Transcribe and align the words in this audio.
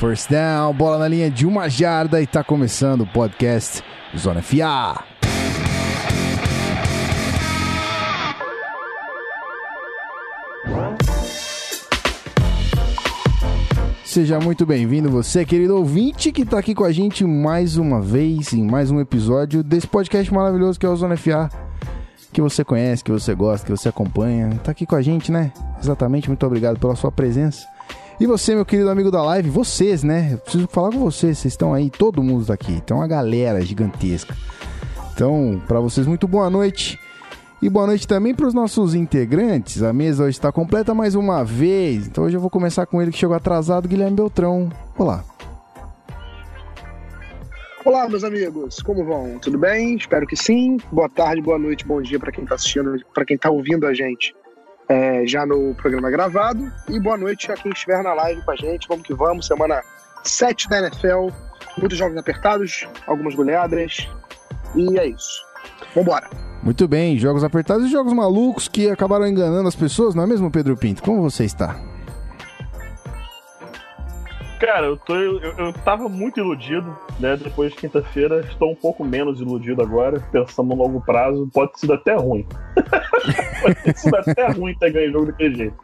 First 0.00 0.30
down, 0.30 0.72
bola 0.72 0.96
na 0.96 1.06
linha 1.06 1.30
de 1.30 1.44
uma 1.46 1.68
jarda 1.68 2.22
e 2.22 2.26
tá 2.26 2.42
começando 2.42 3.02
o 3.02 3.06
podcast 3.06 3.84
Zona 4.16 4.40
FA. 4.40 5.04
Seja 14.02 14.40
muito 14.40 14.64
bem-vindo, 14.64 15.10
você, 15.10 15.44
querido 15.44 15.76
ouvinte, 15.76 16.32
que 16.32 16.46
tá 16.46 16.58
aqui 16.58 16.74
com 16.74 16.84
a 16.84 16.92
gente 16.92 17.22
mais 17.26 17.76
uma 17.76 18.00
vez, 18.00 18.54
em 18.54 18.64
mais 18.64 18.90
um 18.90 19.00
episódio 19.00 19.62
desse 19.62 19.86
podcast 19.86 20.32
maravilhoso 20.32 20.80
que 20.80 20.86
é 20.86 20.88
o 20.88 20.96
Zona 20.96 21.18
FA. 21.18 21.50
Que 22.32 22.40
você 22.40 22.64
conhece, 22.64 23.04
que 23.04 23.12
você 23.12 23.34
gosta, 23.34 23.66
que 23.66 23.72
você 23.72 23.90
acompanha. 23.90 24.58
Tá 24.64 24.70
aqui 24.70 24.86
com 24.86 24.96
a 24.96 25.02
gente, 25.02 25.30
né? 25.30 25.52
Exatamente, 25.78 26.26
muito 26.26 26.46
obrigado 26.46 26.78
pela 26.80 26.96
sua 26.96 27.12
presença. 27.12 27.68
E 28.20 28.26
você, 28.26 28.54
meu 28.54 28.66
querido 28.66 28.90
amigo 28.90 29.10
da 29.10 29.22
live, 29.22 29.48
vocês, 29.48 30.02
né? 30.04 30.34
Eu 30.34 30.38
preciso 30.38 30.68
falar 30.68 30.90
com 30.90 30.98
vocês, 30.98 31.38
vocês 31.38 31.54
estão 31.54 31.72
aí, 31.72 31.88
todo 31.88 32.22
mundo 32.22 32.44
tá 32.44 32.52
aqui. 32.52 32.72
Então, 32.72 32.98
uma 32.98 33.08
galera 33.08 33.62
gigantesca. 33.62 34.36
Então, 35.14 35.58
para 35.66 35.80
vocês, 35.80 36.06
muito 36.06 36.28
boa 36.28 36.50
noite. 36.50 36.98
E 37.62 37.70
boa 37.70 37.86
noite 37.86 38.06
também 38.06 38.34
para 38.34 38.46
os 38.46 38.52
nossos 38.52 38.94
integrantes. 38.94 39.82
A 39.82 39.90
mesa 39.94 40.24
hoje 40.24 40.36
está 40.36 40.52
completa 40.52 40.92
mais 40.92 41.14
uma 41.14 41.42
vez. 41.42 42.06
Então 42.06 42.24
hoje 42.24 42.36
eu 42.36 42.40
vou 42.42 42.50
começar 42.50 42.84
com 42.84 43.00
ele 43.00 43.10
que 43.10 43.16
chegou 43.16 43.34
atrasado, 43.34 43.88
Guilherme 43.88 44.16
Beltrão. 44.16 44.70
Olá. 44.98 45.24
Olá, 47.84 48.06
meus 48.06 48.24
amigos, 48.24 48.80
como 48.82 49.04
vão? 49.04 49.38
Tudo 49.38 49.58
bem? 49.58 49.94
Espero 49.96 50.26
que 50.26 50.36
sim. 50.36 50.78
Boa 50.92 51.08
tarde, 51.08 51.40
boa 51.40 51.58
noite, 51.58 51.86
bom 51.86 52.00
dia 52.02 52.18
para 52.18 52.32
quem 52.32 52.44
está 52.44 52.54
assistindo, 52.54 52.98
para 53.14 53.24
quem 53.24 53.36
está 53.36 53.50
ouvindo 53.50 53.86
a 53.86 53.94
gente 53.94 54.34
é, 54.90 55.24
já 55.24 55.46
no 55.46 55.72
programa 55.76 56.10
gravado. 56.10 56.70
E 56.88 56.98
boa 56.98 57.16
noite 57.16 57.50
a 57.52 57.54
quem 57.54 57.70
estiver 57.70 58.02
na 58.02 58.12
live 58.12 58.42
com 58.42 58.50
a 58.50 58.56
gente. 58.56 58.88
Vamos 58.88 59.06
que 59.06 59.14
vamos, 59.14 59.46
semana 59.46 59.80
7 60.24 60.68
da 60.68 60.80
NFL. 60.80 61.28
Muitos 61.78 61.96
jogos 61.96 62.16
apertados, 62.18 62.88
algumas 63.06 63.36
goleadas. 63.36 64.08
E 64.74 64.98
é 64.98 65.06
isso. 65.06 65.44
Vambora. 65.94 66.28
Muito 66.62 66.86
bem, 66.88 67.16
jogos 67.16 67.44
apertados 67.44 67.86
e 67.86 67.90
jogos 67.90 68.12
malucos 68.12 68.68
que 68.68 68.90
acabaram 68.90 69.26
enganando 69.26 69.68
as 69.68 69.76
pessoas, 69.76 70.14
não 70.14 70.24
é 70.24 70.26
mesmo, 70.26 70.50
Pedro 70.50 70.76
Pinto? 70.76 71.02
Como 71.02 71.22
você 71.22 71.44
está? 71.44 71.80
Cara, 74.60 74.88
eu, 74.88 74.96
tô, 74.98 75.16
eu, 75.16 75.40
eu 75.40 75.72
tava 75.72 76.06
muito 76.06 76.38
iludido, 76.38 76.94
né? 77.18 77.34
Depois 77.34 77.72
de 77.72 77.78
quinta-feira, 77.78 78.40
estou 78.40 78.70
um 78.70 78.74
pouco 78.74 79.02
menos 79.02 79.40
iludido 79.40 79.80
agora, 79.80 80.20
pensando 80.30 80.68
no 80.68 80.74
longo 80.74 81.00
prazo, 81.00 81.48
pode 81.50 81.80
ser 81.80 81.90
até 81.90 82.14
ruim. 82.14 82.46
pode 83.62 83.74
ter 83.82 83.96
sido 83.96 84.16
até 84.16 84.48
ruim 84.48 84.74
ter 84.74 84.92
ganho 84.92 85.08
o 85.08 85.12
jogo 85.12 85.26
daquele 85.26 85.54
jeito. 85.54 85.76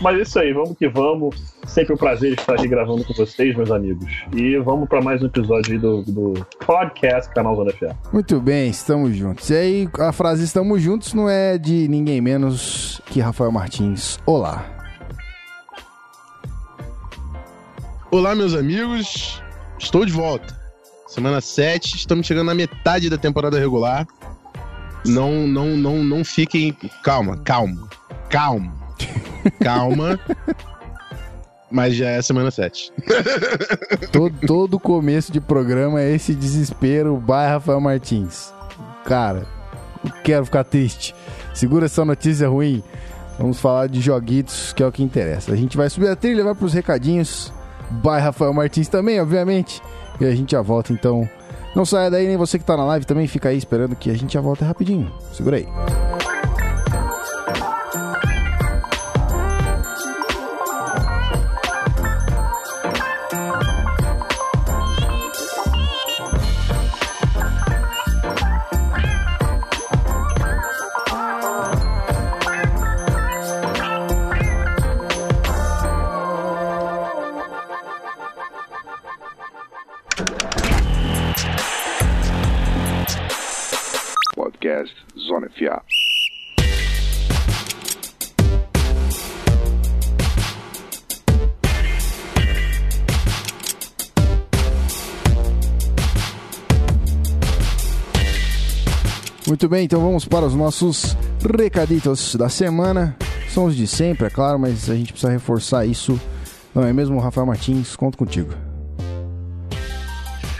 Mas 0.00 0.18
é 0.18 0.22
isso 0.22 0.38
aí, 0.40 0.52
vamos 0.52 0.76
que 0.76 0.88
vamos. 0.88 1.54
Sempre 1.64 1.94
um 1.94 1.96
prazer 1.96 2.32
estar 2.32 2.54
aqui 2.54 2.66
gravando 2.66 3.04
com 3.04 3.14
vocês, 3.14 3.54
meus 3.56 3.70
amigos. 3.70 4.24
E 4.34 4.56
vamos 4.58 4.88
para 4.88 5.00
mais 5.00 5.22
um 5.22 5.26
episódio 5.26 5.80
do, 5.80 6.02
do 6.02 6.46
podcast 6.66 7.32
Canal 7.32 7.54
Zona 7.54 7.70
FA. 7.70 7.96
Muito 8.12 8.40
bem, 8.40 8.68
estamos 8.68 9.14
juntos. 9.14 9.48
E 9.48 9.54
aí, 9.54 9.88
a 10.00 10.10
frase 10.10 10.42
estamos 10.42 10.82
juntos 10.82 11.14
não 11.14 11.30
é 11.30 11.56
de 11.56 11.86
ninguém 11.86 12.20
menos 12.20 13.00
que 13.06 13.20
Rafael 13.20 13.52
Martins. 13.52 14.18
Olá. 14.26 14.73
Olá, 18.14 18.32
meus 18.32 18.54
amigos. 18.54 19.42
Estou 19.76 20.06
de 20.06 20.12
volta. 20.12 20.56
Semana 21.08 21.40
7, 21.40 21.96
estamos 21.96 22.24
chegando 22.24 22.46
na 22.46 22.54
metade 22.54 23.10
da 23.10 23.18
temporada 23.18 23.58
regular. 23.58 24.06
Não, 25.04 25.48
não, 25.48 25.76
não, 25.76 26.04
não 26.04 26.24
fiquem. 26.24 26.72
Calma, 27.02 27.38
calma, 27.38 27.88
calma, 28.30 28.72
calma. 29.60 30.20
Mas 31.68 31.96
já 31.96 32.10
é 32.10 32.22
semana 32.22 32.52
7. 32.52 32.92
todo, 34.12 34.46
todo 34.46 34.78
começo 34.78 35.32
de 35.32 35.40
programa 35.40 36.00
é 36.00 36.14
esse 36.14 36.36
desespero, 36.36 37.16
vai 37.16 37.48
Rafael 37.48 37.80
Martins. 37.80 38.54
Cara, 39.04 39.44
quero 40.22 40.44
ficar 40.44 40.62
triste. 40.62 41.16
Segura 41.52 41.86
essa 41.86 42.04
notícia 42.04 42.48
ruim. 42.48 42.80
Vamos 43.40 43.58
falar 43.58 43.88
de 43.88 44.00
joguitos, 44.00 44.72
que 44.72 44.84
é 44.84 44.86
o 44.86 44.92
que 44.92 45.02
interessa. 45.02 45.50
A 45.50 45.56
gente 45.56 45.76
vai 45.76 45.90
subir 45.90 46.06
a 46.06 46.14
trilha, 46.14 46.44
vai 46.44 46.54
para 46.54 46.64
os 46.64 46.72
recadinhos 46.72 47.52
by 47.94 48.20
Rafael 48.20 48.52
Martins 48.52 48.88
também, 48.88 49.20
obviamente. 49.20 49.82
E 50.20 50.24
a 50.24 50.34
gente 50.34 50.52
já 50.52 50.62
volta, 50.62 50.92
então. 50.92 51.28
Não 51.74 51.84
saia 51.84 52.10
daí, 52.10 52.26
nem 52.26 52.36
você 52.36 52.58
que 52.58 52.64
tá 52.64 52.76
na 52.76 52.84
live 52.84 53.04
também, 53.04 53.26
fica 53.26 53.48
aí 53.48 53.58
esperando 53.58 53.96
que 53.96 54.10
a 54.10 54.14
gente 54.14 54.34
já 54.34 54.40
volta 54.40 54.64
rapidinho. 54.64 55.12
Segura 55.32 55.56
aí. 55.56 55.66
Bem, 99.74 99.86
então 99.86 100.00
vamos 100.00 100.24
para 100.24 100.46
os 100.46 100.54
nossos 100.54 101.16
recaditos 101.58 102.36
da 102.36 102.48
semana. 102.48 103.16
São 103.48 103.64
os 103.64 103.74
de 103.74 103.88
sempre, 103.88 104.28
é 104.28 104.30
claro, 104.30 104.56
mas 104.56 104.88
a 104.88 104.94
gente 104.94 105.12
precisa 105.12 105.32
reforçar 105.32 105.84
isso. 105.84 106.20
Não 106.72 106.84
é 106.84 106.92
mesmo, 106.92 107.18
Rafael 107.18 107.44
Martins? 107.44 107.96
Conto 107.96 108.16
contigo. 108.16 108.54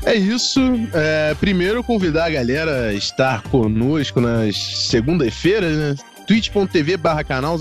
É 0.04 0.16
isso. 0.16 0.60
É, 0.92 1.32
primeiro, 1.38 1.84
convidar 1.84 2.24
a 2.24 2.30
galera 2.30 2.88
a 2.88 2.92
estar 2.92 3.44
conosco 3.44 4.20
nas 4.20 4.56
segundas-feiras, 4.88 5.76
né? 5.76 5.94
twitch.tv 6.26 6.96
barra 6.96 7.22
canal. 7.22 7.56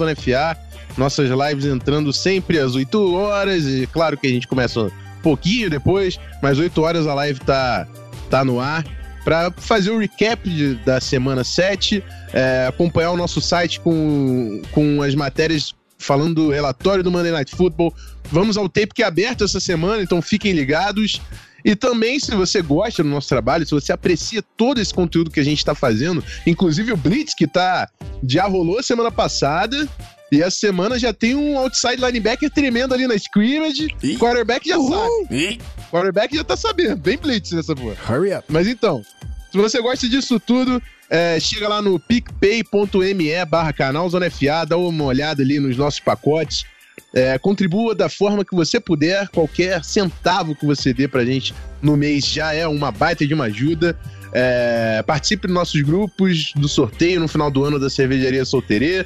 Nossas 0.98 1.30
lives 1.30 1.66
entrando 1.66 2.12
sempre 2.12 2.58
às 2.58 2.74
8 2.74 3.16
horas. 3.16 3.64
E 3.66 3.88
claro 3.94 4.18
que 4.18 4.26
a 4.26 4.32
gente 4.32 4.48
começa 4.48 4.80
um 4.82 4.92
pouquinho 5.22 5.70
depois, 5.70 6.20
mas 6.42 6.58
8 6.58 6.82
horas 6.82 7.06
a 7.06 7.14
live 7.14 7.40
tá, 7.42 7.88
tá 8.28 8.44
no 8.44 8.60
ar 8.60 8.84
para 9.24 9.52
fazer 9.52 9.92
o 9.92 9.98
recap 9.98 10.50
de, 10.50 10.76
da 10.76 11.00
semana 11.00 11.44
7, 11.44 12.04
é, 12.34 12.68
acompanhar 12.68 13.12
o 13.12 13.18
nosso 13.18 13.40
site 13.42 13.80
com, 13.80 14.62
com 14.72 15.02
as 15.02 15.16
matérias 15.16 15.74
falando 15.98 16.36
do 16.36 16.50
relatório 16.52 17.04
do 17.04 17.12
Monday 17.12 17.32
Night 17.32 17.56
Football. 17.56 17.94
Vamos 18.32 18.58
ao 18.58 18.68
tape 18.68 18.94
que 18.94 19.04
é 19.04 19.06
aberto 19.06 19.44
essa 19.44 19.60
semana, 19.60 20.04
então 20.04 20.22
fiquem 20.22 20.52
ligados. 20.52 21.22
E 21.66 21.76
também, 21.76 22.20
se 22.20 22.36
você 22.36 22.62
gosta 22.62 23.02
do 23.02 23.10
nosso 23.10 23.30
trabalho, 23.30 23.66
se 23.66 23.72
você 23.72 23.94
aprecia 23.94 24.44
todo 24.58 24.82
esse 24.82 24.94
conteúdo 24.94 25.32
que 25.32 25.40
a 25.40 25.44
gente 25.44 25.60
está 25.60 25.74
fazendo, 25.74 26.24
inclusive 26.46 26.92
o 26.92 26.98
Blitz, 26.98 27.34
que 27.34 27.48
tá, 27.48 27.90
já 28.28 28.46
rolou 28.46 28.84
semana 28.84 29.10
passada, 29.10 29.88
e 30.34 30.42
essa 30.42 30.58
semana 30.58 30.98
já 30.98 31.14
tem 31.14 31.36
um 31.36 31.60
outside 31.60 32.04
linebacker 32.04 32.50
tremendo 32.50 32.92
ali 32.94 33.06
na 33.06 33.14
scrimmage. 33.14 33.88
Ih. 34.02 34.18
Quarterback 34.18 34.68
já 34.68 34.80
sabe. 34.80 35.28
Ih. 35.30 35.60
Quarterback 35.92 36.36
já 36.36 36.44
tá 36.44 36.58
sabendo. 36.58 36.98
Bem 36.98 37.18
blitz 37.18 37.52
nessa 37.52 37.76
porra. 37.76 37.96
Hurry 38.10 38.34
up. 38.34 38.44
Mas 38.50 38.68
então, 38.68 39.04
se 39.52 39.58
você 39.58 39.80
gosta 39.80 40.10
disso 40.10 40.40
tudo, 40.40 40.82
é, 41.08 41.40
chega 41.40 41.68
lá 41.68 41.84
no 41.84 42.00
picpay.me 42.00 43.46
barra 43.48 43.72
canal 43.72 44.10
Zona 44.10 44.28
FA, 44.32 44.66
dá 44.68 44.76
uma 44.76 45.04
olhada 45.04 45.44
ali 45.44 45.60
nos 45.60 45.78
nossos 45.78 46.00
pacotes. 46.00 46.66
É, 47.14 47.38
contribua 47.38 47.94
da 47.94 48.10
forma 48.10 48.44
que 48.44 48.56
você 48.56 48.80
puder, 48.80 49.30
qualquer 49.30 49.84
centavo 49.84 50.56
que 50.56 50.66
você 50.66 50.96
dê 50.96 51.08
pra 51.08 51.24
gente 51.24 51.54
no 51.80 51.96
mês 51.96 52.26
já 52.26 52.56
é 52.56 52.68
uma 52.68 52.92
baita 52.92 53.28
de 53.28 53.36
uma 53.36 53.44
ajuda. 53.46 53.96
É, 54.34 55.04
participe 55.06 55.46
dos 55.46 55.54
nossos 55.54 55.80
grupos 55.84 56.54
do 56.56 56.68
sorteio 56.68 57.20
no 57.20 57.28
final 57.28 57.52
do 57.52 57.64
ano 57.64 57.78
da 57.78 57.88
Cervejaria 57.88 58.44
Solteirê 58.44 59.06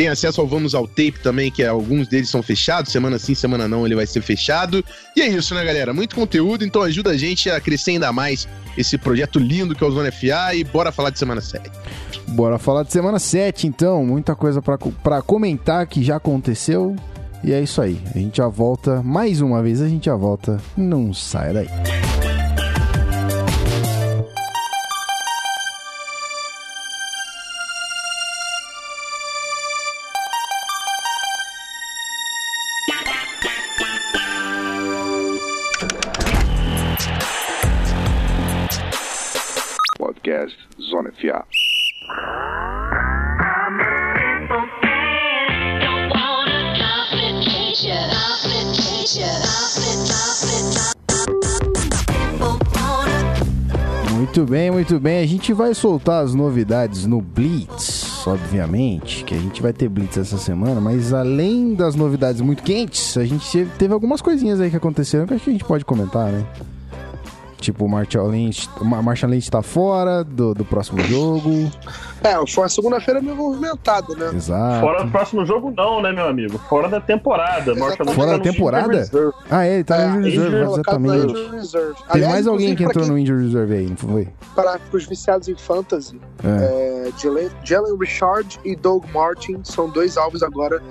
tem 0.00 0.08
acesso 0.08 0.40
ao 0.40 0.46
Vamos 0.46 0.74
ao 0.74 0.88
Tape 0.88 1.20
também, 1.22 1.50
que 1.50 1.62
é, 1.62 1.66
alguns 1.66 2.08
deles 2.08 2.30
são 2.30 2.42
fechados, 2.42 2.90
semana 2.90 3.18
sim, 3.18 3.34
semana 3.34 3.68
não, 3.68 3.84
ele 3.84 3.94
vai 3.94 4.06
ser 4.06 4.22
fechado. 4.22 4.82
E 5.14 5.20
é 5.20 5.28
isso, 5.28 5.54
né, 5.54 5.62
galera? 5.62 5.92
Muito 5.92 6.16
conteúdo, 6.16 6.64
então 6.64 6.80
ajuda 6.80 7.10
a 7.10 7.16
gente 7.18 7.50
a 7.50 7.60
crescer 7.60 7.90
ainda 7.90 8.10
mais 8.10 8.48
esse 8.78 8.96
projeto 8.96 9.38
lindo 9.38 9.74
que 9.74 9.84
é 9.84 9.86
o 9.86 9.90
Zona 9.90 10.10
FA 10.10 10.54
e 10.54 10.64
bora 10.64 10.90
falar 10.90 11.10
de 11.10 11.18
semana 11.18 11.42
7. 11.42 11.70
Bora 12.28 12.58
falar 12.58 12.84
de 12.84 12.92
semana 12.92 13.18
7, 13.18 13.66
então. 13.66 14.02
Muita 14.06 14.34
coisa 14.34 14.62
para 14.62 15.20
comentar 15.20 15.86
que 15.86 16.02
já 16.02 16.16
aconteceu. 16.16 16.96
E 17.44 17.52
é 17.52 17.60
isso 17.60 17.82
aí. 17.82 18.00
A 18.14 18.18
gente 18.18 18.38
já 18.38 18.48
volta, 18.48 19.02
mais 19.02 19.42
uma 19.42 19.62
vez 19.62 19.82
a 19.82 19.88
gente 19.88 20.06
já 20.06 20.16
volta. 20.16 20.56
Não 20.78 21.12
sai 21.12 21.52
daí. 21.52 21.68
Podcast 40.30 40.56
Zona 40.80 41.10
FA. 41.12 41.44
Muito 54.12 54.46
bem, 54.46 54.70
muito 54.70 55.00
bem. 55.00 55.18
A 55.18 55.26
gente 55.26 55.52
vai 55.52 55.74
soltar 55.74 56.22
as 56.22 56.34
novidades 56.34 57.04
no 57.06 57.20
Blitz, 57.20 58.24
obviamente, 58.26 59.24
que 59.24 59.34
a 59.34 59.38
gente 59.38 59.60
vai 59.60 59.72
ter 59.72 59.88
Blitz 59.88 60.16
essa 60.16 60.38
semana, 60.38 60.80
mas 60.80 61.12
além 61.12 61.74
das 61.74 61.96
novidades 61.96 62.40
muito 62.40 62.62
quentes, 62.62 63.16
a 63.16 63.24
gente 63.24 63.66
teve 63.76 63.92
algumas 63.92 64.22
coisinhas 64.22 64.60
aí 64.60 64.70
que 64.70 64.76
aconteceram 64.76 65.26
que 65.26 65.34
acho 65.34 65.44
que 65.44 65.50
a 65.50 65.52
gente 65.52 65.64
pode 65.64 65.84
comentar, 65.84 66.30
né? 66.30 66.46
Tipo, 67.60 67.84
o 67.84 67.88
Marshall 67.88 68.28
Lynch, 68.28 68.68
Marshall 68.80 69.30
Lynch 69.30 69.50
tá 69.50 69.60
fora 69.62 70.24
do, 70.24 70.54
do 70.54 70.64
próximo 70.64 71.00
jogo. 71.02 71.70
É, 72.22 72.34
foi 72.46 72.62
uma 72.64 72.68
segunda-feira 72.68 73.20
meio 73.20 73.36
movimentada, 73.36 74.14
né? 74.14 74.30
Exato. 74.34 74.80
Fora 74.80 75.04
do 75.04 75.10
próximo 75.10 75.44
jogo, 75.44 75.72
não, 75.76 76.00
né, 76.02 76.10
meu 76.12 76.26
amigo? 76.26 76.58
Fora 76.68 76.88
da 76.88 77.00
temporada. 77.00 77.74
Fora 78.14 78.32
da 78.32 78.38
temporada? 78.38 79.10
Ah, 79.50 79.66
é, 79.66 79.74
ele 79.74 79.84
tá 79.84 80.06
no 80.08 80.26
Injury 80.26 80.48
Reserve, 80.50 80.72
exatamente. 80.72 81.26
Injury 81.26 81.50
Reserve. 81.56 81.94
Tem 81.94 82.04
Aliás, 82.08 82.32
mais 82.32 82.46
alguém 82.46 82.74
que 82.74 82.82
entrou 82.84 83.04
quem- 83.04 83.12
no 83.12 83.18
Injury 83.18 83.44
Reserve 83.44 83.74
aí, 83.74 83.86
não 83.86 83.96
foi? 83.96 84.28
Para 84.54 84.78
os 84.92 85.06
viciados 85.06 85.48
em 85.48 85.54
fantasy, 85.56 86.20
É. 86.42 87.08
é, 87.08 87.12
Jalen, 87.18 87.50
Jalen 87.64 87.96
Richard 87.98 88.58
e 88.64 88.74
Doug 88.76 89.04
Martin 89.12 89.60
são 89.64 89.88
dois 89.88 90.16
alvos 90.16 90.42
agora 90.42 90.82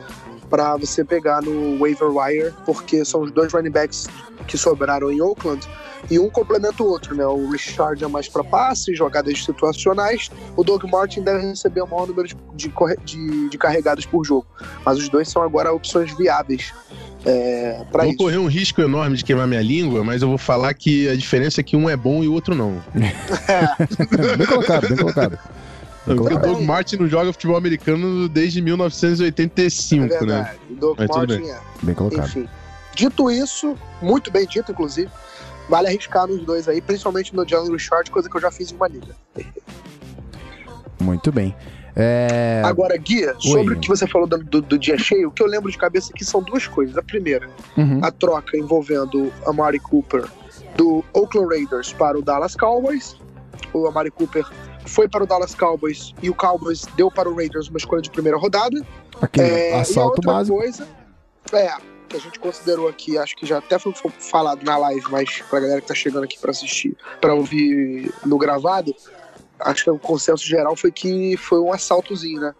para 0.50 0.76
você 0.78 1.04
pegar 1.06 1.42
no 1.42 1.78
waiver 1.80 2.10
wire, 2.10 2.54
porque 2.66 3.06
são 3.06 3.22
os 3.22 3.32
dois 3.32 3.52
running 3.54 3.70
backs 3.72 4.08
que 4.48 4.58
sobraram 4.58 5.12
em 5.12 5.22
Oakland 5.22 5.68
e 6.10 6.18
um 6.18 6.30
complementa 6.30 6.82
o 6.82 6.88
outro, 6.88 7.14
né? 7.16 7.26
O 7.26 7.50
Richard 7.52 8.04
é 8.04 8.08
mais 8.08 8.28
para 8.28 8.44
passe, 8.44 8.96
jogadas 8.96 9.44
situacionais. 9.44 10.32
O 10.56 10.64
Doug 10.64 10.84
Martin 10.86 11.22
deve 11.22 11.46
receber 11.46 11.82
o 11.82 11.88
maior 11.88 12.08
número 12.08 12.28
de, 12.28 12.36
de, 12.56 12.74
de- 13.06 13.50
de 13.50 13.58
carregadas 13.58 14.06
por 14.06 14.24
jogo, 14.24 14.48
mas 14.86 14.98
os 14.98 15.10
dois 15.10 15.28
são 15.30 15.42
agora 15.44 15.72
opções 15.74 16.16
viáveis 16.18 16.74
é, 17.26 17.84
para 17.92 18.04
Vou 18.04 18.12
isso. 18.14 18.18
correr 18.18 18.38
um 18.38 18.48
risco 18.48 18.82
enorme 18.82 19.18
de 19.18 19.26
queimar 19.26 19.46
minha 19.46 19.62
língua, 19.62 20.04
mas 20.06 20.22
eu 20.22 20.30
vou 20.30 20.38
falar 20.38 20.74
que 20.74 21.10
a 21.10 21.16
diferença 21.18 21.60
é 21.60 21.64
que 21.64 21.76
um 21.76 21.90
é 21.90 21.98
bom 21.98 22.24
e 22.24 22.30
o 22.30 22.34
outro 22.34 22.56
não. 22.56 22.82
bem 24.38 24.48
colocado, 24.48 24.88
bem 24.88 24.98
colocado. 24.98 25.38
Bem 26.10 26.18
Porque 26.18 26.34
o. 26.36 26.40
Doug 26.40 26.62
Martin 26.64 26.96
não 26.98 27.08
joga 27.08 27.32
futebol 27.34 27.56
americano 27.58 28.28
desde 28.28 28.60
É 28.60 28.64
1985, 28.64 30.04
né? 30.06 30.10
verdade. 30.20 30.58
O 30.70 30.76
Doug 30.76 30.98
Mas 31.00 31.08
Martin 31.10 31.44
é. 31.50 31.60
Bem 31.84 31.96
colocado. 31.96 32.26
Enfim. 32.28 32.48
Dito 32.96 33.30
isso, 33.32 33.78
muito 34.02 34.30
bem 34.32 34.46
dito, 34.46 34.72
inclusive, 34.72 35.10
vale 35.70 35.88
arriscar 35.88 36.28
nos 36.28 36.44
dois 36.44 36.68
aí, 36.68 36.82
principalmente 36.82 37.34
no 37.36 37.48
Jalen 37.48 37.72
Richard, 37.72 38.10
coisa 38.12 38.30
que 38.30 38.36
eu 38.36 38.42
já 38.42 38.52
fiz 38.52 38.72
em 38.72 38.76
uma 38.76 38.88
liga. 38.88 39.16
Muito 41.00 41.32
bem. 41.32 41.56
É... 41.96 42.62
Agora, 42.66 42.96
Guia, 42.98 43.36
sobre 43.40 43.72
Oi. 43.72 43.76
o 43.78 43.80
que 43.80 43.88
você 43.88 44.06
falou 44.08 44.28
do, 44.28 44.38
do- 44.44 44.62
do 44.62 44.78
dia 44.78 44.98
cheio, 44.98 45.30
o 45.30 45.32
que 45.32 45.42
eu 45.42 45.48
lembro 45.48 45.72
de 45.72 45.78
cabeça 45.78 46.12
aqui 46.14 46.24
são 46.26 46.42
duas 46.42 46.68
coisas. 46.68 46.98
A 46.98 47.02
primeira, 47.04 47.50
Uhum. 47.78 48.00
a 48.04 48.12
troca 48.12 48.58
envolvendo 48.58 49.32
a 49.46 49.50
Amari 49.50 49.80
Cooper 49.80 50.26
do 50.76 51.04
Oakland 51.14 51.48
Raiders 51.54 51.94
para 51.94 52.18
o 52.18 52.22
Dallas 52.22 52.56
Cowboys. 52.56 53.16
O 53.74 53.88
Amari 53.88 54.12
Cooper 54.12 54.46
foi 54.90 55.08
para 55.08 55.24
o 55.24 55.28
Dallas 55.28 55.56
Cowboys 55.56 56.14
e 56.22 56.30
o 56.30 56.36
Cowboys 56.36 56.86
deu 56.96 57.10
para 57.10 57.30
o 57.30 57.36
Raiders 57.36 57.70
uma 57.70 57.78
escolha 57.78 58.02
de 58.02 58.10
primeira 58.10 58.38
rodada. 58.38 58.86
Aquele 59.22 59.48
É, 59.48 59.72
e 59.72 59.74
a 59.74 59.82
assalto 59.82 60.18
outra 60.18 60.34
básico. 60.34 60.58
coisa, 60.58 60.88
é, 61.54 61.74
que 62.10 62.18
a 62.18 62.20
gente 62.20 62.40
considerou 62.40 62.88
aqui, 62.88 63.18
acho 63.18 63.36
que 63.36 63.46
já 63.46 63.60
até 63.60 63.78
foi 63.78 63.94
falado 64.18 64.64
na 64.64 64.78
live, 64.78 65.06
mas 65.12 65.42
pra 65.50 65.60
galera 65.60 65.80
que 65.80 65.88
tá 65.88 65.94
chegando 65.96 66.24
aqui 66.24 66.38
pra 66.40 66.52
assistir, 66.52 66.98
pra 67.22 67.34
ouvir 67.34 68.12
no 68.26 68.38
gravado, 68.38 68.94
acho 69.60 69.84
que 69.84 69.92
o 69.92 70.00
consenso 70.00 70.46
geral 70.46 70.76
foi 70.76 70.92
que 70.92 71.38
foi 71.38 71.60
um 71.60 71.72
assaltozinho, 71.72 72.42
né? 72.42 72.56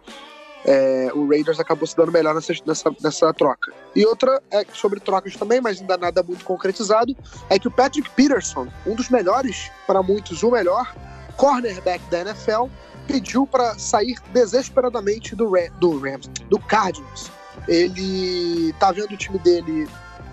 É, 0.62 1.10
o 1.14 1.26
Raiders 1.26 1.58
acabou 1.58 1.86
se 1.86 1.96
dando 1.96 2.12
melhor 2.12 2.34
nessa, 2.34 2.52
nessa, 2.66 2.90
nessa 3.02 3.32
troca. 3.32 3.72
E 3.96 4.04
outra, 4.04 4.42
é 4.50 4.64
sobre 4.74 5.00
trocas 5.00 5.34
também, 5.34 5.58
mas 5.60 5.80
ainda 5.80 5.96
nada 5.96 6.22
muito 6.22 6.44
concretizado, 6.44 7.16
é 7.48 7.58
que 7.58 7.66
o 7.66 7.70
Patrick 7.70 8.08
Peterson, 8.10 8.68
um 8.86 8.94
dos 8.94 9.08
melhores, 9.08 9.70
para 9.86 10.02
muitos 10.02 10.42
o 10.42 10.50
melhor, 10.50 10.94
cornerback 11.30 12.02
da 12.10 12.20
NFL, 12.20 12.66
pediu 13.06 13.46
para 13.46 13.78
sair 13.78 14.16
desesperadamente 14.32 15.34
do, 15.34 15.50
Ram, 15.50 15.68
do 15.78 15.98
Rams, 15.98 16.28
do 16.48 16.58
Cardinals. 16.58 17.30
Ele 17.68 18.72
tá 18.74 18.92
vendo 18.92 19.12
o 19.12 19.16
time 19.16 19.38
dele 19.38 19.88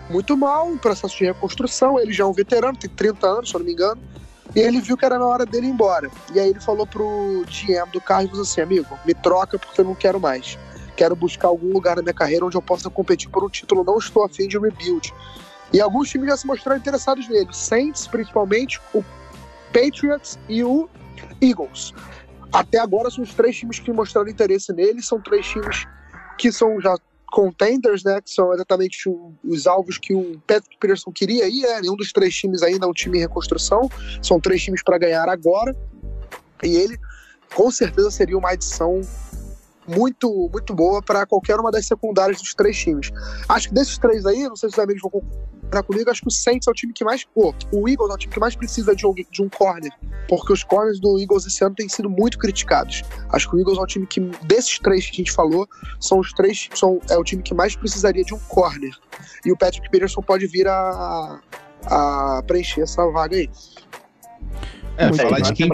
muito 0.10 0.38
mal, 0.38 0.72
em 0.72 0.78
processo 0.78 1.18
de 1.18 1.26
reconstrução. 1.26 2.00
Ele 2.00 2.14
já 2.14 2.24
é 2.24 2.28
um 2.28 2.34
veterano, 2.34 2.78
tem 2.78 2.90
30 2.90 3.28
anos, 3.28 3.50
se 3.50 3.56
eu 3.56 3.60
não 3.60 3.66
me 3.66 3.74
engano. 3.74 4.02
E 4.56 4.60
ele 4.60 4.80
viu 4.80 4.96
que 4.96 5.06
era 5.06 5.20
na 5.20 5.26
hora 5.26 5.46
dele 5.46 5.68
ir 5.68 5.72
embora. 5.72 6.10
E 6.34 6.40
aí 6.40 6.50
ele 6.50 6.60
falou 6.60 6.88
pro 6.88 7.44
GM 7.48 7.92
do 7.92 8.00
Cardinals 8.00 8.40
assim: 8.40 8.62
amigo, 8.62 8.98
me 9.06 9.14
troca 9.14 9.60
porque 9.60 9.82
eu 9.82 9.86
não 9.86 9.96
quero 9.96 10.20
mais. 10.20 10.58
Quero 10.96 11.16
buscar 11.16 11.50
algum 11.50 11.72
lugar 11.72 11.96
na 11.96 12.02
minha 12.02 12.14
carreira 12.14 12.46
onde 12.46 12.58
eu 12.58 12.62
possa 12.62 12.90
competir 12.90 13.30
por 13.30 13.44
um 13.44 13.50
título. 13.50 13.84
Não 13.84 13.98
estou 13.98 14.24
afim 14.24 14.48
de 14.48 14.58
rebuild. 14.58 15.14
E 15.72 15.82
alguns 15.82 16.10
times 16.10 16.30
já 16.30 16.38
se 16.38 16.48
mostraram 16.48 16.80
interessados 16.80 17.28
nele. 17.28 17.50
Saints, 17.52 18.08
principalmente, 18.08 18.80
o 18.94 19.04
Patriots 19.74 20.38
e 20.50 20.64
o 20.64 20.90
Eagles. 21.42 21.94
Até 22.52 22.80
agora 22.80 23.10
são 23.10 23.24
os 23.24 23.34
três 23.34 23.56
times 23.56 23.80
que 23.80 23.92
mostraram 23.92 24.30
interesse 24.30 24.72
nele. 24.74 25.02
São 25.02 25.22
três 25.22 25.46
times 25.46 25.86
que 26.38 26.52
são 26.52 26.80
já 26.80 26.96
contenders, 27.28 28.04
né? 28.04 28.22
Que 28.22 28.32
são 28.32 28.54
exatamente 28.54 29.10
os 29.44 29.68
alvos 29.68 29.98
que 29.98 30.14
o 30.14 30.40
Patrick 30.48 30.78
Peterson 30.80 31.12
queria 31.12 31.48
ir. 31.48 31.66
É, 31.66 31.82
nenhum 31.82 31.96
dos 31.96 32.12
três 32.12 32.34
times 32.36 32.64
ainda 32.64 32.86
é 32.86 32.90
um 32.90 32.94
time 32.94 33.18
em 33.18 33.22
reconstrução. 33.22 33.90
São 34.22 34.40
três 34.40 34.64
times 34.64 34.82
para 34.84 34.98
ganhar 34.98 35.28
agora. 35.30 35.76
E 36.64 36.76
ele, 36.76 36.98
com 37.54 37.70
certeza, 37.70 38.10
seria 38.10 38.38
uma 38.38 38.52
adição 38.52 39.02
muito, 39.88 40.50
muito 40.52 40.74
boa 40.74 41.02
para 41.02 41.26
qualquer 41.26 41.60
uma 41.60 41.72
das 41.72 41.86
secundárias 41.86 42.42
dos 42.42 42.54
três 42.54 42.78
times. 42.78 43.12
Acho 43.48 43.70
que 43.70 43.74
desses 43.74 43.98
três 43.98 44.26
aí, 44.26 44.44
não 44.48 44.56
sei 44.56 44.70
se 44.70 44.76
os 44.76 44.80
amigos 44.80 45.02
vão 45.02 45.24
concordar 45.68 45.84
comigo, 45.84 46.10
acho 46.10 46.22
que 46.22 46.28
o 46.28 46.32
Saints 46.32 46.68
é 46.68 46.72
o 46.72 46.74
time 46.74 46.94
que 46.94 47.04
mais. 47.04 47.24
Pô, 47.26 47.54
o 47.72 47.88
Eagles 47.88 48.10
é 48.10 48.14
o 48.14 48.18
time 48.18 48.34
que 48.34 48.40
mais 48.40 48.56
precisa 48.56 48.96
de 48.96 49.06
um, 49.06 49.14
de 49.14 49.42
um 49.42 49.50
corner. 49.50 49.92
Porque 50.28 50.54
os 50.54 50.64
corners 50.64 51.00
do 51.00 51.20
Eagles 51.20 51.46
esse 51.46 51.64
ano 51.64 51.76
têm 51.76 51.88
sido 51.90 52.10
muito 52.10 52.38
criticados. 52.38 53.04
Acho 53.30 53.50
que 53.50 53.56
o 53.56 53.60
Eagles 53.60 53.78
é 53.78 53.82
o 53.82 53.86
time 53.86 54.08
que, 54.08 54.20
desses 54.46 54.80
três 54.80 55.06
que 55.06 55.12
a 55.12 55.18
gente 55.18 55.32
falou, 55.32 55.68
são 56.00 56.20
os 56.20 56.32
três. 56.34 56.70
São, 56.74 57.00
é 57.10 57.18
o 57.18 57.24
time 57.24 57.44
que 57.44 57.54
mais 57.54 57.76
precisaria 57.76 58.24
de 58.24 58.34
um 58.34 58.40
corner. 58.40 58.96
E 59.46 59.52
o 59.52 59.58
Patrick 59.58 59.90
Peterson 59.90 60.22
pode 60.22 60.48
vir 60.48 60.68
a, 60.68 61.40
a 61.86 62.44
preencher 62.48 62.82
essa 62.82 63.06
vaga 63.12 63.36
aí. 63.36 63.50
É, 64.98 65.10
Muito 65.10 65.22
falar 65.22 65.40
de 65.42 65.54
quem. 65.54 65.70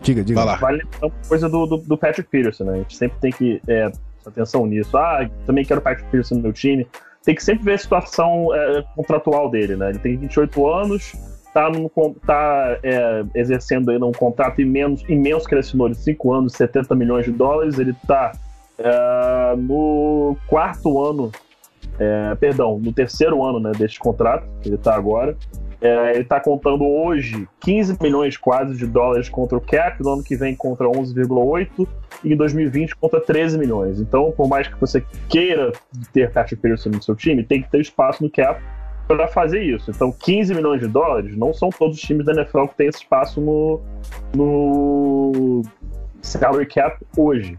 Diga, 0.00 0.22
diga. 0.22 0.40
Vai 0.40 0.44
lá. 0.44 0.56
Vale 0.56 0.78
lembrar 0.78 1.06
uma 1.08 1.28
coisa 1.28 1.48
do, 1.48 1.66
do, 1.66 1.76
do 1.78 1.98
Patrick 1.98 2.30
Peterson, 2.30 2.64
né? 2.64 2.74
A 2.74 2.76
gente 2.76 2.96
sempre 2.96 3.18
tem 3.18 3.32
que 3.32 3.60
é, 3.66 3.90
prestar 3.90 4.30
atenção 4.30 4.66
nisso. 4.66 4.96
Ah, 4.96 5.28
também 5.44 5.64
quero 5.64 5.80
o 5.80 5.82
Patrick 5.82 6.08
Peterson 6.10 6.36
no 6.36 6.42
meu 6.42 6.52
time. 6.52 6.86
Tem 7.28 7.34
que 7.34 7.44
sempre 7.44 7.62
ver 7.62 7.74
a 7.74 7.78
situação 7.78 8.54
é, 8.54 8.82
contratual 8.96 9.50
dele, 9.50 9.76
né? 9.76 9.90
Ele 9.90 9.98
tem 9.98 10.16
28 10.16 10.66
anos, 10.66 11.12
tá, 11.52 11.70
con- 11.94 12.14
tá 12.26 12.78
é, 12.82 13.22
exercendo 13.34 13.90
aí 13.90 13.98
um 13.98 14.12
contrato 14.12 14.62
imenso, 14.62 15.04
imenso 15.12 15.46
assinou 15.54 15.90
de 15.90 15.98
5 15.98 16.32
anos, 16.32 16.54
70 16.54 16.94
milhões 16.94 17.26
de 17.26 17.30
dólares. 17.30 17.78
Ele 17.78 17.94
tá 18.06 18.32
é, 18.78 19.54
no 19.58 20.38
quarto 20.46 21.04
ano, 21.04 21.30
é, 21.98 22.34
perdão, 22.36 22.78
no 22.78 22.94
terceiro 22.94 23.44
ano 23.44 23.60
né, 23.60 23.72
deste 23.76 23.98
contrato, 23.98 24.46
que 24.62 24.70
ele 24.70 24.78
tá 24.78 24.94
agora. 24.94 25.36
É, 25.80 26.10
ele 26.10 26.22
está 26.22 26.40
contando 26.40 26.84
hoje 26.84 27.48
15 27.60 27.98
milhões 28.00 28.36
quase 28.36 28.76
de 28.76 28.86
dólares 28.86 29.28
contra 29.28 29.56
o 29.56 29.60
cap, 29.60 30.02
no 30.02 30.14
ano 30.14 30.24
que 30.24 30.36
vem 30.36 30.54
contra 30.56 30.86
11,8 30.86 31.86
e 32.24 32.32
em 32.32 32.36
2020 32.36 32.96
contra 32.96 33.20
13 33.20 33.58
milhões. 33.58 34.00
Então, 34.00 34.32
por 34.32 34.48
mais 34.48 34.66
que 34.66 34.78
você 34.80 35.04
queira 35.28 35.72
ter 36.12 36.32
Patrick 36.32 36.60
Peterson 36.60 36.90
no 36.90 37.02
seu 37.02 37.14
time, 37.14 37.44
tem 37.44 37.62
que 37.62 37.70
ter 37.70 37.80
espaço 37.80 38.22
no 38.24 38.30
cap 38.30 38.60
para 39.06 39.28
fazer 39.28 39.62
isso. 39.62 39.90
Então, 39.90 40.12
15 40.12 40.54
milhões 40.54 40.80
de 40.80 40.88
dólares 40.88 41.36
não 41.36 41.54
são 41.54 41.70
todos 41.70 41.96
os 41.96 42.02
times 42.02 42.26
da 42.26 42.32
NFL 42.32 42.66
que 42.66 42.76
têm 42.76 42.88
esse 42.88 42.98
espaço 42.98 43.40
no, 43.40 43.80
no 44.34 45.62
salary 46.20 46.66
cap 46.66 46.98
hoje. 47.16 47.56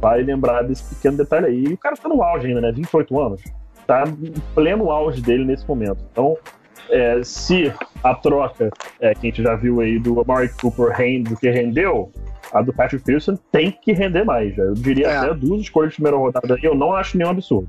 Vai 0.00 0.22
lembrar 0.22 0.62
desse 0.62 0.94
pequeno 0.94 1.16
detalhe 1.16 1.46
aí. 1.46 1.64
E 1.64 1.72
o 1.72 1.78
cara 1.78 1.96
tá 1.96 2.08
no 2.08 2.22
auge 2.22 2.48
ainda, 2.48 2.60
né? 2.60 2.72
28 2.72 3.20
anos. 3.20 3.42
Tá 3.86 4.04
em 4.06 4.32
pleno 4.54 4.90
auge 4.90 5.22
dele 5.22 5.44
nesse 5.44 5.66
momento. 5.66 6.04
Então, 6.10 6.36
é, 6.90 7.22
se 7.22 7.72
a 8.02 8.14
troca 8.14 8.70
é, 9.00 9.14
que 9.14 9.26
a 9.26 9.30
gente 9.30 9.42
já 9.42 9.54
viu 9.54 9.80
aí 9.80 9.98
do 9.98 10.20
Amari 10.20 10.48
Cooper 10.60 10.88
rende 10.88 11.32
o 11.34 11.36
que 11.36 11.50
rendeu, 11.50 12.10
a 12.52 12.62
do 12.62 12.72
Patrick 12.72 13.04
Pearson 13.04 13.36
tem 13.52 13.70
que 13.70 13.92
render 13.92 14.24
mais. 14.24 14.54
Já. 14.54 14.62
Eu 14.64 14.74
diria 14.74 15.06
É. 15.06 15.16
até 15.16 15.34
duas 15.34 15.62
escolhas 15.62 15.90
de 15.90 15.96
primeira 15.96 16.16
rodada 16.16 16.54
aí, 16.54 16.64
eu 16.64 16.74
não 16.74 16.92
acho 16.92 17.16
nenhum 17.16 17.30
absurdo. 17.30 17.68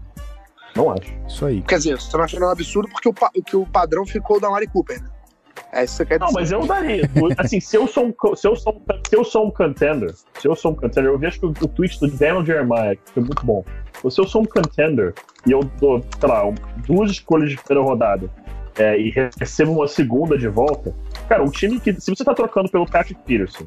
Não 0.75 0.91
acho. 0.91 1.13
Isso 1.27 1.45
aí. 1.45 1.61
Quer 1.61 1.77
dizer, 1.77 1.99
você 1.99 2.15
não 2.15 2.23
acha 2.23 2.39
não 2.39 2.47
um 2.47 2.51
absurdo 2.51 2.89
porque 2.89 3.09
o, 3.09 3.13
que 3.43 3.55
o 3.57 3.65
padrão 3.65 4.05
ficou 4.05 4.39
da 4.39 4.49
Mari 4.49 4.67
Cooper, 4.67 5.01
né? 5.01 5.09
É 5.73 5.83
isso 5.83 5.93
que 5.93 5.97
você 5.97 6.05
quer 6.05 6.19
dizer. 6.19 6.25
Não, 6.25 6.33
mas 6.33 6.51
eu 6.51 6.65
daria. 6.65 7.09
Assim, 7.37 7.59
se 7.59 7.75
eu 7.77 7.87
sou 7.87 8.05
um, 8.05 8.35
se 8.35 8.47
eu 8.47 8.55
sou 8.55 8.73
um, 8.73 8.81
se 9.07 9.15
eu 9.15 9.23
sou 9.23 9.47
um 9.47 9.51
contender, 9.51 10.13
se 10.39 10.47
eu 10.47 10.55
sou 10.55 10.71
um 10.71 10.75
contender, 10.75 11.11
eu 11.11 11.17
vejo 11.17 11.39
que 11.39 11.45
o, 11.45 11.49
o 11.49 11.67
tweet 11.67 11.99
do 11.99 12.07
Daniel 12.09 12.45
Jeremiah, 12.45 12.95
que 12.95 13.11
foi 13.11 13.23
muito 13.23 13.45
bom. 13.45 13.63
Se 14.09 14.19
eu 14.19 14.27
sou 14.27 14.41
um 14.41 14.45
contender 14.45 15.13
e 15.45 15.51
eu 15.51 15.61
dou, 15.79 16.03
sei 16.19 16.29
lá, 16.29 16.41
duas 16.87 17.11
escolhas 17.11 17.51
de 17.51 17.57
primeira 17.57 17.89
rodada 17.89 18.29
é, 18.81 18.99
e 18.99 19.13
recebo 19.39 19.71
uma 19.71 19.87
segunda 19.87 20.37
de 20.37 20.47
volta, 20.47 20.93
Cara, 21.31 21.43
um 21.43 21.49
time 21.49 21.79
que, 21.79 21.93
se 21.93 22.13
você 22.13 22.25
tá 22.25 22.33
trocando 22.33 22.69
pelo 22.69 22.85
Patrick 22.85 23.21
Peterson, 23.23 23.65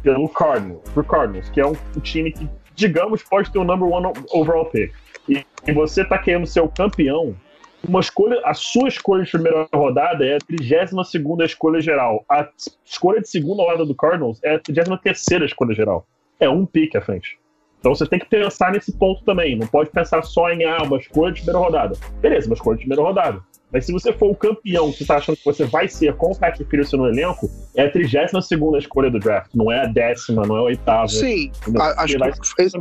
pelo 0.00 0.28
Cardinals, 0.28 0.88
por 0.94 1.04
Cardinals, 1.04 1.50
que 1.50 1.60
é 1.60 1.66
um, 1.66 1.74
um 1.96 2.00
time 2.00 2.30
que, 2.30 2.48
digamos, 2.76 3.22
pode 3.22 3.50
ter 3.50 3.58
o 3.58 3.62
um 3.62 3.64
number 3.64 3.88
one 3.88 4.12
overall 4.32 4.66
pick, 4.66 4.92
e, 5.28 5.44
e 5.66 5.72
você 5.72 6.04
tá 6.04 6.18
querendo 6.18 6.46
ser 6.46 6.60
o 6.60 6.68
campeão, 6.68 7.34
uma 7.82 7.98
escolha, 7.98 8.40
a 8.44 8.54
sua 8.54 8.88
escolha 8.88 9.24
de 9.24 9.30
primeira 9.32 9.66
rodada 9.74 10.24
é 10.24 10.36
a 10.36 10.38
32 10.38 11.50
escolha 11.50 11.80
geral. 11.80 12.24
A 12.28 12.46
escolha 12.84 13.20
de 13.20 13.28
segunda 13.28 13.62
rodada 13.62 13.84
do 13.84 13.94
Cardinals 13.94 14.38
é 14.44 14.54
a 14.54 14.58
33 14.60 15.42
escolha 15.44 15.74
geral. 15.74 16.06
É 16.38 16.48
um 16.48 16.64
pique 16.66 16.96
à 16.96 17.00
frente. 17.00 17.39
Então 17.80 17.94
você 17.94 18.06
tem 18.06 18.18
que 18.18 18.26
pensar 18.26 18.72
nesse 18.72 18.92
ponto 18.92 19.24
também. 19.24 19.56
Não 19.56 19.66
pode 19.66 19.90
pensar 19.90 20.22
só 20.22 20.50
em 20.50 20.64
ah, 20.64 20.82
uma 20.82 20.98
escolha 20.98 21.32
de 21.32 21.40
primeira 21.40 21.58
rodada. 21.58 21.96
Beleza, 22.20 22.46
uma 22.46 22.54
escolha 22.54 22.76
de 22.76 22.82
primeira 22.82 23.02
rodada. 23.02 23.42
Mas 23.72 23.86
se 23.86 23.92
você 23.92 24.12
for 24.12 24.30
o 24.30 24.34
campeão 24.34 24.90
que 24.90 24.98
você 24.98 25.04
está 25.04 25.16
achando 25.16 25.36
que 25.36 25.44
você 25.44 25.64
vai 25.64 25.88
ser 25.88 26.14
com 26.16 26.32
o 26.32 26.38
Patrick 26.38 26.68
Peterson 26.68 26.98
no 26.98 27.08
elenco, 27.08 27.48
é 27.74 27.84
a 27.84 27.90
32 27.90 28.82
escolha 28.82 29.10
do 29.10 29.18
draft, 29.18 29.50
não 29.54 29.70
é 29.70 29.84
a 29.84 29.86
décima, 29.86 30.44
não 30.44 30.56
é 30.56 30.58
a 30.58 30.62
oitava. 30.62 31.08
Sim, 31.08 31.50
a, 31.78 32.02
acho 32.02 32.18
que 32.18 32.18
faz, 32.18 32.72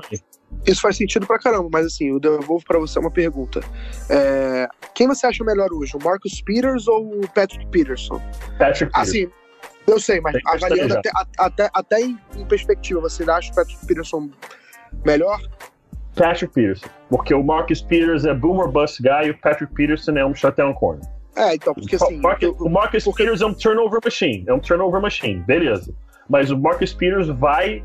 isso 0.66 0.82
faz 0.82 0.98
sentido 0.98 1.28
pra 1.28 1.38
caramba, 1.38 1.70
mas 1.72 1.86
assim, 1.86 2.10
eu 2.10 2.20
devolvo 2.20 2.66
pra 2.66 2.80
você 2.80 2.98
uma 2.98 3.12
pergunta. 3.12 3.62
É, 4.10 4.68
quem 4.96 5.08
você 5.08 5.28
acha 5.28 5.44
melhor 5.44 5.72
hoje, 5.72 5.96
o 5.96 6.04
Marcus 6.04 6.42
Peters 6.42 6.88
ou 6.88 7.22
o 7.22 7.28
Patrick 7.30 7.68
Peterson? 7.68 8.20
Patrick 8.58 8.92
Peterson. 8.92 9.00
Assim, 9.00 9.28
eu 9.88 10.00
sei, 10.00 10.20
mas 10.22 10.36
avaliando 10.46 10.98
até, 10.98 11.12
até, 11.38 11.70
até 11.74 12.02
em 12.02 12.18
perspectiva, 12.48 13.00
você 13.00 13.30
acha 13.30 13.52
o 13.52 13.56
Patrick 13.56 13.86
Peterson 13.86 14.30
melhor? 15.06 15.40
Patrick 16.16 16.54
Peterson. 16.54 16.88
Porque 17.10 17.34
o 17.34 17.44
Marcus 17.44 17.82
Peters 17.82 18.26
é 18.26 18.34
boomer 18.34 18.68
bust 18.68 19.02
guy 19.02 19.28
e 19.28 19.30
o 19.32 19.38
Patrick 19.38 19.74
Peterson 19.74 20.12
é 20.12 20.26
um 20.26 20.36
shutdown 20.36 20.74
corner. 20.74 21.06
É, 21.36 21.56
então, 21.56 21.74
porque 21.74 21.96
assim. 21.96 22.18
Marcus, 22.18 22.50
o 22.60 22.70
Marcus 22.70 23.04
porque... 23.04 23.24
Peters 23.24 23.42
é 23.42 23.46
um 23.46 23.54
turnover 23.54 24.00
machine. 24.04 24.44
É 24.48 24.54
um 24.54 24.60
turnover 24.60 25.02
machine, 25.02 25.40
beleza. 25.42 25.94
Mas 26.28 26.52
o 26.52 26.58
Marcus 26.58 26.94
Peters 26.94 27.28
vai, 27.28 27.84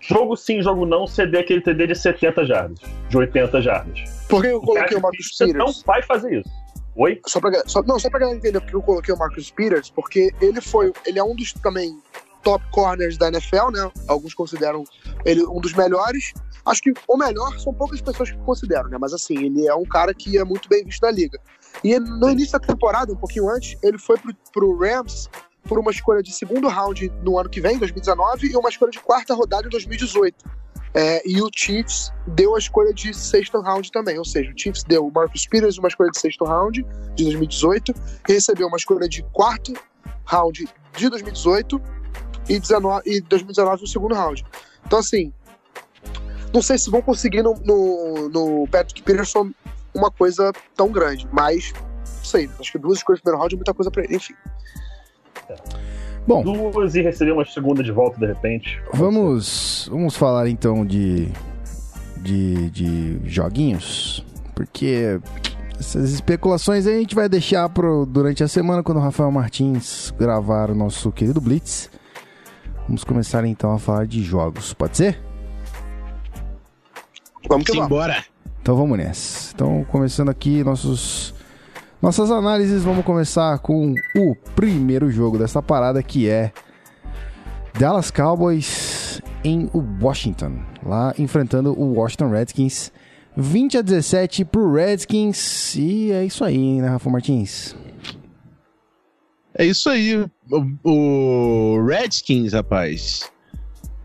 jogo 0.00 0.36
sim, 0.36 0.62
jogo 0.62 0.86
não, 0.86 1.06
ceder 1.06 1.42
aquele 1.42 1.60
TD 1.60 1.88
de 1.88 1.94
70 1.94 2.46
jardas, 2.46 2.78
de 3.08 3.16
80 3.16 3.60
jardas. 3.60 4.00
Por 4.28 4.42
que 4.42 4.48
eu 4.48 4.60
coloquei 4.60 4.96
o, 4.96 5.00
o 5.00 5.02
Marcus 5.02 5.36
Peters? 5.36 5.58
não 5.58 5.72
vai 5.86 6.02
fazer 6.02 6.40
isso. 6.40 6.50
Oi? 6.96 7.20
Só 7.26 7.40
pra, 7.40 7.62
só, 7.66 7.82
não, 7.82 7.98
só 7.98 8.10
pra 8.10 8.20
galera 8.20 8.38
entender 8.38 8.60
porque 8.60 8.76
eu 8.76 8.82
coloquei 8.82 9.14
o 9.14 9.18
Marcus 9.18 9.50
Peters, 9.50 9.90
porque 9.90 10.32
ele 10.40 10.60
foi. 10.60 10.92
Ele 11.06 11.18
é 11.18 11.24
um 11.24 11.34
dos 11.34 11.52
também 11.54 11.96
top 12.42 12.64
corners 12.70 13.16
da 13.16 13.28
NFL, 13.28 13.70
né? 13.72 13.90
Alguns 14.08 14.34
consideram 14.34 14.84
ele 15.24 15.44
um 15.44 15.60
dos 15.60 15.72
melhores. 15.72 16.32
Acho 16.64 16.82
que 16.82 16.92
o 17.08 17.16
melhor 17.16 17.58
são 17.58 17.74
poucas 17.74 18.00
pessoas 18.00 18.30
que 18.30 18.38
consideram, 18.38 18.88
né? 18.88 18.98
Mas 19.00 19.12
assim, 19.12 19.36
ele 19.36 19.66
é 19.66 19.74
um 19.74 19.84
cara 19.84 20.14
que 20.14 20.38
é 20.38 20.44
muito 20.44 20.68
bem 20.68 20.84
visto 20.84 21.02
na 21.02 21.10
liga. 21.10 21.38
E 21.82 21.98
no 21.98 22.30
início 22.30 22.52
da 22.52 22.60
temporada, 22.60 23.12
um 23.12 23.16
pouquinho 23.16 23.48
antes, 23.50 23.76
ele 23.82 23.98
foi 23.98 24.18
pro, 24.18 24.34
pro 24.52 24.78
Rams 24.78 25.28
por 25.64 25.78
uma 25.78 25.90
escolha 25.90 26.22
de 26.22 26.32
segundo 26.32 26.68
round 26.68 27.08
no 27.22 27.38
ano 27.38 27.48
que 27.48 27.60
vem, 27.60 27.78
2019, 27.78 28.48
e 28.48 28.56
uma 28.56 28.68
escolha 28.68 28.90
de 28.90 29.00
quarta 29.00 29.34
rodada 29.34 29.66
em 29.66 29.70
2018. 29.70 30.44
É, 30.94 31.22
e 31.26 31.40
o 31.40 31.48
Chiefs 31.54 32.12
deu 32.26 32.54
a 32.54 32.58
escolha 32.58 32.92
de 32.92 33.14
sexto 33.14 33.60
round 33.60 33.90
também, 33.90 34.18
ou 34.18 34.24
seja, 34.24 34.52
o 34.52 34.58
Chiefs 34.58 34.84
deu 34.84 35.06
o 35.06 35.12
Marcus 35.12 35.46
Peters 35.46 35.78
uma 35.78 35.88
escolha 35.88 36.10
de 36.10 36.18
sexto 36.18 36.44
round 36.44 36.84
de 37.14 37.24
2018, 37.24 37.94
e 38.28 38.32
recebeu 38.32 38.66
uma 38.66 38.76
escolha 38.76 39.08
de 39.08 39.22
quarto 39.32 39.72
round 40.26 40.68
de 40.96 41.08
2018 41.08 41.80
e, 42.48 42.58
19, 42.58 43.02
e 43.06 43.20
2019 43.20 43.82
no 43.82 43.88
segundo 43.88 44.14
round. 44.14 44.44
Então, 44.86 44.98
assim, 44.98 45.32
não 46.52 46.60
sei 46.60 46.78
se 46.78 46.90
vão 46.90 47.00
conseguir 47.00 47.42
no, 47.42 47.54
no, 47.64 48.28
no 48.28 48.68
Patrick 48.68 49.02
Peterson 49.02 49.50
uma 49.94 50.10
coisa 50.10 50.52
tão 50.76 50.90
grande, 50.90 51.28
mas 51.32 51.72
não 51.74 52.24
sei. 52.24 52.48
Acho 52.58 52.72
que 52.72 52.78
duas 52.78 52.98
escolhas 52.98 53.20
no 53.20 53.22
primeiro 53.22 53.40
round 53.40 53.54
é 53.54 53.56
muita 53.56 53.74
coisa 53.74 53.90
pra 53.90 54.04
ele, 54.04 54.16
enfim. 54.16 54.34
Bom, 56.26 56.42
duas 56.42 56.94
e 56.94 57.02
receber 57.02 57.32
uma 57.32 57.44
segunda 57.44 57.82
de 57.82 57.90
volta 57.90 58.18
de 58.18 58.26
repente. 58.26 58.80
Vamos, 58.92 59.88
vamos 59.90 60.16
falar 60.16 60.48
então 60.48 60.86
de, 60.86 61.28
de, 62.18 62.70
de 62.70 63.20
joguinhos, 63.24 64.24
porque 64.54 65.20
essas 65.78 66.12
especulações 66.12 66.86
aí 66.86 66.96
a 66.96 66.98
gente 67.00 67.14
vai 67.14 67.28
deixar 67.28 67.68
pro, 67.68 68.06
durante 68.06 68.44
a 68.44 68.48
semana 68.48 68.82
quando 68.84 68.98
o 68.98 69.00
Rafael 69.00 69.30
Martins 69.32 70.12
gravar 70.16 70.70
o 70.70 70.74
nosso 70.74 71.10
querido 71.10 71.40
Blitz. 71.40 71.90
Vamos 72.86 73.04
começar 73.04 73.44
então 73.46 73.72
a 73.72 73.78
falar 73.78 74.06
de 74.06 74.22
jogos, 74.22 74.74
pode 74.74 74.96
ser? 74.96 75.20
Vamos 77.48 77.66
que 77.66 77.72
vamos. 77.72 77.86
Embora. 77.86 78.24
Então 78.60 78.76
vamos 78.76 78.98
nessa. 78.98 79.52
Então, 79.54 79.84
começando 79.90 80.28
aqui 80.28 80.62
nossos 80.62 81.34
nossas 82.00 82.30
análises, 82.30 82.82
vamos 82.82 83.04
começar 83.04 83.58
com 83.58 83.94
o 84.16 84.34
primeiro 84.56 85.10
jogo 85.10 85.38
dessa 85.38 85.62
parada 85.62 86.02
que 86.02 86.28
é 86.28 86.52
Dallas 87.78 88.10
Cowboys 88.10 89.22
em 89.44 89.70
Washington, 90.00 90.58
lá 90.84 91.14
enfrentando 91.18 91.72
o 91.78 91.94
Washington 91.94 92.30
Redskins. 92.30 92.92
20 93.36 93.78
a 93.78 93.82
17 93.82 94.44
pro 94.44 94.72
Redskins. 94.72 95.74
E 95.76 96.12
é 96.12 96.24
isso 96.24 96.44
aí, 96.44 96.80
né, 96.80 96.88
Rafa 96.88 97.08
Martins? 97.08 97.74
É 99.54 99.64
isso 99.64 99.88
aí. 99.88 100.16
O, 100.50 100.88
o 100.90 101.86
Redskins, 101.86 102.52
rapaz, 102.52 103.30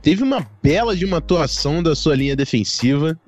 teve 0.02 0.24
uma 0.24 0.46
bela 0.62 0.96
de 0.96 1.06
uma 1.06 1.18
atuação 1.18 1.82
da 1.82 1.96
sua 1.96 2.16
linha 2.16 2.36
defensiva. 2.36 3.20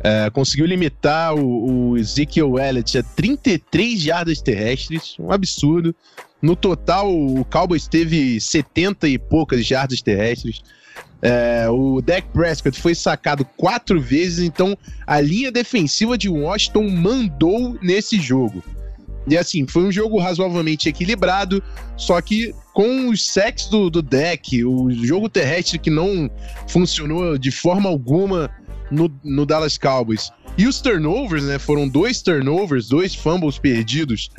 É, 0.00 0.30
conseguiu 0.30 0.66
limitar 0.66 1.34
o, 1.34 1.90
o 1.90 1.96
Ezekiel 1.96 2.58
Elliott 2.58 2.98
a 2.98 3.02
33 3.02 4.00
jardas 4.00 4.40
terrestres, 4.40 5.16
um 5.18 5.32
absurdo. 5.32 5.94
No 6.40 6.54
total, 6.54 7.12
o 7.12 7.44
Cowboys 7.46 7.88
teve 7.88 8.40
70 8.40 9.08
e 9.08 9.18
poucas 9.18 9.64
jardas 9.66 10.02
terrestres. 10.02 10.62
É, 11.22 11.66
o 11.68 12.00
Dak 12.02 12.28
Prescott 12.28 12.78
foi 12.80 12.94
sacado 12.94 13.44
quatro 13.56 14.00
vezes, 14.00 14.40
então 14.40 14.76
a 15.06 15.20
linha 15.20 15.50
defensiva 15.50 16.16
de 16.16 16.28
Washington 16.28 16.88
mandou 16.90 17.76
nesse 17.82 18.20
jogo. 18.20 18.62
E 19.26 19.36
assim, 19.36 19.66
foi 19.66 19.84
um 19.84 19.92
jogo 19.92 20.18
razoavelmente 20.18 20.88
equilibrado, 20.88 21.62
só 21.96 22.20
que 22.20 22.54
com 22.72 23.08
os 23.08 23.26
sacks 23.26 23.66
do, 23.66 23.90
do 23.90 24.02
deck, 24.02 24.64
o 24.64 24.90
jogo 24.90 25.28
terrestre 25.28 25.78
que 25.78 25.90
não 25.90 26.30
funcionou 26.68 27.36
de 27.36 27.50
forma 27.50 27.88
alguma 27.88 28.50
no, 28.90 29.10
no 29.24 29.44
Dallas 29.44 29.76
Cowboys. 29.76 30.30
E 30.58 30.66
os 30.66 30.80
turnovers, 30.80 31.44
né? 31.44 31.58
Foram 31.58 31.88
dois 31.88 32.22
turnovers, 32.22 32.88
dois 32.88 33.14
fumbles 33.14 33.58
perdidos 33.58 34.30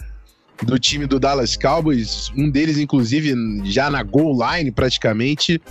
do 0.63 0.79
time 0.79 1.05
do 1.05 1.19
Dallas 1.19 1.55
Cowboys, 1.55 2.31
um 2.35 2.49
deles, 2.49 2.77
inclusive, 2.77 3.35
já 3.65 3.89
na 3.89 4.01
goal 4.01 4.35
line 4.39 4.71
praticamente. 4.71 5.61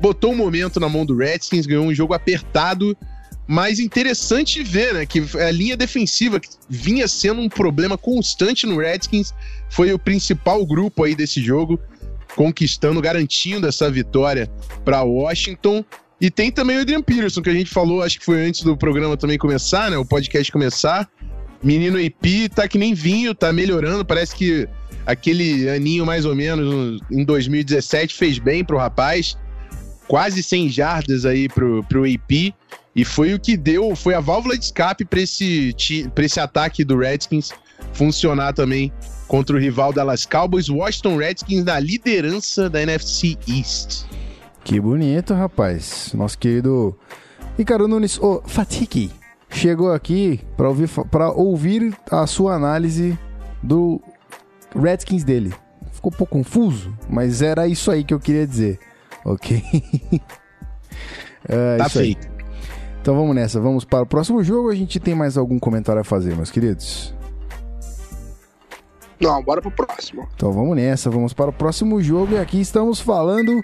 Botou 0.00 0.32
um 0.32 0.36
momento 0.36 0.78
na 0.78 0.88
mão 0.88 1.04
do 1.04 1.16
Redskins, 1.16 1.66
ganhou 1.66 1.84
um 1.84 1.94
jogo 1.94 2.14
apertado 2.14 2.96
mas 3.50 3.80
interessante 3.80 4.62
ver, 4.62 4.94
né, 4.94 5.04
que 5.04 5.24
a 5.36 5.50
linha 5.50 5.76
defensiva 5.76 6.38
que 6.38 6.48
vinha 6.68 7.08
sendo 7.08 7.40
um 7.40 7.48
problema 7.48 7.98
constante 7.98 8.64
no 8.64 8.78
Redskins 8.78 9.34
foi 9.68 9.92
o 9.92 9.98
principal 9.98 10.64
grupo 10.64 11.02
aí 11.02 11.16
desse 11.16 11.42
jogo, 11.42 11.76
conquistando, 12.36 13.00
garantindo 13.00 13.66
essa 13.66 13.90
vitória 13.90 14.48
para 14.84 15.02
Washington. 15.02 15.84
E 16.20 16.30
tem 16.30 16.52
também 16.52 16.78
o 16.78 16.82
Adrian 16.82 17.02
Peterson, 17.02 17.42
que 17.42 17.50
a 17.50 17.52
gente 17.52 17.68
falou, 17.68 18.04
acho 18.04 18.20
que 18.20 18.24
foi 18.24 18.40
antes 18.40 18.62
do 18.62 18.76
programa 18.76 19.16
também 19.16 19.36
começar, 19.36 19.90
né, 19.90 19.98
o 19.98 20.04
podcast 20.04 20.52
começar. 20.52 21.10
Menino 21.60 21.98
IP 21.98 22.50
tá 22.50 22.68
que 22.68 22.78
nem 22.78 22.94
vinho, 22.94 23.34
tá 23.34 23.52
melhorando, 23.52 24.04
parece 24.04 24.32
que 24.32 24.68
aquele 25.04 25.68
aninho 25.68 26.06
mais 26.06 26.24
ou 26.24 26.36
menos 26.36 27.00
em 27.10 27.24
2017 27.24 28.14
fez 28.14 28.38
bem 28.38 28.64
pro 28.64 28.78
rapaz. 28.78 29.36
Quase 30.06 30.40
100 30.40 30.68
jardas 30.68 31.24
aí 31.24 31.48
pro, 31.48 31.82
pro 31.88 32.04
AP. 32.04 32.54
E 32.94 33.04
foi 33.04 33.34
o 33.34 33.40
que 33.40 33.56
deu, 33.56 33.94
foi 33.94 34.14
a 34.14 34.20
válvula 34.20 34.58
de 34.58 34.64
escape 34.64 35.04
para 35.04 35.20
esse, 35.20 35.74
esse 36.16 36.40
ataque 36.40 36.84
do 36.84 36.98
Redskins 36.98 37.52
funcionar 37.92 38.52
também 38.52 38.92
contra 39.28 39.54
o 39.54 39.58
rival 39.60 39.92
Dallas 39.92 40.26
Cowboys, 40.26 40.68
Washington 40.68 41.16
Redskins 41.16 41.64
na 41.64 41.78
liderança 41.78 42.68
da 42.68 42.82
NFC 42.82 43.38
East. 43.48 44.04
Que 44.64 44.80
bonito, 44.80 45.34
rapaz. 45.34 46.12
Nosso 46.14 46.36
querido 46.36 46.98
Ricardo 47.56 47.86
Nunes, 47.86 48.18
o 48.18 48.42
oh, 48.44 48.48
Fatiki, 48.48 49.10
chegou 49.48 49.92
aqui 49.92 50.40
para 50.56 50.68
ouvir, 50.68 50.88
pra 51.10 51.30
ouvir 51.30 51.96
a 52.10 52.26
sua 52.26 52.54
análise 52.54 53.18
do 53.62 54.00
Redskins 54.74 55.24
dele. 55.24 55.54
Ficou 55.92 56.12
um 56.12 56.16
pouco 56.16 56.32
confuso, 56.38 56.96
mas 57.08 57.42
era 57.42 57.68
isso 57.68 57.90
aí 57.90 58.02
que 58.02 58.14
eu 58.14 58.20
queria 58.20 58.46
dizer, 58.46 58.78
ok? 59.24 59.62
é, 61.48 61.76
tá 61.76 61.88
feito. 61.88 62.26
Aí. 62.26 62.29
Então 63.00 63.14
vamos 63.14 63.34
nessa, 63.34 63.60
vamos 63.60 63.84
para 63.84 64.02
o 64.02 64.06
próximo 64.06 64.42
jogo. 64.42 64.70
A 64.70 64.74
gente 64.74 65.00
tem 65.00 65.14
mais 65.14 65.38
algum 65.38 65.58
comentário 65.58 66.00
a 66.00 66.04
fazer, 66.04 66.36
meus 66.36 66.50
queridos? 66.50 67.14
Não, 69.18 69.42
bora 69.42 69.60
pro 69.60 69.70
próximo. 69.70 70.28
Então 70.34 70.52
vamos 70.52 70.76
nessa, 70.76 71.10
vamos 71.10 71.32
para 71.32 71.50
o 71.50 71.52
próximo 71.52 72.00
jogo. 72.02 72.34
E 72.34 72.38
aqui 72.38 72.60
estamos 72.60 73.00
falando. 73.00 73.62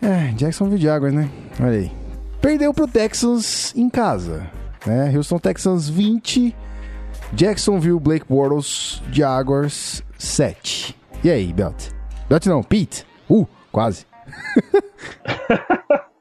É, 0.00 0.32
Jacksonville 0.32 0.80
Jaguars, 0.80 1.14
né? 1.14 1.30
Olha 1.60 1.78
aí. 1.78 1.92
Perdeu 2.40 2.72
pro 2.72 2.88
Texans 2.88 3.74
em 3.76 3.88
casa. 3.88 4.50
Né? 4.84 5.14
Houston 5.14 5.38
Texans 5.38 5.88
20, 5.88 6.54
Jacksonville 7.32 8.00
Blake 8.00 8.26
Bortles 8.28 9.02
Jaguars 9.12 10.02
7. 10.18 10.96
E 11.22 11.30
aí, 11.30 11.52
Belt? 11.52 11.90
Dot 12.28 12.48
não, 12.48 12.62
Pete. 12.62 13.06
Uh, 13.30 13.46
quase. 13.70 14.06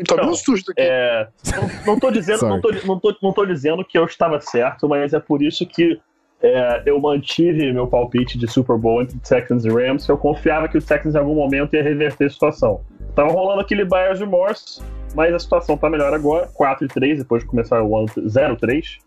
Então, 0.00 0.16
Então, 0.16 0.30
um 0.30 0.34
susto 0.34 0.72
aqui. 0.72 0.80
É, 0.80 1.28
não, 1.54 1.92
não, 1.92 2.00
tô 2.00 2.10
dizendo, 2.10 2.46
não, 2.46 2.60
tô, 2.60 2.70
não, 2.84 2.98
tô, 2.98 3.16
não 3.22 3.32
tô 3.32 3.46
dizendo 3.46 3.84
que 3.84 3.98
eu 3.98 4.04
estava 4.04 4.40
certo, 4.40 4.88
mas 4.88 5.12
é 5.12 5.20
por 5.20 5.42
isso 5.42 5.66
que 5.66 6.00
é, 6.42 6.82
eu 6.86 6.98
mantive 6.98 7.72
meu 7.72 7.86
palpite 7.86 8.38
de 8.38 8.48
Super 8.48 8.78
Bowl 8.78 9.02
entre 9.02 9.18
Texans 9.18 9.64
e 9.64 9.68
Rams, 9.68 10.06
que 10.06 10.12
eu 10.12 10.16
confiava 10.16 10.68
que 10.68 10.78
o 10.78 10.82
Texans 10.82 11.14
em 11.14 11.18
algum 11.18 11.34
momento 11.34 11.74
ia 11.74 11.82
reverter 11.82 12.26
a 12.26 12.30
situação. 12.30 12.80
Tava 13.14 13.30
rolando 13.30 13.60
aquele 13.60 13.84
buyer's 13.84 14.20
remorse, 14.20 14.80
mas 15.14 15.34
a 15.34 15.38
situação 15.38 15.76
tá 15.76 15.90
melhor 15.90 16.14
agora, 16.14 16.48
4 16.54 16.86
e 16.86 16.88
3, 16.88 17.18
depois 17.18 17.42
de 17.42 17.48
começar 17.48 17.82
o 17.82 17.96
ano 17.96 18.06
0-3. 18.06 18.98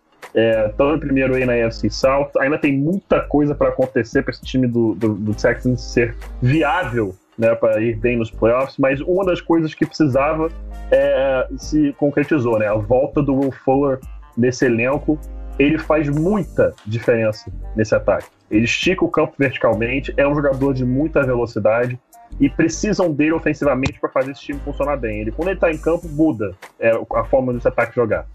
Estão 0.70 0.92
é, 0.92 0.96
em 0.96 1.00
primeiro 1.00 1.36
aí 1.36 1.46
na 1.46 1.54
AFC 1.54 1.90
South. 1.90 2.32
Ainda 2.40 2.58
tem 2.58 2.78
muita 2.78 3.22
coisa 3.22 3.54
para 3.56 3.70
acontecer 3.70 4.22
para 4.22 4.32
esse 4.32 4.44
time 4.44 4.68
do, 4.68 4.94
do, 4.96 5.14
do 5.16 5.34
Texans 5.34 5.82
ser 5.82 6.16
viável 6.42 7.16
né, 7.38 7.56
para 7.56 7.82
ir 7.82 7.96
bem 7.96 8.18
nos 8.18 8.30
playoffs, 8.32 8.78
mas 8.78 9.02
uma 9.02 9.26
das 9.26 9.42
coisas 9.42 9.74
que 9.74 9.86
precisava 9.86 10.50
é, 10.92 11.48
se 11.58 11.94
concretizou, 11.94 12.60
né? 12.60 12.68
A 12.68 12.76
volta 12.76 13.22
do 13.22 13.36
Will 13.36 13.52
Fuller 13.52 14.00
nesse 14.38 14.66
elenco, 14.66 15.20
ele 15.58 15.78
faz 15.78 16.10
muita 16.10 16.74
diferença 16.86 17.52
nesse 17.76 17.96
ataque. 17.96 18.28
Ele 18.50 18.66
estica 18.66 19.04
o 19.04 19.10
campo 19.10 19.34
verticalmente, 19.38 20.14
é 20.18 20.28
um 20.28 20.36
jogador 20.36 20.74
de 20.74 20.86
muita 20.86 21.24
velocidade 21.24 22.00
e 22.40 22.50
precisam 22.50 23.12
dele 23.12 23.34
ofensivamente 23.34 24.00
para 24.00 24.10
fazer 24.10 24.32
esse 24.32 24.42
time 24.42 24.60
funcionar 24.60 24.98
bem. 24.98 25.22
Ele, 25.22 25.32
quando 25.32 25.50
ele 25.50 25.58
está 25.58 25.72
em 25.72 25.78
campo, 25.78 26.08
muda 26.10 26.56
é, 26.80 26.92
a 27.16 27.24
forma 27.26 27.54
desse 27.54 27.68
ataque 27.68 27.96
jogar. 27.96 28.26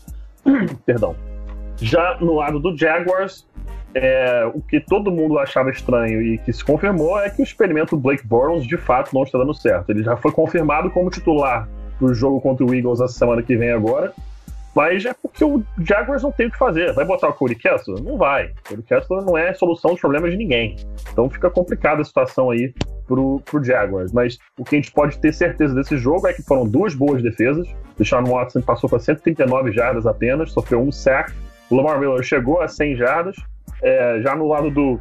Perdão. 0.87 1.17
Já 1.77 2.17
no 2.21 2.35
lado 2.35 2.59
do 2.59 2.77
Jaguars, 2.77 3.47
é, 3.95 4.51
o 4.55 4.61
que 4.61 4.81
todo 4.81 5.11
mundo 5.11 5.39
achava 5.39 5.71
estranho 5.71 6.21
e 6.23 6.39
que 6.39 6.53
se 6.53 6.65
confirmou 6.65 7.19
é 7.21 7.31
que 7.31 7.41
o 7.41 7.45
experimento 7.45 7.97
Blake 7.97 8.27
Bortles 8.27 8.67
de 8.67 8.77
fato 8.77 9.15
não 9.15 9.23
está 9.23 9.39
dando 9.39 9.55
certo. 9.55 9.91
Ele 9.91 10.03
já 10.03 10.17
foi 10.17 10.33
confirmado 10.33 10.91
como 10.91 11.11
titular 11.11 11.69
pro 11.99 12.15
jogo 12.15 12.41
contra 12.41 12.65
o 12.65 12.75
Eagles 12.75 13.01
a 13.01 13.09
semana 13.09 13.43
que 13.43 13.57
vem 13.57 13.73
agora. 13.73 14.13
Mas 14.75 15.05
é 15.05 15.13
porque 15.13 15.45
o 15.45 15.63
Jaguars 15.79 16.23
não 16.23 16.31
tem 16.31 16.47
o 16.47 16.51
que 16.53 16.59
fazer. 16.59 16.93
Vai 16.93 17.05
botar 17.05 17.29
o 17.29 17.33
Cody 17.33 17.57
Kessler? 17.57 18.01
Não 18.01 18.17
vai. 18.17 18.47
O 18.47 18.69
Cody 18.69 18.83
Kessler 18.83 19.23
não 19.23 19.37
é 19.37 19.53
solução 19.53 19.91
dos 19.91 20.01
problemas 20.01 20.31
de 20.31 20.37
ninguém. 20.37 20.77
Então 21.11 21.29
fica 21.29 21.51
complicada 21.51 22.03
a 22.03 22.05
situação 22.05 22.51
aí 22.51 22.73
pro, 23.07 23.41
pro 23.45 23.65
Jaguars. 23.65 24.13
Mas 24.13 24.39
o 24.57 24.65
que 24.65 24.77
a 24.77 24.79
gente 24.79 24.93
pode 24.93 25.19
ter 25.19 25.33
certeza 25.33 25.75
desse 25.75 25.97
jogo 25.97 26.29
é 26.29 26.33
que 26.33 26.43
foram 26.43 26.65
duas 26.65 26.95
boas 26.95 27.23
defesas. 27.23 27.67
O 27.99 28.05
Sean 28.05 28.23
Watson 28.23 28.61
passou 28.61 28.89
para 28.89 29.01
139 29.01 29.73
jardas 29.73 30.07
apenas, 30.07 30.53
sofreu 30.53 30.81
um 30.81 30.93
sack. 30.93 31.33
O 31.71 31.77
Lamar 31.77 31.99
Miller 31.99 32.23
chegou 32.23 32.61
a 32.61 32.69
100 32.69 32.97
jardas. 32.97 33.37
É, 33.83 34.21
já 34.23 34.35
no 34.35 34.49
lado 34.49 34.71
do, 34.71 34.99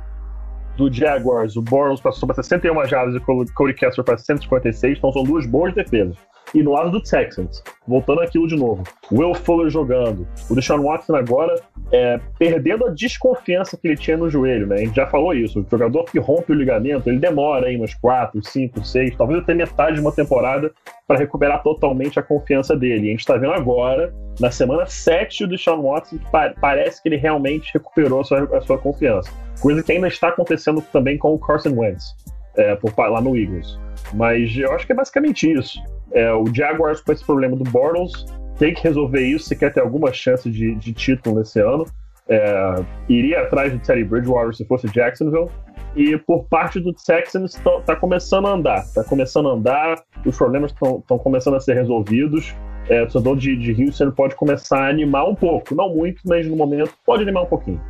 do 0.76 0.92
Jaguars, 0.92 1.56
o 1.56 1.62
Bortles 1.62 2.02
passou 2.02 2.28
para 2.28 2.36
61 2.36 2.86
jardas 2.86 3.16
e 3.16 3.18
o 3.18 3.54
Cody 3.54 3.74
Kessler 3.74 4.06
para 4.06 4.18
156. 4.18 4.98
Então 4.98 5.12
são 5.12 5.24
duas 5.24 5.46
boas 5.46 5.74
defesas. 5.74 6.18
E 6.54 6.64
no 6.64 6.72
lado 6.72 6.90
do 6.92 7.02
Texans, 7.02 7.62
voltando 7.86 8.22
aquilo 8.22 8.48
de 8.48 8.56
novo, 8.56 8.84
Will 9.12 9.34
Fuller 9.34 9.70
jogando, 9.70 10.26
o 10.50 10.56
Deshaun 10.56 10.82
Watson 10.82 11.16
agora 11.16 11.62
é, 11.92 12.20
perdendo 12.40 12.86
a 12.86 12.90
desconfiança 12.90 13.78
que 13.78 13.88
ele 13.88 13.98
tinha 13.98 14.18
no 14.18 14.30
joelho, 14.30 14.68
né? 14.68 14.76
A 14.76 14.80
gente 14.80 14.96
já 14.96 15.08
falou 15.08 15.34
isso. 15.34 15.60
O 15.60 15.66
jogador 15.70 16.06
que 16.06 16.20
rompe 16.20 16.52
o 16.52 16.56
ligamento, 16.56 17.10
ele 17.10 17.20
demora 17.20 17.68
aí 17.68 17.76
umas 17.76 17.94
4, 17.94 18.42
5, 18.44 18.84
6, 18.84 19.16
talvez 19.16 19.42
até 19.42 19.54
metade 19.54 19.96
de 19.96 20.02
uma 20.02 20.12
temporada 20.12 20.72
para 21.06 21.18
recuperar 21.18 21.62
totalmente 21.64 22.20
a 22.20 22.24
confiança 22.24 22.76
dele. 22.76 23.06
E 23.06 23.08
a 23.08 23.12
gente 23.12 23.20
está 23.20 23.38
vendo 23.38 23.54
agora, 23.54 24.14
na 24.40 24.52
semana 24.52 24.86
7 24.86 25.46
do 25.46 25.52
Deshaun 25.52 25.82
Watson, 25.82 26.18
pa 26.32 26.54
parece 26.60 27.02
que 27.02 27.10
ele 27.10 27.18
realmente 27.18 27.72
recuperou 27.74 28.22
a 28.22 28.24
sua, 28.24 28.58
a 28.58 28.62
sua 28.62 28.78
confiança. 28.78 29.32
Coisa 29.62 29.84
que 29.84 29.92
ainda 29.92 30.08
está 30.08 30.30
acontecendo 30.30 30.82
também 30.94 31.18
com 31.18 31.34
o 31.34 31.40
Carson 31.40 31.74
Wentz, 31.76 32.16
é, 32.56 32.76
por, 32.76 32.94
lá 32.98 33.22
no 33.22 33.38
Eagles. 33.38 33.80
Mas 34.14 34.56
eu 34.58 34.72
acho 34.74 34.86
que 34.86 34.92
é 34.92 34.96
basicamente 34.96 35.52
isso. 35.52 35.80
É, 36.12 36.32
o 36.34 36.46
Jaguars 36.54 37.02
com 37.02 37.12
esse 37.12 37.26
problema 37.26 37.56
do 37.56 37.64
Bortles 37.64 38.26
tem 38.58 38.74
que 38.74 38.84
resolver 38.84 39.22
isso 39.22 39.46
se 39.46 39.56
quer 39.56 39.74
ter 39.74 39.82
alguma 39.82 40.12
chance 40.12 40.50
de, 40.50 40.76
de 40.76 40.94
título 40.94 41.38
nesse 41.38 41.60
ano. 41.60 41.86
É, 42.30 42.76
iria 43.08 43.42
atrás 43.42 43.72
do 43.72 43.80
Teddy 43.80 44.04
Bridgewater 44.04 44.54
se 44.54 44.66
fosse 44.66 44.88
Jacksonville. 44.88 45.50
E 45.96 46.18
por 46.18 46.46
parte 46.46 46.80
do 46.80 46.94
Texans 46.94 47.56
está 47.56 47.96
começando 47.96 48.48
a 48.48 48.52
andar. 48.52 48.80
Está 48.80 49.04
começando 49.04 49.50
a 49.50 49.54
andar, 49.54 50.04
os 50.26 50.38
problemas 50.38 50.72
estão 50.72 51.18
começando 51.18 51.56
a 51.56 51.60
ser 51.60 51.74
resolvidos. 51.74 52.54
É, 52.90 53.02
o 53.02 53.04
torcedor 53.04 53.36
de, 53.36 53.56
de 53.56 53.84
Houston 53.84 54.12
pode 54.12 54.36
começar 54.36 54.86
a 54.86 54.90
animar 54.90 55.28
um 55.28 55.36
pouco. 55.36 55.74
Não 55.76 55.94
muito, 55.94 56.22
mas 56.26 56.48
no 56.48 56.56
momento 56.56 56.94
pode 57.06 57.24
animar 57.24 57.44
um 57.44 57.48
pouquinho. 57.48 57.82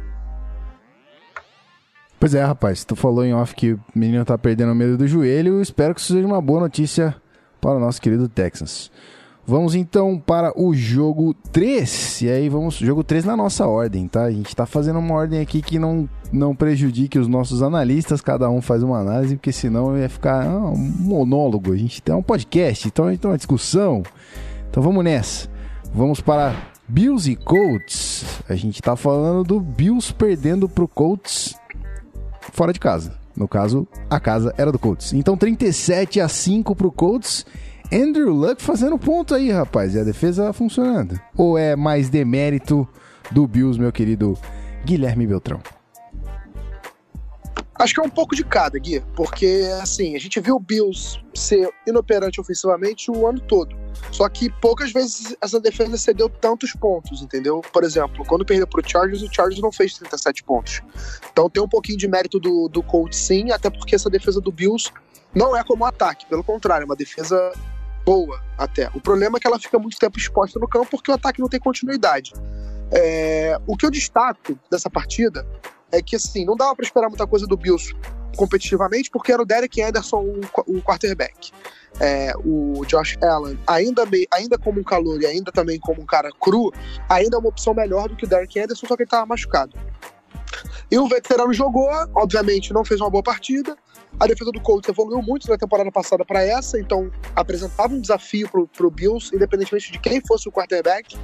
Pois 2.20 2.34
é, 2.34 2.44
rapaz. 2.44 2.84
Tu 2.84 2.96
falou 2.96 3.24
em 3.24 3.34
off 3.34 3.54
que 3.54 3.74
o 3.74 3.80
menino 3.94 4.26
tá 4.26 4.38
perdendo 4.38 4.72
o 4.72 4.76
medo 4.76 4.98
do 4.98 5.08
joelho. 5.08 5.62
Espero 5.62 5.94
que 5.94 6.00
isso 6.00 6.14
seja 6.14 6.26
uma 6.26 6.42
boa 6.42 6.62
notícia 6.62 7.16
para 7.60 7.78
o 7.78 7.80
nosso 7.80 8.02
querido 8.02 8.28
Texans. 8.28 8.92
Vamos 9.50 9.76
então 9.76 10.20
para 10.20 10.52
o 10.62 10.74
jogo 10.74 11.34
3. 11.54 12.22
E 12.24 12.30
aí 12.30 12.50
vamos, 12.50 12.76
jogo 12.76 13.02
3 13.02 13.24
na 13.24 13.38
nossa 13.38 13.66
ordem, 13.66 14.06
tá? 14.06 14.24
A 14.24 14.32
gente 14.32 14.54
tá 14.54 14.66
fazendo 14.66 15.00
uma 15.00 15.14
ordem 15.14 15.40
aqui 15.40 15.62
que 15.62 15.80
não, 15.80 16.10
não 16.34 16.54
prejudique 16.54 17.18
os 17.18 17.30
nossos 17.30 17.64
analistas, 17.64 18.20
cada 18.20 18.50
um 18.50 18.62
faz 18.62 18.84
uma 18.84 19.00
análise, 19.00 19.38
porque 19.38 19.54
senão 19.54 19.98
ia 19.98 20.10
ficar 20.10 20.46
ah, 20.46 20.70
um 20.70 20.76
monólogo. 20.76 21.72
A 21.72 21.78
gente 21.78 22.02
tem 22.02 22.14
um 22.14 22.22
podcast, 22.22 22.90
então 22.90 23.06
a 23.06 23.12
gente 23.12 23.22
tem 23.22 23.32
uma 23.32 23.38
discussão. 23.38 24.04
Então 24.70 24.84
vamos 24.84 25.02
nessa. 25.02 25.48
Vamos 25.94 26.20
para 26.20 26.54
Bills 26.86 27.32
e 27.32 27.38
Colts. 27.38 28.26
A 28.50 28.56
gente 28.56 28.82
tá 28.82 28.98
falando 28.98 29.46
do 29.46 29.62
Bills 29.62 30.14
perdendo 30.14 30.68
pro 30.68 30.90
Colts 30.90 31.56
fora 32.52 32.74
de 32.74 32.82
casa. 32.82 33.14
No 33.38 33.48
caso, 33.48 33.88
a 34.10 34.20
casa 34.20 34.52
era 34.58 34.72
do 34.72 34.80
Colts. 34.80 35.14
Então 35.14 35.38
37 35.38 36.20
a 36.20 36.28
5 36.28 36.76
pro 36.76 36.92
Colts. 36.92 37.46
Andrew 37.94 38.34
Luck 38.34 38.62
fazendo 38.62 38.98
ponto 38.98 39.36
aí, 39.36 39.52
rapaz. 39.52 39.94
E 39.94 40.00
a 40.00 40.04
defesa 40.04 40.52
funcionando. 40.52 41.20
Ou 41.38 41.58
é 41.58 41.76
mais 41.76 42.10
demérito 42.10 42.88
do 43.32 43.48
Bills, 43.48 43.80
meu 43.80 43.92
querido 43.92 44.36
Guilherme 44.84 45.28
Beltrão? 45.28 45.60
Acho 47.80 47.94
que 47.94 48.00
é 48.00 48.04
um 48.04 48.10
pouco 48.10 48.36
de 48.36 48.44
cada, 48.44 48.80
Gui, 48.80 49.04
porque 49.16 49.70
assim, 49.82 50.16
a 50.16 50.20
gente 50.20 50.40
viu 50.40 50.56
o 50.56 50.60
Bills 50.60 51.20
ser 51.34 51.70
inoperante 51.86 52.42
ofensivamente 52.42 53.12
o 53.12 53.28
ano 53.28 53.40
todo. 53.40 53.76
Só 54.12 54.28
que 54.30 54.50
poucas 54.50 54.92
vezes 54.92 55.36
essa 55.42 55.60
defesa 55.60 55.96
cedeu 55.98 56.28
tantos 56.28 56.74
pontos, 56.74 57.22
entendeu? 57.22 57.62
Por 57.72 57.84
exemplo, 57.84 58.26
quando 58.26 58.46
perdeu 58.46 58.66
pro 58.66 58.88
Chargers, 58.88 59.22
o 59.22 59.32
Chargers 59.32 59.62
não 59.62 59.72
fez 59.72 59.94
37 59.94 60.44
pontos. 60.44 60.82
Então 61.32 61.50
tem 61.50 61.62
um 61.62 61.68
pouquinho 61.68 61.98
de 61.98 62.08
mérito 62.08 62.40
do, 62.40 62.68
do 62.68 62.82
Colts 62.82 63.18
sim, 63.18 63.52
até 63.52 63.70
porque 63.70 63.96
essa 63.96 64.10
defesa 64.10 64.42
do 64.42 64.52
Bills 64.52 64.92
não 65.36 65.56
é 65.56 65.64
como 65.64 65.84
um 65.84 65.88
ataque, 65.88 66.26
pelo 66.26 66.44
contrário, 66.44 66.84
é 66.84 66.86
uma 66.86 66.96
defesa 66.96 67.52
boa 68.04 68.42
até. 68.58 68.90
O 68.96 69.02
problema 69.02 69.38
é 69.38 69.40
que 69.40 69.46
ela 69.46 69.60
fica 69.60 69.78
muito 69.78 70.00
tempo 70.00 70.18
exposta 70.18 70.60
no 70.60 70.68
campo 70.68 70.88
porque 70.90 71.12
o 71.12 71.14
ataque 71.14 71.40
não 71.40 71.50
tem 71.50 71.60
continuidade. 71.60 72.34
É, 72.92 73.60
o 73.68 73.76
que 73.76 73.86
eu 73.86 73.92
destaco 73.92 74.58
dessa 74.72 74.90
partida 74.90 75.46
é 75.92 76.02
que 76.02 76.16
assim, 76.16 76.46
não 76.46 76.56
dava 76.56 76.76
para 76.76 76.86
esperar 76.86 77.10
muita 77.10 77.28
coisa 77.28 77.46
do 77.46 77.58
Bills 77.58 77.96
competitivamente, 78.36 79.10
porque 79.10 79.32
era 79.32 79.42
o 79.42 79.46
Derek 79.46 79.82
Anderson 79.82 80.22
o, 80.22 80.78
o 80.78 80.82
quarterback. 80.82 81.52
É, 82.00 82.32
o 82.46 82.86
Josh 82.86 83.18
Allen, 83.24 83.58
ainda, 83.66 84.06
meio, 84.06 84.28
ainda 84.32 84.58
como 84.58 84.80
um 84.80 84.84
calor 84.84 85.20
e 85.20 85.26
ainda 85.26 85.52
também 85.52 85.80
como 85.80 86.02
um 86.02 86.06
cara 86.06 86.30
cru, 86.40 86.72
ainda 87.10 87.38
é 87.38 87.40
uma 87.40 87.50
opção 87.50 87.74
melhor 87.74 88.08
do 88.08 88.16
que 88.16 88.26
o 88.26 88.28
Derek 88.28 88.60
Anderson, 88.60 88.86
só 88.86 88.96
que 88.96 89.02
ele 89.02 89.08
estava 89.08 89.26
machucado. 89.26 89.74
E 90.92 90.98
o 90.98 91.08
veterano 91.08 91.52
jogou, 91.54 91.90
obviamente 92.14 92.72
não 92.72 92.86
fez 92.86 93.02
uma 93.02 93.10
boa 93.10 93.24
partida. 93.24 93.76
A 94.20 94.26
defesa 94.26 94.52
do 94.52 94.62
Colts 94.62 94.88
evoluiu 94.90 95.22
muito 95.22 95.50
na 95.50 95.58
temporada 95.58 95.92
passada 95.92 96.24
para 96.24 96.44
essa, 96.44 96.80
então 96.80 97.12
apresentava 97.36 97.94
um 97.94 98.00
desafio 98.00 98.50
para 98.50 98.88
o 98.88 98.92
Bills, 98.92 99.36
independentemente 99.36 99.92
de 99.92 100.00
quem 100.00 100.22
fosse 100.22 100.48
o 100.48 100.52
quarterback. 100.52 101.18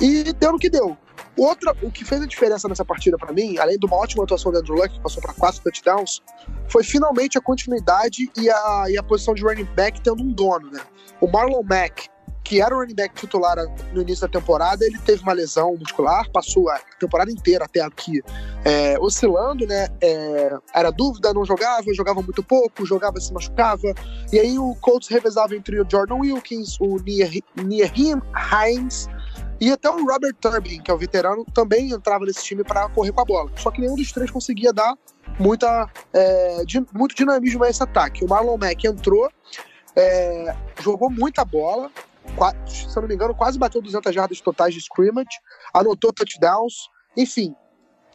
E 0.00 0.32
deu 0.32 0.52
no 0.52 0.58
que 0.58 0.70
deu. 0.70 0.96
Outra, 1.36 1.74
o 1.82 1.90
que 1.90 2.04
fez 2.04 2.20
a 2.22 2.26
diferença 2.26 2.68
nessa 2.68 2.84
partida 2.84 3.16
para 3.16 3.32
mim, 3.32 3.58
além 3.58 3.78
de 3.78 3.86
uma 3.86 3.96
ótima 3.96 4.24
atuação 4.24 4.52
do 4.52 4.58
Andrew 4.58 4.76
Luck, 4.76 4.90
que 4.90 5.00
passou 5.00 5.22
para 5.22 5.32
quatro 5.32 5.62
touchdowns, 5.62 6.22
foi 6.68 6.84
finalmente 6.84 7.38
a 7.38 7.40
continuidade 7.40 8.30
e 8.36 8.50
a, 8.50 8.84
e 8.88 8.98
a 8.98 9.02
posição 9.02 9.34
de 9.34 9.42
running 9.42 9.68
back 9.74 10.00
tendo 10.00 10.22
um 10.22 10.32
dono, 10.32 10.70
né? 10.70 10.80
O 11.20 11.26
Marlon 11.26 11.62
Mack, 11.62 12.08
que 12.42 12.60
era 12.60 12.74
o 12.74 12.80
running 12.80 12.94
back 12.94 13.14
titular 13.14 13.56
no 13.92 14.02
início 14.02 14.26
da 14.26 14.40
temporada, 14.40 14.84
ele 14.84 14.98
teve 14.98 15.22
uma 15.22 15.32
lesão 15.32 15.76
muscular, 15.76 16.28
passou 16.32 16.68
a 16.68 16.80
temporada 16.98 17.30
inteira 17.30 17.64
até 17.64 17.80
aqui 17.80 18.20
é, 18.64 18.98
oscilando, 18.98 19.66
né? 19.66 19.88
É, 20.00 20.58
era 20.74 20.90
dúvida, 20.90 21.32
não 21.32 21.44
jogava, 21.44 21.84
jogava 21.94 22.20
muito 22.20 22.42
pouco, 22.42 22.84
jogava 22.84 23.20
se 23.20 23.32
machucava. 23.32 23.94
E 24.32 24.38
aí 24.38 24.58
o 24.58 24.74
Colts 24.80 25.08
revezava 25.08 25.54
entre 25.54 25.80
o 25.80 25.86
Jordan 25.88 26.16
Wilkins, 26.16 26.76
o 26.80 26.96
Nierhim 26.98 28.20
Hines 28.34 29.08
e 29.60 29.70
até 29.70 29.90
o 29.90 30.04
Robert 30.06 30.34
Turbin, 30.40 30.80
que 30.80 30.90
é 30.90 30.94
o 30.94 30.98
veterano, 30.98 31.44
também 31.52 31.90
entrava 31.90 32.24
nesse 32.24 32.42
time 32.42 32.64
para 32.64 32.88
correr 32.88 33.12
com 33.12 33.20
a 33.20 33.24
bola. 33.24 33.50
Só 33.56 33.70
que 33.70 33.80
nenhum 33.80 33.94
dos 33.94 34.10
três 34.10 34.30
conseguia 34.30 34.72
dar 34.72 34.96
muita, 35.38 35.90
é, 36.14 36.62
muito 36.94 37.14
dinamismo 37.14 37.62
a 37.64 37.68
esse 37.68 37.82
ataque. 37.82 38.24
O 38.24 38.28
Marlon 38.28 38.56
Mack 38.56 38.86
entrou, 38.86 39.30
é, 39.94 40.56
jogou 40.80 41.10
muita 41.10 41.44
bola, 41.44 41.90
se 42.66 42.96
eu 42.96 43.02
não 43.02 43.08
me 43.08 43.14
engano, 43.14 43.34
quase 43.34 43.58
bateu 43.58 43.82
200 43.82 44.14
jardas 44.14 44.40
totais 44.40 44.72
de 44.72 44.80
scrimmage, 44.80 45.38
anotou 45.74 46.12
touchdowns, 46.12 46.88
enfim, 47.16 47.54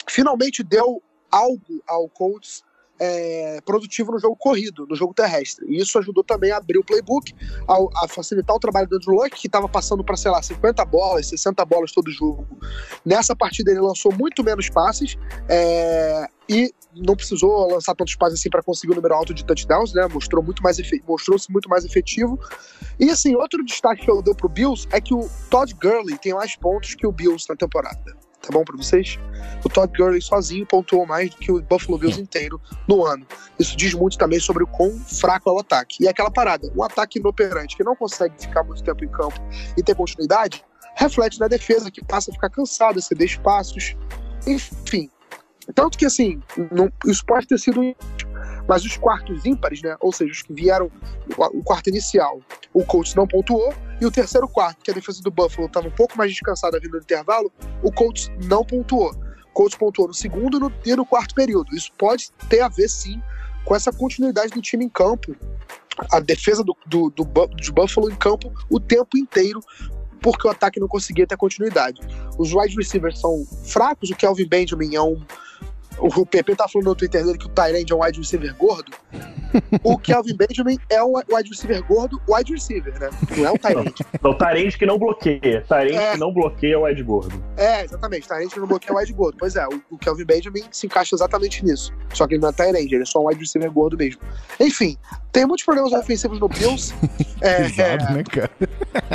finalmente 0.08 0.64
deu 0.64 1.02
algo 1.30 1.82
ao 1.86 2.08
Colts 2.08 2.64
é, 2.98 3.60
produtivo 3.64 4.12
no 4.12 4.18
jogo 4.18 4.36
corrido, 4.36 4.86
no 4.88 4.96
jogo 4.96 5.14
terrestre. 5.14 5.66
E 5.68 5.80
isso 5.80 5.98
ajudou 5.98 6.24
também 6.24 6.50
a 6.50 6.56
abrir 6.56 6.78
o 6.78 6.84
playbook, 6.84 7.34
a, 7.68 8.04
a 8.04 8.08
facilitar 8.08 8.56
o 8.56 8.60
trabalho 8.60 8.88
do 8.88 8.96
Andrew 8.96 9.14
Luck, 9.14 9.30
que 9.30 9.46
estava 9.46 9.68
passando 9.68 10.02
para, 10.04 10.16
sei 10.16 10.30
lá, 10.30 10.42
50 10.42 10.84
bolas, 10.84 11.28
60 11.28 11.64
bolas 11.64 11.92
todo 11.92 12.10
jogo. 12.10 12.46
Nessa 13.04 13.34
partida 13.34 13.70
ele 13.70 13.80
lançou 13.80 14.12
muito 14.12 14.42
menos 14.42 14.68
passes 14.70 15.16
é, 15.48 16.26
e 16.48 16.72
não 16.94 17.14
precisou 17.14 17.70
lançar 17.70 17.94
tantos 17.94 18.16
passes 18.16 18.40
assim 18.40 18.48
para 18.48 18.62
conseguir 18.62 18.92
o 18.92 18.96
número 18.96 19.14
alto 19.14 19.34
de 19.34 19.44
touchdowns, 19.44 19.92
né? 19.92 20.06
Mostrou 20.06 20.42
muito 20.42 20.62
mais 20.62 20.78
mostrou-se 21.06 21.50
muito 21.52 21.68
mais 21.68 21.84
efetivo. 21.84 22.38
E 22.98 23.10
assim, 23.10 23.34
outro 23.36 23.62
destaque 23.64 24.04
que 24.04 24.10
eu 24.10 24.22
dou 24.22 24.34
pro 24.34 24.48
Bills 24.48 24.88
é 24.90 25.00
que 25.00 25.12
o 25.12 25.28
Todd 25.50 25.74
Gurley 25.74 26.16
tem 26.18 26.32
mais 26.32 26.56
pontos 26.56 26.94
que 26.94 27.06
o 27.06 27.12
Bills 27.12 27.46
na 27.48 27.56
temporada 27.56 28.25
tá 28.46 28.52
bom 28.52 28.64
para 28.64 28.76
vocês? 28.76 29.18
O 29.64 29.68
Todd 29.68 29.92
Gurley 29.96 30.22
sozinho 30.22 30.66
pontuou 30.66 31.06
mais 31.06 31.30
do 31.30 31.36
que 31.36 31.50
o 31.50 31.60
Buffalo 31.60 31.98
Bills 31.98 32.20
inteiro 32.22 32.60
no 32.88 33.04
ano. 33.04 33.26
Isso 33.58 33.76
diz 33.76 33.94
muito 33.94 34.16
também 34.16 34.38
sobre 34.38 34.64
o 34.64 34.66
quão 34.66 34.98
fraco 34.98 35.50
é 35.50 35.52
o 35.52 35.58
ataque. 35.58 36.04
E 36.04 36.08
aquela 36.08 36.30
parada, 36.30 36.70
um 36.74 36.82
ataque 36.82 37.18
inoperante 37.18 37.76
que 37.76 37.84
não 37.84 37.96
consegue 37.96 38.34
ficar 38.40 38.62
muito 38.62 38.82
tempo 38.82 39.04
em 39.04 39.08
campo 39.08 39.40
e 39.76 39.82
ter 39.82 39.94
continuidade, 39.94 40.64
reflete 40.96 41.38
na 41.40 41.48
defesa 41.48 41.90
que 41.90 42.04
passa 42.04 42.30
a 42.30 42.34
ficar 42.34 42.50
cansada, 42.50 43.00
ceder 43.00 43.26
espaços, 43.26 43.96
enfim. 44.46 45.10
Tanto 45.74 45.98
que 45.98 46.06
assim, 46.06 46.40
não, 46.70 46.90
isso 47.04 47.24
pode 47.26 47.46
ter 47.46 47.58
sido 47.58 47.94
mas 48.68 48.84
os 48.84 48.96
quartos 48.96 49.44
ímpares, 49.46 49.82
né, 49.82 49.96
ou 50.00 50.12
seja, 50.12 50.32
os 50.32 50.42
que 50.42 50.52
vieram, 50.52 50.90
o 51.38 51.62
quarto 51.62 51.88
inicial, 51.88 52.40
o 52.72 52.84
Colts 52.84 53.14
não 53.14 53.26
pontuou, 53.26 53.72
e 54.00 54.06
o 54.06 54.10
terceiro 54.10 54.48
quarto, 54.48 54.82
que 54.82 54.90
a 54.90 54.94
defesa 54.94 55.22
do 55.22 55.30
Buffalo 55.30 55.66
estava 55.66 55.88
um 55.88 55.92
pouco 55.92 56.16
mais 56.18 56.30
descansada 56.30 56.78
vindo 56.78 56.92
do 56.92 56.98
intervalo, 56.98 57.50
o 57.82 57.90
Colts 57.90 58.30
não 58.44 58.64
pontuou. 58.64 59.10
O 59.10 59.52
Colts 59.52 59.76
pontuou 59.76 60.08
no 60.08 60.14
segundo 60.14 60.60
no, 60.60 60.72
e 60.84 60.94
no 60.94 61.06
quarto 61.06 61.34
período. 61.34 61.74
Isso 61.74 61.90
pode 61.96 62.30
ter 62.48 62.60
a 62.60 62.68
ver, 62.68 62.88
sim, 62.88 63.22
com 63.64 63.74
essa 63.74 63.90
continuidade 63.90 64.50
do 64.50 64.60
time 64.60 64.84
em 64.84 64.88
campo. 64.88 65.34
A 66.12 66.20
defesa 66.20 66.62
do, 66.62 66.76
do, 66.86 67.08
do, 67.08 67.24
do 67.24 67.72
Buffalo 67.72 68.10
em 68.10 68.16
campo 68.16 68.52
o 68.68 68.78
tempo 68.78 69.16
inteiro, 69.16 69.60
porque 70.20 70.46
o 70.46 70.50
ataque 70.50 70.78
não 70.78 70.88
conseguia 70.88 71.26
ter 71.26 71.38
continuidade. 71.38 72.00
Os 72.38 72.52
wide 72.52 72.76
receivers 72.76 73.18
são 73.18 73.46
fracos, 73.64 74.10
o 74.10 74.16
Kelvin 74.16 74.46
Benjamin 74.46 74.94
é 74.94 75.00
um 75.00 75.24
o 75.98 76.26
PP 76.26 76.56
tá 76.56 76.68
falando 76.68 76.88
no 76.88 76.94
Twitter 76.94 77.24
dele 77.24 77.38
que 77.38 77.46
o 77.46 77.48
Tyrande 77.48 77.92
é 77.92 77.96
um 77.96 78.02
wide 78.02 78.18
receiver 78.18 78.54
gordo. 78.56 78.92
o 79.82 79.98
Kelvin 79.98 80.36
Benjamin 80.36 80.78
é 80.90 81.02
um 81.02 81.14
wide 81.16 81.48
receiver 81.48 81.82
gordo, 81.84 82.20
wide 82.28 82.52
receiver, 82.52 82.98
né? 82.98 83.10
Não 83.36 83.46
é 83.46 83.50
um 83.50 83.56
Tyrande. 83.56 83.94
Não, 84.22 84.30
o 84.30 84.34
Tyrande 84.34 84.78
que 84.78 84.86
não 84.86 84.98
bloqueia. 84.98 85.64
Tyrande 85.66 85.96
é. 85.96 86.12
que 86.12 86.18
não 86.18 86.32
bloqueia 86.32 86.78
o 86.78 86.84
wide 86.84 87.02
gordo. 87.02 87.42
É, 87.56 87.84
exatamente. 87.84 88.28
Tyrande 88.28 88.52
que 88.52 88.60
não 88.60 88.66
bloqueia 88.66 88.94
o 88.94 88.98
wide 88.98 89.12
gordo. 89.12 89.36
Pois 89.38 89.56
é, 89.56 89.66
o, 89.66 89.82
o 89.90 89.98
Kelvin 89.98 90.24
Benjamin 90.24 90.64
se 90.70 90.86
encaixa 90.86 91.14
exatamente 91.14 91.64
nisso. 91.64 91.92
Só 92.12 92.26
que 92.26 92.34
ele 92.34 92.42
não 92.42 92.50
é 92.50 92.52
Tyrande, 92.52 92.94
ele 92.94 93.02
é 93.02 93.06
só 93.06 93.20
um 93.20 93.28
wide 93.28 93.40
receiver 93.40 93.70
gordo 93.70 93.96
mesmo. 93.96 94.20
Enfim, 94.60 94.98
tem 95.32 95.46
muitos 95.46 95.64
problemas 95.64 95.92
ofensivos 95.92 96.38
no 96.38 96.48
Bills. 96.48 96.94
É, 97.42 97.64
pesado, 97.64 98.04
é... 98.04 98.12
né, 98.14 98.24
cara? 98.24 98.50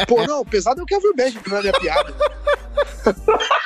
Pô, 0.08 0.24
não, 0.28 0.46
pesado 0.46 0.80
é 0.80 0.84
o 0.84 0.86
Kelvin 0.86 1.12
Benjamin, 1.15 1.44
não 1.48 1.58
é 1.58 1.62
minha 1.62 1.74
piada. 1.74 2.15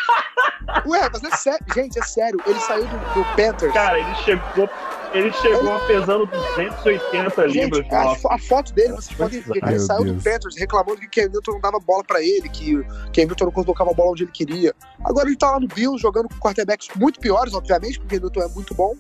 Ué, 0.86 1.10
mas 1.12 1.24
é 1.24 1.36
sério. 1.38 1.66
Gente, 1.74 2.00
é 2.00 2.04
sério. 2.04 2.40
Ele 2.46 2.60
saiu 2.60 2.86
do, 2.86 2.98
do 3.14 3.26
Panthers. 3.36 3.74
Cara, 3.74 4.00
ele 4.00 4.16
chegou. 4.16 4.70
Ele 5.14 5.32
chegou 5.32 5.78
ele... 5.78 5.88
pesando 5.88 6.26
280 6.26 7.50
Gente, 7.50 7.64
libras. 7.64 7.94
A, 7.94 8.36
a, 8.36 8.38
foto 8.38 8.74
dele, 8.74 8.94
vocês 8.94 9.18
podem 9.18 9.40
ver. 9.40 9.64
Ele 9.66 9.80
saiu 9.80 10.04
Deus. 10.04 10.18
do 10.18 10.24
Panthers 10.24 10.58
reclamando 10.58 11.00
que 11.00 11.08
Ken 11.08 11.30
Newton 11.30 11.54
não 11.54 11.62
dava 11.62 11.80
bola 11.80 12.04
pra 12.04 12.22
ele, 12.22 12.50
que 12.50 12.84
Ken 13.14 13.26
Newton 13.26 13.46
não 13.46 13.52
colocava 13.52 13.92
a 13.92 13.94
bola 13.94 14.12
onde 14.12 14.24
ele 14.24 14.32
queria. 14.32 14.74
Agora 15.04 15.28
ele 15.28 15.38
tá 15.38 15.52
lá 15.52 15.60
no 15.60 15.68
Bills 15.68 16.02
jogando 16.02 16.28
com 16.28 16.36
quarterbacks 16.36 16.90
muito 16.96 17.20
piores, 17.20 17.54
obviamente, 17.54 18.00
porque 18.00 18.16
Ken 18.16 18.22
Newton 18.22 18.42
é 18.42 18.48
muito 18.50 18.74
bom. 18.76 18.94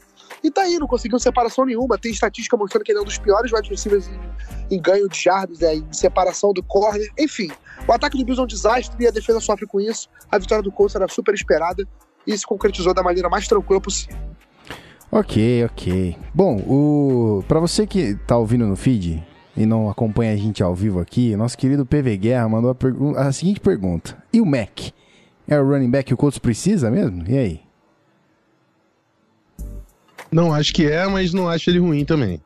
E 0.43 0.51
tá 0.51 0.61
aí, 0.61 0.77
não 0.77 0.87
conseguiu 0.87 1.19
separação 1.19 1.65
nenhuma. 1.65 1.97
Tem 1.97 2.11
estatística 2.11 2.55
mostrando 2.55 2.83
que 2.83 2.91
ele 2.91 2.99
é 2.99 3.01
um 3.01 3.05
dos 3.05 3.17
piores 3.17 3.51
wide 3.51 3.69
receivers 3.69 4.07
em, 4.07 4.75
em 4.75 4.81
ganho 4.81 5.09
de 5.09 5.19
jardas, 5.19 5.61
é, 5.61 5.75
em 5.75 5.91
separação 5.91 6.53
do 6.53 6.63
corner. 6.63 7.11
Enfim, 7.17 7.51
o 7.87 7.91
ataque 7.91 8.17
do 8.17 8.25
Bills 8.25 8.39
é 8.39 8.43
um 8.43 8.47
desastre 8.47 9.03
e 9.03 9.07
a 9.07 9.11
defesa 9.11 9.39
sofre 9.39 9.65
com 9.65 9.79
isso. 9.79 10.09
A 10.31 10.37
vitória 10.37 10.63
do 10.63 10.71
Colts 10.71 10.95
era 10.95 11.07
super 11.07 11.33
esperada 11.33 11.87
e 12.25 12.37
se 12.37 12.45
concretizou 12.45 12.93
da 12.93 13.03
maneira 13.03 13.29
mais 13.29 13.47
tranquila 13.47 13.79
possível. 13.79 14.17
Ok, 15.11 15.63
ok. 15.65 16.17
Bom, 16.33 16.57
o 16.67 17.43
para 17.47 17.59
você 17.59 17.85
que 17.85 18.15
tá 18.27 18.37
ouvindo 18.37 18.65
no 18.65 18.75
feed 18.75 19.25
e 19.55 19.65
não 19.65 19.89
acompanha 19.89 20.33
a 20.33 20.35
gente 20.35 20.61
ao 20.61 20.75
vivo 20.75 20.99
aqui, 20.99 21.35
nosso 21.35 21.57
querido 21.57 21.85
PV 21.85 22.17
Guerra 22.17 22.49
mandou 22.49 22.71
a, 22.71 22.75
pergu 22.75 23.15
a 23.15 23.31
seguinte 23.31 23.59
pergunta: 23.59 24.17
E 24.33 24.41
o 24.41 24.45
Mac? 24.45 24.91
É 25.47 25.59
o 25.59 25.65
running 25.65 25.91
back 25.91 26.07
que 26.07 26.13
o 26.13 26.17
Colts 26.17 26.39
precisa 26.39 26.89
mesmo? 26.89 27.23
E 27.29 27.37
aí? 27.37 27.61
Não, 30.31 30.53
acho 30.53 30.73
que 30.73 30.85
é, 30.85 31.07
mas 31.07 31.33
não 31.33 31.47
acho 31.47 31.69
ele 31.69 31.79
ruim 31.79 32.03
também. 32.03 32.41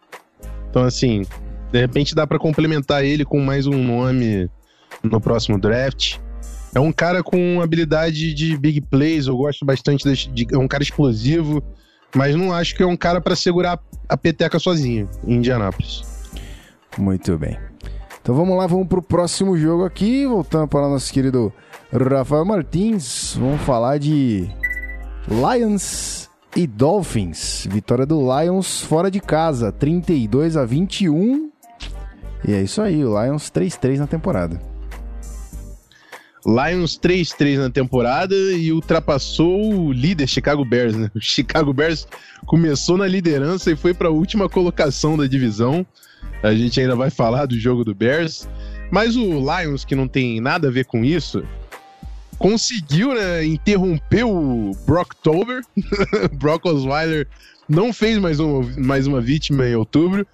Então, 0.70 0.84
assim, 0.84 1.26
de 1.72 1.80
repente 1.80 2.14
dá 2.14 2.28
para 2.28 2.38
complementar 2.38 3.04
ele 3.04 3.24
com 3.24 3.40
mais 3.40 3.66
um 3.66 3.82
nome 3.82 4.50
no 5.04 5.20
próximo 5.20 5.60
draft. 5.60 6.18
É 6.74 6.80
um 6.80 6.92
cara 6.92 7.24
com 7.24 7.62
habilidade 7.62 8.34
de 8.34 8.56
big 8.58 8.82
plays, 8.82 9.28
eu 9.28 9.36
gosto 9.36 9.66
bastante 9.66 10.04
de, 10.04 10.46
de 10.46 10.56
é 10.56 10.58
um 10.58 10.68
cara 10.68 10.84
explosivo, 10.84 11.64
mas 12.16 12.36
não 12.36 12.54
acho 12.54 12.76
que 12.76 12.84
é 12.84 12.86
um 12.86 12.98
cara 12.98 13.20
para 13.20 13.36
segurar 13.36 13.80
a 14.08 14.18
peteca 14.18 14.60
sozinho 14.60 15.10
em 15.26 15.36
Indianápolis. 15.36 16.04
Muito 16.98 17.38
bem. 17.38 17.58
Então 18.22 18.36
vamos 18.36 18.56
lá, 18.56 18.68
vamos 18.68 18.88
pro 18.88 19.02
próximo 19.02 19.58
jogo 19.58 19.86
aqui, 19.86 20.28
voltando 20.28 20.68
para 20.68 20.88
o 20.88 20.92
nosso 20.92 21.12
querido 21.12 21.52
Rafael 21.92 22.46
Martins, 22.46 23.36
vamos 23.36 23.62
falar 23.62 23.98
de 23.98 24.48
Lions 25.28 26.30
e 26.56 26.68
Dolphins. 26.68 27.68
Vitória 27.70 28.06
do 28.06 28.22
Lions 28.22 28.82
fora 28.82 29.10
de 29.10 29.20
casa, 29.20 29.72
32 29.72 30.58
a 30.58 30.66
21. 30.66 31.50
E 32.48 32.54
é 32.54 32.62
isso 32.62 32.82
aí, 32.82 33.04
o 33.04 33.22
Lions 33.22 33.50
3-3 33.50 33.98
na 33.98 34.08
temporada. 34.08 34.60
Lions 36.50 36.98
3-3 36.98 37.58
na 37.58 37.70
temporada 37.70 38.36
e 38.36 38.72
ultrapassou 38.72 39.74
o 39.74 39.92
líder 39.92 40.28
Chicago 40.28 40.66
Bears, 40.66 40.96
né? 40.96 41.12
O 41.16 41.22
Chicago 41.22 41.72
Bears 41.72 42.08
começou 42.46 42.98
na 42.98 43.08
liderança 43.08 43.72
e 43.72 43.76
foi 43.76 43.94
para 43.94 44.08
a 44.08 44.12
última 44.12 44.50
colocação 44.50 45.16
da 45.16 45.28
divisão. 45.28 45.86
A 46.42 46.54
gente 46.54 46.82
ainda 46.82 46.96
vai 46.96 47.10
falar 47.10 47.46
do 47.46 47.60
jogo 47.60 47.84
do 47.84 47.94
Bears, 47.94 48.48
mas 48.90 49.16
o 49.16 49.40
Lions, 49.40 49.86
que 49.86 49.96
não 49.96 50.08
tem 50.08 50.42
nada 50.42 50.70
a 50.70 50.72
ver 50.72 50.86
com 50.86 51.06
isso, 51.06 51.44
conseguiu 52.40 53.14
né, 53.14 53.46
interromper 53.46 54.24
o 54.24 54.72
Brocktober. 54.88 55.62
Brock 56.34 56.66
Osweiler 56.66 57.28
não 57.68 57.94
fez 57.94 58.18
mais, 58.18 58.40
um, 58.40 58.64
mais 58.78 59.06
uma 59.06 59.22
vítima 59.22 59.68
em 59.68 59.76
outubro. 59.76 60.26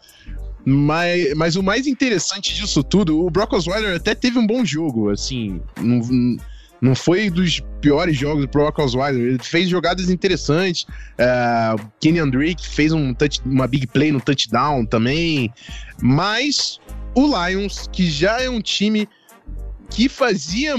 Mas, 0.66 1.34
mas 1.36 1.56
o 1.56 1.62
mais 1.62 1.86
interessante 1.86 2.56
disso 2.56 2.84
tudo, 2.84 3.24
o 3.24 3.30
Brock 3.30 3.54
Osweiler 3.54 3.96
até 3.96 4.16
teve 4.16 4.40
um 4.40 4.48
bom 4.48 4.66
jogo, 4.66 5.12
assim, 5.12 5.62
não, 5.80 6.38
não 6.82 6.96
foi 6.96 7.30
dos 7.30 7.62
piores 7.80 8.18
jogos 8.18 8.46
do 8.46 8.50
Brock 8.50 8.80
Osweiler, 8.80 9.22
ele 9.22 9.40
fez 9.40 9.70
jogadas 9.70 10.10
interessantes, 10.10 10.88
uh, 11.20 11.80
Kenny 12.00 12.32
Drake 12.32 12.68
fez 12.68 12.92
um 12.92 13.14
touch, 13.14 13.40
uma 13.46 13.68
big 13.68 13.86
play 13.86 14.12
no 14.12 14.20
touchdown 14.20 14.86
também, 14.86 15.54
mas 16.02 16.80
o 17.14 17.28
Lions, 17.28 17.88
que 17.92 18.10
já 18.10 18.42
é 18.42 18.50
um 18.50 18.60
time 18.60 19.08
que 19.90 20.10
fazia. 20.10 20.76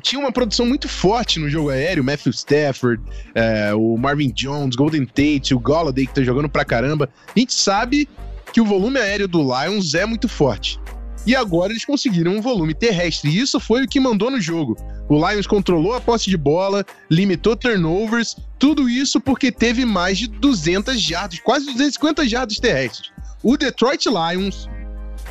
tinha 0.00 0.18
uma 0.18 0.32
produção 0.32 0.64
muito 0.64 0.88
forte 0.88 1.38
no 1.38 1.50
jogo 1.50 1.70
aéreo. 1.70 2.04
Matthew 2.04 2.32
Stafford, 2.32 3.02
é, 3.34 3.74
o 3.74 3.96
Marvin 3.96 4.30
Jones, 4.30 4.76
Golden 4.76 5.04
Tate, 5.04 5.54
o 5.54 5.58
Golladay, 5.58 6.06
que 6.06 6.14
tá 6.14 6.22
jogando 6.22 6.48
pra 6.48 6.64
caramba. 6.64 7.10
A 7.34 7.38
gente 7.38 7.52
sabe 7.52 8.08
que 8.54 8.60
o 8.60 8.64
volume 8.64 9.00
aéreo 9.00 9.26
do 9.26 9.42
Lions 9.42 9.94
é 9.94 10.06
muito 10.06 10.28
forte. 10.28 10.78
E 11.26 11.34
agora 11.34 11.72
eles 11.72 11.84
conseguiram 11.84 12.36
um 12.36 12.40
volume 12.40 12.72
terrestre. 12.72 13.28
E 13.28 13.40
isso 13.40 13.58
foi 13.58 13.82
o 13.82 13.88
que 13.88 13.98
mandou 13.98 14.30
no 14.30 14.40
jogo. 14.40 14.76
O 15.08 15.16
Lions 15.16 15.44
controlou 15.44 15.92
a 15.92 16.00
posse 16.00 16.30
de 16.30 16.36
bola, 16.36 16.86
limitou 17.10 17.56
turnovers, 17.56 18.36
tudo 18.56 18.88
isso 18.88 19.20
porque 19.20 19.50
teve 19.50 19.84
mais 19.84 20.18
de 20.18 20.28
200 20.28 21.00
jardas, 21.00 21.40
quase 21.40 21.66
250 21.66 22.28
jardas 22.28 22.58
terrestres. 22.58 23.10
O 23.42 23.56
Detroit 23.56 24.06
Lions 24.06 24.68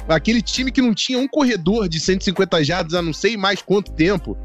aquele 0.09 0.41
time 0.41 0.69
que 0.69 0.81
não 0.81 0.93
tinha 0.93 1.17
um 1.17 1.27
corredor 1.27 1.87
de 1.87 2.01
150 2.01 2.61
jardas 2.61 2.93
há 2.93 3.01
não 3.01 3.13
sei 3.13 3.37
mais 3.37 3.61
quanto 3.61 3.93
tempo, 3.93 4.37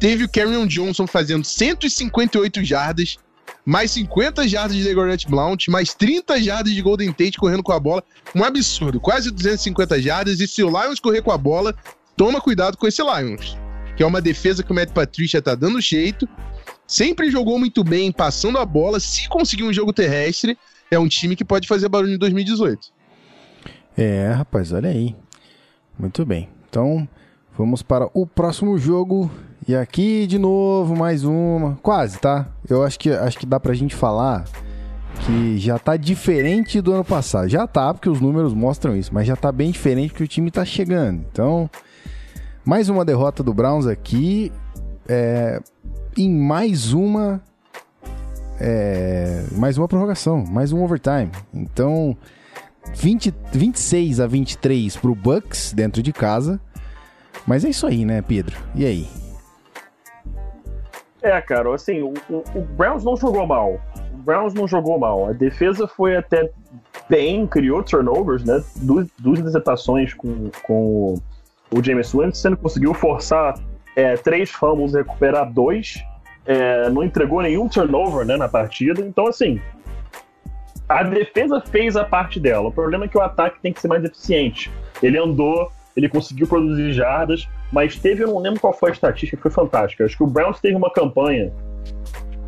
teve 0.00 0.24
o 0.24 0.28
Carrion 0.28 0.66
Johnson 0.66 1.06
fazendo 1.06 1.44
158 1.44 2.64
jardas, 2.64 3.16
mais 3.64 3.92
50 3.92 4.46
jardas 4.46 4.76
de 4.76 4.82
Legorant 4.82 5.24
Blount, 5.26 5.68
mais 5.68 5.94
30 5.94 6.42
jardas 6.42 6.72
de 6.72 6.82
Golden 6.82 7.12
Tate 7.12 7.38
correndo 7.38 7.62
com 7.62 7.72
a 7.72 7.80
bola. 7.80 8.02
Um 8.34 8.44
absurdo, 8.44 9.00
quase 9.00 9.30
250 9.30 10.02
jardas. 10.02 10.40
E 10.40 10.46
se 10.46 10.62
o 10.62 10.68
Lions 10.68 11.00
correr 11.00 11.22
com 11.22 11.32
a 11.32 11.38
bola, 11.38 11.74
toma 12.16 12.40
cuidado 12.40 12.76
com 12.76 12.86
esse 12.86 13.02
Lions, 13.02 13.56
que 13.96 14.02
é 14.02 14.06
uma 14.06 14.20
defesa 14.20 14.62
que 14.62 14.70
o 14.70 14.74
Matt 14.74 14.90
Patricia 14.90 15.40
tá 15.40 15.54
dando 15.54 15.80
jeito. 15.80 16.28
Sempre 16.86 17.30
jogou 17.30 17.58
muito 17.58 17.82
bem, 17.82 18.12
passando 18.12 18.58
a 18.58 18.66
bola. 18.66 19.00
Se 19.00 19.28
conseguir 19.28 19.64
um 19.64 19.72
jogo 19.72 19.92
terrestre, 19.92 20.58
é 20.90 20.98
um 20.98 21.08
time 21.08 21.34
que 21.34 21.44
pode 21.44 21.66
fazer 21.66 21.88
barulho 21.88 22.14
em 22.14 22.18
2018. 22.18 22.92
É, 23.96 24.30
rapaz, 24.32 24.72
olha 24.72 24.90
aí. 24.90 25.14
Muito 25.98 26.26
bem. 26.26 26.48
Então, 26.68 27.08
vamos 27.56 27.82
para 27.82 28.08
o 28.12 28.26
próximo 28.26 28.76
jogo. 28.76 29.30
E 29.66 29.74
aqui 29.74 30.26
de 30.26 30.38
novo 30.38 30.94
mais 30.94 31.24
uma, 31.24 31.78
quase, 31.82 32.18
tá? 32.18 32.46
Eu 32.68 32.82
acho 32.82 32.98
que 32.98 33.10
acho 33.10 33.38
que 33.38 33.46
dá 33.46 33.58
pra 33.58 33.72
gente 33.74 33.94
falar 33.94 34.44
que 35.20 35.58
já 35.58 35.78
tá 35.78 35.96
diferente 35.96 36.80
do 36.80 36.92
ano 36.92 37.04
passado. 37.04 37.48
Já 37.48 37.66
tá, 37.66 37.92
porque 37.94 38.08
os 38.08 38.20
números 38.20 38.52
mostram 38.52 38.96
isso, 38.96 39.12
mas 39.12 39.26
já 39.26 39.36
tá 39.36 39.50
bem 39.50 39.70
diferente 39.70 40.10
porque 40.10 40.24
o 40.24 40.28
time 40.28 40.50
tá 40.50 40.64
chegando. 40.64 41.24
Então, 41.30 41.70
mais 42.64 42.88
uma 42.88 43.04
derrota 43.04 43.42
do 43.42 43.54
Browns 43.54 43.86
aqui. 43.86 44.52
É, 45.08 45.60
em 46.16 46.30
mais 46.30 46.92
uma. 46.92 47.40
É, 48.60 49.44
mais 49.52 49.76
uma 49.78 49.88
prorrogação, 49.88 50.44
mais 50.46 50.72
um 50.72 50.82
overtime. 50.82 51.30
Então, 51.52 52.16
20, 52.94 53.34
26 53.52 54.20
a 54.20 54.26
23 54.26 54.96
pro 54.96 55.14
Bucks 55.14 55.72
dentro 55.72 56.02
de 56.02 56.12
casa. 56.12 56.60
Mas 57.46 57.64
é 57.64 57.70
isso 57.70 57.86
aí, 57.86 58.04
né, 58.04 58.22
Pedro? 58.22 58.56
E 58.74 58.86
aí? 58.86 59.23
É, 61.24 61.40
cara, 61.40 61.74
assim, 61.74 62.02
o, 62.02 62.12
o, 62.28 62.44
o 62.54 62.60
Browns 62.76 63.02
não 63.02 63.16
jogou 63.16 63.46
mal. 63.46 63.80
O 64.12 64.16
Browns 64.18 64.52
não 64.52 64.68
jogou 64.68 64.98
mal. 64.98 65.30
A 65.30 65.32
defesa 65.32 65.88
foi 65.88 66.14
até 66.16 66.50
bem, 67.08 67.46
criou 67.46 67.82
turnovers, 67.82 68.44
né? 68.44 68.62
Duas, 68.76 69.08
duas 69.18 69.40
interceptações 69.40 70.12
com, 70.12 70.50
com 70.62 71.14
o 71.70 71.82
James 71.82 72.12
Winston, 72.12 72.54
conseguiu 72.56 72.92
forçar 72.92 73.54
é, 73.96 74.18
três 74.18 74.50
fumbles 74.50 74.92
recuperar 74.92 75.50
dois. 75.50 76.04
É, 76.44 76.90
não 76.90 77.02
entregou 77.02 77.40
nenhum 77.40 77.70
turnover 77.70 78.26
né, 78.26 78.36
na 78.36 78.46
partida. 78.46 79.00
Então, 79.00 79.26
assim, 79.26 79.58
a 80.86 81.02
defesa 81.04 81.58
fez 81.62 81.96
a 81.96 82.04
parte 82.04 82.38
dela. 82.38 82.68
O 82.68 82.72
problema 82.72 83.06
é 83.06 83.08
que 83.08 83.16
o 83.16 83.22
ataque 83.22 83.62
tem 83.62 83.72
que 83.72 83.80
ser 83.80 83.88
mais 83.88 84.04
eficiente. 84.04 84.70
Ele 85.02 85.16
andou, 85.16 85.72
ele 85.96 86.06
conseguiu 86.06 86.46
produzir 86.46 86.92
jardas, 86.92 87.48
mas 87.74 87.96
teve, 87.96 88.22
eu 88.22 88.28
não 88.28 88.38
lembro 88.38 88.60
qual 88.60 88.72
foi 88.72 88.90
a 88.90 88.92
estatística, 88.92 89.42
foi 89.42 89.50
fantástica. 89.50 90.04
Acho 90.04 90.16
que 90.16 90.22
o 90.22 90.26
Browns 90.26 90.60
teve 90.60 90.76
uma 90.76 90.92
campanha 90.92 91.52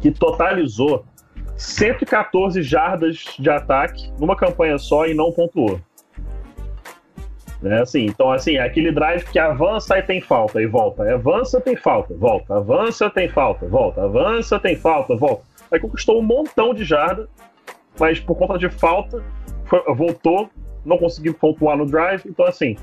que 0.00 0.12
totalizou 0.12 1.04
114 1.56 2.62
jardas 2.62 3.24
de 3.36 3.50
ataque 3.50 4.12
numa 4.20 4.36
campanha 4.36 4.78
só 4.78 5.06
e 5.06 5.14
não 5.14 5.32
pontuou. 5.32 5.80
Né? 7.60 7.80
Assim, 7.80 8.04
então, 8.04 8.30
assim, 8.30 8.56
é 8.56 8.62
aquele 8.62 8.92
drive 8.92 9.24
que 9.24 9.38
avança 9.38 9.98
e 9.98 10.02
tem 10.02 10.20
falta, 10.20 10.62
e 10.62 10.66
volta. 10.66 11.02
Avança, 11.12 11.60
tem 11.60 11.74
falta, 11.74 12.14
volta. 12.14 12.54
Avança, 12.54 13.10
tem 13.10 13.28
falta, 13.28 13.66
volta. 13.66 14.04
Avança, 14.04 14.60
tem 14.60 14.76
falta, 14.76 15.16
volta. 15.16 15.42
Aí 15.72 15.80
conquistou 15.80 16.20
um 16.20 16.22
montão 16.22 16.72
de 16.72 16.84
jardas 16.84 17.28
mas 17.98 18.20
por 18.20 18.36
conta 18.36 18.58
de 18.58 18.68
falta, 18.68 19.22
foi, 19.64 19.82
voltou, 19.94 20.50
não 20.84 20.98
conseguiu 20.98 21.34
pontuar 21.34 21.76
no 21.76 21.86
drive, 21.86 22.22
então 22.26 22.46
assim, 22.46 22.76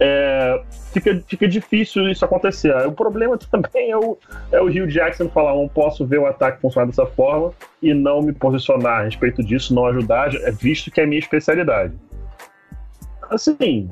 é, 0.00 0.62
fica, 0.92 1.22
fica 1.26 1.46
difícil 1.46 2.08
isso 2.08 2.24
acontecer. 2.24 2.74
O 2.86 2.92
problema 2.92 3.36
também 3.52 3.90
é 3.90 3.96
o, 3.96 4.16
é 4.50 4.60
o 4.60 4.66
Rio 4.66 4.86
Jackson 4.86 5.28
falar: 5.28 5.54
não 5.54 5.68
posso 5.68 6.06
ver 6.06 6.18
o 6.18 6.26
ataque 6.26 6.60
funcionar 6.60 6.86
dessa 6.86 7.04
forma 7.04 7.52
e 7.82 7.92
não 7.92 8.22
me 8.22 8.32
posicionar 8.32 9.00
a 9.00 9.04
respeito 9.04 9.44
disso, 9.44 9.74
não 9.74 9.86
ajudar, 9.86 10.34
é 10.34 10.50
visto 10.50 10.90
que 10.90 11.00
é 11.00 11.06
minha 11.06 11.18
especialidade. 11.18 11.92
Assim, 13.30 13.88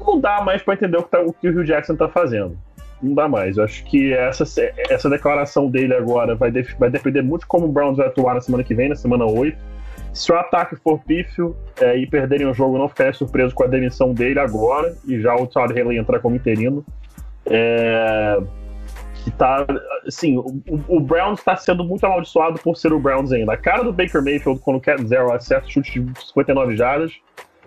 não 0.00 0.18
dá 0.18 0.40
mais 0.40 0.62
para 0.62 0.74
entender 0.74 0.96
o 0.96 1.02
que, 1.02 1.10
tá, 1.10 1.20
o 1.20 1.32
que 1.32 1.48
o 1.48 1.52
Rio 1.52 1.64
Jackson 1.64 1.92
está 1.92 2.08
fazendo. 2.08 2.58
Não 3.02 3.14
dá 3.14 3.28
mais. 3.28 3.58
Eu 3.58 3.64
acho 3.64 3.84
que 3.84 4.14
essa, 4.14 4.44
essa 4.88 5.10
declaração 5.10 5.70
dele 5.70 5.94
agora 5.94 6.34
vai, 6.34 6.50
vai 6.78 6.90
depender 6.90 7.20
muito 7.20 7.42
de 7.42 7.46
como 7.46 7.66
o 7.66 7.68
Browns 7.68 7.98
vai 7.98 8.06
atuar 8.06 8.34
na 8.34 8.40
semana 8.40 8.64
que 8.64 8.74
vem, 8.74 8.88
na 8.88 8.96
semana 8.96 9.26
8. 9.26 9.75
Se 10.16 10.32
o 10.32 10.34
ataque 10.34 10.76
for 10.76 10.98
pífio 11.00 11.54
é, 11.78 11.94
e 11.94 12.06
perderem 12.06 12.46
o 12.46 12.54
jogo, 12.54 12.78
não 12.78 12.88
ficaria 12.88 13.12
surpreso 13.12 13.54
com 13.54 13.64
a 13.64 13.66
demissão 13.66 14.14
dele 14.14 14.40
agora 14.40 14.96
e 15.06 15.20
já 15.20 15.36
o 15.36 15.46
Todd 15.46 15.78
Haley 15.78 15.98
entrar 15.98 16.20
como 16.20 16.34
interino. 16.34 16.82
É, 17.44 18.40
que 19.22 19.30
tá, 19.32 19.66
assim, 20.06 20.38
o, 20.38 20.62
o 20.88 21.00
Browns 21.00 21.40
está 21.40 21.54
sendo 21.54 21.84
muito 21.84 22.06
amaldiçoado 22.06 22.58
por 22.60 22.78
ser 22.78 22.94
o 22.94 22.98
Browns 22.98 23.30
ainda. 23.30 23.52
A 23.52 23.58
cara 23.58 23.84
do 23.84 23.92
Baker 23.92 24.22
Mayfield 24.22 24.58
quando 24.60 24.80
Cat 24.80 25.06
Zero 25.06 25.30
acerta 25.30 25.68
chute 25.68 26.00
de 26.00 26.26
59 26.28 26.74
jardas 26.76 27.12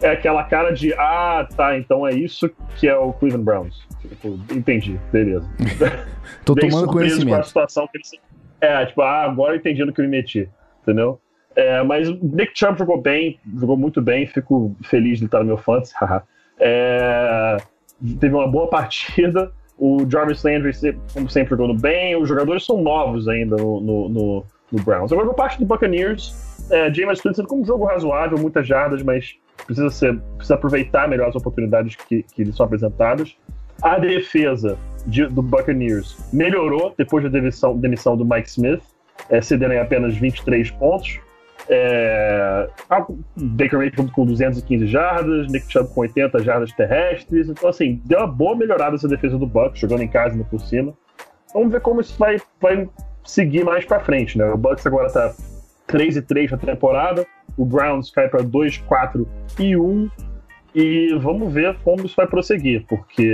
é 0.02 0.10
aquela 0.10 0.44
cara 0.44 0.72
de 0.72 0.92
ah, 0.96 1.48
tá, 1.56 1.78
então 1.78 2.08
é 2.08 2.14
isso 2.14 2.50
que 2.78 2.88
é 2.88 2.98
o 2.98 3.14
Cleveland 3.14 3.46
Browns. 3.46 3.88
Tipo, 4.02 4.40
entendi, 4.52 5.00
beleza. 5.12 5.48
Tô 6.44 6.56
tomando 6.56 6.88
conhecimento. 6.88 7.36
Com 7.36 7.42
a 7.42 7.44
situação 7.44 7.88
que 7.88 7.98
eles... 8.00 8.12
É, 8.60 8.88
tipo, 8.88 9.04
ah, 9.04 9.22
agora 9.22 9.56
entendi 9.56 9.86
no 9.86 9.94
que 9.94 10.02
eu 10.02 10.06
me 10.06 10.12
meti, 10.12 10.50
entendeu? 10.82 11.22
É, 11.60 11.84
mas 11.84 12.08
o 12.08 12.18
Nick 12.22 12.54
Chubb 12.56 12.80
jogou 12.80 13.02
bem, 13.02 13.38
jogou 13.60 13.76
muito 13.76 14.02
bem, 14.02 14.26
fico 14.26 14.74
feliz 14.82 15.20
de 15.20 15.26
estar 15.26 15.40
no 15.40 15.46
meu 15.46 15.58
fantasy, 15.58 15.94
é, 16.58 17.58
teve 18.18 18.34
uma 18.34 18.48
boa 18.48 18.68
partida, 18.72 19.52
o 19.78 20.10
Jarvis 20.10 20.42
Landry, 20.42 20.72
como 21.14 21.30
sempre, 21.30 21.58
jogando 21.58 21.78
bem, 21.78 22.16
os 22.16 22.30
jogadores 22.30 22.66
são 22.66 22.82
novos 22.82 23.28
ainda 23.28 23.58
no, 23.58 23.82
no, 23.82 24.10
no, 24.10 24.46
no 24.72 24.84
Browns. 24.84 25.12
Agora, 25.12 25.28
por 25.28 25.36
parte 25.36 25.60
do 25.60 25.66
Buccaneers, 25.66 26.34
é, 26.72 26.94
James 26.94 27.20
Winston 27.22 27.44
com 27.44 27.60
um 27.60 27.66
jogo 27.66 27.84
razoável, 27.84 28.38
muitas 28.38 28.66
jardas, 28.66 29.04
mas 29.04 29.36
precisa, 29.66 29.90
ser, 29.90 30.18
precisa 30.38 30.56
aproveitar 30.56 31.10
melhor 31.10 31.28
as 31.28 31.36
oportunidades 31.36 31.98
que, 31.98 32.24
que 32.24 32.46
lhe 32.46 32.54
são 32.54 32.66
apresentadas. 32.66 33.36
A 33.82 34.00
defesa 34.00 34.78
de, 35.06 35.26
do 35.28 35.42
Buccaneers 35.42 36.18
melhorou 36.32 36.94
depois 36.98 37.22
da 37.26 37.30
demissão, 37.30 37.78
demissão 37.78 38.16
do 38.16 38.24
Mike 38.24 38.48
Smith, 38.48 38.82
é, 39.30 39.42
cedendo 39.42 39.74
apenas 39.78 40.16
23 40.16 40.72
pontos. 40.72 41.20
É, 41.72 42.68
Baker 43.38 43.78
Mayfield 43.78 44.12
com 44.12 44.26
215 44.26 44.88
jardas, 44.88 45.52
Nick 45.52 45.72
Chubb 45.72 45.94
com 45.94 46.02
80 46.02 46.44
jardas 46.44 46.72
terrestres. 46.72 47.48
Então, 47.48 47.70
assim, 47.70 48.02
deu 48.06 48.20
uma 48.20 48.28
boa 48.28 48.56
melhorada 48.56 48.96
essa 48.96 49.08
defesa 49.08 49.38
do 49.38 49.46
Bucks, 49.46 49.80
jogando 49.80 50.02
em 50.02 50.08
casa 50.08 50.36
e 50.36 50.44
por 50.44 50.60
cima. 50.60 50.94
Vamos 51.54 51.72
ver 51.72 51.82
como 51.82 52.02
isso 52.02 52.18
vai, 52.18 52.38
vai 52.60 52.90
seguir 53.24 53.64
mais 53.64 53.86
para 53.86 54.00
frente, 54.00 54.38
né? 54.38 54.46
O 54.52 54.58
Bucks 54.58 54.86
agora 54.88 55.12
tá 55.12 55.34
3 55.86 56.18
e 56.18 56.22
3 56.22 56.52
na 56.52 56.58
temporada, 56.58 57.26
o 57.56 57.66
Browns 57.66 58.10
cai 58.10 58.28
para 58.28 58.42
2, 58.42 58.78
4 58.78 59.28
e 59.60 59.78
1. 59.78 60.10
E 60.74 61.16
vamos 61.20 61.52
ver 61.52 61.76
como 61.84 62.06
isso 62.06 62.16
vai 62.16 62.28
prosseguir, 62.28 62.86
porque 62.88 63.32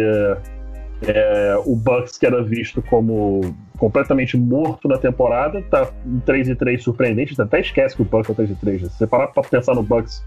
é, 1.02 1.56
o 1.66 1.76
Bucks, 1.76 2.18
que 2.18 2.26
era 2.26 2.44
visto 2.44 2.82
como 2.82 3.56
completamente 3.78 4.38
morto 4.38 4.88
na 4.88 4.98
temporada, 4.98 5.62
tá 5.64 5.90
em 6.06 6.20
3 6.20 6.50
e 6.50 6.56
3 6.56 6.84
surpreendente, 6.84 7.40
até 7.42 7.60
esquece 7.60 7.96
que 7.96 8.02
o 8.02 8.06
Bucks 8.06 8.30
é 8.30 8.34
3 8.34 8.52
e 8.52 8.56
3. 8.56 8.82
Se 8.82 8.90
você 8.90 9.08
parar 9.08 9.28
pra 9.28 9.44
pensar 9.44 9.76
no 9.76 9.84
Bucks 9.84 10.24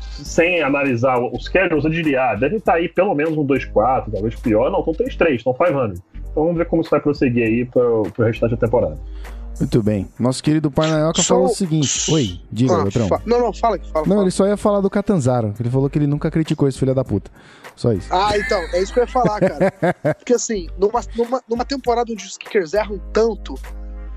sem 0.00 0.62
analisar 0.62 1.18
os 1.18 1.44
schedules, 1.44 1.84
eu 1.84 1.90
diria, 1.90 2.30
ah, 2.30 2.34
deve 2.34 2.56
estar 2.56 2.72
tá 2.72 2.78
aí 2.78 2.88
pelo 2.88 3.14
menos 3.14 3.36
um 3.36 3.46
2-4, 3.46 4.12
talvez 4.12 4.34
pior. 4.36 4.70
Não, 4.70 4.80
estão 4.80 4.94
3-3, 4.94 5.36
estão 5.36 5.54
500. 5.54 6.00
Então 6.30 6.44
vamos 6.44 6.58
ver 6.58 6.66
como 6.66 6.82
isso 6.82 6.90
vai 6.90 7.00
prosseguir 7.00 7.44
aí 7.44 7.64
pro, 7.64 8.02
pro 8.14 8.24
restante 8.24 8.50
da 8.52 8.56
temporada. 8.56 8.98
Muito 9.58 9.82
bem. 9.82 10.06
Nosso 10.18 10.42
querido 10.42 10.70
Parnaioca 10.70 11.22
só... 11.22 11.34
falou 11.34 11.46
o 11.46 11.54
seguinte. 11.54 12.12
Oi, 12.12 12.40
diga, 12.52 12.74
ah, 12.74 12.90
Fa... 13.08 13.22
Não, 13.24 13.40
não, 13.40 13.52
fala 13.52 13.78
que 13.78 13.90
fala. 13.90 14.06
Não, 14.06 14.16
fala. 14.16 14.24
ele 14.24 14.30
só 14.30 14.46
ia 14.46 14.56
falar 14.56 14.80
do 14.80 14.90
Catanzaro. 14.90 15.54
Ele 15.58 15.70
falou 15.70 15.88
que 15.88 15.98
ele 15.98 16.06
nunca 16.06 16.30
criticou 16.30 16.68
esse 16.68 16.78
filho 16.78 16.94
da 16.94 17.02
puta. 17.02 17.30
Só 17.76 17.92
isso. 17.92 18.08
Ah, 18.10 18.36
então, 18.36 18.58
é 18.72 18.82
isso 18.82 18.92
que 18.92 18.98
eu 18.98 19.04
ia 19.04 19.08
falar, 19.08 19.38
cara. 19.38 19.72
Porque 20.16 20.34
assim, 20.34 20.66
numa, 20.78 21.00
numa, 21.14 21.42
numa 21.48 21.64
temporada 21.64 22.10
onde 22.10 22.24
os 22.24 22.38
kickers 22.38 22.72
erram 22.72 22.98
tanto, 23.12 23.54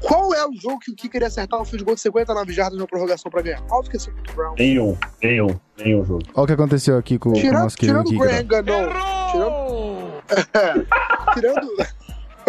qual 0.02 0.34
é 0.34 0.46
o 0.48 0.54
jogo 0.54 0.80
que 0.80 0.92
o 0.92 0.96
kicker 0.96 1.22
ia 1.22 1.28
acertar 1.28 1.62
um 1.62 1.66
field 1.66 1.84
goal 1.84 1.96
de 1.96 2.02
59 2.02 2.54
jardas 2.54 2.80
na 2.80 2.88
prorrogação 2.88 3.30
pra 3.30 3.42
ganhar? 3.42 3.62
Óbvio 3.70 3.92
que 3.92 3.98
é 3.98 4.14
muito 4.14 4.34
Brown. 4.34 4.56
Nenhum, 4.58 4.98
nenhum, 5.22 5.60
nenhum 5.78 6.06
jogo. 6.06 6.24
Olha 6.34 6.44
o 6.44 6.48
que 6.48 6.54
aconteceu 6.54 6.98
aqui 6.98 7.20
com, 7.20 7.34
tirando, 7.34 7.52
com 7.52 7.58
o 7.58 7.64
nosso 7.64 7.78
querido 7.78 8.04
Tirando 8.04 8.16
o 8.16 8.28
Graham 8.28 8.48
Ganon. 8.48 8.90
Tirando... 9.32 10.88
tirando... 11.34 11.68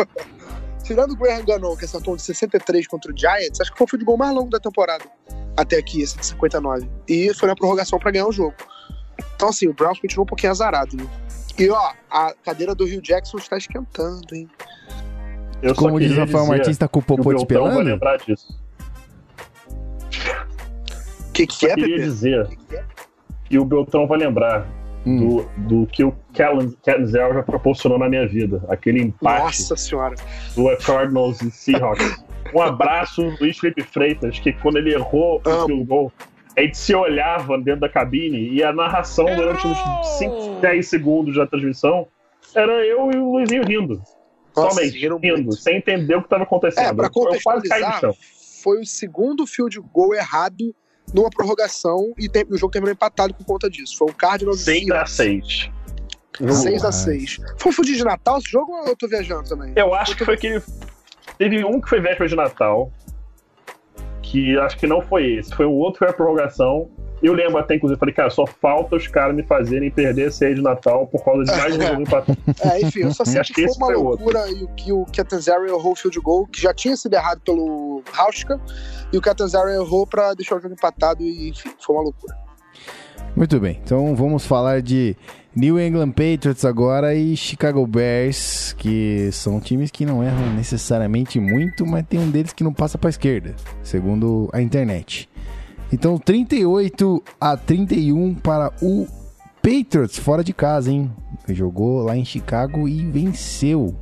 tirando 0.85 1.13
o 1.13 1.17
Graham 1.17 1.45
Ganon, 1.45 1.77
que 1.77 1.85
acertou 1.85 2.17
de 2.17 2.23
63 2.23 2.87
contra 2.87 3.13
o 3.13 3.17
Giants, 3.17 3.61
acho 3.61 3.73
que 3.73 3.79
foi 3.79 3.85
o 3.85 3.89
field 3.89 4.05
goal 4.05 4.17
mais 4.17 4.33
longo 4.33 4.51
da 4.51 4.61
temporada. 4.61 5.05
Até 5.57 5.77
aqui, 5.77 6.03
esse 6.03 6.17
de 6.17 6.27
59. 6.27 6.89
E 7.09 7.35
foi 7.35 7.49
na 7.49 7.57
prorrogação 7.57 7.99
para 7.99 8.13
ganhar 8.13 8.27
o 8.27 8.33
jogo. 8.33 8.55
Então, 9.37 9.49
assim, 9.49 9.69
o 9.69 9.75
Browns 9.75 10.01
continua 10.01 10.25
um 10.25 10.27
pouquinho 10.27 10.53
azarado, 10.53 10.97
né? 10.97 11.07
E, 11.59 11.69
ó, 11.71 11.93
a 12.11 12.33
cadeira 12.45 12.75
do 12.75 12.85
Rio 12.85 13.03
Jackson 13.03 13.39
está 13.39 13.57
esquentando, 13.57 14.35
hein? 14.35 14.49
Eu 15.63 15.75
Como 15.75 16.01
diz 16.01 16.17
Rafael 16.17 16.47
Martins, 16.47 16.79
tá 16.79 16.89
com 16.89 17.01
o 17.01 17.03
popô 17.03 17.35
de 17.35 17.47
pelando? 17.47 17.75
vai 17.75 17.85
lembrar 17.85 18.17
disso. 18.17 18.59
O 21.29 21.33
que, 21.33 21.47
que 21.47 21.67
é, 21.67 21.75
queria 21.75 21.99
dizer 21.99 22.49
que, 22.49 22.57
que, 22.57 22.77
é? 22.77 22.85
que 23.45 23.59
o 23.59 23.65
Beltrão 23.65 24.07
vai 24.07 24.19
lembrar 24.19 24.67
hum. 25.05 25.45
do, 25.57 25.81
do 25.81 25.87
que 25.87 26.03
o 26.05 26.15
Zell 27.05 27.35
já 27.35 27.43
proporcionou 27.43 27.99
na 27.99 28.09
minha 28.09 28.27
vida. 28.27 28.63
Aquele 28.69 29.03
empate 29.03 29.43
Nossa 29.43 29.77
senhora. 29.77 30.15
do 30.55 30.65
Cardinals 30.79 31.43
e 31.43 31.51
Seahawks. 31.51 32.25
um 32.55 32.63
abraço, 32.63 33.23
Luiz 33.41 33.59
Felipe 33.59 33.83
Freitas, 33.83 34.39
que 34.39 34.53
quando 34.55 34.79
ele 34.79 34.95
errou 34.95 35.43
o 35.45 35.67
field 35.67 35.85
goal, 35.85 36.13
a 36.57 36.61
gente 36.61 36.77
se 36.77 36.95
olhava 36.95 37.59
dentro 37.59 37.81
da 37.81 37.89
cabine 37.89 38.51
e 38.51 38.63
a 38.63 38.73
narração 38.73 39.25
durante 39.25 39.67
uns 39.67 39.79
5, 40.19 40.61
10 40.61 40.89
segundos 40.89 41.37
da 41.37 41.47
transmissão 41.47 42.07
era 42.55 42.85
eu 42.85 43.11
e 43.13 43.17
o 43.17 43.33
Luizinho 43.33 43.65
rindo. 43.65 44.03
Nossa, 44.57 44.75
Somente 44.75 44.99
rindo, 44.99 45.19
muito. 45.19 45.57
sem 45.57 45.77
entender 45.77 46.17
o 46.17 46.21
que 46.21 46.27
estava 46.27 46.43
acontecendo. 46.43 46.87
É, 46.87 46.95
pra 46.95 47.09
contextualizar, 47.09 48.01
foi 48.63 48.81
o 48.81 48.87
segundo 48.87 49.47
field 49.47 49.81
goal 49.93 50.15
errado 50.15 50.75
numa 51.15 51.31
prorrogação 51.31 52.13
e 52.19 52.29
tem, 52.29 52.45
o 52.49 52.57
jogo 52.57 52.73
terminou 52.73 52.93
empatado 52.93 53.35
por 53.35 53.45
conta 53.45 53.71
disso. 53.71 53.97
Foi 53.97 54.09
o 54.11 54.15
Cardinals 54.15 54.61
6 54.61 54.91
a 54.91 55.07
6 55.07 55.71
6 56.49 56.85
a 56.85 56.93
6 56.93 57.39
Foi 57.59 57.73
fudido 57.73 57.99
de 57.99 58.05
Natal 58.05 58.39
esse 58.39 58.51
jogo 58.51 58.73
ou 58.73 58.87
eu 58.87 58.97
tô 58.97 59.07
viajando 59.07 59.49
também? 59.49 59.73
Eu 59.77 59.95
acho 59.95 60.13
eu 60.13 60.15
tô... 60.15 60.19
que 60.19 60.25
foi 60.25 60.35
aquele. 60.35 60.63
Teve 61.39 61.65
um 61.65 61.81
que 61.81 61.89
foi 61.89 62.01
véspera 62.01 62.29
de 62.29 62.37
Natal. 62.37 62.93
Que 64.23 64.59
acho 64.59 64.77
que 64.77 64.87
não 64.87 65.01
foi 65.01 65.35
esse, 65.35 65.55
foi 65.55 65.67
um 65.67 65.73
outro 65.73 66.01
foi 66.01 66.09
a 66.09 66.13
prorrogação. 66.13 66.89
Eu 67.23 67.35
lembro 67.35 67.59
até, 67.59 67.75
inclusive, 67.75 67.99
falei, 67.99 68.15
cara, 68.15 68.31
só 68.31 68.47
falta 68.47 68.97
os 68.97 69.07
caras 69.07 69.37
me 69.37 69.43
fazerem 69.43 69.91
perder 69.91 70.29
esse 70.29 70.43
aí 70.43 70.55
de 70.55 70.63
Natal 70.63 71.07
por 71.07 71.23
causa 71.23 71.45
de 71.45 71.51
mais 71.51 71.77
um 71.77 71.81
jogo 71.83 72.01
empatado. 72.01 72.39
É, 72.65 72.81
enfim, 72.81 73.01
eu 73.01 73.13
só 73.13 73.25
sei 73.27 73.43
que 73.43 73.53
que 73.53 73.69
foi 73.69 73.77
uma 73.77 73.87
foi 73.87 73.97
o 73.97 74.03
loucura 74.03 74.51
e 74.51 74.65
o 74.65 74.69
que 74.69 74.93
o 74.93 75.05
Catanzaro 75.05 75.67
errou 75.67 75.93
o 75.93 75.97
field 75.97 76.19
goal, 76.21 76.47
que 76.47 76.63
já 76.63 76.73
tinha 76.73 76.97
sido 76.97 77.13
errado 77.13 77.41
pelo 77.45 78.03
Hauschka, 78.17 78.59
e 79.13 79.19
o 79.19 79.21
Catanzaro 79.21 79.69
errou 79.69 80.07
pra 80.07 80.33
deixar 80.33 80.57
o 80.57 80.61
jogo 80.61 80.73
empatado 80.73 81.23
e, 81.23 81.51
enfim, 81.51 81.71
foi 81.79 81.97
uma 81.97 82.03
loucura. 82.03 82.35
Muito 83.37 83.61
bem, 83.61 83.79
então 83.85 84.15
vamos 84.17 84.47
falar 84.47 84.81
de 84.81 85.15
New 85.55 85.81
England 85.81 86.13
Patriots 86.13 86.65
agora 86.65 87.15
e 87.15 87.37
Chicago 87.37 87.85
Bears, 87.85 88.73
que 88.79 89.31
são 89.33 89.61
times 89.61 89.91
que 89.91 90.07
não 90.07 90.23
erram 90.23 90.55
necessariamente 90.55 91.41
muito, 91.41 91.85
mas 91.85 92.07
tem 92.07 92.21
um 92.21 92.31
deles 92.31 92.53
que 92.53 92.63
não 92.63 92.73
passa 92.73 92.97
para 92.97 93.11
esquerda, 93.11 93.57
segundo 93.83 94.49
a 94.53 94.63
internet. 94.63 95.29
Então 95.93 96.19
38 96.19 97.23
a 97.41 97.57
31 97.57 98.35
para 98.37 98.73
o 98.81 99.09
Patriots 99.61 100.19
fora 100.19 100.45
de 100.45 100.53
casa, 100.53 100.91
hein? 100.91 101.11
Jogou 101.49 102.05
lá 102.05 102.17
em 102.17 102.25
Chicago 102.25 102.89
e 102.89 103.05
venceu. 103.05 103.95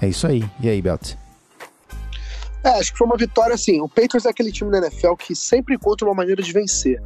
É 0.00 0.08
isso 0.08 0.26
aí. 0.26 0.42
E 0.58 0.68
aí, 0.68 0.80
Belt? 0.80 1.14
É, 2.64 2.70
acho 2.70 2.92
que 2.92 2.98
foi 2.98 3.06
uma 3.06 3.16
vitória 3.16 3.54
assim. 3.54 3.78
O 3.82 3.88
Patriots 3.88 4.24
é 4.24 4.30
aquele 4.30 4.50
time 4.50 4.70
da 4.70 4.78
NFL 4.78 5.14
que 5.16 5.36
sempre 5.36 5.74
encontra 5.74 6.08
uma 6.08 6.14
maneira 6.14 6.42
de 6.42 6.50
vencer. 6.50 7.00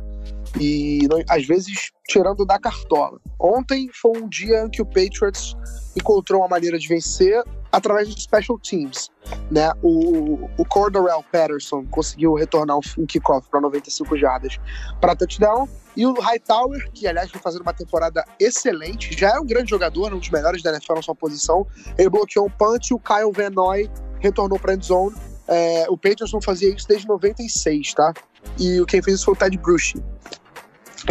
E 0.61 1.07
às 1.29 1.47
vezes 1.47 1.91
tirando 2.09 2.45
da 2.45 2.59
cartola. 2.59 3.21
Ontem 3.39 3.89
foi 3.93 4.21
um 4.21 4.29
dia 4.29 4.65
em 4.65 4.71
que 4.71 4.83
o 4.83 4.87
Patriots 4.87 5.55
encontrou 5.97 6.41
uma 6.41 6.49
maneira 6.49 6.79
de 6.79 6.89
vencer 6.89 7.43
através 7.71 8.09
de 8.09 8.21
special 8.21 8.59
teams. 8.59 9.11
Né? 9.51 9.71
O, 9.83 10.49
o 10.57 10.65
Cordarrelle 10.65 11.23
Patterson 11.31 11.85
conseguiu 11.91 12.35
retornar 12.35 12.79
um, 12.79 13.07
kickoff 13.07 13.49
para 13.51 13.61
95 13.61 14.17
jardas 14.17 14.59
para 15.01 15.15
touchdown. 15.15 15.69
E 15.97 16.07
o 16.07 16.15
Hightower, 16.15 16.91
que 16.93 17.07
aliás 17.07 17.31
vem 17.31 17.41
fazendo 17.43 17.63
uma 17.63 17.75
temporada 17.75 18.25
excelente, 18.39 19.19
já 19.19 19.31
é 19.31 19.41
um 19.41 19.47
grande 19.47 19.71
jogador, 19.71 20.15
um 20.15 20.19
dos 20.19 20.31
melhores 20.31 20.63
da 20.63 20.71
NFL 20.71 20.95
na 20.95 21.03
sua 21.03 21.15
posição. 21.15 21.67
Ele 21.99 22.09
bloqueou 22.09 22.47
um 22.47 22.51
punch 22.51 22.91
e 22.91 22.95
o 22.95 22.99
Kyle 22.99 23.33
Van 23.33 23.51
Noy 23.51 23.91
retornou 24.21 24.59
para 24.59 24.75
endzone. 24.75 25.17
É, 25.47 25.87
o 25.89 25.97
Patriots 25.97 26.33
não 26.33 26.43
fazia 26.43 26.73
isso 26.75 26.87
desde 26.87 27.09
96, 27.09 27.95
tá? 27.95 28.13
E 28.59 28.85
quem 28.87 29.03
fez 29.03 29.17
isso 29.17 29.25
foi 29.27 29.35
o 29.35 29.37
Ted 29.37 29.57
Bruschi. 29.59 30.03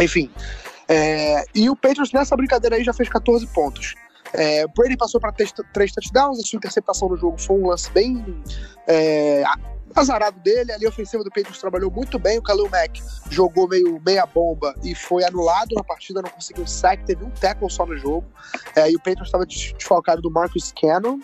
Enfim. 0.00 0.30
é, 0.88 1.44
e 1.54 1.68
o 1.68 1.76
Patriots 1.76 2.12
nessa 2.12 2.36
brincadeira 2.36 2.76
aí 2.76 2.84
já 2.84 2.92
fez 2.92 3.08
14 3.08 3.46
pontos. 3.48 3.94
É, 4.32 4.66
Brady 4.68 4.96
passou 4.96 5.20
para 5.20 5.32
três 5.32 5.92
touchdowns, 5.92 6.38
a 6.38 6.42
sua 6.42 6.58
interceptação 6.58 7.08
no 7.08 7.16
jogo 7.16 7.40
foi 7.40 7.56
um 7.56 7.66
lance 7.66 7.90
bem 7.92 8.42
é, 8.86 9.42
azarado 9.94 10.38
dele. 10.40 10.72
Ali 10.72 10.86
a 10.86 10.88
ofensiva 10.88 11.24
do 11.24 11.30
Patriots 11.30 11.60
trabalhou 11.60 11.90
muito 11.90 12.18
bem. 12.18 12.38
O 12.38 12.42
Khalil 12.42 12.68
Mack 12.68 13.02
jogou 13.30 13.68
meio 13.68 14.00
meia 14.04 14.26
bomba 14.26 14.74
e 14.82 14.94
foi 14.94 15.24
anulado 15.24 15.74
na 15.74 15.82
partida, 15.82 16.22
não 16.22 16.30
conseguiu 16.30 16.66
sack, 16.66 17.04
teve 17.04 17.24
um 17.24 17.30
tackle 17.30 17.70
só 17.70 17.86
no 17.86 17.96
jogo. 17.96 18.26
É, 18.76 18.90
e 18.90 18.96
o 18.96 18.98
Patriots 18.98 19.28
estava 19.28 19.46
desfalcado 19.46 20.20
do 20.20 20.30
Marcus 20.30 20.72
Cannon. 20.80 21.20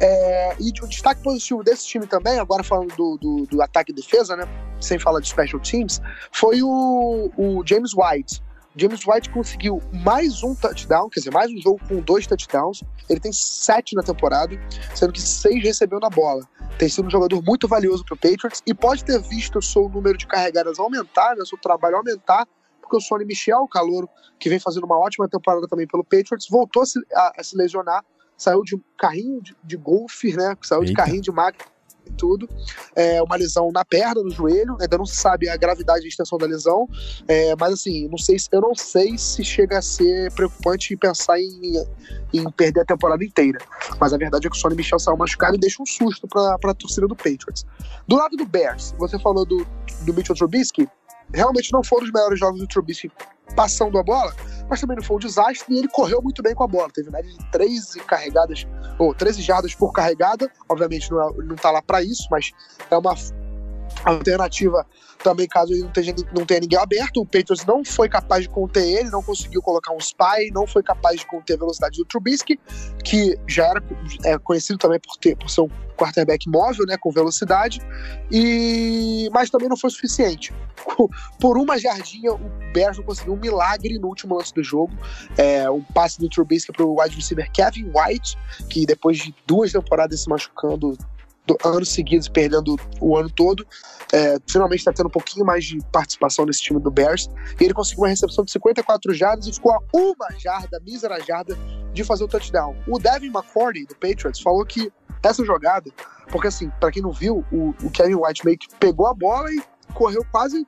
É, 0.00 0.56
e 0.60 0.70
o 0.82 0.88
destaque 0.88 1.22
positivo 1.22 1.62
desse 1.62 1.86
time 1.86 2.06
também, 2.06 2.38
agora 2.38 2.62
falando 2.62 2.94
do, 2.96 3.16
do, 3.16 3.46
do 3.46 3.62
ataque 3.62 3.92
e 3.92 3.94
defesa, 3.94 4.36
né? 4.36 4.44
Sem 4.80 4.98
falar 4.98 5.20
de 5.20 5.28
special 5.28 5.60
teams, 5.60 6.00
foi 6.32 6.62
o, 6.62 7.30
o 7.36 7.62
James 7.66 7.92
White. 7.94 8.42
James 8.76 9.06
White 9.06 9.30
conseguiu 9.30 9.80
mais 9.92 10.42
um 10.42 10.52
touchdown, 10.54 11.08
quer 11.08 11.20
dizer, 11.20 11.30
mais 11.30 11.50
um 11.50 11.58
jogo 11.58 11.80
com 11.86 12.00
dois 12.00 12.26
touchdowns. 12.26 12.82
Ele 13.08 13.20
tem 13.20 13.32
sete 13.32 13.94
na 13.94 14.02
temporada, 14.02 14.58
sendo 14.96 15.12
que 15.12 15.22
seis 15.22 15.62
recebeu 15.62 16.00
na 16.00 16.10
bola. 16.10 16.42
Tem 16.76 16.88
sido 16.88 17.06
um 17.06 17.10
jogador 17.10 17.40
muito 17.40 17.68
valioso 17.68 18.04
para 18.04 18.14
o 18.14 18.18
Patriots 18.18 18.62
e 18.66 18.74
pode 18.74 19.04
ter 19.04 19.20
visto 19.22 19.60
o 19.60 19.62
seu 19.62 19.88
número 19.88 20.18
de 20.18 20.26
carregadas 20.26 20.80
aumentar, 20.80 21.36
né, 21.36 21.44
seu 21.44 21.56
trabalho 21.56 21.96
aumentar, 21.96 22.48
porque 22.80 22.96
o 22.96 23.00
Sonny 23.00 23.24
Michel, 23.24 23.60
o 23.60 23.68
calouro, 23.68 24.08
que 24.40 24.48
vem 24.48 24.58
fazendo 24.58 24.84
uma 24.84 24.98
ótima 24.98 25.28
temporada 25.28 25.68
também 25.68 25.86
pelo 25.86 26.02
Patriots, 26.02 26.48
voltou 26.50 26.82
a 26.82 26.86
se, 26.86 26.98
a, 27.14 27.40
a 27.40 27.44
se 27.44 27.56
lesionar, 27.56 28.04
saiu 28.36 28.62
de 28.62 28.80
carrinho 28.98 29.40
de, 29.42 29.56
de 29.62 29.76
golfe, 29.76 30.34
né? 30.36 30.56
Saiu 30.62 30.82
Eita. 30.82 30.90
de 30.90 30.96
carrinho 30.96 31.22
de 31.22 31.32
máquina 31.32 31.74
e 32.06 32.12
tudo. 32.12 32.48
É, 32.94 33.22
uma 33.22 33.36
lesão 33.36 33.70
na 33.72 33.84
perna, 33.84 34.22
no 34.22 34.30
joelho. 34.30 34.76
Ainda 34.80 34.98
não 34.98 35.06
se 35.06 35.16
sabe 35.16 35.48
a 35.48 35.56
gravidade 35.56 36.04
e 36.04 36.08
extensão 36.08 36.38
da 36.38 36.46
lesão. 36.46 36.88
É, 37.26 37.54
mas 37.56 37.72
assim, 37.74 38.08
não 38.08 38.18
sei, 38.18 38.36
eu 38.52 38.60
não 38.60 38.74
sei 38.74 39.16
se 39.16 39.42
chega 39.42 39.78
a 39.78 39.82
ser 39.82 40.32
preocupante 40.32 40.96
pensar 40.96 41.40
em, 41.40 41.84
em 42.32 42.50
perder 42.50 42.80
a 42.80 42.84
temporada 42.84 43.24
inteira. 43.24 43.58
Mas 43.98 44.12
a 44.12 44.18
verdade 44.18 44.46
é 44.46 44.50
que 44.50 44.56
o 44.56 44.60
Sonny 44.60 44.76
Michel 44.76 44.98
saiu 44.98 45.16
machucado 45.16 45.56
e 45.56 45.58
deixa 45.58 45.82
um 45.82 45.86
susto 45.86 46.28
para 46.28 46.54
a 46.62 46.74
torcida 46.74 47.06
do 47.06 47.16
Patriots. 47.16 47.64
Do 48.06 48.16
lado 48.16 48.36
do 48.36 48.46
Bears, 48.46 48.94
você 48.98 49.18
falou 49.18 49.44
do, 49.44 49.66
do 50.02 50.14
Mitchell 50.14 50.36
Trubisky. 50.36 50.88
Realmente 51.32 51.72
não 51.72 51.82
foram 51.82 52.04
os 52.04 52.12
melhores 52.12 52.38
jogos 52.38 52.60
do 52.60 52.66
Trubisky 52.66 53.10
passando 53.54 53.98
a 53.98 54.02
bola, 54.02 54.34
mas 54.68 54.80
também 54.80 54.96
não 54.96 55.04
foi 55.04 55.16
um 55.16 55.20
desastre 55.20 55.74
e 55.74 55.78
ele 55.78 55.88
correu 55.88 56.20
muito 56.22 56.42
bem 56.42 56.54
com 56.54 56.64
a 56.64 56.66
bola. 56.66 56.90
Teve 56.92 57.10
média 57.10 57.30
de 57.30 57.50
13 57.50 58.00
carregadas, 58.00 58.66
ou 58.98 59.14
13 59.14 59.42
jardas 59.42 59.74
por 59.74 59.92
carregada. 59.92 60.50
Obviamente 60.68 61.10
não, 61.10 61.20
é, 61.20 61.32
não 61.44 61.56
tá 61.56 61.70
lá 61.70 61.82
para 61.82 62.02
isso, 62.02 62.26
mas 62.30 62.50
é 62.90 62.96
uma 62.96 63.14
alternativa 64.04 64.86
também 65.24 65.48
caso 65.48 65.72
ele 65.72 65.82
não 65.82 65.90
tenha, 65.90 66.14
não 66.36 66.46
tenha 66.46 66.60
ninguém 66.60 66.78
aberto. 66.78 67.22
O 67.22 67.24
Patriots 67.24 67.64
não 67.64 67.82
foi 67.82 68.08
capaz 68.08 68.42
de 68.42 68.48
conter 68.48 68.84
ele, 68.84 69.10
não 69.10 69.22
conseguiu 69.22 69.62
colocar 69.62 69.92
um 69.92 69.98
spy, 69.98 70.50
não 70.52 70.66
foi 70.66 70.82
capaz 70.82 71.18
de 71.18 71.26
conter 71.26 71.54
a 71.54 71.56
velocidade 71.56 71.96
do 71.96 72.04
Trubisky, 72.04 72.60
que 73.02 73.38
já 73.48 73.66
era 73.66 73.82
é, 74.24 74.38
conhecido 74.38 74.78
também 74.78 75.00
por, 75.00 75.16
ter, 75.16 75.34
por 75.36 75.48
ser 75.48 75.62
um 75.62 75.70
quarterback 75.96 76.48
móvel, 76.48 76.84
né, 76.86 76.96
com 76.98 77.10
velocidade, 77.10 77.80
e 78.30 79.30
mas 79.32 79.48
também 79.48 79.68
não 79.68 79.76
foi 79.76 79.90
suficiente. 79.90 80.52
Por 81.40 81.56
uma 81.56 81.78
jardinha, 81.78 82.32
o 82.32 82.50
Bears 82.72 82.98
não 82.98 83.04
conseguiu 83.04 83.34
um 83.34 83.38
milagre 83.38 83.98
no 83.98 84.08
último 84.08 84.36
lance 84.36 84.52
do 84.52 84.62
jogo, 84.62 84.92
é, 85.38 85.70
um 85.70 85.82
passe 85.82 86.18
do 86.18 86.28
Trubisky 86.28 86.72
para 86.72 86.84
o 86.84 87.00
wide 87.00 87.14
receiver 87.14 87.50
Kevin 87.52 87.92
White, 87.94 88.36
que 88.68 88.84
depois 88.84 89.18
de 89.18 89.34
duas 89.46 89.72
temporadas 89.72 90.20
se 90.20 90.28
machucando 90.28 90.98
anos 91.64 91.90
seguidos, 91.90 92.28
perdendo 92.28 92.76
o 93.00 93.16
ano 93.16 93.30
todo, 93.30 93.66
é, 94.12 94.36
finalmente 94.48 94.80
está 94.80 94.92
tendo 94.92 95.06
um 95.06 95.10
pouquinho 95.10 95.44
mais 95.44 95.64
de 95.64 95.78
participação 95.92 96.46
nesse 96.46 96.62
time 96.62 96.80
do 96.80 96.90
Bears. 96.90 97.28
E 97.60 97.64
ele 97.64 97.74
conseguiu 97.74 98.02
uma 98.02 98.08
recepção 98.08 98.44
de 98.44 98.52
54 98.52 99.12
jardas 99.12 99.46
e 99.46 99.52
ficou 99.52 99.72
a 99.72 99.78
uma 99.92 100.28
jarda, 100.38 100.80
mísera 100.80 101.20
jarda, 101.20 101.56
de 101.92 102.04
fazer 102.04 102.24
o 102.24 102.28
touchdown. 102.28 102.74
O 102.88 102.98
Devin 102.98 103.28
McCourty, 103.28 103.86
do 103.86 103.94
Patriots, 103.94 104.40
falou 104.40 104.64
que 104.64 104.92
essa 105.22 105.44
jogada, 105.44 105.90
porque 106.30 106.48
assim, 106.48 106.70
para 106.80 106.90
quem 106.90 107.02
não 107.02 107.12
viu, 107.12 107.44
o, 107.50 107.70
o, 107.82 107.90
Kevin 107.90 108.16
White 108.16 108.44
meio 108.44 108.58
que 108.58 108.68
pegou 108.78 109.06
a 109.06 109.14
bola 109.14 109.50
e 109.50 109.62
correu 109.94 110.24
quase. 110.30 110.66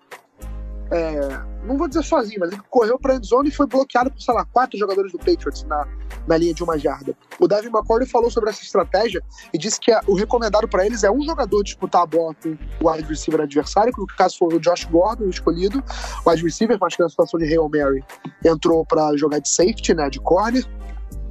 É, 0.90 1.20
não 1.64 1.77
vou 1.77 1.88
dizer 1.88 2.05
sozinho, 2.05 2.38
mas 2.40 2.53
ele 2.53 2.62
correu 2.70 2.99
para 2.99 3.16
endzone 3.16 3.49
e 3.49 3.53
foi 3.53 3.66
bloqueado 3.66 4.11
por, 4.11 4.20
sei 4.20 4.33
lá, 4.33 4.44
quatro 4.44 4.79
jogadores 4.79 5.11
do 5.11 5.18
Patriots 5.18 5.64
na, 5.64 5.87
na 6.27 6.37
linha 6.37 6.55
de 6.55 6.62
uma 6.62 6.79
jarda. 6.79 7.16
O 7.40 7.49
Devin 7.49 7.68
McCourty 7.68 8.07
falou 8.07 8.31
sobre 8.31 8.51
essa 8.51 8.62
estratégia 8.62 9.20
e 9.53 9.59
disse 9.59 9.81
que 9.81 9.90
a, 9.90 10.01
o 10.07 10.14
recomendado 10.14 10.68
para 10.68 10.87
eles 10.87 11.03
é 11.03 11.11
um 11.11 11.22
jogador 11.22 11.64
disputar 11.64 12.03
a 12.03 12.07
bola 12.07 12.35
com 12.40 12.57
o 12.81 12.90
wide 12.90 13.09
receiver 13.09 13.40
adversário, 13.40 13.92
que 13.92 14.01
no 14.01 14.07
caso 14.07 14.38
foi 14.38 14.55
o 14.55 14.61
Josh 14.61 14.85
Gordon, 14.85 15.25
o 15.25 15.31
escolhido, 15.31 15.83
o 16.25 16.31
wide 16.31 16.42
receiver, 16.42 16.79
mas 16.81 16.94
que 16.94 17.03
na 17.03 17.09
situação 17.09 17.38
de 17.40 17.46
Hail 17.46 17.68
Mary 17.68 18.05
entrou 18.44 18.85
para 18.87 19.16
jogar 19.16 19.40
de 19.40 19.49
safety, 19.49 19.92
né, 19.92 20.09
de 20.09 20.20
corner, 20.20 20.64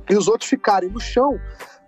e 0.09 0.15
os 0.17 0.27
outros 0.27 0.49
ficarem 0.49 0.89
no 0.89 0.99
chão 0.99 1.39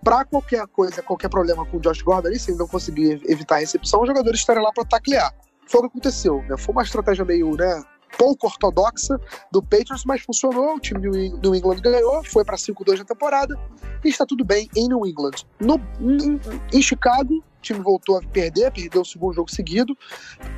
para 0.03 0.23
qualquer 0.23 0.65
coisa, 0.67 1.01
qualquer 1.01 1.29
problema 1.29 1.65
com 1.65 1.77
o 1.77 1.79
Josh 1.81 2.01
Gordon 2.01 2.29
ali, 2.29 2.39
se 2.39 2.51
ele 2.51 2.59
não 2.59 2.67
conseguir 2.67 3.21
evitar 3.25 3.55
a 3.55 3.59
recepção, 3.59 4.01
os 4.01 4.07
jogadores 4.07 4.39
estarem 4.39 4.63
lá 4.63 4.71
para 4.71 4.85
taclear. 4.85 5.33
Foi 5.67 5.79
o 5.79 5.83
que 5.83 5.89
aconteceu, 5.89 6.43
né? 6.47 6.57
Foi 6.57 6.73
uma 6.73 6.83
estratégia 6.83 7.25
meio, 7.25 7.55
né, 7.55 7.83
pouco 8.17 8.47
ortodoxa 8.47 9.19
do 9.51 9.61
Patriots, 9.61 10.03
mas 10.05 10.21
funcionou. 10.21 10.75
O 10.75 10.79
time 10.79 10.99
do 11.39 11.55
England 11.55 11.81
ganhou, 11.81 12.23
foi 12.23 12.43
para 12.43 12.57
5-2 12.57 12.99
na 12.99 13.05
temporada 13.05 13.57
e 14.03 14.09
está 14.09 14.25
tudo 14.25 14.43
bem 14.43 14.69
em 14.75 14.87
New 14.87 15.05
England. 15.05 15.45
No, 15.59 15.79
em, 15.99 16.39
em, 16.73 16.81
Chicago, 16.81 17.43
time 17.67 17.79
voltou 17.81 18.17
a 18.17 18.21
perder, 18.21 18.71
perdeu 18.71 19.01
o 19.01 19.05
segundo 19.05 19.33
jogo 19.33 19.51
seguido. 19.51 19.97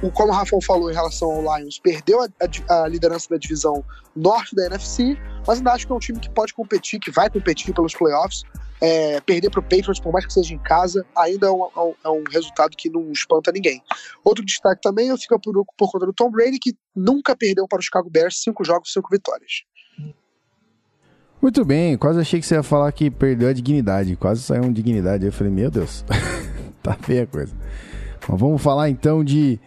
O, 0.02 0.12
como 0.12 0.32
o 0.32 0.36
Rafael 0.36 0.62
falou 0.62 0.90
em 0.90 0.94
relação 0.94 1.30
ao 1.32 1.58
Lions, 1.58 1.80
perdeu 1.80 2.22
a, 2.22 2.28
a, 2.70 2.84
a, 2.84 2.88
liderança 2.88 3.28
da 3.30 3.38
divisão 3.38 3.84
norte 4.16 4.56
da 4.56 4.66
NFC, 4.66 5.18
mas 5.46 5.58
ainda 5.58 5.74
acho 5.74 5.86
que 5.86 5.94
é 5.94 5.96
um 5.96 6.00
time 6.00 6.20
que 6.20 6.30
pode 6.30 6.54
competir, 6.54 7.00
que 7.00 7.12
vai 7.12 7.30
competir 7.30 7.74
pelos 7.74 7.94
playoffs. 7.94 8.44
É, 8.82 9.20
perder 9.20 9.50
para 9.50 9.60
o 9.60 9.64
Patriots, 9.64 10.00
por 10.00 10.14
mais 10.14 10.26
que 10.26 10.32
seja 10.32 10.54
em 10.54 10.58
casa, 10.60 11.06
ainda 11.14 11.48
é 11.48 11.52
um, 11.52 11.94
é 12.02 12.10
um, 12.10 12.24
resultado 12.32 12.78
que 12.78 12.90
não 12.90 13.12
espanta 13.12 13.52
ninguém. 13.52 13.84
Outro 14.24 14.46
destaque 14.46 14.82
também 14.82 15.16
fica 15.18 15.38
por, 15.38 15.66
por 15.78 15.92
conta 15.92 16.06
do 16.06 16.14
Tom 16.14 16.32
Brady, 16.32 16.60
que 16.60 16.74
nunca 16.96 17.36
perdeu 17.36 17.68
para 17.68 17.80
o 17.80 17.82
Chicago 17.82 18.10
Bears, 18.10 18.42
cinco 18.42 18.64
jogos, 18.64 18.94
cinco 18.94 19.10
vitórias. 19.12 19.66
Muito 21.42 21.64
bem, 21.64 21.98
quase 21.98 22.20
achei 22.20 22.42
que 22.42 22.46
você 22.46 22.56
ia 22.56 22.64
falar 22.64 22.92
que 22.92 23.10
perdeu 23.10 23.48
a 23.48 23.54
dignidade, 23.54 24.14
quase 24.18 24.42
saiu 24.42 24.64
um 24.64 24.74
dignidade. 24.74 25.26
Eu 25.26 25.32
falei, 25.32 25.52
meu 25.52 25.72
Deus, 25.72 26.04
tá 26.96 27.04
feia 27.04 27.24
a 27.24 27.28
coisa. 27.28 27.54
Mas 28.28 28.40
vamos 28.40 28.62
falar 28.62 28.90
então 28.90 29.24
de 29.24 29.60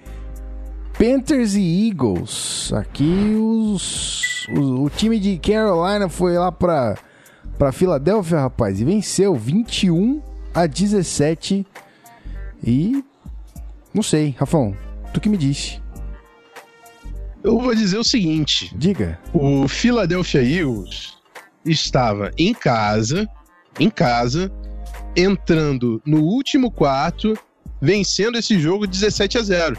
Panthers 0.98 1.54
e 1.54 1.88
Eagles. 1.88 2.72
Aqui 2.72 3.34
os, 3.34 4.46
os 4.48 4.80
o 4.80 4.90
time 4.90 5.18
de 5.18 5.38
Carolina 5.38 6.08
foi 6.08 6.36
lá 6.36 6.50
para 6.50 6.96
para 7.58 7.70
Filadélfia, 7.70 8.40
rapaz, 8.40 8.80
e 8.80 8.84
venceu 8.84 9.36
21 9.36 10.20
a 10.54 10.66
17. 10.66 11.66
E 12.64 13.04
não 13.94 14.02
sei, 14.02 14.34
Rafão, 14.38 14.74
Tu 15.12 15.20
que 15.20 15.28
me 15.28 15.36
disse. 15.36 15.80
Eu 17.44 17.58
vou 17.58 17.74
dizer 17.74 17.98
o 17.98 18.04
seguinte: 18.04 18.74
Diga. 18.76 19.18
o 19.32 19.68
Philadelphia 19.68 20.42
Eagles 20.42 21.18
estava 21.64 22.30
em 22.38 22.54
casa, 22.54 23.28
em 23.78 23.90
casa, 23.90 24.50
entrando 25.16 26.00
no 26.04 26.22
último 26.22 26.70
quarto, 26.70 27.36
vencendo 27.80 28.38
esse 28.38 28.58
jogo 28.58 28.86
17 28.86 29.38
a 29.38 29.42
0. 29.42 29.78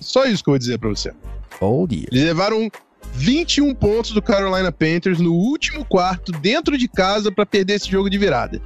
Só 0.00 0.24
isso 0.24 0.42
que 0.42 0.50
eu 0.50 0.52
vou 0.52 0.58
dizer 0.58 0.78
pra 0.78 0.88
você. 0.88 1.12
Oh, 1.60 1.86
dear. 1.86 2.06
Eles 2.10 2.24
levaram 2.24 2.70
21 3.12 3.74
pontos 3.74 4.12
do 4.12 4.22
Carolina 4.22 4.72
Panthers 4.72 5.18
no 5.18 5.34
último 5.34 5.84
quarto, 5.84 6.32
dentro 6.32 6.76
de 6.76 6.88
casa, 6.88 7.30
pra 7.30 7.44
perder 7.44 7.74
esse 7.74 7.90
jogo 7.90 8.08
de 8.08 8.18
virada. 8.18 8.60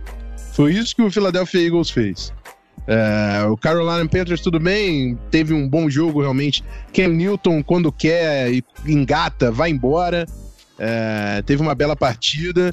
Foi 0.52 0.72
isso 0.72 0.94
que 0.94 1.02
o 1.02 1.10
Philadelphia 1.10 1.66
Eagles 1.66 1.90
fez. 1.90 2.32
É, 2.86 3.44
o 3.48 3.56
Carolina 3.56 4.06
Panthers, 4.08 4.40
tudo 4.40 4.60
bem, 4.60 5.18
teve 5.30 5.54
um 5.54 5.68
bom 5.68 5.88
jogo 5.88 6.20
realmente. 6.20 6.62
Ken 6.92 7.08
Newton, 7.08 7.62
quando 7.62 7.90
quer 7.90 8.52
e 8.52 8.62
engata, 8.86 9.50
vai 9.50 9.70
embora. 9.70 10.26
É, 10.78 11.42
teve 11.42 11.62
uma 11.62 11.74
bela 11.74 11.96
partida. 11.96 12.70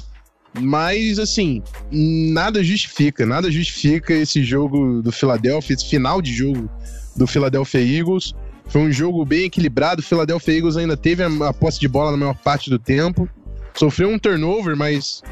Mas, 0.60 1.18
assim, 1.18 1.62
nada 1.90 2.62
justifica, 2.62 3.24
nada 3.24 3.50
justifica 3.50 4.12
esse 4.12 4.42
jogo 4.44 5.00
do 5.02 5.10
Philadelphia, 5.10 5.74
esse 5.74 5.88
final 5.88 6.20
de 6.20 6.32
jogo 6.32 6.68
do 7.16 7.26
Philadelphia 7.26 7.80
Eagles. 7.80 8.34
Foi 8.66 8.82
um 8.82 8.92
jogo 8.92 9.24
bem 9.24 9.44
equilibrado. 9.44 10.00
O 10.00 10.04
Philadelphia 10.04 10.56
Eagles 10.56 10.76
ainda 10.76 10.96
teve 10.96 11.22
a, 11.22 11.52
posse 11.52 11.80
de 11.80 11.88
bola 11.88 12.10
na 12.10 12.16
maior 12.16 12.36
parte 12.36 12.68
do 12.68 12.78
tempo. 12.78 13.28
Sofreu 13.74 14.08
um 14.10 14.18
turnover, 14.18 14.76
mas 14.76 15.22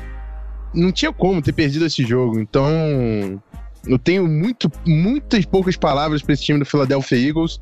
não 0.74 0.90
tinha 0.90 1.12
como 1.12 1.42
ter 1.42 1.52
perdido 1.52 1.84
esse 1.84 2.04
jogo. 2.04 2.40
Então, 2.40 2.70
eu 3.86 3.98
tenho 3.98 4.26
muito, 4.26 4.70
muitas 4.86 5.44
poucas 5.44 5.76
palavras 5.76 6.22
para 6.22 6.32
esse 6.32 6.44
time 6.44 6.58
do 6.58 6.64
Philadelphia 6.64 7.28
Eagles, 7.28 7.60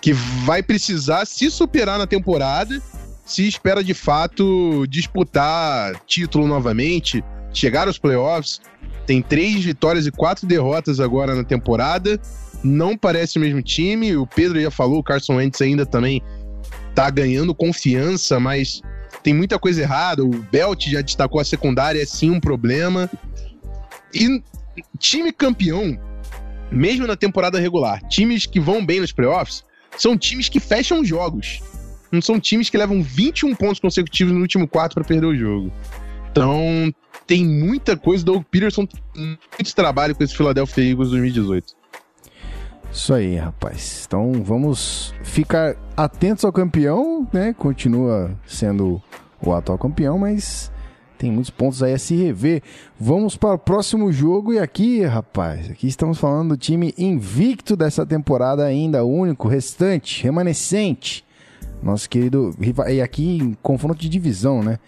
que 0.00 0.12
vai 0.12 0.62
precisar 0.62 1.26
se 1.26 1.50
superar 1.50 1.98
na 1.98 2.06
temporada, 2.06 2.80
se 3.30 3.46
espera 3.46 3.84
de 3.84 3.94
fato 3.94 4.84
disputar 4.88 5.94
título 6.04 6.48
novamente, 6.48 7.22
chegar 7.52 7.86
aos 7.86 7.96
playoffs. 7.96 8.60
Tem 9.06 9.22
três 9.22 9.64
vitórias 9.64 10.04
e 10.04 10.10
quatro 10.10 10.48
derrotas 10.48 10.98
agora 10.98 11.36
na 11.36 11.44
temporada. 11.44 12.20
Não 12.64 12.96
parece 12.96 13.38
o 13.38 13.40
mesmo 13.40 13.62
time. 13.62 14.16
O 14.16 14.26
Pedro 14.26 14.60
já 14.60 14.70
falou, 14.70 14.98
o 14.98 15.02
Carson 15.02 15.36
Wentz 15.36 15.62
ainda 15.62 15.86
também 15.86 16.20
tá 16.92 17.08
ganhando 17.08 17.54
confiança, 17.54 18.40
mas 18.40 18.82
tem 19.22 19.32
muita 19.32 19.60
coisa 19.60 19.80
errada. 19.80 20.24
O 20.24 20.30
Belt 20.30 20.88
já 20.88 21.00
destacou 21.00 21.40
a 21.40 21.44
secundária, 21.44 22.02
é 22.02 22.04
sim 22.04 22.30
um 22.30 22.40
problema. 22.40 23.08
E 24.12 24.42
time 24.98 25.30
campeão, 25.30 25.96
mesmo 26.68 27.06
na 27.06 27.14
temporada 27.14 27.60
regular, 27.60 28.02
times 28.08 28.44
que 28.44 28.58
vão 28.58 28.84
bem 28.84 28.98
nos 28.98 29.12
playoffs, 29.12 29.62
são 29.96 30.18
times 30.18 30.48
que 30.48 30.58
fecham 30.58 31.04
jogos. 31.04 31.62
Não 32.10 32.20
são 32.20 32.40
times 32.40 32.68
que 32.68 32.76
levam 32.76 33.02
21 33.02 33.54
pontos 33.54 33.78
consecutivos 33.78 34.32
no 34.32 34.40
último 34.40 34.66
quarto 34.66 34.94
para 34.94 35.04
perder 35.04 35.26
o 35.26 35.36
jogo. 35.36 35.72
Então, 36.30 36.92
tem 37.26 37.44
muita 37.44 37.96
coisa. 37.96 38.24
Doug 38.24 38.42
Peterson 38.50 38.86
tem 38.86 39.38
muito 39.58 39.74
trabalho 39.74 40.14
com 40.14 40.24
esse 40.24 40.36
Philadelphia 40.36 40.90
Eagles 40.90 41.10
2018. 41.10 41.80
Isso 42.92 43.14
aí, 43.14 43.36
rapaz. 43.36 44.04
Então 44.06 44.32
vamos 44.42 45.14
ficar 45.22 45.76
atentos 45.96 46.44
ao 46.44 46.52
campeão, 46.52 47.28
né? 47.32 47.54
Continua 47.56 48.36
sendo 48.44 49.00
o 49.40 49.52
atual 49.52 49.78
campeão, 49.78 50.18
mas 50.18 50.72
tem 51.16 51.30
muitos 51.30 51.50
pontos 51.50 51.82
aí 51.82 51.92
a 51.92 51.98
se 51.98 52.16
rever. 52.16 52.62
Vamos 52.98 53.36
para 53.36 53.54
o 53.54 53.58
próximo 53.58 54.10
jogo 54.10 54.52
e 54.52 54.58
aqui, 54.58 55.02
rapaz, 55.02 55.70
aqui 55.70 55.86
estamos 55.86 56.18
falando 56.18 56.50
do 56.50 56.56
time 56.56 56.92
invicto 56.98 57.76
dessa 57.76 58.04
temporada 58.04 58.64
ainda, 58.64 59.04
único, 59.04 59.46
restante, 59.46 60.22
remanescente. 60.24 61.24
Nosso 61.82 62.08
querido, 62.08 62.54
riva- 62.60 62.90
e 62.90 63.00
aqui 63.00 63.38
em 63.38 63.54
confronto 63.62 63.98
de 64.00 64.08
divisão, 64.08 64.62
né? 64.62 64.78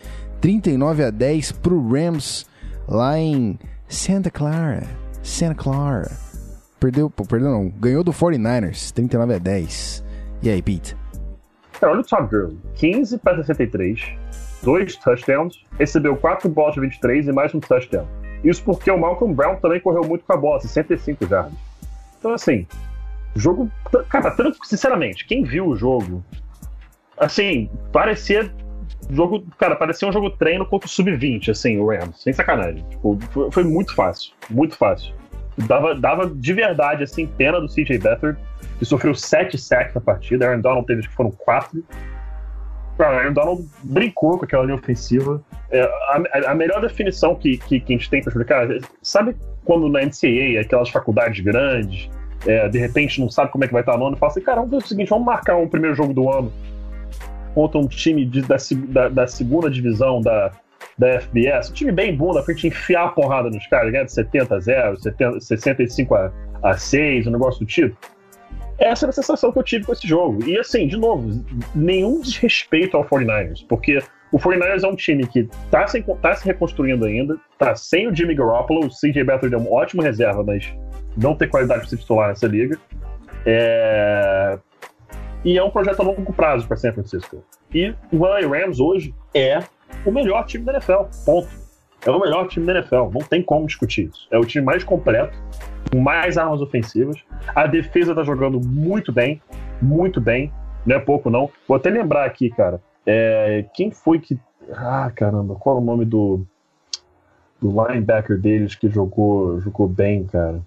39 0.41 1.05
a 1.05 1.11
10 1.11 1.53
pro 1.53 1.81
Rams 1.89 2.47
lá 2.89 3.19
em 3.19 3.59
Santa 3.89 4.31
Clara. 4.31 4.85
Santa 5.23 5.55
Clara. 5.55 6.11
Perdeu, 6.81 7.09
pô, 7.09 7.25
perdeu 7.25 7.51
não, 7.51 7.69
ganhou 7.69 8.03
do 8.03 8.13
49ers, 8.13 8.91
39 8.93 9.35
a 9.35 9.39
10. 9.39 10.05
E 10.43 10.51
aí, 10.51 10.61
Pete? 10.61 10.97
Cara, 11.81 11.93
olha 11.93 12.01
o 12.01 12.05
Todd 12.05 12.29
Gurley. 12.29 12.59
15 12.75 13.19
para 13.19 13.37
63, 13.45 14.01
dois 14.63 14.97
touchdowns, 14.97 15.65
recebeu 15.79 16.17
4 16.17 16.49
bolas 16.49 16.75
de 16.75 16.81
23 16.81 17.29
e 17.29 17.33
mais 17.33 17.55
um 17.55 17.61
touchdown. 17.61 18.07
Isso 18.45 18.63
porque 18.65 18.91
o 18.91 18.99
Malcolm 18.99 19.33
Brown 19.33 19.57
também 19.57 19.81
correu 19.81 20.03
muito 20.05 20.25
com 20.25 20.33
a 20.33 20.37
bola, 20.37 20.61
65 20.61 21.27
jardas. 21.29 21.53
Então, 22.19 22.35
assim, 22.35 22.67
jogo. 23.37 23.71
Cara, 24.09 24.35
sinceramente, 24.65 25.25
quem 25.25 25.45
viu 25.45 25.69
o 25.69 25.77
jogo, 25.77 26.25
assim, 27.23 27.71
parecia. 27.93 28.51
Jogo, 29.11 29.45
cara, 29.59 29.75
parecia 29.77 30.09
um 30.09 30.13
jogo 30.13 30.31
treino 30.31 30.65
contra 30.65 30.87
o 30.87 30.91
Sub-20, 30.91 31.51
assim, 31.51 31.77
o 31.79 31.89
Rams, 31.89 32.23
sem 32.23 32.33
sacanagem. 32.33 32.85
Tipo, 32.89 33.19
foi, 33.31 33.51
foi 33.51 33.65
muito 33.65 33.95
fácil, 33.95 34.33
muito 34.49 34.77
fácil. 34.77 35.13
Dava, 35.59 35.95
dava 35.95 36.31
de 36.31 36.53
verdade, 36.53 37.03
assim, 37.03 37.27
pena 37.27 37.61
do 37.61 37.69
CJ 37.69 37.99
Beathard, 37.99 38.39
que 38.79 38.85
sofreu 38.85 39.15
7 39.15 39.59
sacks 39.59 39.95
na 39.95 40.01
partida. 40.01 40.47
Aaron 40.47 40.61
Donald 40.61 40.87
teve, 40.87 41.01
acho 41.01 41.11
que 41.11 41.15
foram 41.15 41.31
4. 41.31 41.85
Cara, 42.97 43.19
Aaron 43.19 43.33
Donald 43.33 43.69
brincou 43.83 44.39
com 44.39 44.45
aquela 44.45 44.65
linha 44.65 44.77
ofensiva. 44.77 45.43
É, 45.71 45.83
a, 45.83 46.53
a 46.53 46.55
melhor 46.55 46.81
definição 46.81 47.35
que, 47.35 47.59
que, 47.59 47.81
que 47.81 47.93
a 47.93 47.97
gente 47.97 48.09
tem 48.09 48.23
pra 48.23 48.31
explicar, 48.31 48.69
sabe 49.03 49.37
quando 49.65 49.89
na 49.89 50.01
NCAA, 50.01 50.61
aquelas 50.61 50.89
faculdades 50.89 51.45
grandes, 51.45 52.09
é, 52.47 52.69
de 52.69 52.79
repente 52.79 53.21
não 53.21 53.29
sabe 53.29 53.51
como 53.51 53.65
é 53.65 53.67
que 53.67 53.73
vai 53.73 53.83
estar 53.83 53.97
no 53.99 54.07
ano, 54.07 54.17
fala 54.17 54.33
assim, 54.33 54.41
cara, 54.41 54.57
vamos 54.57 54.71
fazer 54.71 54.85
o 54.85 54.89
seguinte, 54.89 55.09
vamos 55.09 55.27
marcar 55.27 55.57
um 55.57 55.69
primeiro 55.69 55.95
jogo 55.95 56.15
do 56.15 56.31
ano 56.31 56.53
contra 57.55 57.79
um 57.79 57.87
time 57.87 58.25
de- 58.25 58.43
da, 58.43 58.57
da- 58.89 59.09
da 59.09 59.27
segunda 59.27 59.71
divisão 59.71 60.21
da, 60.21 60.51
da 60.99 61.09
FBS, 61.21 61.71
um 61.71 61.75
time 61.75 61.93
bem 61.93 62.17
dá 62.17 62.43
pra 62.43 62.55
gente 62.55 62.69
enfiar 62.69 63.05
a 63.05 63.09
porrada 63.09 63.49
nos 63.51 63.67
caras, 63.67 63.93
ganhar 63.93 64.05
de 64.05 64.13
70 64.13 64.55
a 64.57 64.61
0, 64.61 65.01
70, 65.01 65.41
65 65.41 66.15
a, 66.15 66.33
a 66.63 66.77
6, 66.77 67.27
um 67.27 67.31
negócio 67.31 67.61
do 67.61 67.67
tipo. 67.67 67.97
Essa 68.79 69.05
era 69.07 69.11
a 69.11 69.13
sensação 69.13 69.53
que 69.53 69.59
eu 69.59 69.63
tive 69.63 69.85
com 69.85 69.93
esse 69.93 70.07
jogo. 70.09 70.45
E 70.49 70.59
assim, 70.59 70.87
de 70.89 70.97
novo, 70.97 71.45
nenhum 71.75 72.21
desrespeito 72.21 72.97
ao 72.97 73.05
49ers, 73.05 73.65
porque 73.69 73.99
o 74.33 74.39
49ers 74.39 74.83
é 74.83 74.89
um 74.89 74.97
time 74.97 75.27
que 75.27 75.49
tá 75.71 75.87
se, 75.87 76.03
tá 76.21 76.35
se 76.35 76.45
reconstruindo 76.45 77.05
ainda, 77.05 77.37
tá 77.59 77.77
sem 77.77 78.09
o 78.09 78.15
Jimmy 78.15 78.35
Garoppolo, 78.35 78.87
o 78.87 78.89
CJ 78.89 79.23
Beathard 79.25 79.55
é 79.55 79.59
um 79.59 79.73
ótimo 79.73 80.03
reserva, 80.03 80.43
mas 80.43 80.73
não 81.17 81.35
tem 81.37 81.49
qualidade 81.49 81.81
para 81.81 81.91
ser 81.91 81.99
titular 81.99 82.29
nessa 82.31 82.47
liga. 82.47 82.77
É... 83.47 84.59
E 85.45 85.59
é 85.59 85.65
um 85.65 85.71
projeto 85.71 86.01
a 86.01 86.05
longo 86.05 86.33
prazo 86.33 86.67
para 86.67 86.77
San 86.77 86.93
Francisco. 86.93 87.43
E 87.75 87.95
o 88.13 88.19
LA 88.19 88.41
Rams 88.41 88.79
hoje 88.79 89.15
é 89.35 89.59
o 90.07 90.11
melhor 90.13 90.45
time 90.45 90.65
da 90.65 90.73
NFL. 90.75 91.03
Ponto. 91.25 91.49
É 92.05 92.11
o 92.11 92.21
melhor 92.21 92.49
time 92.49 92.67
da 92.67 92.75
NFL. 92.75 93.11
Não 93.13 93.21
tem 93.21 93.43
como 93.43 93.67
discutir 93.67 94.09
isso. 94.09 94.27
É 94.31 94.39
o 94.39 94.45
time 94.45 94.65
mais 94.65 94.83
completo, 94.85 95.37
com 95.91 95.99
mais 96.01 96.37
armas 96.39 96.61
ofensivas. 96.61 97.17
A 97.55 97.67
defesa 97.67 98.15
tá 98.15 98.23
jogando 98.23 98.61
muito 98.61 99.13
bem. 99.13 99.41
Muito 99.81 100.21
bem. 100.21 100.53
Não 100.87 100.97
é 100.97 100.99
pouco, 100.99 101.31
não. 101.31 101.51
Vou 101.67 101.77
até 101.77 101.91
lembrar 101.91 102.25
aqui, 102.25 102.51
cara. 102.51 102.81
é, 103.07 103.65
Quem 103.75 103.91
foi 103.91 104.19
que. 104.19 104.39
Ah, 104.73 105.11
caramba, 105.15 105.55
qual 105.57 105.77
é 105.77 105.81
o 105.81 105.85
nome 105.85 106.05
do. 106.05 106.45
Do 107.61 107.69
linebacker 107.87 108.41
deles 108.41 108.75
que 108.75 108.89
jogou, 108.89 109.61
jogou 109.61 109.87
bem, 109.87 110.25
cara? 110.25 110.61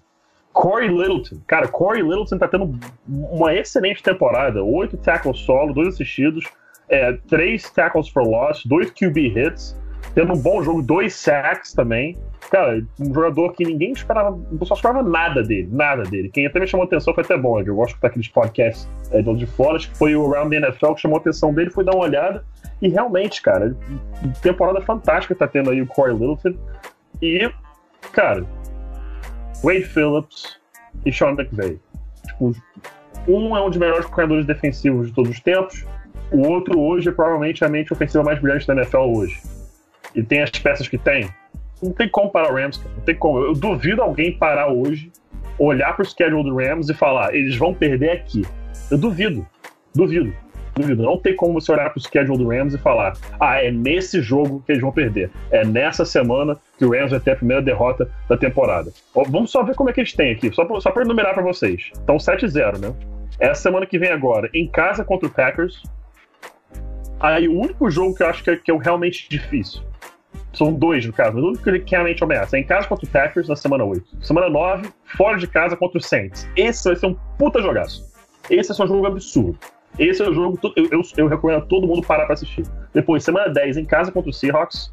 Corey 0.56 0.88
Littleton. 0.88 1.36
Cara, 1.46 1.68
Corey 1.68 2.02
Littleton 2.02 2.38
tá 2.38 2.48
tendo 2.48 2.74
uma 3.06 3.54
excelente 3.54 4.02
temporada. 4.02 4.64
Oito 4.64 4.96
tackles 4.96 5.40
solo, 5.40 5.74
dois 5.74 5.88
assistidos, 5.88 6.46
é, 6.88 7.12
três 7.28 7.70
tackles 7.70 8.08
for 8.08 8.22
loss, 8.22 8.64
dois 8.64 8.90
QB 8.90 9.34
hits, 9.36 9.78
tendo 10.14 10.32
um 10.32 10.38
bom 10.38 10.62
jogo, 10.62 10.80
dois 10.80 11.14
sacks 11.14 11.74
também. 11.74 12.16
Cara, 12.50 12.82
um 12.98 13.12
jogador 13.12 13.52
que 13.52 13.66
ninguém 13.66 13.92
esperava, 13.92 14.38
não 14.50 14.66
só 14.66 14.74
esperava 14.74 15.02
nada 15.02 15.42
dele, 15.42 15.68
nada 15.70 16.04
dele. 16.04 16.30
Quem 16.30 16.46
até 16.46 16.58
me 16.58 16.66
chamou 16.66 16.86
atenção 16.86 17.12
foi 17.12 17.22
até 17.22 17.36
bom, 17.36 17.60
eu 17.60 17.74
gosto 17.74 17.88
de 17.88 17.92
escutar 17.92 18.08
aqueles 18.08 18.28
podcasts 18.28 18.88
é, 19.10 19.20
de 19.20 19.34
de 19.34 19.46
fora, 19.46 19.76
acho 19.76 19.90
que 19.90 19.98
foi 19.98 20.16
o 20.16 20.32
Around 20.32 20.58
the 20.58 20.66
NFL 20.66 20.94
que 20.94 21.02
chamou 21.02 21.18
a 21.18 21.20
atenção 21.20 21.52
dele, 21.52 21.68
foi 21.68 21.84
dar 21.84 21.92
uma 21.92 22.04
olhada. 22.04 22.42
E 22.80 22.88
realmente, 22.88 23.42
cara, 23.42 23.76
temporada 24.40 24.80
fantástica 24.80 25.34
tá 25.34 25.46
tendo 25.46 25.70
aí 25.70 25.82
o 25.82 25.86
Corey 25.86 26.14
Littleton. 26.14 26.54
E, 27.20 27.50
cara, 28.12 28.46
Wade 29.62 29.84
Phillips 29.84 30.58
e 31.04 31.12
Sean 31.12 31.30
McVay. 31.30 31.78
Tipo, 32.26 32.54
um 33.28 33.56
é 33.56 33.62
um 33.62 33.68
dos 33.68 33.78
melhores 33.78 34.06
corredores 34.06 34.46
defensivos 34.46 35.08
de 35.08 35.12
todos 35.12 35.30
os 35.30 35.40
tempos, 35.40 35.84
o 36.30 36.46
outro 36.46 36.80
hoje 36.80 37.08
é 37.08 37.12
provavelmente 37.12 37.64
a 37.64 37.68
mente 37.68 37.92
ofensiva 37.92 38.22
mais 38.24 38.40
brilhante 38.40 38.66
da 38.66 38.74
NFL 38.74 38.98
hoje. 38.98 39.40
E 40.14 40.22
tem 40.22 40.42
as 40.42 40.50
peças 40.50 40.88
que 40.88 40.98
tem. 40.98 41.28
Não 41.82 41.92
tem 41.92 42.08
como 42.08 42.30
parar 42.30 42.50
o 42.50 42.56
Rams, 42.56 42.78
cara. 42.78 42.90
Não 42.96 43.04
tem 43.04 43.14
como. 43.14 43.38
Eu 43.38 43.52
duvido 43.52 44.02
alguém 44.02 44.36
parar 44.36 44.72
hoje, 44.72 45.12
olhar 45.58 45.94
pro 45.94 46.04
schedule 46.04 46.42
do 46.42 46.56
Rams 46.56 46.88
e 46.88 46.94
falar, 46.94 47.34
eles 47.34 47.56
vão 47.56 47.72
perder 47.74 48.10
aqui. 48.10 48.44
Eu 48.90 48.98
duvido. 48.98 49.46
Duvido. 49.94 50.34
Duvido. 50.76 51.02
Não 51.02 51.16
tem 51.18 51.34
como 51.34 51.54
você 51.54 51.72
olhar 51.72 51.90
pro 51.90 52.00
schedule 52.00 52.36
do 52.38 52.48
Rams 52.48 52.74
e 52.74 52.78
falar, 52.78 53.14
ah, 53.40 53.62
é 53.62 53.70
nesse 53.70 54.20
jogo 54.20 54.62
que 54.64 54.72
eles 54.72 54.82
vão 54.82 54.92
perder. 54.92 55.30
É 55.50 55.64
nessa 55.64 56.04
semana 56.04 56.56
que 56.78 56.84
o 56.84 56.90
Rams 56.90 57.10
vai 57.12 57.20
ter 57.20 57.30
a 57.32 57.36
primeira 57.36 57.62
derrota 57.62 58.10
da 58.28 58.36
temporada. 58.36 58.92
Vamos 59.28 59.50
só 59.50 59.62
ver 59.62 59.74
como 59.74 59.88
é 59.88 59.92
que 59.92 60.00
eles 60.00 60.12
têm 60.12 60.32
aqui. 60.32 60.52
Só, 60.54 60.64
pra- 60.66 60.80
só 60.80 60.92
enumerar 61.00 61.32
pra 61.34 61.42
vocês. 61.42 61.90
Então 62.02 62.16
7-0, 62.18 62.78
né? 62.78 62.94
Essa 63.40 63.62
semana 63.62 63.86
que 63.86 63.98
vem 63.98 64.10
agora, 64.10 64.50
em 64.54 64.66
casa 64.68 65.02
contra 65.04 65.26
o 65.26 65.30
Packers. 65.30 65.82
Aí 67.18 67.48
o 67.48 67.58
único 67.58 67.90
jogo 67.90 68.14
que 68.14 68.22
eu 68.22 68.26
acho 68.28 68.44
que 68.44 68.50
é, 68.50 68.56
que 68.56 68.70
é 68.70 68.76
realmente 68.76 69.28
difícil. 69.28 69.82
São 70.52 70.72
dois, 70.72 71.04
no 71.06 71.12
caso, 71.12 71.34
mas 71.34 71.44
o 71.44 71.48
único 71.48 71.64
que 71.84 71.90
realmente 71.90 72.22
ameaça 72.22 72.56
é 72.56 72.60
em 72.60 72.64
casa 72.64 72.86
contra 72.86 73.06
o 73.06 73.08
Packers 73.10 73.48
na 73.48 73.56
semana 73.56 73.84
8. 73.84 74.24
Semana 74.24 74.48
9, 74.50 74.88
fora 75.16 75.38
de 75.38 75.46
casa 75.46 75.76
contra 75.76 75.98
o 75.98 76.02
Saints. 76.02 76.46
Esse 76.56 76.84
vai 76.88 76.96
ser 76.96 77.06
um 77.06 77.16
puta 77.38 77.60
jogaço. 77.60 78.04
Esse 78.50 78.70
é 78.78 78.84
um 78.84 78.86
jogo 78.88 79.06
absurdo. 79.06 79.58
Esse 79.98 80.22
é 80.22 80.28
o 80.28 80.34
jogo 80.34 80.58
que 80.58 80.80
eu, 80.80 80.88
eu, 80.90 81.02
eu 81.16 81.26
recomendo 81.26 81.58
a 81.58 81.60
todo 81.62 81.86
mundo 81.86 82.06
parar 82.06 82.26
pra 82.26 82.34
assistir. 82.34 82.64
Depois, 82.92 83.24
semana 83.24 83.48
10, 83.48 83.78
em 83.78 83.84
casa 83.84 84.12
contra 84.12 84.30
o 84.30 84.32
Seahawks. 84.32 84.92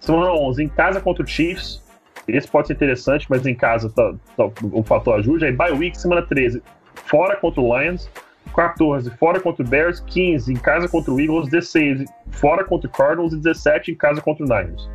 Semana 0.00 0.32
11, 0.32 0.64
em 0.64 0.68
casa 0.68 1.00
contra 1.00 1.22
o 1.22 1.26
Chiefs. 1.26 1.82
Esse 2.26 2.48
pode 2.48 2.68
ser 2.68 2.74
interessante, 2.74 3.26
mas 3.28 3.46
em 3.46 3.54
casa 3.54 3.90
tá, 3.90 4.14
tá, 4.36 4.50
o 4.72 4.82
fator 4.82 5.18
ajuda. 5.18 5.46
Aí, 5.46 5.52
bye 5.52 5.72
week, 5.72 5.98
semana 5.98 6.22
13, 6.22 6.62
fora 6.94 7.36
contra 7.36 7.60
o 7.60 7.78
Lions. 7.78 8.08
14, 8.54 9.10
fora 9.18 9.40
contra 9.40 9.62
o 9.62 9.68
Bears. 9.68 10.00
15, 10.00 10.52
em 10.52 10.56
casa 10.56 10.88
contra 10.88 11.12
o 11.12 11.20
Eagles. 11.20 11.50
16, 11.50 12.04
fora 12.32 12.64
contra 12.64 12.88
o 12.88 12.92
Cardinals. 12.92 13.32
E 13.32 13.36
17, 13.36 13.92
em 13.92 13.94
casa 13.94 14.20
contra 14.20 14.44
o 14.44 14.48
Niners. 14.48 14.88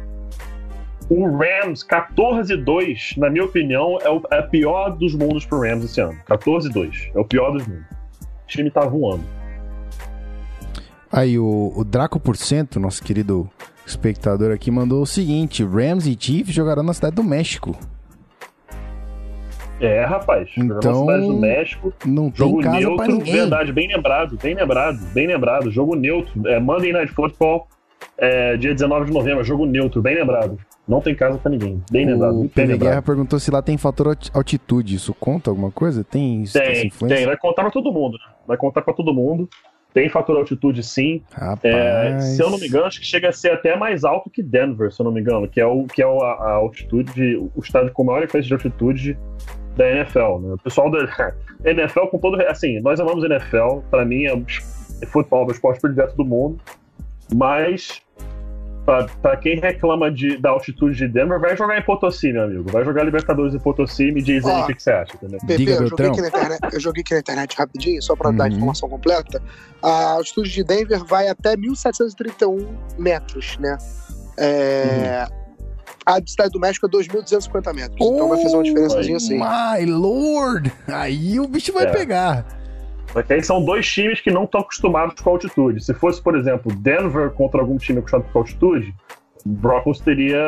O 1.09 1.25
Rams, 1.37 1.85
14-2, 1.85 3.17
na 3.17 3.29
minha 3.29 3.43
opinião, 3.43 3.97
é 4.01 4.09
o 4.09 4.21
é 4.31 4.41
pior 4.41 4.91
dos 4.91 5.13
mundos 5.13 5.45
pro 5.45 5.59
Rams 5.61 5.85
esse 5.85 6.01
ano. 6.01 6.17
14-2. 6.27 7.11
É 7.13 7.19
o 7.19 7.25
pior 7.25 7.51
dos 7.51 7.67
mundos. 7.67 8.02
O 8.53 8.55
time 8.55 8.69
tá 8.69 8.81
voando. 8.81 9.23
Aí, 11.11 11.39
o, 11.39 11.73
o 11.75 11.83
Draco 11.83 12.19
por 12.19 12.37
cento, 12.37 12.79
nosso 12.79 13.03
querido 13.03 13.49
espectador 13.83 14.51
aqui, 14.51 14.69
mandou 14.69 15.01
o 15.01 15.07
seguinte: 15.07 15.63
Rams 15.63 16.05
e 16.05 16.15
Chiefs 16.19 16.53
jogarão 16.53 16.83
na 16.83 16.93
cidade 16.93 17.15
do 17.15 17.23
México. 17.23 17.75
É, 19.81 20.05
rapaz. 20.05 20.51
Então, 20.55 21.01
cidade 21.01 21.25
do 21.25 21.39
México. 21.39 21.93
Não 22.05 22.29
tem 22.29 22.47
Jogo 22.47 22.61
casa 22.61 22.79
neutro, 22.79 22.95
pra 22.95 23.07
ninguém. 23.07 23.33
verdade, 23.33 23.73
bem 23.73 23.87
lembrado, 23.87 24.37
bem 24.41 24.55
lembrado, 24.55 24.99
bem 25.13 25.27
lembrado. 25.27 25.71
Jogo 25.71 25.95
neutro. 25.95 26.47
É, 26.47 26.59
Monday 26.59 26.93
Night 26.93 27.11
Football, 27.11 27.67
é, 28.19 28.55
dia 28.55 28.73
19 28.73 29.07
de 29.07 29.13
novembro, 29.13 29.43
jogo 29.43 29.65
neutro, 29.65 29.99
bem 29.99 30.15
lembrado. 30.15 30.59
Não 30.87 30.99
tem 30.99 31.15
casa 31.15 31.37
pra 31.37 31.49
ninguém. 31.49 31.81
Bem 31.89 32.05
lembrado, 32.05 32.41
O 32.41 32.49
Guerra 32.89 33.01
perguntou 33.01 33.39
se 33.39 33.49
lá 33.49 33.61
tem 33.61 33.77
fator 33.77 34.07
alti- 34.09 34.29
altitude. 34.33 34.95
Isso 34.95 35.13
conta 35.13 35.49
alguma 35.49 35.71
coisa? 35.71 36.03
Tem, 36.03 36.41
isso- 36.43 36.53
Tem, 36.59 36.89
tem, 37.07 37.25
vai 37.25 37.37
contar 37.37 37.61
pra 37.63 37.71
todo 37.71 37.91
mundo, 37.91 38.13
né? 38.17 38.33
Vai 38.45 38.57
contar 38.57 38.81
pra 38.81 38.93
todo 38.93 39.13
mundo. 39.13 39.47
Tem 39.93 40.09
fator 40.09 40.35
altitude, 40.37 40.81
sim. 40.83 41.21
É, 41.69 42.19
se 42.19 42.41
eu 42.41 42.49
não 42.49 42.57
me 42.57 42.67
engano, 42.67 42.85
acho 42.85 42.99
que 42.99 43.05
chega 43.05 43.29
a 43.29 43.31
ser 43.31 43.51
até 43.51 43.77
mais 43.77 44.03
alto 44.03 44.29
que 44.29 44.41
Denver, 44.43 44.91
se 44.91 44.99
eu 44.99 45.03
não 45.05 45.11
me 45.11 45.21
engano, 45.21 45.47
que 45.47 45.61
é 45.61 45.65
o 45.67 45.85
que 45.85 46.01
é 46.01 46.05
a, 46.05 46.09
a 46.09 46.51
altitude, 46.53 47.37
o 47.55 47.59
estado 47.61 47.91
com 47.91 48.03
maior 48.03 48.25
diferença 48.25 48.47
de 48.47 48.53
altitude 48.55 49.17
da 49.77 49.87
NFL. 49.89 50.39
Né? 50.41 50.53
O 50.55 50.57
pessoal 50.57 50.89
da 50.91 50.97
NFL, 51.63 52.07
com 52.07 52.17
todo. 52.17 52.41
Assim, 52.41 52.81
nós 52.81 52.99
amamos 52.99 53.23
NFL, 53.23 53.81
pra 53.89 54.03
mim 54.03 54.25
é, 54.25 54.33
é 55.01 55.05
futebol, 55.05 55.43
é 55.43 55.47
o 55.47 55.51
esporte 55.51 55.79
predileto 55.79 56.17
do 56.17 56.25
mundo, 56.25 56.59
mas 57.33 58.01
pra, 58.85 59.05
pra 59.21 59.37
quem 59.37 59.59
reclama 59.59 60.11
de, 60.11 60.37
da 60.37 60.49
altitude 60.49 60.97
de 60.97 61.07
Denver, 61.07 61.39
vai 61.39 61.55
jogar 61.55 61.77
em 61.77 61.81
Potosí, 61.81 62.31
meu 62.33 62.43
amigo. 62.43 62.71
Vai 62.71 62.83
jogar 62.83 63.03
Libertadores 63.03 63.53
em 63.55 63.59
Potosí 63.59 64.09
e 64.09 64.11
me 64.11 64.21
diz 64.21 64.45
aí 64.45 64.61
o 64.61 64.65
que, 64.67 64.75
que 64.75 64.83
você 64.83 64.91
acha, 64.91 65.15
entendeu? 65.15 65.39
Pepe, 65.41 65.57
Diga, 65.57 65.71
eu, 65.71 65.87
joguei 65.87 66.05
Beltrão. 66.07 66.11
aqui 66.11 66.21
na 66.21 66.27
internet, 66.27 66.73
eu 66.73 66.79
joguei 66.79 67.01
aqui 67.01 67.13
na 67.13 67.19
internet 67.19 67.55
rapidinho, 67.57 68.01
só 68.01 68.15
para 68.15 68.31
dar 68.31 68.43
a 68.45 68.47
Uhum. 68.47 68.53
informação 68.53 68.89
completa. 68.89 69.41
A 69.81 70.11
altitude 70.13 70.51
de 70.51 70.63
Denver 70.63 71.03
vai 71.05 71.27
até 71.27 71.55
1.731 71.55 72.67
metros, 72.97 73.57
né? 73.59 73.77
É, 74.37 75.25
A 76.05 76.19
de 76.19 76.31
Cidade 76.31 76.51
do 76.51 76.59
México 76.59 76.85
é 76.85 76.89
2.250 76.89 77.73
metros. 77.73 77.95
então 78.01 78.27
vai 78.27 78.41
fazer 78.41 78.55
uma 78.55 78.63
diferençazinha 78.63 79.15
assim. 79.17 79.35
My 79.39 79.85
lord! 79.85 80.71
Aí 80.87 81.39
o 81.39 81.47
bicho 81.47 81.71
vai 81.71 81.85
É. 81.85 81.91
pegar. 81.91 82.45
Aí 83.15 83.43
são 83.43 83.63
dois 83.63 83.87
times 83.87 84.21
que 84.21 84.31
não 84.31 84.45
estão 84.45 84.61
acostumados 84.61 85.21
com 85.21 85.29
altitude. 85.29 85.83
Se 85.83 85.93
fosse, 85.93 86.21
por 86.21 86.35
exemplo, 86.35 86.73
Denver 86.75 87.29
contra 87.31 87.61
algum 87.61 87.77
time 87.77 87.99
acostumado 87.99 88.31
com 88.31 88.39
altitude, 88.39 88.93
Broncos 89.45 89.99
teria 89.99 90.39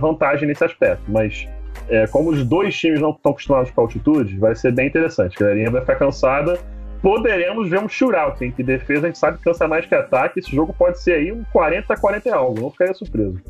vantagem 0.00 0.46
nesse 0.46 0.64
aspecto. 0.64 1.02
Mas 1.08 1.46
é, 1.88 2.06
como 2.06 2.30
os 2.30 2.44
dois 2.44 2.76
times 2.76 3.00
não 3.00 3.10
estão 3.10 3.32
acostumados 3.32 3.70
com 3.70 3.80
altitude, 3.80 4.38
vai 4.38 4.54
ser 4.54 4.72
bem 4.72 4.88
interessante. 4.88 5.36
A 5.36 5.40
galerinha 5.40 5.70
vai 5.70 5.80
ficar 5.80 5.96
cansada. 5.96 6.58
Poderemos 7.00 7.70
ver 7.70 7.80
um 7.80 7.88
shootout, 7.88 8.44
em 8.44 8.50
que 8.50 8.62
defesa 8.62 9.06
a 9.06 9.08
gente 9.08 9.18
sabe 9.18 9.38
que 9.38 9.44
cansa 9.44 9.66
mais 9.66 9.86
que 9.86 9.94
ataque. 9.94 10.40
Esse 10.40 10.54
jogo 10.54 10.74
pode 10.76 11.00
ser 11.00 11.14
aí 11.14 11.32
um 11.32 11.42
40 11.52 11.94
a 11.94 11.96
40 11.96 12.28
e 12.28 12.32
algo. 12.32 12.60
Não 12.60 12.70
ficaria 12.70 12.92
surpreso. 12.92 13.40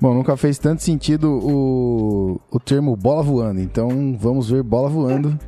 Bom, 0.00 0.12
nunca 0.12 0.36
fez 0.36 0.58
tanto 0.58 0.82
sentido 0.82 1.30
o, 1.30 2.40
o 2.50 2.58
termo 2.58 2.96
bola 2.96 3.22
voando. 3.22 3.60
Então 3.60 4.16
vamos 4.18 4.50
ver 4.50 4.62
bola 4.62 4.88
voando. 4.88 5.38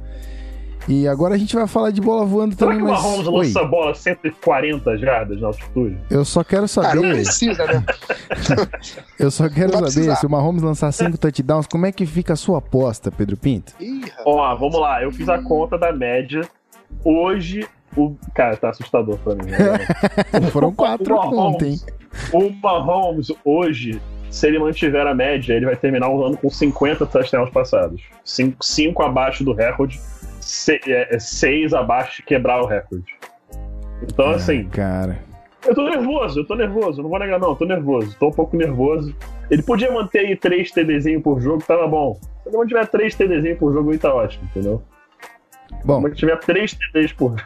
E 0.88 1.08
agora 1.08 1.34
a 1.34 1.38
gente 1.38 1.54
vai 1.54 1.66
falar 1.66 1.90
de 1.90 2.00
bola 2.00 2.24
voando 2.24 2.54
Será 2.54 2.70
também, 2.70 2.84
que 2.84 2.88
o 2.90 2.92
mas. 2.94 3.02
Mahomes 3.02 3.26
Oi, 3.26 3.46
lança 3.46 3.60
a 3.60 3.64
bola 3.64 3.94
140 3.94 4.98
jardas 4.98 5.40
na 5.40 5.48
altitude? 5.48 5.98
eu 6.10 6.24
só 6.24 6.44
quero 6.44 6.66
Cara, 6.68 6.94
não 6.94 7.02
saber. 7.02 7.14
precisa, 7.14 7.64
né? 7.66 7.84
Eu 9.18 9.30
só 9.30 9.48
quero 9.48 9.72
saber 9.72 9.82
precisar. 9.84 10.16
se 10.16 10.26
o 10.26 10.30
Mahomes 10.30 10.62
lançar 10.62 10.92
cinco 10.92 11.16
touchdowns, 11.18 11.66
como 11.66 11.86
é 11.86 11.92
que 11.92 12.04
fica 12.06 12.34
a 12.34 12.36
sua 12.36 12.58
aposta, 12.58 13.10
Pedro 13.10 13.36
Pinto? 13.36 13.72
Ó, 14.24 14.54
vamos 14.56 14.78
lá. 14.78 15.02
Eu 15.02 15.10
fiz 15.10 15.28
a 15.28 15.38
conta 15.42 15.76
da 15.78 15.92
média. 15.92 16.42
Hoje, 17.04 17.66
o. 17.96 18.14
Cara, 18.34 18.56
tá 18.56 18.70
assustador 18.70 19.16
pra 19.18 19.34
mim. 19.34 19.50
né? 19.50 20.46
Foram 20.52 20.72
quatro 20.72 21.16
ontem. 21.16 21.80
O 22.32 22.50
Mahomes, 22.62 23.28
hoje, 23.44 24.00
se 24.30 24.46
ele 24.46 24.58
mantiver 24.58 25.06
a 25.06 25.14
média, 25.14 25.54
ele 25.54 25.66
vai 25.66 25.76
terminar 25.76 26.08
o 26.08 26.24
ano 26.24 26.36
com 26.36 26.48
50 26.50 27.04
touchdowns 27.06 27.50
passados. 27.50 28.02
5 28.24 29.02
abaixo 29.02 29.42
do 29.44 29.52
recorde, 29.52 30.00
6 30.46 31.74
abaixo 31.74 32.16
de 32.16 32.22
quebrar 32.22 32.62
o 32.62 32.66
recorde. 32.66 33.14
Então, 34.02 34.30
assim, 34.30 34.68
Cara. 34.68 35.18
eu 35.66 35.74
tô 35.74 35.88
nervoso, 35.88 36.40
eu 36.40 36.46
tô 36.46 36.54
nervoso, 36.54 37.02
não 37.02 37.08
vou 37.08 37.18
negar 37.18 37.40
não, 37.40 37.54
tô 37.54 37.64
nervoso, 37.64 38.16
tô 38.18 38.28
um 38.28 38.32
pouco 38.32 38.56
nervoso. 38.56 39.14
Ele 39.50 39.62
podia 39.62 39.90
manter 39.90 40.20
aí 40.20 40.36
3 40.36 40.70
TDzinhos 40.70 41.22
por 41.22 41.40
jogo, 41.40 41.62
tava 41.62 41.86
bom. 41.86 42.14
Se 42.42 42.48
ele 42.48 42.56
mantiver 42.56 42.86
3 42.86 43.14
TDzinhos 43.14 43.58
por 43.58 43.72
jogo, 43.72 43.90
aí 43.90 43.98
tá 43.98 44.14
ótimo, 44.14 44.44
entendeu? 44.44 44.82
Bom, 45.84 46.02
Se 46.08 46.14
tiver 46.14 46.38
3 46.38 46.74
TDs 46.74 47.12
por 47.12 47.36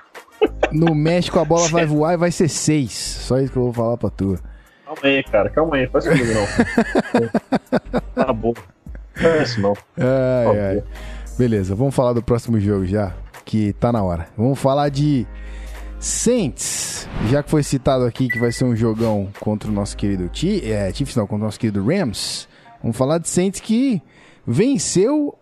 no 0.72 0.94
México 0.94 1.38
a 1.38 1.44
bola 1.44 1.68
vai 1.68 1.84
voar 1.84 2.14
e 2.14 2.16
vai 2.16 2.30
ser 2.30 2.48
seis. 2.48 2.92
Só 2.92 3.38
isso 3.38 3.53
que 3.53 3.59
eu 3.59 3.64
vou 3.64 3.72
falar 3.72 3.96
pra 3.96 4.11
tu. 4.11 4.38
Calma 4.84 5.01
aí, 5.05 5.22
cara, 5.24 5.51
calma 5.51 5.76
aí, 5.76 5.86
faz 5.86 6.07
comigo 6.07 6.32
não. 6.32 8.01
tá 8.24 8.32
bom. 8.32 8.55
Não 9.20 9.30
é 9.30 9.42
isso 9.42 9.61
não. 9.61 9.76
Ai, 9.98 10.59
ai. 10.59 10.84
Beleza, 11.41 11.74
vamos 11.74 11.95
falar 11.95 12.12
do 12.12 12.22
próximo 12.22 12.61
jogo 12.61 12.84
já, 12.84 13.14
que 13.47 13.72
tá 13.72 13.91
na 13.91 14.03
hora. 14.03 14.28
Vamos 14.36 14.59
falar 14.59 14.91
de 14.91 15.26
Saints, 15.99 17.09
já 17.30 17.43
que 17.43 17.49
foi 17.49 17.62
citado 17.62 18.05
aqui 18.05 18.28
que 18.28 18.38
vai 18.38 18.53
ser 18.53 18.66
um 18.66 18.76
jogão 18.76 19.30
contra 19.41 19.70
o 19.70 19.72
nosso 19.72 19.97
querido 19.97 20.28
Chi- 20.30 20.70
é, 20.70 20.93
Chiefs, 20.93 21.16
não, 21.16 21.26
contra 21.26 21.45
o 21.45 21.47
nosso 21.47 21.59
querido 21.59 21.82
Rams. 21.82 22.47
Vamos 22.82 22.95
falar 22.95 23.16
de 23.16 23.26
Saints 23.26 23.59
que 23.59 24.03
venceu 24.47 25.34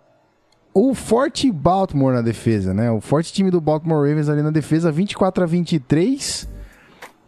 o 0.73 0.95
forte 0.95 1.51
Baltimore 1.51 2.15
na 2.15 2.23
defesa, 2.23 2.73
né? 2.73 2.89
O 2.93 3.01
forte 3.01 3.33
time 3.33 3.51
do 3.51 3.61
Baltimore 3.61 4.07
Ravens 4.09 4.29
ali 4.29 4.41
na 4.41 4.53
defesa, 4.53 4.93
24 4.93 5.43
a 5.43 5.47
23 5.49 6.49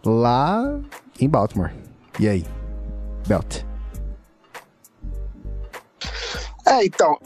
lá 0.06 0.78
em 1.20 1.28
Baltimore. 1.28 1.72
E 2.20 2.28
aí? 2.28 2.46
Belt. 3.26 3.64
É, 6.64 6.84
então, 6.84 7.18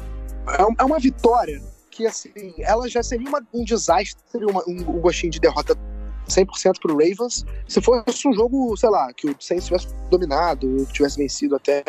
é 0.49 0.83
é 0.83 0.85
uma 0.85 0.99
vitória 0.99 1.63
que, 1.91 2.07
assim, 2.07 2.33
ela 2.59 2.89
já 2.89 3.03
seria 3.03 3.29
uma- 3.29 3.43
um 3.53 3.65
desastre, 3.65 4.45
uma- 4.45 4.65
um, 4.67 4.81
um 4.97 5.01
gostinho 5.01 5.31
de 5.31 5.39
derrota 5.39 5.77
100% 6.27 6.81
pro 6.81 6.95
Ravens, 6.95 7.45
se 7.69 7.81
fosse 7.81 8.27
um 8.27 8.33
jogo, 8.33 8.77
sei 8.77 8.89
lá, 8.89 9.13
que 9.13 9.29
o 9.29 9.37
Saints 9.39 9.67
tivesse 9.67 9.89
dominado, 10.11 10.87
tivesse 10.87 11.19
vencido 11.19 11.55
até 11.55 11.85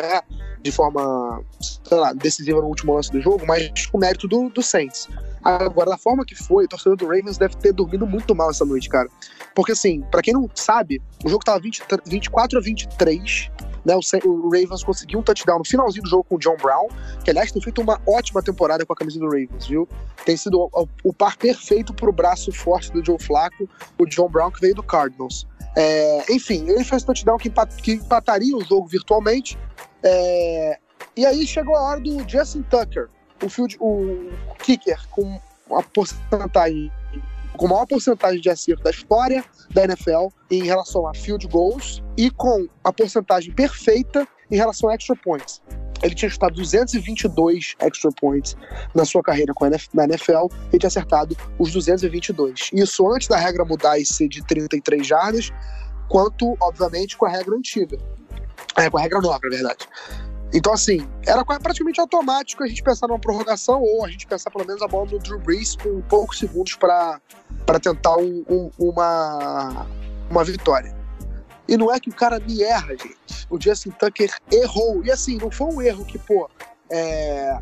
de 0.60 0.70
forma, 0.70 1.42
sei 1.60 1.96
lá, 1.96 2.12
decisiva 2.12 2.60
no 2.60 2.66
último 2.68 2.94
lance 2.94 3.10
do 3.10 3.20
jogo, 3.20 3.46
mas 3.46 3.86
com 3.86 3.98
mérito 3.98 4.28
do, 4.28 4.48
do 4.50 4.62
Saints. 4.62 5.08
Agora, 5.42 5.90
da 5.90 5.98
forma 5.98 6.24
que 6.24 6.34
foi, 6.34 6.64
o 6.64 6.68
torcedor 6.68 6.96
do 6.96 7.06
Ravens 7.06 7.38
deve 7.38 7.56
ter 7.56 7.72
dormido 7.72 8.06
muito 8.06 8.34
mal 8.34 8.50
essa 8.50 8.64
noite, 8.64 8.88
cara. 8.88 9.08
Porque, 9.54 9.72
assim, 9.72 10.02
pra 10.10 10.20
quem 10.20 10.34
não 10.34 10.50
sabe, 10.54 11.00
o 11.24 11.28
jogo 11.28 11.44
tava 11.44 11.60
20, 11.60 11.82
24 12.04 12.58
a 12.58 12.62
23, 12.62 13.50
né? 13.86 13.94
O, 13.94 14.28
o 14.28 14.50
Ravens 14.50 14.82
conseguiu 14.84 15.20
um 15.20 15.22
touchdown 15.22 15.58
no 15.58 15.64
finalzinho 15.64 16.02
do 16.02 16.10
jogo 16.10 16.24
com 16.24 16.34
o 16.34 16.38
John 16.38 16.56
Brown, 16.56 16.88
que 17.24 17.30
aliás 17.30 17.52
tem 17.52 17.62
feito 17.62 17.80
uma 17.80 18.00
ótima 18.06 18.42
temporada 18.42 18.84
com 18.84 18.92
a 18.92 18.96
camisa 18.96 19.18
do 19.20 19.26
Ravens, 19.26 19.66
viu? 19.66 19.88
Tem 20.24 20.36
sido 20.36 20.60
o, 20.60 20.68
o- 20.82 20.88
o 21.04 21.12
par 21.14 21.36
perfeito 21.36 21.94
pro 21.94 22.12
braço 22.12 22.50
forte 22.52 22.90
do 22.92 23.04
Joe 23.04 23.18
Flacco, 23.22 23.68
o 23.98 24.04
John 24.06 24.28
Brown 24.28 24.50
que 24.50 24.60
veio 24.60 24.74
do 24.74 24.82
Cardinals. 24.82 25.46
É, 25.76 26.32
enfim, 26.32 26.68
ele 26.68 26.82
fez 26.84 27.04
touchdown 27.04 27.38
que, 27.38 27.48
empat- 27.48 27.76
que 27.80 27.92
empataria 27.92 28.56
o 28.56 28.64
jogo 28.64 28.86
virtualmente. 28.88 29.58
É, 30.02 30.78
e 31.16 31.24
aí 31.24 31.46
chegou 31.46 31.76
a 31.76 31.82
hora 31.82 32.00
do 32.00 32.28
Justin 32.28 32.62
Tucker, 32.62 33.08
o, 33.42 33.48
field, 33.48 33.76
o 33.80 34.30
kicker 34.58 34.98
com 35.10 35.38
a 35.70 35.82
porcentagem 35.82 36.90
com 37.56 37.68
maior 37.68 37.86
porcentagem 37.86 38.40
de 38.40 38.50
acerto 38.50 38.82
da 38.82 38.90
história 38.90 39.44
da 39.70 39.84
NFL 39.84 40.28
em 40.50 40.64
relação 40.64 41.06
a 41.06 41.14
field 41.14 41.46
goals 41.48 42.02
e 42.16 42.30
com 42.30 42.66
a 42.84 42.92
porcentagem 42.92 43.52
perfeita 43.52 44.26
em 44.50 44.56
relação 44.56 44.88
a 44.90 44.94
extra 44.94 45.16
points. 45.16 45.62
ele 46.02 46.14
tinha 46.14 46.30
chutado 46.30 46.54
222 46.54 47.74
extra 47.80 48.10
points 48.12 48.56
na 48.94 49.04
sua 49.04 49.22
carreira 49.22 49.52
com 49.54 49.64
a 49.64 49.68
NFL 49.68 50.46
e 50.72 50.78
tinha 50.78 50.88
acertado 50.88 51.36
os 51.58 51.72
222. 51.72 52.70
Isso 52.72 53.10
antes 53.10 53.28
da 53.28 53.38
regra 53.38 53.64
mudar 53.64 53.98
e 53.98 54.04
ser 54.04 54.28
de 54.28 54.44
33 54.44 55.06
jardas, 55.06 55.50
quanto, 56.08 56.56
obviamente, 56.60 57.16
com 57.16 57.26
a 57.26 57.30
regra 57.30 57.56
antiga. 57.56 57.98
É, 58.76 58.90
com 58.90 58.98
a 58.98 59.00
regra 59.00 59.20
nova, 59.20 59.40
na 59.42 59.50
verdade. 59.50 59.88
Então, 60.54 60.72
assim, 60.72 61.06
era 61.26 61.44
praticamente 61.44 62.00
automático 62.00 62.62
a 62.62 62.66
gente 62.66 62.82
pensar 62.82 63.08
numa 63.08 63.18
prorrogação 63.18 63.82
ou 63.82 64.04
a 64.04 64.08
gente 64.08 64.26
pensar 64.26 64.50
pelo 64.50 64.66
menos 64.66 64.80
a 64.80 64.88
bola 64.88 65.06
do 65.06 65.18
Drew 65.18 65.38
Brees 65.38 65.76
com 65.76 66.00
poucos 66.02 66.38
segundos 66.38 66.74
para 66.76 67.20
tentar 67.80 68.16
um, 68.16 68.44
um, 68.48 68.70
uma, 68.78 69.86
uma 70.30 70.44
vitória. 70.44 70.94
E 71.68 71.76
não 71.76 71.92
é 71.92 71.98
que 71.98 72.08
o 72.08 72.14
cara 72.14 72.38
me 72.38 72.62
erra, 72.62 72.90
gente. 72.90 73.46
O 73.50 73.60
Justin 73.60 73.90
Tucker 73.90 74.32
errou. 74.52 75.04
E 75.04 75.10
assim, 75.10 75.36
não 75.36 75.50
foi 75.50 75.66
um 75.66 75.82
erro 75.82 76.04
que, 76.04 76.18
pô, 76.18 76.48
é, 76.90 77.58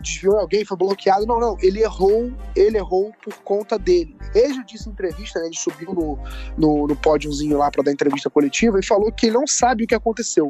desviou 0.00 0.38
alguém, 0.38 0.64
foi 0.64 0.76
bloqueado. 0.76 1.26
Não, 1.26 1.38
não. 1.38 1.56
Ele 1.60 1.82
errou, 1.82 2.32
ele 2.54 2.76
errou 2.76 3.12
por 3.22 3.34
conta 3.38 3.78
dele. 3.78 4.16
Ele 4.34 4.54
já 4.54 4.62
disse 4.62 4.88
em 4.88 4.92
entrevista, 4.92 5.40
né? 5.40 5.46
Ele 5.46 5.56
subiu 5.56 5.94
no, 5.94 6.18
no, 6.56 6.86
no 6.86 6.96
pódiozinho 6.96 7.58
lá 7.58 7.70
para 7.70 7.84
dar 7.84 7.92
entrevista 7.92 8.28
coletiva 8.28 8.78
e 8.78 8.84
falou 8.84 9.10
que 9.12 9.26
ele 9.26 9.36
não 9.36 9.46
sabe 9.46 9.84
o 9.84 9.86
que 9.86 9.94
aconteceu. 9.94 10.48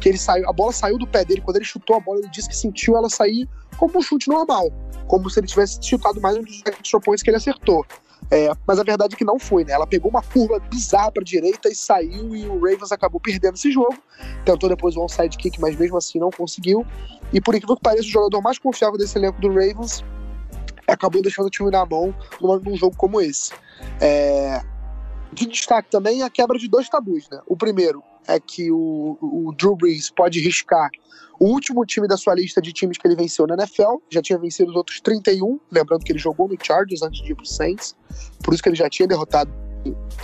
Que 0.00 0.08
ele 0.08 0.18
saiu, 0.18 0.48
a 0.48 0.52
bola 0.52 0.72
saiu 0.72 0.98
do 0.98 1.06
pé 1.06 1.24
dele. 1.24 1.40
Quando 1.40 1.56
ele 1.56 1.64
chutou 1.64 1.96
a 1.96 2.00
bola, 2.00 2.18
ele 2.20 2.30
disse 2.30 2.48
que 2.48 2.56
sentiu 2.56 2.96
ela 2.96 3.08
sair 3.08 3.48
como 3.76 3.98
um 3.98 4.02
chute 4.02 4.28
normal. 4.28 4.70
Como 5.06 5.30
se 5.30 5.40
ele 5.40 5.46
tivesse 5.46 5.78
chutado 5.82 6.20
mais 6.20 6.36
um 6.36 6.42
dos 6.42 6.62
extra 6.66 7.00
que 7.00 7.30
ele 7.30 7.36
acertou. 7.36 7.86
É, 8.30 8.50
mas 8.66 8.78
a 8.78 8.82
verdade 8.82 9.14
é 9.14 9.18
que 9.18 9.24
não 9.24 9.38
foi, 9.38 9.64
né? 9.64 9.72
Ela 9.72 9.86
pegou 9.86 10.10
uma 10.10 10.22
curva 10.22 10.58
bizarra 10.58 11.10
para 11.10 11.24
direita 11.24 11.68
e 11.68 11.74
saiu 11.74 12.36
e 12.36 12.46
o 12.46 12.54
Ravens 12.54 12.92
acabou 12.92 13.20
perdendo 13.20 13.54
esse 13.54 13.70
jogo. 13.70 13.96
Tentou 14.44 14.68
depois 14.68 14.96
o 14.96 15.02
onside 15.02 15.36
kick, 15.38 15.58
mas 15.60 15.76
mesmo 15.76 15.96
assim 15.96 16.18
não 16.18 16.30
conseguiu. 16.30 16.84
E 17.32 17.40
por 17.40 17.54
incrível 17.54 17.76
que 17.76 17.82
pareça, 17.82 18.04
o 18.04 18.10
jogador 18.10 18.42
mais 18.42 18.58
confiável 18.58 18.98
desse 18.98 19.16
elenco 19.16 19.40
do 19.40 19.48
Ravens 19.48 20.04
acabou 20.86 21.22
deixando 21.22 21.46
o 21.46 21.50
time 21.50 21.70
na 21.70 21.84
mão 21.86 22.14
num 22.40 22.76
jogo 22.76 22.96
como 22.96 23.20
esse. 23.20 23.52
É... 24.00 24.62
De 25.32 25.46
destaque 25.46 25.90
também 25.90 26.22
a 26.22 26.30
quebra 26.30 26.58
de 26.58 26.68
dois 26.68 26.88
tabus, 26.88 27.28
né? 27.30 27.40
O 27.46 27.56
primeiro 27.56 28.02
é 28.28 28.38
que 28.38 28.70
o, 28.70 29.18
o 29.20 29.52
Drew 29.56 29.74
Brees 29.74 30.10
pode 30.10 30.40
riscar 30.40 30.90
o 31.40 31.46
último 31.46 31.84
time 31.86 32.08
da 32.08 32.16
sua 32.16 32.34
lista 32.34 32.60
de 32.60 32.72
times 32.72 32.98
que 32.98 33.06
ele 33.06 33.14
venceu 33.14 33.46
na 33.46 33.54
NFL, 33.54 33.96
já 34.10 34.20
tinha 34.20 34.38
vencido 34.38 34.70
os 34.70 34.76
outros 34.76 35.00
31, 35.00 35.60
lembrando 35.70 36.04
que 36.04 36.12
ele 36.12 36.18
jogou 36.18 36.48
no 36.48 36.56
Chargers 36.60 37.02
antes 37.02 37.22
de 37.22 37.32
ir 37.32 37.34
pro 37.36 37.46
Saints, 37.46 37.96
por 38.42 38.52
isso 38.52 38.62
que 38.62 38.68
ele 38.68 38.76
já 38.76 38.88
tinha 38.90 39.06
derrotado 39.06 39.50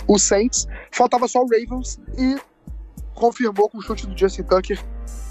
o 0.07 0.19
Saints. 0.19 0.67
Faltava 0.91 1.27
só 1.27 1.41
o 1.41 1.47
Ravens 1.47 1.99
e 2.17 2.37
confirmou 3.13 3.69
com 3.69 3.77
o 3.77 3.81
chute 3.81 4.05
do 4.05 4.17
Justin 4.17 4.43
Tucker 4.43 4.83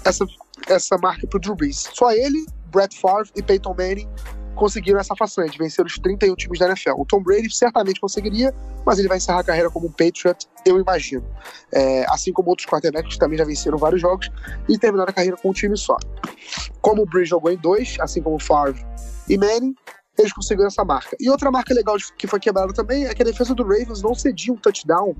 essa, 0.03 0.25
essa 0.67 0.97
marca 0.97 1.27
pro 1.27 1.39
Drew 1.39 1.55
Brees. 1.55 1.87
Só 1.93 2.11
ele, 2.11 2.45
Brett 2.71 2.99
Favre 2.99 3.29
e 3.35 3.43
Peyton 3.43 3.75
Manning 3.77 4.09
conseguiram 4.55 4.99
essa 4.99 5.15
façanha 5.15 5.49
de 5.49 5.57
vencer 5.57 5.85
os 5.85 5.99
31 5.99 6.35
times 6.35 6.59
da 6.59 6.67
NFL. 6.67 6.93
O 6.97 7.05
Tom 7.05 7.21
Brady 7.21 7.53
certamente 7.53 7.99
conseguiria, 7.99 8.53
mas 8.85 8.97
ele 8.97 9.07
vai 9.07 9.17
encerrar 9.17 9.39
a 9.39 9.43
carreira 9.43 9.69
como 9.69 9.87
um 9.87 9.91
Patriot, 9.91 10.47
eu 10.65 10.79
imagino. 10.79 11.23
É, 11.71 12.05
assim 12.09 12.31
como 12.31 12.49
outros 12.49 12.67
quarterbacks 12.67 13.13
que 13.13 13.19
também 13.19 13.37
já 13.37 13.45
venceram 13.45 13.77
vários 13.77 14.01
jogos 14.01 14.29
e 14.67 14.77
terminaram 14.77 15.09
a 15.11 15.13
carreira 15.13 15.37
com 15.37 15.49
um 15.49 15.53
time 15.53 15.77
só. 15.77 15.97
Como 16.81 17.03
o 17.03 17.05
Brady 17.05 17.29
jogou 17.29 17.51
em 17.51 17.57
dois, 17.57 17.97
assim 17.99 18.21
como 18.21 18.37
o 18.37 18.39
Favre 18.39 18.83
e 19.29 19.37
Manning, 19.37 19.75
eles 20.17 20.31
conseguiram 20.31 20.67
essa 20.67 20.83
marca. 20.83 21.15
E 21.19 21.29
outra 21.29 21.51
marca 21.51 21.73
legal 21.73 21.97
que 22.17 22.27
foi 22.27 22.39
quebrada 22.39 22.73
também 22.73 23.05
é 23.05 23.13
que 23.13 23.21
a 23.21 23.25
defesa 23.25 23.53
do 23.53 23.63
Ravens 23.63 24.01
não 24.01 24.15
cedia 24.15 24.53
um 24.53 24.57
touchdown 24.57 25.15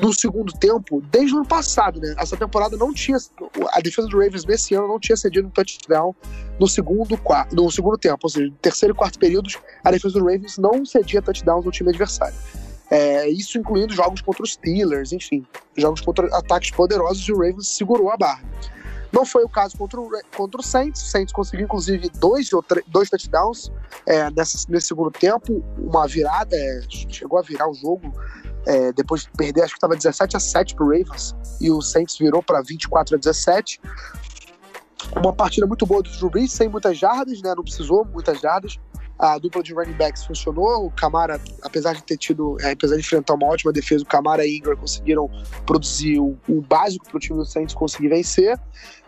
no 0.00 0.12
segundo 0.12 0.52
tempo 0.52 1.02
desde 1.10 1.34
o 1.34 1.38
ano 1.38 1.46
passado, 1.46 2.00
né? 2.00 2.14
Essa 2.18 2.36
temporada 2.36 2.76
não 2.76 2.92
tinha. 2.92 3.18
A 3.72 3.80
defesa 3.80 4.08
do 4.08 4.18
Ravens 4.18 4.44
nesse 4.44 4.74
ano 4.74 4.88
não 4.88 4.98
tinha 4.98 5.16
cedido 5.16 5.48
um 5.48 5.50
touchdown 5.50 6.14
no 6.58 6.68
segundo, 6.68 7.18
no 7.52 7.70
segundo 7.70 7.98
tempo, 7.98 8.18
ou 8.22 8.30
seja, 8.30 8.46
no 8.46 8.52
terceiro 8.52 8.94
e 8.94 8.96
quarto 8.96 9.18
períodos, 9.18 9.58
a 9.84 9.90
defesa 9.90 10.18
do 10.18 10.24
Ravens 10.24 10.58
não 10.58 10.84
cedia 10.84 11.20
touchdowns 11.20 11.66
ao 11.66 11.72
time 11.72 11.90
adversário. 11.90 12.34
É, 12.90 13.26
isso 13.28 13.58
incluindo 13.58 13.94
jogos 13.94 14.20
contra 14.20 14.42
os 14.42 14.52
Steelers, 14.52 15.12
enfim, 15.12 15.46
jogos 15.76 16.00
contra 16.02 16.26
ataques 16.36 16.70
poderosos 16.70 17.26
e 17.26 17.32
o 17.32 17.36
Ravens 17.36 17.68
segurou 17.68 18.10
a 18.10 18.16
barra. 18.16 18.42
Não 19.12 19.26
foi 19.26 19.44
o 19.44 19.48
caso 19.48 19.76
contra 19.76 20.00
o, 20.00 20.10
contra 20.34 20.60
o 20.60 20.64
Saints. 20.64 21.02
O 21.02 21.06
Saints 21.06 21.32
conseguiu, 21.34 21.66
inclusive, 21.66 22.10
dois, 22.18 22.48
dois 22.86 23.10
touchdowns 23.10 23.70
é, 24.06 24.30
nessa, 24.30 24.66
nesse 24.70 24.88
segundo 24.88 25.10
tempo. 25.10 25.62
Uma 25.78 26.08
virada, 26.08 26.56
é, 26.56 26.80
chegou 26.88 27.38
a 27.38 27.42
virar 27.42 27.68
o 27.68 27.74
jogo 27.74 28.10
é, 28.66 28.92
depois 28.92 29.22
de 29.22 29.30
perder, 29.30 29.62
acho 29.62 29.74
que 29.74 29.78
estava 29.78 29.96
17 29.96 30.36
a 30.36 30.40
7 30.40 30.74
para 30.74 30.84
o 30.84 30.88
Ravens, 30.88 31.34
e 31.60 31.70
o 31.70 31.80
Saints 31.80 32.16
virou 32.18 32.42
para 32.42 32.60
24 32.62 33.16
a 33.16 33.18
17. 33.18 33.80
Uma 35.16 35.32
partida 35.32 35.66
muito 35.66 35.84
boa 35.84 36.02
do 36.02 36.10
Drew 36.10 36.30
Brees, 36.30 36.52
sem 36.52 36.68
muitas 36.68 36.96
jardas, 36.96 37.42
né? 37.42 37.54
Não 37.54 37.64
precisou 37.64 38.04
muitas 38.04 38.40
jardas 38.40 38.78
a 39.22 39.38
dupla 39.38 39.62
de 39.62 39.72
running 39.72 39.92
backs 39.92 40.24
funcionou. 40.24 40.86
O 40.86 40.90
Camara, 40.90 41.40
apesar 41.62 41.94
de 41.94 42.02
ter 42.02 42.16
tido, 42.16 42.56
é, 42.60 42.72
apesar 42.72 42.96
de 42.96 43.02
enfrentar 43.02 43.34
uma 43.34 43.46
ótima 43.46 43.72
defesa, 43.72 44.02
o 44.02 44.06
Camara 44.06 44.44
e 44.44 44.56
Ingram 44.58 44.76
conseguiram 44.76 45.30
produzir 45.64 46.18
o, 46.18 46.36
o 46.48 46.60
básico 46.60 47.06
para 47.06 47.16
o 47.16 47.20
time 47.20 47.38
do 47.38 47.44
Saints 47.44 47.72
conseguir 47.72 48.08
vencer. 48.08 48.58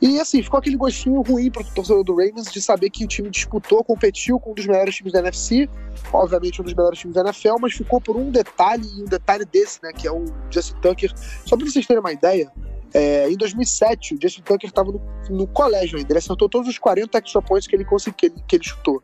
E 0.00 0.20
assim, 0.20 0.40
ficou 0.40 0.58
aquele 0.58 0.76
gostinho 0.76 1.20
ruim 1.22 1.50
para 1.50 1.62
o 1.62 1.74
torcedor 1.74 2.04
do 2.04 2.12
Ravens 2.12 2.44
de 2.52 2.62
saber 2.62 2.90
que 2.90 3.04
o 3.04 3.08
time 3.08 3.28
disputou, 3.28 3.82
competiu 3.82 4.38
com 4.38 4.52
um 4.52 4.54
dos 4.54 4.66
melhores 4.66 4.94
times 4.94 5.12
da 5.12 5.18
NFC, 5.18 5.68
obviamente 6.12 6.60
um 6.60 6.64
dos 6.64 6.74
melhores 6.74 7.00
times 7.00 7.16
da 7.16 7.22
NFL, 7.22 7.56
mas 7.60 7.72
ficou 7.72 8.00
por 8.00 8.16
um 8.16 8.30
detalhe, 8.30 8.86
e 8.96 9.02
um 9.02 9.06
detalhe 9.06 9.44
desse, 9.44 9.82
né, 9.82 9.92
que 9.92 10.06
é 10.06 10.12
o 10.12 10.24
Justin 10.48 10.74
Tucker. 10.80 11.12
Só 11.44 11.56
para 11.56 11.66
vocês 11.66 11.84
terem 11.86 12.00
uma 12.00 12.12
ideia, 12.12 12.52
é, 12.92 13.28
em 13.28 13.36
2007, 13.36 14.14
o 14.14 14.18
Justin 14.22 14.42
Tucker 14.42 14.68
estava 14.68 14.92
no, 14.92 15.00
no, 15.28 15.48
colégio 15.48 15.98
ainda. 15.98 16.12
Ele 16.12 16.18
acertou 16.18 16.48
todos 16.48 16.68
os 16.68 16.78
40 16.78 17.18
extra 17.18 17.42
points 17.42 17.66
que 17.66 17.74
ele, 17.74 17.84
conseguiu, 17.84 18.14
que 18.16 18.26
ele, 18.26 18.44
que 18.46 18.56
ele 18.56 18.64
chutou. 18.64 19.02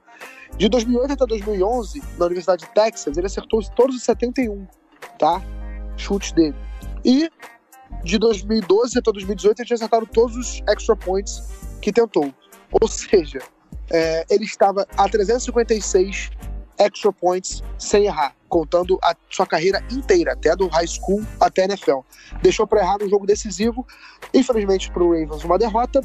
De 0.56 0.68
2008 0.68 1.12
até 1.12 1.26
2011, 1.26 2.02
na 2.18 2.26
Universidade 2.26 2.66
de 2.66 2.70
Texas, 2.72 3.16
ele 3.16 3.26
acertou 3.26 3.62
todos 3.74 3.96
os 3.96 4.02
71, 4.02 4.66
tá? 5.18 5.42
Chutes 5.96 6.32
dele. 6.32 6.54
E 7.04 7.30
de 8.04 8.18
2012 8.18 8.98
até 8.98 9.10
2018, 9.12 9.60
ele 9.60 9.66
tinha 9.66 9.74
acertado 9.74 10.06
todos 10.06 10.36
os 10.36 10.62
extra 10.68 10.94
points 10.96 11.42
que 11.80 11.92
tentou. 11.92 12.32
Ou 12.80 12.88
seja, 12.88 13.40
é, 13.90 14.24
ele 14.30 14.44
estava 14.44 14.86
a 14.96 15.08
356 15.08 16.30
extra 16.78 17.12
points 17.12 17.62
sem 17.78 18.06
errar, 18.06 18.34
contando 18.48 18.98
a 19.02 19.14
sua 19.28 19.46
carreira 19.46 19.84
inteira, 19.90 20.32
até 20.32 20.56
do 20.56 20.66
high 20.68 20.86
school 20.86 21.22
até 21.38 21.64
NFL. 21.64 22.00
Deixou 22.42 22.66
para 22.66 22.80
errar 22.80 22.98
no 22.98 23.08
jogo 23.08 23.26
decisivo. 23.26 23.86
Infelizmente 24.32 24.90
para 24.90 25.02
o 25.02 25.10
Ravens, 25.10 25.44
uma 25.44 25.58
derrota. 25.58 26.00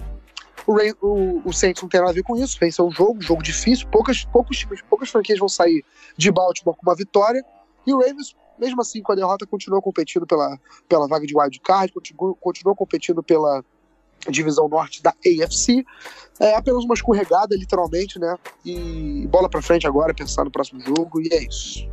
O, 0.68 0.74
Ray, 0.74 0.94
o, 1.02 1.42
o 1.46 1.54
Saints 1.54 1.82
não 1.82 1.90
tem 1.90 2.00
nada 2.00 2.12
a 2.12 2.16
ver 2.16 2.24
com 2.24 2.36
isso, 2.36 2.58
venceu 2.60 2.88
um 2.88 2.92
jogo, 2.92 3.22
jogo 3.22 3.44
difícil, 3.44 3.88
poucas, 3.90 4.26
poucos 4.26 4.58
times, 4.58 4.82
poucas 4.82 5.10
franquias 5.10 5.40
vão 5.40 5.50
sair 5.50 5.84
de 6.18 6.32
Baltimore 6.32 6.76
com 6.76 6.90
uma 6.90 6.96
vitória, 6.96 7.44
e 7.86 7.94
o 7.94 8.00
Ravens, 8.00 8.36
mesmo 8.58 8.82
assim, 8.82 9.02
com 9.02 9.12
a 9.12 9.16
derrota, 9.16 9.46
continuou 9.46 9.82
competindo 9.82 10.26
pela, 10.26 10.58
pela 10.90 11.08
vaga 11.08 11.26
de 11.26 11.38
wild 11.38 11.60
card, 11.60 11.94
continuou, 11.94 12.36
continuou 12.36 12.76
competindo 12.76 13.22
pela 13.22 13.64
divisão 14.30 14.68
norte 14.68 15.04
da 15.04 15.12
AFC. 15.12 15.86
É 16.40 16.56
apenas 16.56 16.84
uma 16.84 16.94
escorregada, 16.94 17.56
literalmente, 17.56 18.18
né? 18.18 18.36
E 18.66 19.28
bola 19.30 19.50
para 19.50 19.62
frente 19.62 19.86
agora, 19.86 20.14
pensar 20.14 20.44
no 20.44 20.52
próximo 20.52 20.80
jogo, 20.80 21.22
e 21.22 21.30
é 21.32 21.44
isso. 21.44 21.88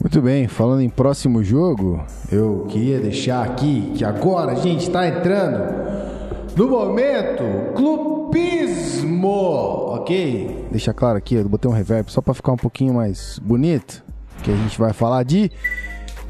Muito 0.00 0.22
bem, 0.22 0.46
falando 0.46 0.80
em 0.80 0.88
próximo 0.88 1.42
jogo, 1.42 2.00
eu 2.30 2.66
queria 2.68 3.00
deixar 3.00 3.44
aqui 3.44 3.92
que 3.96 4.04
agora 4.04 4.52
a 4.52 4.54
gente 4.54 4.86
está 4.86 5.08
entrando 5.08 6.17
no 6.56 6.68
momento, 6.68 7.42
clubismo, 7.74 9.28
ok? 9.28 10.66
Deixa 10.70 10.92
claro 10.92 11.18
aqui, 11.18 11.34
eu 11.34 11.48
botei 11.48 11.70
um 11.70 11.74
reverb 11.74 12.10
só 12.10 12.20
para 12.20 12.34
ficar 12.34 12.52
um 12.52 12.56
pouquinho 12.56 12.94
mais 12.94 13.38
bonito, 13.38 14.02
que 14.42 14.50
a 14.50 14.56
gente 14.56 14.78
vai 14.78 14.92
falar 14.92 15.22
de 15.24 15.50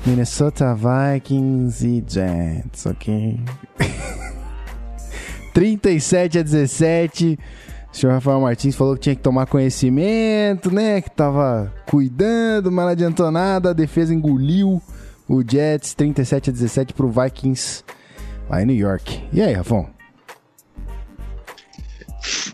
Minnesota 0.06 0.74
Vikings 0.74 1.86
e 1.86 2.04
Giants, 2.06 2.86
ok? 2.86 3.40
37 5.52 6.38
a 6.38 6.42
17. 6.42 7.38
O 7.92 7.96
senhor 7.96 8.12
Rafael 8.12 8.40
Martins 8.40 8.76
falou 8.76 8.94
que 8.94 9.00
tinha 9.00 9.16
que 9.16 9.22
tomar 9.22 9.46
conhecimento, 9.46 10.70
né? 10.70 11.00
Que 11.00 11.10
tava 11.10 11.72
cuidando, 11.86 12.70
mas 12.70 12.84
não 12.84 12.92
adiantou 12.92 13.30
nada. 13.30 13.70
A 13.70 13.72
defesa 13.72 14.14
engoliu 14.14 14.80
o 15.28 15.42
Jets 15.42 15.94
37 15.94 16.50
a 16.50 16.52
17 16.52 16.94
pro 16.94 17.08
Vikings 17.08 17.82
lá 18.48 18.62
em 18.62 18.66
New 18.66 18.76
York. 18.76 19.24
E 19.32 19.42
aí, 19.42 19.52
Rafão? 19.52 19.97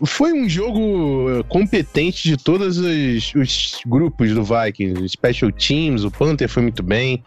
Foi 0.03 0.33
um 0.33 0.47
jogo 0.49 1.29
eh, 1.29 1.43
competente 1.47 2.27
de 2.27 2.37
todos 2.37 2.77
os, 2.77 3.33
os 3.35 3.79
grupos 3.85 4.33
do 4.33 4.43
Vikings. 4.43 5.09
Special 5.09 5.51
Teams, 5.51 6.03
o 6.03 6.11
Panther 6.11 6.49
foi 6.49 6.63
muito 6.63 6.81
bem. 6.81 7.23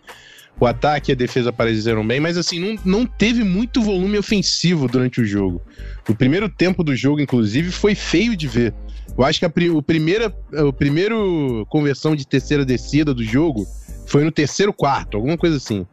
O 0.61 0.67
ataque 0.67 1.11
e 1.11 1.13
a 1.13 1.17
defesa 1.17 1.51
apareceram 1.51 2.05
bem, 2.05 2.19
mas 2.19 2.37
assim, 2.37 2.59
não, 2.59 2.77
não 2.85 3.07
teve 3.07 3.45
muito 3.45 3.81
volume 3.81 4.19
ofensivo 4.19 4.89
durante 4.89 5.21
o 5.21 5.25
jogo. 5.25 5.63
O 6.09 6.15
primeiro 6.15 6.49
tempo 6.49 6.83
do 6.83 6.97
jogo, 6.97 7.21
inclusive, 7.21 7.71
foi 7.71 7.95
feio 7.95 8.37
de 8.37 8.49
ver. 8.49 8.75
Eu 9.17 9.25
acho 9.25 9.39
que 9.39 9.47
a, 9.47 9.53
o, 9.73 9.83
primeira, 9.83 10.35
o 10.53 10.73
primeiro 10.73 11.65
conversão 11.69 12.17
de 12.17 12.27
terceira 12.27 12.65
descida 12.65 13.15
do 13.15 13.23
jogo 13.23 13.67
foi 14.07 14.25
no 14.25 14.33
terceiro 14.33 14.73
quarto, 14.73 15.17
alguma 15.17 15.39
coisa 15.39 15.59
assim. 15.59 15.87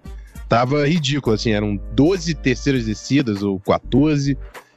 Tava 0.50 0.88
ridículo, 0.88 1.36
assim, 1.36 1.52
eram 1.52 1.76
12 1.94 2.34
terceiras 2.36 2.86
descidas 2.86 3.44
ou 3.44 3.60
14 3.60 4.36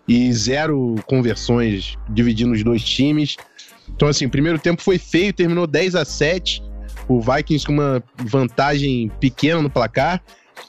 e 0.08 0.32
zero 0.32 0.96
conversões 1.06 1.96
dividindo 2.08 2.52
os 2.52 2.64
dois 2.64 2.82
times. 2.82 3.36
Então, 3.94 4.08
assim, 4.08 4.26
o 4.26 4.30
primeiro 4.30 4.58
tempo 4.58 4.82
foi 4.82 4.98
feio, 4.98 5.32
terminou 5.32 5.66
10 5.66 5.94
a 5.94 6.04
7 6.04 6.62
o 7.08 7.20
Vikings 7.20 7.66
com 7.66 7.72
uma 7.72 8.02
vantagem 8.16 9.10
pequena 9.18 9.62
no 9.62 9.70
placar. 9.70 10.22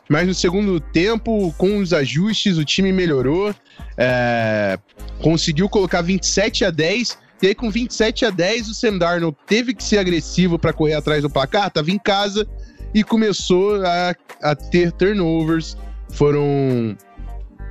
Mas 0.07 0.27
no 0.27 0.33
segundo 0.33 0.79
tempo, 0.79 1.53
com 1.57 1.77
os 1.77 1.93
ajustes, 1.93 2.57
o 2.57 2.65
time 2.65 2.91
melhorou, 2.91 3.53
é, 3.97 4.79
conseguiu 5.21 5.67
colocar 5.67 6.01
27 6.01 6.65
a 6.65 6.71
10. 6.71 7.17
E 7.41 7.47
aí, 7.47 7.55
com 7.55 7.69
27 7.69 8.25
a 8.25 8.29
10, 8.29 8.69
o 8.69 8.73
Sam 8.73 8.97
Darnold 8.97 9.37
teve 9.45 9.73
que 9.73 9.83
ser 9.83 9.97
agressivo 9.97 10.57
para 10.57 10.73
correr 10.73 10.93
atrás 10.93 11.21
do 11.21 11.29
placar, 11.29 11.67
estava 11.67 11.91
em 11.91 11.99
casa 11.99 12.47
e 12.93 13.03
começou 13.03 13.83
a, 13.85 14.15
a 14.41 14.55
ter 14.55 14.91
turnovers. 14.93 15.77
Foram, 16.11 16.97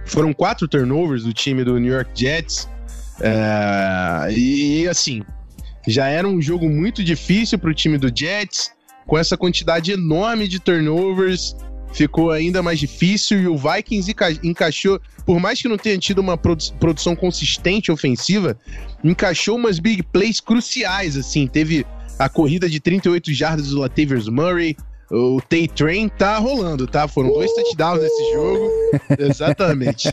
foram 0.08 0.32
quatro 0.32 0.66
turnovers 0.66 1.24
do 1.24 1.32
time 1.32 1.64
do 1.64 1.78
New 1.78 1.92
York 1.92 2.10
Jets. 2.14 2.68
É, 3.20 4.32
e 4.32 4.88
assim, 4.88 5.22
já 5.86 6.06
era 6.06 6.26
um 6.26 6.40
jogo 6.40 6.68
muito 6.68 7.02
difícil 7.02 7.58
para 7.58 7.70
o 7.70 7.74
time 7.74 7.98
do 7.98 8.12
Jets, 8.14 8.72
com 9.06 9.16
essa 9.16 9.36
quantidade 9.36 9.90
enorme 9.90 10.46
de 10.46 10.60
turnovers, 10.60 11.56
ficou 11.92 12.30
ainda 12.30 12.62
mais 12.62 12.78
difícil 12.78 13.40
e 13.40 13.48
o 13.48 13.56
Vikings 13.56 14.14
encaixou, 14.42 15.00
por 15.24 15.40
mais 15.40 15.60
que 15.60 15.68
não 15.68 15.78
tenha 15.78 15.98
tido 15.98 16.18
uma 16.18 16.36
produção 16.36 17.16
consistente 17.16 17.90
ofensiva, 17.90 18.58
encaixou 19.02 19.56
umas 19.56 19.78
big 19.78 20.02
plays 20.02 20.40
cruciais, 20.40 21.16
assim, 21.16 21.46
teve 21.46 21.86
a 22.18 22.28
corrida 22.28 22.68
de 22.68 22.80
38 22.80 23.32
jardas 23.32 23.70
do 23.70 23.78
Latavius 23.78 24.28
Murray, 24.28 24.76
o 25.10 25.40
Tay 25.40 25.66
Train 25.68 26.08
tá 26.08 26.38
rolando, 26.38 26.86
tá? 26.86 27.08
Foram 27.08 27.32
dois 27.32 27.52
touchdowns 27.54 28.02
nesse 28.02 28.32
jogo. 28.32 28.70
Exatamente. 29.18 30.08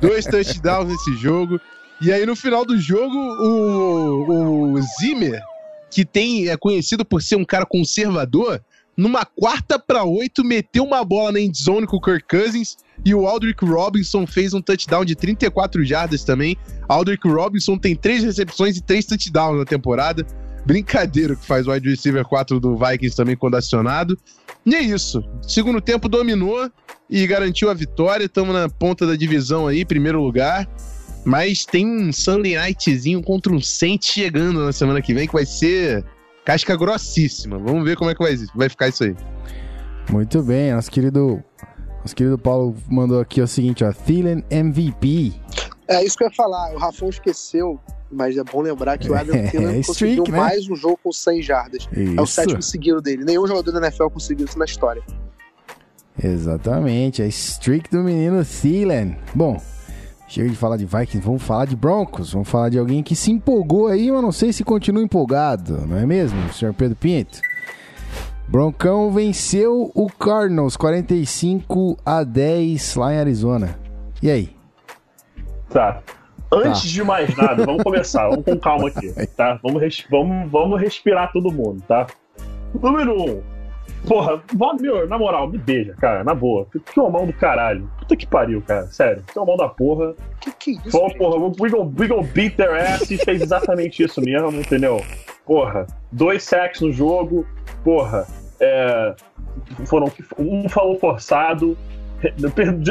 dois 0.00 0.24
touchdowns 0.24 0.88
nesse 0.88 1.16
jogo. 1.16 1.60
E 2.00 2.12
aí, 2.12 2.24
no 2.24 2.36
final 2.36 2.64
do 2.64 2.78
jogo, 2.78 3.14
o, 3.14 4.72
o 4.72 4.82
Zimmer, 4.98 5.42
que 5.90 6.04
tem 6.04 6.48
é 6.48 6.56
conhecido 6.56 7.04
por 7.04 7.22
ser 7.22 7.36
um 7.36 7.44
cara 7.44 7.66
conservador, 7.66 8.62
numa 8.96 9.24
quarta 9.24 9.78
para 9.78 10.04
oito, 10.04 10.44
meteu 10.44 10.84
uma 10.84 11.04
bola 11.04 11.32
na 11.32 11.40
endzone 11.40 11.86
com 11.86 11.96
o 11.96 12.00
Kirk 12.00 12.26
Cousins 12.28 12.76
e 13.04 13.14
o 13.14 13.26
Aldrick 13.26 13.64
Robinson 13.64 14.26
fez 14.26 14.52
um 14.52 14.60
touchdown 14.60 15.04
de 15.04 15.16
34 15.16 15.84
jardas 15.84 16.22
também. 16.22 16.56
Aldrick 16.88 17.26
Robinson 17.26 17.78
tem 17.78 17.96
três 17.96 18.22
recepções 18.22 18.76
e 18.76 18.82
três 18.82 19.06
touchdowns 19.06 19.58
na 19.58 19.64
temporada. 19.64 20.26
Brincadeira 20.64 21.34
que 21.34 21.46
faz 21.46 21.66
o 21.66 21.72
wide 21.72 21.88
receiver 21.88 22.24
4 22.24 22.60
do 22.60 22.76
Vikings 22.76 23.16
também 23.16 23.36
quando 23.36 23.56
acionado. 23.56 24.18
E 24.64 24.74
é 24.74 24.80
isso. 24.80 25.22
Segundo 25.42 25.80
tempo 25.80 26.08
dominou 26.08 26.70
e 27.08 27.26
garantiu 27.26 27.70
a 27.70 27.74
vitória. 27.74 28.24
Estamos 28.24 28.54
na 28.54 28.68
ponta 28.68 29.06
da 29.06 29.16
divisão 29.16 29.66
aí, 29.66 29.84
primeiro 29.84 30.22
lugar. 30.22 30.68
Mas 31.24 31.64
tem 31.64 31.86
um 31.86 32.12
Sunday 32.12 32.54
Nightzinho 32.56 33.22
contra 33.22 33.52
um 33.52 33.60
Saints 33.60 34.08
chegando 34.08 34.64
na 34.64 34.72
semana 34.72 35.02
que 35.02 35.12
vem 35.12 35.26
que 35.26 35.32
vai 35.32 35.44
ser 35.44 36.04
casca 36.44 36.76
grossíssima. 36.76 37.58
Vamos 37.58 37.84
ver 37.84 37.96
como 37.96 38.10
é 38.10 38.14
que 38.14 38.22
vai, 38.22 38.36
vai 38.54 38.68
ficar 38.68 38.88
isso 38.88 39.04
aí. 39.04 39.14
Muito 40.10 40.42
bem, 40.42 40.72
nosso 40.72 40.90
querido, 40.90 41.42
nosso 42.00 42.16
querido 42.16 42.38
Paulo 42.38 42.74
mandou 42.88 43.20
aqui 43.20 43.40
o 43.40 43.46
seguinte, 43.46 43.84
ó, 43.84 43.92
Thielen 43.92 44.42
MVP. 44.50 45.32
É 45.86 46.04
isso 46.04 46.16
que 46.16 46.24
eu 46.24 46.28
ia 46.28 46.34
falar, 46.34 46.74
o 46.74 46.78
Rafão 46.78 47.08
esqueceu, 47.08 47.78
mas 48.10 48.36
é 48.36 48.44
bom 48.44 48.60
lembrar 48.60 48.98
que 48.98 49.10
o 49.10 49.14
Adam 49.14 49.34
é, 49.34 49.48
Thielen 49.48 49.80
é, 49.80 49.82
conseguiu 49.82 50.24
streak, 50.24 50.30
né? 50.32 50.38
mais 50.38 50.68
um 50.68 50.76
jogo 50.76 50.98
com 51.02 51.12
100 51.12 51.42
jardas. 51.42 51.88
Isso. 51.92 52.18
É 52.18 52.20
o 52.20 52.26
sétimo 52.26 52.62
seguido 52.62 53.00
dele. 53.00 53.24
Nenhum 53.24 53.46
jogador 53.46 53.72
da 53.72 53.86
NFL 53.86 54.08
conseguiu 54.08 54.46
isso 54.46 54.58
na 54.58 54.64
história. 54.64 55.02
Exatamente, 56.22 57.22
a 57.22 57.26
streak 57.26 57.90
do 57.90 58.02
menino 58.02 58.44
Thielen. 58.44 59.16
Bom, 59.34 59.60
Chega 60.30 60.48
de 60.48 60.54
falar 60.54 60.76
de 60.76 60.84
Vikings, 60.84 61.26
vamos 61.26 61.42
falar 61.42 61.64
de 61.64 61.74
Broncos. 61.74 62.32
Vamos 62.32 62.48
falar 62.48 62.68
de 62.68 62.78
alguém 62.78 63.02
que 63.02 63.16
se 63.16 63.32
empolgou 63.32 63.88
aí, 63.88 64.12
mas 64.12 64.22
não 64.22 64.30
sei 64.30 64.52
se 64.52 64.62
continua 64.62 65.02
empolgado, 65.02 65.84
não 65.88 65.96
é 65.96 66.06
mesmo, 66.06 66.52
senhor 66.52 66.72
Pedro 66.72 66.94
Pinto? 66.94 67.40
Broncão 68.46 69.10
venceu 69.10 69.90
o 69.92 70.06
Cardinals 70.08 70.76
45 70.76 71.98
a 72.06 72.22
10 72.22 72.94
lá 72.94 73.12
em 73.12 73.18
Arizona. 73.18 73.76
E 74.22 74.30
aí? 74.30 74.56
Tá. 75.68 76.00
Antes 76.52 76.82
tá. 76.82 76.88
de 76.88 77.04
mais 77.04 77.36
nada, 77.36 77.64
vamos 77.64 77.82
começar. 77.82 78.28
Vamos 78.28 78.44
com 78.44 78.58
calma 78.58 78.88
aqui, 78.88 79.12
tá? 79.36 79.58
Vamos, 79.62 79.80
res 79.80 80.04
vamos, 80.10 80.50
vamos 80.50 80.80
respirar 80.80 81.32
todo 81.32 81.50
mundo, 81.50 81.82
tá? 81.86 82.06
Número 82.74 83.14
1. 83.14 83.30
Um, 83.30 83.42
Porra, 84.06 84.42
meu, 84.80 85.06
na 85.06 85.18
moral, 85.18 85.48
me 85.48 85.58
beija, 85.58 85.94
cara, 85.94 86.24
na 86.24 86.34
boa. 86.34 86.66
Que 86.70 86.98
homão 86.98 87.26
do 87.26 87.32
caralho. 87.32 87.90
Puta 87.98 88.16
que 88.16 88.26
pariu, 88.26 88.62
cara. 88.62 88.86
Sério. 88.86 89.22
Que 89.30 89.38
homão 89.38 89.56
da 89.56 89.68
porra. 89.68 90.14
Que 90.40 90.50
que 90.52 90.70
é 90.70 90.74
isso? 90.74 90.90
Pô, 90.90 91.10
porra, 91.14 91.52
we 91.60 91.68
gonna, 91.68 91.92
we 91.98 92.08
gonna 92.08 92.22
beat 92.22 92.56
their 92.56 92.74
ass 92.74 93.10
e 93.10 93.18
fez 93.18 93.42
exatamente 93.42 94.02
isso 94.02 94.20
mesmo, 94.20 94.50
entendeu? 94.52 95.04
Porra, 95.44 95.86
dois 96.10 96.42
sacks 96.42 96.80
no 96.80 96.90
jogo. 96.92 97.46
Porra, 97.84 98.26
é. 98.58 99.14
Foram. 99.84 100.10
Um 100.38 100.68
falou 100.68 100.98
forçado. 100.98 101.76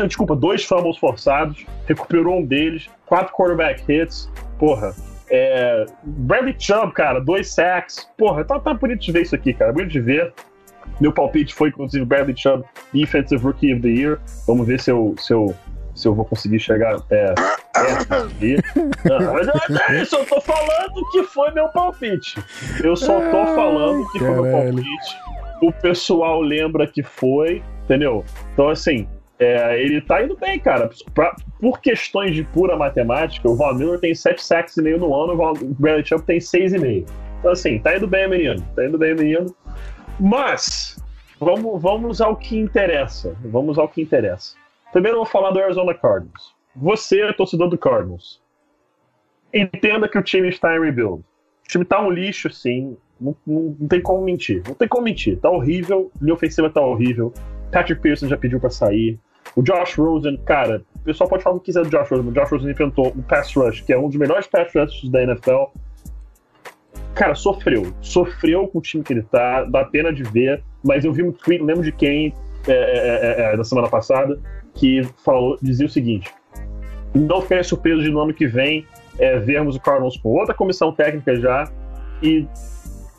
Desculpa, 0.07 0.35
dois 0.35 0.63
fumbles 0.63 0.97
forçados. 0.97 1.65
Recuperou 1.87 2.39
um 2.39 2.45
deles. 2.45 2.89
Quatro 3.05 3.33
quarterback 3.33 3.83
hits. 3.87 4.31
Porra, 4.57 4.93
é, 5.29 5.85
Bradley 6.03 6.55
Chubb, 6.57 6.91
cara, 6.93 7.19
dois 7.19 7.51
sacks. 7.51 8.09
Porra, 8.17 8.43
tá, 8.43 8.59
tá 8.59 8.73
bonito 8.73 9.01
de 9.01 9.11
ver 9.11 9.21
isso 9.21 9.35
aqui, 9.35 9.53
cara. 9.53 9.71
Bonito 9.71 9.91
de 9.91 9.99
ver. 9.99 10.33
Meu 10.99 11.13
palpite 11.13 11.53
foi, 11.53 11.69
inclusive, 11.69 12.03
Bradley 12.03 12.35
Chubb, 12.35 12.63
Defensive 12.93 13.41
Rookie 13.43 13.73
of 13.73 13.81
the 13.81 13.89
Year. 13.89 14.19
Vamos 14.47 14.67
ver 14.67 14.79
se 14.79 14.91
eu, 14.91 15.15
se 15.17 15.33
eu, 15.33 15.55
se 15.95 16.07
eu 16.07 16.15
vou 16.15 16.25
conseguir 16.25 16.59
chegar 16.59 16.95
é, 17.09 17.33
perto 18.07 18.27
de 18.39 18.57
Não, 19.05 19.95
eu 19.95 20.05
só 20.05 20.25
tô 20.25 20.41
falando 20.41 21.09
que 21.11 21.23
foi 21.23 21.51
meu 21.51 21.69
palpite. 21.69 22.41
Eu 22.83 22.95
só 22.95 23.19
tô 23.19 23.45
falando 23.55 24.05
que 24.11 24.19
foi 24.19 24.29
meu 24.29 24.51
palpite. 24.51 25.17
O 25.61 25.71
pessoal 25.71 26.41
lembra 26.41 26.87
que 26.87 27.03
foi, 27.03 27.61
entendeu? 27.83 28.25
Então, 28.53 28.69
assim, 28.69 29.07
é, 29.39 29.81
ele 29.81 30.01
tá 30.01 30.21
indo 30.21 30.35
bem, 30.35 30.59
cara. 30.59 30.89
Pra, 31.13 31.33
por 31.59 31.79
questões 31.79 32.35
de 32.35 32.43
pura 32.43 32.75
matemática, 32.75 33.49
o 33.49 33.55
Von 33.55 33.73
Miller 33.73 33.99
tem 33.99 34.13
7 34.13 34.43
sacks 34.43 34.75
e 34.75 34.81
meio 34.81 34.99
no 34.99 35.15
ano, 35.15 35.33
o 35.33 35.55
Bradley 35.75 36.05
Chubb 36.05 36.25
tem 36.25 36.39
6,5. 36.39 37.07
Então, 37.39 37.51
assim, 37.51 37.79
tá 37.79 37.95
indo 37.95 38.05
bem, 38.05 38.29
menino. 38.29 38.61
Tá 38.75 38.85
indo 38.85 38.97
bem, 38.97 39.15
menino. 39.15 39.55
Mas, 40.19 41.01
vamos, 41.39 41.81
vamos 41.81 42.19
ao 42.19 42.35
que 42.35 42.57
interessa. 42.57 43.33
Vamos 43.45 43.79
ao 43.79 43.87
que 43.87 44.01
interessa. 44.01 44.57
Primeiro 44.91 45.15
eu 45.17 45.23
vou 45.23 45.31
falar 45.31 45.51
do 45.51 45.59
Arizona 45.59 45.93
Cardinals. 45.93 46.53
Você 46.75 47.21
é 47.21 47.31
torcedor 47.31 47.69
do 47.69 47.77
Cardinals. 47.77 48.41
Entenda 49.53 50.09
que 50.09 50.17
o 50.17 50.23
time 50.23 50.49
está 50.49 50.75
em 50.75 50.81
rebuild. 50.81 51.21
O 51.21 51.67
time 51.67 51.83
está 51.83 52.01
um 52.01 52.11
lixo, 52.11 52.49
sim. 52.49 52.97
Não, 53.19 53.35
não, 53.47 53.75
não, 53.79 53.87
tem 53.87 54.01
como 54.01 54.21
mentir. 54.21 54.61
Não 54.67 54.75
tem 54.75 54.87
como 54.87 55.03
mentir. 55.03 55.39
Tá 55.39 55.49
horrível. 55.49 56.11
Linha 56.21 56.33
ofensiva 56.33 56.69
tá 56.69 56.81
horrível. 56.81 57.33
Patrick 57.71 58.01
Pearson 58.01 58.27
já 58.27 58.37
pediu 58.37 58.59
para 58.59 58.69
sair. 58.69 59.17
O 59.55 59.61
Josh 59.61 59.95
Rosen, 59.95 60.37
cara, 60.45 60.83
o 60.95 60.99
pessoal 60.99 61.29
pode 61.29 61.43
falar 61.43 61.55
o 61.55 61.59
que 61.59 61.67
quiser 61.67 61.83
do 61.83 61.89
Josh 61.89 62.09
Rosen. 62.09 62.27
O 62.27 62.31
Josh 62.31 62.51
Rosen 62.51 62.71
inventou 62.71 63.07
o 63.07 63.23
pass 63.23 63.53
rush, 63.55 63.81
que 63.81 63.93
é 63.93 63.97
um 63.97 64.07
dos 64.07 64.17
melhores 64.17 64.47
pass 64.47 64.71
rushes 64.73 65.09
da 65.09 65.23
NFL 65.23 65.65
cara, 67.19 67.35
sofreu. 67.35 67.93
Sofreu 67.99 68.65
com 68.69 68.79
o 68.79 68.81
time 68.81 69.03
que 69.03 69.11
ele 69.11 69.23
tá, 69.23 69.65
dá 69.65 69.83
pena 69.83 70.13
de 70.13 70.23
ver, 70.23 70.63
mas 70.81 71.03
eu 71.03 71.11
vi 71.11 71.21
um 71.21 71.33
tweet, 71.33 71.61
lembro 71.61 71.83
de 71.83 71.91
quem, 71.91 72.33
é, 72.65 72.71
é, 72.71 73.41
é, 73.41 73.53
é, 73.53 73.57
da 73.57 73.63
semana 73.65 73.89
passada, 73.89 74.39
que 74.73 75.03
falou, 75.25 75.57
dizia 75.61 75.85
o 75.85 75.89
seguinte: 75.89 76.33
não 77.13 77.41
fiquei 77.41 77.61
surpreso 77.61 78.01
de 78.01 78.09
no 78.09 78.21
ano 78.21 78.33
que 78.33 78.47
vem 78.47 78.85
é, 79.17 79.37
vermos 79.37 79.75
o 79.75 79.81
Cardinals 79.81 80.15
com 80.15 80.29
outra 80.29 80.53
comissão 80.53 80.93
técnica 80.93 81.35
já 81.35 81.69
e 82.23 82.47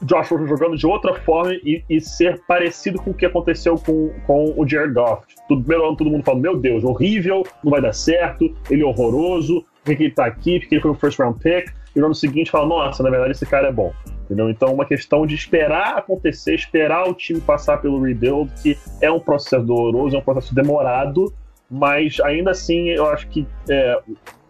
Josh 0.03 0.31
Rosen 0.31 0.47
jogando 0.47 0.77
de 0.77 0.87
outra 0.87 1.15
forma 1.15 1.53
e, 1.55 1.83
e, 1.89 2.01
ser 2.01 2.41
parecido 2.47 3.01
com 3.01 3.11
o 3.11 3.15
que 3.15 3.27
aconteceu 3.27 3.77
com, 3.77 4.11
com 4.27 4.55
o 4.57 4.67
Jared 4.67 4.95
Goff. 4.95 5.27
Tudo, 5.47 5.63
primeiro 5.63 5.87
ano 5.87 5.97
todo 5.97 6.11
mundo 6.11 6.25
falando, 6.25 6.43
meu 6.43 6.57
Deus, 6.57 6.85
horrível, 6.85 7.45
não 7.63 7.71
vai 7.71 7.81
dar 7.81 7.93
certo, 7.93 8.55
ele 8.71 8.83
é 8.83 8.87
horroroso, 8.87 9.65
por 9.85 9.97
que 9.97 10.05
ele 10.05 10.13
tá 10.13 10.27
aqui, 10.27 10.61
porque 10.61 10.75
ele 10.75 10.83
foi 10.83 10.91
o 10.91 10.95
first 10.95 11.19
round 11.19 11.39
pick 11.41 11.73
e 11.95 11.99
no 11.99 12.07
ano 12.07 12.15
seguinte 12.15 12.51
fala, 12.51 12.67
nossa, 12.67 13.03
na 13.03 13.11
verdade 13.11 13.33
esse 13.33 13.47
cara 13.47 13.69
é 13.69 13.73
bom. 13.73 13.93
Entendeu? 14.25 14.49
Então, 14.49 14.73
uma 14.73 14.85
questão 14.85 15.27
de 15.27 15.35
esperar 15.35 15.99
acontecer, 15.99 16.55
esperar 16.55 17.09
o 17.09 17.15
time 17.15 17.41
passar 17.41 17.79
pelo 17.79 18.01
rebuild, 18.01 18.49
que 18.63 18.79
é 19.01 19.11
um 19.11 19.19
processo 19.19 19.67
doloroso, 19.67 20.15
é 20.15 20.21
um 20.21 20.23
processo 20.23 20.55
demorado, 20.55 21.35
mas 21.69 22.21
ainda 22.21 22.53
assim 22.53 22.91
eu 22.91 23.07
acho 23.07 23.27
que 23.29 23.45
é, 23.69 24.01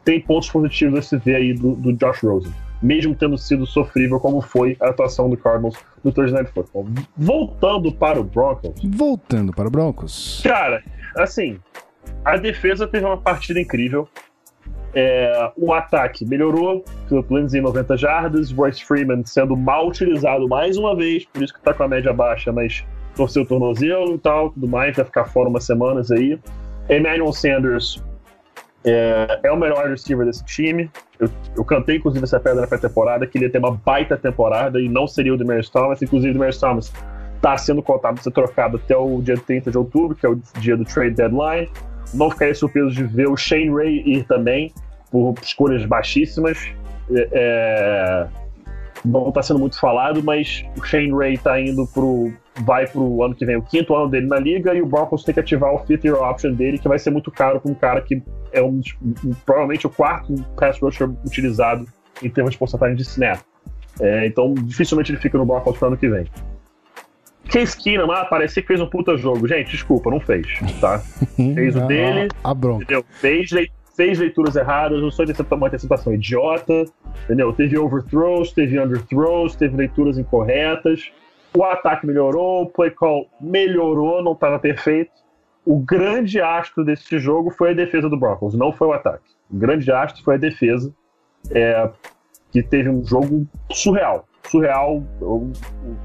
tem 0.05 0.21
pontos 0.21 0.51
positivos 0.51 0.99
a 0.99 1.03
se 1.03 1.17
ver 1.17 1.37
aí 1.37 1.55
do, 1.55 1.75
do, 1.77 1.95
Josh 1.95 2.23
Rosen, 2.23 2.53
mesmo 2.83 3.15
tendo 3.15 3.37
sido 3.37 3.67
sofrível 3.67 4.19
como 4.19 4.41
foi 4.41 4.77
a 4.81 4.89
atuação 4.89 5.29
do 5.29 5.37
Cardinals 5.37 5.77
no 6.03 6.13
Thursday 6.13 6.41
Night 6.41 6.53
Football. 6.53 6.87
Voltando 7.17 7.93
para 7.93 8.21
o 8.21 8.25
Broncos. 8.25 8.81
Voltando 8.83 9.53
para 9.53 9.69
o 9.69 9.71
Broncos. 9.71 10.41
Cara, 10.43 10.83
assim, 11.17 11.59
a 12.25 12.37
defesa 12.37 12.87
teve 12.87 13.05
uma 13.05 13.19
partida 13.19 13.61
incrível. 13.61 14.09
É, 14.93 15.53
o 15.57 15.73
ataque 15.73 16.25
melhorou, 16.25 16.85
Philip 17.09 17.33
Lindsay 17.33 17.61
90 17.61 17.97
jardas, 17.97 18.51
Royce 18.51 18.85
Freeman 18.85 19.25
sendo 19.25 19.57
mal 19.57 19.87
utilizado 19.87 20.49
mais 20.49 20.77
uma 20.77 20.97
vez, 20.97 21.25
por 21.27 21.43
isso 21.43 21.55
que 21.55 21.61
tá 21.61 21.73
com 21.73 21.85
a 21.85 21.89
média 21.89 22.13
baixa, 22.13 22.51
mas 22.51 22.85
torceu 23.15 23.43
o 23.43 23.47
tornozelo 23.47 24.17
e 24.17 24.19
tal, 24.19 24.51
tudo 24.51 24.67
mais, 24.67 24.97
vai 24.97 25.05
ficar 25.05 25.27
fora 25.27 25.49
umas 25.49 25.65
semanas 25.65 26.11
aí. 26.11 26.41
Emmanuel 26.89 27.33
Sanders 27.33 28.03
É, 28.85 29.41
é 29.43 29.53
o 29.53 29.57
melhor 29.57 29.89
receiver 29.89 30.25
desse 30.25 30.45
time. 30.45 30.91
Eu, 31.19 31.29
eu 31.57 31.65
cantei, 31.65 31.97
inclusive, 31.97 32.25
essa 32.25 32.41
pedra 32.41 32.63
na 32.63 32.67
pré-temporada, 32.67 33.27
que 33.27 33.37
ele 33.37 33.47
ia 33.47 33.53
ter 33.53 33.59
uma 33.59 33.73
baita 33.73 34.17
temporada 34.17 34.81
e 34.81 34.89
não 34.89 35.07
seria 35.07 35.35
o 35.35 35.37
Demarius 35.37 35.69
Thomas. 35.69 36.01
Inclusive, 36.01 36.31
o 36.31 36.33
Demarius 36.35 36.59
Thomas 36.59 36.93
está 37.37 37.57
sendo 37.57 37.83
cotado 37.83 38.15
para 38.15 38.23
ser 38.23 38.31
trocado 38.31 38.77
até 38.77 38.97
o 38.97 39.21
dia 39.21 39.37
30 39.37 39.71
de 39.71 39.79
outubro, 39.79 40.15
que 40.15 40.25
é 40.25 40.29
o 40.29 40.41
dia 40.59 40.77
do 40.77 40.85
trade 40.85 41.15
deadline. 41.15 41.69
Não 42.15 42.31
ficaria 42.31 42.55
surpreso 42.55 42.91
de 42.91 43.05
ver 43.05 43.29
o 43.29 43.37
Shane 43.37 43.71
Ray 43.71 44.03
ir 44.07 44.25
também, 44.25 44.73
por 45.11 45.35
escolhas 45.43 45.85
baixíssimas. 45.85 46.59
É, 47.11 47.29
é 47.33 48.41
não 49.05 49.29
está 49.29 49.43
sendo 49.43 49.59
muito 49.59 49.79
falado, 49.79 50.23
mas 50.23 50.65
o 50.77 50.85
Shane 50.85 51.13
Ray 51.13 51.35
está 51.35 51.61
indo 51.61 51.87
pro. 51.87 52.33
vai 52.61 52.87
pro 52.87 53.23
ano 53.23 53.35
que 53.35 53.45
vem, 53.47 53.57
o 53.57 53.63
quinto 53.63 53.95
ano 53.95 54.09
dele 54.09 54.27
na 54.27 54.39
liga, 54.39 54.75
e 54.75 54.83
o 54.83 54.87
Broncos 54.87 55.25
tem 55.25 55.33
que 55.33 55.41
ativar 55.41 55.73
o 55.73 55.79
fifth 55.79 56.05
year 56.05 56.21
option 56.21 56.53
dele, 56.53 56.79
que 56.79 56.89
vai 56.89 56.99
ser 56.99 57.11
muito 57.11 57.31
caro 57.31 57.61
para 57.61 57.71
um 57.71 57.75
cara 57.75 58.01
que 58.01 58.23
é 58.53 58.63
um, 58.63 58.81
provavelmente 59.45 59.87
o 59.87 59.91
quarto 59.91 60.35
pass 60.57 60.79
rusher 60.81 61.09
utilizado 61.25 61.87
em 62.23 62.29
termos 62.29 62.53
de 62.53 62.59
porcentagem 62.59 62.97
de 62.97 63.03
snap. 63.03 63.41
É, 64.01 64.27
então, 64.27 64.55
dificilmente 64.55 65.13
ele 65.13 65.21
fica 65.21 65.37
no 65.37 65.45
Broncos 65.45 65.77
pro 65.77 65.89
ano 65.89 65.97
que 65.97 66.09
vem. 66.09 66.27
Case 67.51 67.77
Keenum, 67.77 68.11
ah, 68.13 68.25
parecia 68.25 68.63
que 68.63 68.69
fez 68.69 68.81
um 68.81 68.87
puta 68.87 69.17
jogo. 69.17 69.47
Gente, 69.49 69.73
desculpa, 69.73 70.11
não 70.11 70.21
fez, 70.21 70.47
tá? 70.81 71.01
Fez 71.37 71.75
o 71.75 71.87
dele, 71.87 72.29
a 72.45 72.55
bronca. 72.55 72.85
Entendeu? 72.85 73.05
Fez, 73.11 73.51
fez 73.97 74.19
leituras 74.19 74.55
erradas, 74.55 75.03
não 75.03 75.11
foi 75.11 75.27
uma 75.51 75.67
antecipação 75.67 76.15
idiota, 76.15 76.85
entendeu? 77.25 77.53
Teve 77.53 77.77
overthrows, 77.77 78.53
teve 78.53 78.79
underthrows, 78.79 79.57
teve 79.57 79.77
leituras 79.77 80.17
incorretas. 80.17 81.11
O 81.57 81.65
ataque 81.65 82.07
melhorou, 82.07 82.63
o 82.63 82.67
play 82.67 82.91
call 82.91 83.29
melhorou, 83.41 84.23
não 84.23 84.33
estava 84.33 84.59
perfeito. 84.59 85.11
O 85.65 85.79
grande 85.79 86.41
astro 86.41 86.85
desse 86.85 87.19
jogo 87.19 87.51
foi 87.51 87.71
a 87.71 87.75
defesa 87.75 88.09
do 88.09 88.17
Broncos, 88.19 88.55
não 88.55 88.73
foi 88.73 88.89
o 88.89 88.93
ataque. 88.93 89.31
O 89.51 89.57
grande 89.57 89.91
astro 89.93 90.23
foi 90.25 90.37
a 90.37 90.39
defesa, 90.39 90.93
é, 91.51 91.91
que 92.51 92.63
teve 92.63 92.89
um 92.89 93.05
jogo 93.05 93.47
surreal. 93.71 94.27
Surreal. 94.49 95.05
O 95.21 95.53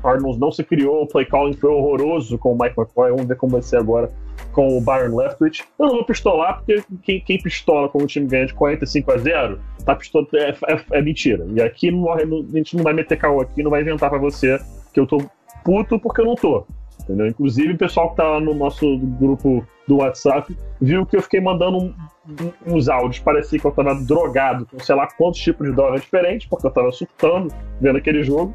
Cardinals 0.03 0.37
não 0.37 0.51
se 0.51 0.63
criou, 0.63 1.03
o 1.03 1.07
play 1.07 1.25
calling 1.25 1.53
foi 1.53 1.69
horroroso 1.69 2.37
com 2.37 2.53
o 2.53 2.57
Mike 2.57 2.77
McCoy. 2.77 3.11
Vamos 3.11 3.25
ver 3.25 3.37
como 3.37 3.53
vai 3.53 3.61
ser 3.61 3.77
agora 3.77 4.11
com 4.51 4.77
o 4.77 4.81
Byron 4.81 5.15
Leftwich. 5.15 5.63
Eu 5.79 5.87
não 5.87 5.95
vou 5.95 6.05
pistolar, 6.05 6.57
porque 6.57 6.83
quem, 7.01 7.19
quem 7.21 7.41
pistola 7.41 7.89
quando 7.89 8.03
o 8.03 8.07
time 8.07 8.27
ganha 8.27 8.45
de 8.45 8.53
45 8.53 9.11
a 9.11 9.17
0 9.17 9.59
tá 9.85 9.95
pistola, 9.95 10.27
é, 10.33 10.49
é, 10.49 10.85
é 10.91 11.01
mentira. 11.01 11.45
E 11.53 11.61
aqui 11.61 11.91
não, 11.91 12.11
a 12.11 12.19
gente 12.53 12.75
não 12.75 12.83
vai 12.83 12.93
meter 12.93 13.17
caô 13.17 13.41
aqui, 13.41 13.63
não 13.63 13.71
vai 13.71 13.81
inventar 13.81 14.09
para 14.09 14.19
você 14.19 14.59
que 14.93 14.99
eu 14.99 15.07
tô 15.07 15.23
puto 15.63 15.99
porque 15.99 16.21
eu 16.21 16.25
não 16.25 16.35
tô. 16.35 16.65
Entendeu? 17.05 17.27
Inclusive, 17.27 17.73
o 17.73 17.77
pessoal 17.77 18.09
que 18.09 18.17
tá 18.17 18.39
no 18.39 18.55
nosso 18.55 18.97
grupo 18.97 19.65
do 19.87 19.97
WhatsApp 19.97 20.57
viu 20.81 21.05
que 21.05 21.15
eu 21.15 21.21
fiquei 21.21 21.39
mandando 21.39 21.77
um, 21.77 21.93
um, 22.27 22.75
uns 22.75 22.89
áudios. 22.89 23.19
Parecia 23.19 23.59
que 23.59 23.65
eu 23.65 23.71
tava 23.71 23.93
drogado 23.95 24.65
com 24.65 24.79
sei 24.79 24.95
lá 24.95 25.07
quantos 25.15 25.39
tipos 25.39 25.67
de 25.67 25.75
droga 25.75 25.99
diferentes, 25.99 26.47
porque 26.47 26.65
eu 26.65 26.71
tava 26.71 26.91
surtando 26.91 27.53
vendo 27.79 27.97
aquele 27.97 28.23
jogo. 28.23 28.53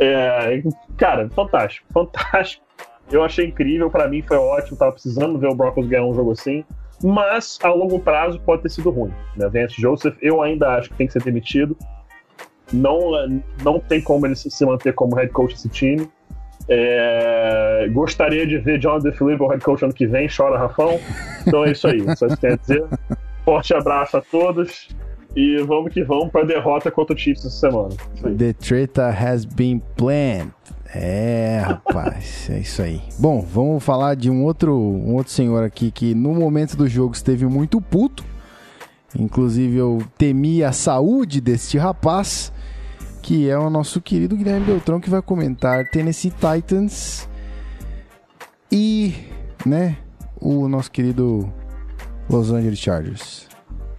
É, 0.00 0.62
cara, 0.96 1.28
fantástico, 1.30 1.86
fantástico. 1.94 2.66
Eu 3.10 3.22
achei 3.22 3.46
incrível, 3.46 3.88
para 3.88 4.08
mim 4.08 4.20
foi 4.20 4.36
ótimo, 4.36 4.76
tava 4.76 4.90
precisando 4.90 5.38
ver 5.38 5.46
o 5.46 5.54
Broncos 5.54 5.86
ganhar 5.86 6.04
um 6.04 6.12
jogo 6.12 6.32
assim. 6.32 6.64
Mas 7.04 7.56
a 7.62 7.68
longo 7.68 8.00
prazo 8.00 8.40
pode 8.40 8.62
ter 8.62 8.70
sido 8.70 8.90
ruim. 8.90 9.12
Né? 9.36 9.48
Vance 9.48 9.80
Joseph, 9.80 10.16
eu 10.20 10.42
ainda 10.42 10.70
acho 10.76 10.88
que 10.90 10.96
tem 10.96 11.06
que 11.06 11.12
ser 11.12 11.22
demitido. 11.22 11.76
Não, 12.72 13.12
não 13.62 13.78
tem 13.78 14.00
como 14.00 14.26
ele 14.26 14.34
se 14.34 14.66
manter 14.66 14.92
como 14.92 15.14
head 15.14 15.30
coach 15.30 15.54
desse 15.54 15.68
time. 15.68 16.08
É, 16.68 17.88
gostaria 17.92 18.46
de 18.46 18.58
ver 18.58 18.78
John 18.78 18.98
DeFilippo 18.98 19.44
o 19.44 19.48
head 19.48 19.62
coach 19.62 19.84
ano 19.84 19.92
que 19.92 20.06
vem, 20.06 20.28
chora 20.28 20.58
Rafão. 20.58 20.98
Então 21.46 21.64
é 21.64 21.72
isso 21.72 21.86
aí, 21.86 22.00
só 22.16 22.26
isso 22.26 22.36
que 22.36 22.56
dizer. 22.56 22.84
Forte 23.44 23.74
abraço 23.74 24.16
a 24.16 24.20
todos 24.20 24.88
e 25.36 25.58
vamos 25.62 25.92
que 25.92 26.02
vamos 26.02 26.30
para 26.30 26.42
a 26.42 26.44
derrota 26.44 26.90
contra 26.90 27.14
o 27.14 27.18
Chiefs 27.18 27.44
essa 27.44 27.68
semana. 27.68 27.90
The 28.36 28.52
treta 28.54 29.08
has 29.08 29.44
been 29.44 29.80
planned. 29.96 30.52
É, 30.94 31.62
rapaz, 31.64 32.48
é 32.50 32.58
isso 32.58 32.82
aí. 32.82 33.00
Bom, 33.18 33.40
vamos 33.42 33.84
falar 33.84 34.16
de 34.16 34.30
um 34.30 34.44
outro, 34.44 34.74
um 34.74 35.14
outro 35.14 35.32
senhor 35.32 35.62
aqui 35.62 35.90
que 35.90 36.14
no 36.14 36.34
momento 36.34 36.76
do 36.76 36.88
jogo 36.88 37.14
esteve 37.14 37.44
muito 37.46 37.80
puto. 37.80 38.24
Inclusive 39.18 39.76
eu 39.76 40.02
temi 40.18 40.64
a 40.64 40.72
saúde 40.72 41.40
deste 41.40 41.78
rapaz 41.78 42.52
que 43.26 43.50
é 43.50 43.58
o 43.58 43.68
nosso 43.68 44.00
querido 44.00 44.36
Guilherme 44.36 44.66
Beltrão, 44.66 45.00
que 45.00 45.10
vai 45.10 45.20
comentar 45.20 45.84
Tennessee 45.90 46.30
Titans 46.30 47.28
e, 48.70 49.16
né, 49.66 49.98
o 50.40 50.68
nosso 50.68 50.92
querido 50.92 51.52
Los 52.30 52.52
Angeles 52.52 52.78
Chargers. 52.78 53.48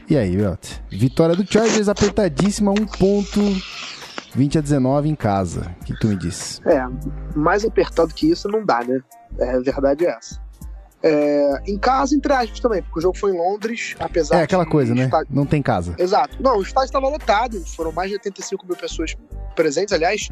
E 0.09 0.15
aí, 0.15 0.37
Belt? 0.37 0.79
Vitória 0.89 1.35
do 1.35 1.45
Chargers 1.45 1.89
apertadíssima, 1.89 2.71
um 2.71 2.85
ponto 2.85 3.41
20 4.33 4.59
a 4.59 4.61
19 4.61 5.09
em 5.09 5.15
casa. 5.15 5.75
O 5.81 5.83
que 5.83 5.99
tu 5.99 6.07
me 6.07 6.15
diz? 6.15 6.61
É, 6.65 6.87
mais 7.35 7.65
apertado 7.65 8.13
que 8.13 8.31
isso 8.31 8.47
não 8.47 8.65
dá, 8.65 8.81
né? 8.81 9.01
É, 9.39 9.55
a 9.55 9.59
verdade 9.59 10.05
é 10.05 10.09
essa. 10.11 10.41
É, 11.03 11.61
em 11.67 11.77
casa, 11.77 12.15
entre 12.15 12.33
aspas 12.33 12.59
também, 12.59 12.81
porque 12.81 12.99
o 12.99 13.01
jogo 13.01 13.17
foi 13.17 13.31
em 13.31 13.37
Londres, 13.37 13.95
apesar 13.99 14.39
É 14.39 14.43
aquela 14.43 14.65
coisa, 14.65 14.95
né? 14.95 15.05
Estádio... 15.05 15.27
Não 15.29 15.45
tem 15.45 15.61
casa. 15.61 15.95
Exato. 15.97 16.41
Não, 16.41 16.57
o 16.57 16.61
estádio 16.61 16.87
estava 16.87 17.07
lotado, 17.07 17.63
foram 17.67 17.91
mais 17.91 18.09
de 18.09 18.15
85 18.15 18.65
mil 18.65 18.75
pessoas 18.75 19.15
presentes. 19.55 19.93
Aliás, 19.93 20.29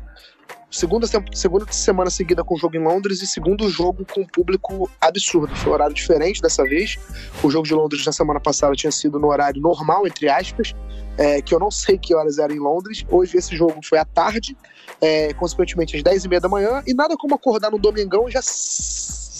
segunda, 0.69 1.07
segunda 1.33 1.71
semana 1.71 2.09
seguida 2.09 2.43
com 2.43 2.55
o 2.55 2.57
jogo 2.57 2.75
em 2.75 2.83
Londres 2.83 3.21
e 3.21 3.27
segundo 3.27 3.69
jogo 3.69 4.05
com 4.11 4.25
público 4.25 4.89
absurdo. 4.99 5.55
Foi 5.55 5.71
um 5.71 5.75
horário 5.75 5.93
diferente 5.93 6.41
dessa 6.41 6.63
vez. 6.63 6.97
O 7.43 7.49
jogo 7.51 7.67
de 7.67 7.73
Londres 7.73 8.05
na 8.05 8.11
semana 8.11 8.39
passada 8.39 8.73
tinha 8.73 8.91
sido 8.91 9.19
no 9.19 9.27
horário 9.27 9.61
normal, 9.61 10.07
entre 10.07 10.27
aspas, 10.29 10.73
é, 11.17 11.41
que 11.41 11.53
eu 11.53 11.59
não 11.59 11.69
sei 11.69 11.97
que 11.97 12.15
horas 12.15 12.39
era 12.39 12.51
em 12.51 12.59
Londres. 12.59 13.05
Hoje 13.09 13.37
esse 13.37 13.55
jogo 13.55 13.79
foi 13.83 13.99
à 13.99 14.05
tarde, 14.05 14.57
é, 14.99 15.33
consequentemente 15.33 15.95
às 15.95 16.03
10h30 16.03 16.39
da 16.39 16.49
manhã, 16.49 16.83
e 16.87 16.93
nada 16.93 17.15
como 17.15 17.35
acordar 17.35 17.71
no 17.71 17.77
domingão 17.77 18.29
já 18.29 18.41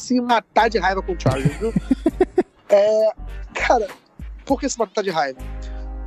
se 0.06 0.22
matar 0.22 0.70
de 0.70 0.78
raiva 0.78 1.02
com 1.02 1.14
o 1.14 1.20
Chargers, 1.20 1.58
viu? 1.58 1.74
é, 2.70 3.10
cara, 3.54 3.88
por 4.46 4.60
que 4.60 4.70
se 4.70 4.78
matar 4.78 5.02
de 5.02 5.10
raiva? 5.10 5.40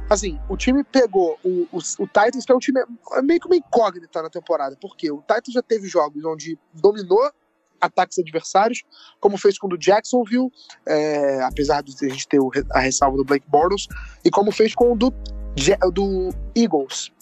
Assim, 0.09 0.41
o 0.49 0.57
time 0.57 0.85
pegou 0.85 1.39
o, 1.45 1.67
o, 1.73 1.79
o 1.79 2.07
Titans, 2.07 2.45
que 2.47 2.53
é 2.53 2.55
um 2.55 2.61
time 2.61 2.81
é 3.13 3.23
meio 3.23 3.41
que 3.41 3.47
uma 3.47 3.57
incógnita 3.57 4.23
na 4.23 4.31
temporada, 4.31 4.77
porque 4.81 5.11
o 5.11 5.19
Titans 5.19 5.53
já 5.53 5.63
teve 5.63 5.87
jogos 5.89 6.25
onde 6.25 6.59
dominou 6.73 7.31
ataques 7.81 8.19
adversários, 8.19 8.83
como 9.21 9.37
fez 9.37 9.59
com 9.59 9.67
o 9.67 9.71
do 9.71 9.79
Jacksonville, 9.79 10.51
é, 10.87 11.43
apesar 11.43 11.83
de 11.83 11.93
a 12.07 12.09
gente 12.09 12.27
ter 12.27 12.41
a 12.73 12.81
ressalva 12.81 13.17
do 13.17 13.25
Blake 13.25 13.47
Bortles, 13.49 13.87
e 14.25 14.31
como 14.31 14.51
fez 14.51 14.75
com 14.75 14.93
o 14.93 14.97
do, 14.97 15.13
do 15.93 16.31
Eagles, 16.57 17.13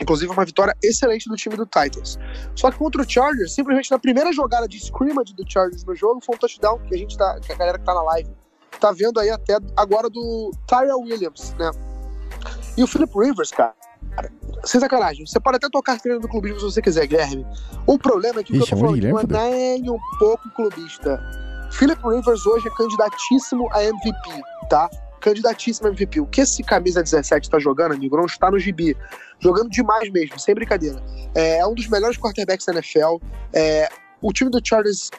Inclusive, 0.00 0.32
uma 0.32 0.44
vitória 0.44 0.76
excelente 0.82 1.28
do 1.28 1.36
time 1.36 1.56
do 1.56 1.66
Titans. 1.66 2.18
Só 2.54 2.70
que 2.70 2.78
contra 2.78 3.02
o 3.02 3.08
Chargers, 3.08 3.54
simplesmente 3.54 3.90
na 3.90 3.98
primeira 3.98 4.32
jogada 4.32 4.68
de 4.68 4.76
scrimmage 4.76 5.34
do 5.34 5.44
Chargers 5.50 5.84
no 5.84 5.94
jogo, 5.94 6.20
foi 6.20 6.36
um 6.36 6.38
touchdown 6.38 6.78
que 6.88 6.94
a 6.94 6.98
gente 6.98 7.16
tá, 7.16 7.38
que 7.40 7.52
a 7.52 7.56
galera 7.56 7.78
que 7.78 7.84
tá 7.84 7.94
na 7.94 8.02
live 8.02 8.30
tá 8.78 8.92
vendo 8.92 9.20
aí 9.20 9.28
até 9.30 9.58
agora 9.76 10.08
do 10.08 10.52
Tyrell 10.66 11.00
Williams, 11.00 11.54
né? 11.58 11.70
E 12.76 12.82
o 12.82 12.86
Philip 12.86 13.12
Rivers, 13.14 13.50
cara, 13.50 13.74
sem 14.64 14.80
sacanagem, 14.80 15.26
você 15.26 15.38
pode 15.38 15.56
até 15.56 15.68
tocar 15.68 15.94
a 15.94 16.18
do 16.18 16.28
clubismo 16.28 16.58
se 16.60 16.64
você 16.64 16.82
quiser, 16.82 17.06
Guilherme. 17.06 17.46
O 17.86 17.98
problema 17.98 18.40
é 18.40 18.44
que 18.44 18.52
o 18.52 18.56
que 18.56 18.62
eu 18.62 18.66
tô 18.66 18.76
falando 18.76 19.02
não 19.02 19.18
é 19.18 19.78
nem 19.78 19.90
um 19.90 19.98
pouco 20.18 20.48
clubista. 20.54 21.20
Philip 21.72 22.00
Rivers 22.02 22.46
hoje 22.46 22.68
é 22.68 22.70
candidatíssimo 22.70 23.68
a 23.72 23.84
MVP, 23.84 24.42
tá? 24.68 24.88
Candidatíssimo 25.20 25.88
MVP. 25.88 26.20
O 26.20 26.26
que 26.26 26.40
esse 26.40 26.62
camisa 26.62 27.02
17 27.02 27.46
está 27.46 27.58
jogando, 27.58 27.92
amigo, 27.92 28.16
não 28.16 28.26
está 28.26 28.50
no 28.50 28.58
gibi. 28.58 28.96
Jogando 29.38 29.70
demais 29.70 30.10
mesmo, 30.10 30.38
sem 30.38 30.54
brincadeira. 30.54 31.02
É, 31.34 31.58
é 31.58 31.66
um 31.66 31.74
dos 31.74 31.88
melhores 31.88 32.18
quarterbacks 32.18 32.66
da 32.66 32.72
NFL. 32.72 33.18
É, 33.52 33.88
o 34.20 34.32
time 34.32 34.50
do 34.50 34.60
Chargers, 34.62 35.10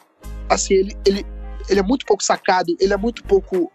assim, 0.48 0.74
ele, 0.74 0.96
ele, 1.06 1.26
ele 1.68 1.80
é 1.80 1.82
muito 1.82 2.04
pouco 2.06 2.22
sacado, 2.22 2.76
ele 2.78 2.92
é 2.92 2.96
muito 2.96 3.24
pouco 3.24 3.70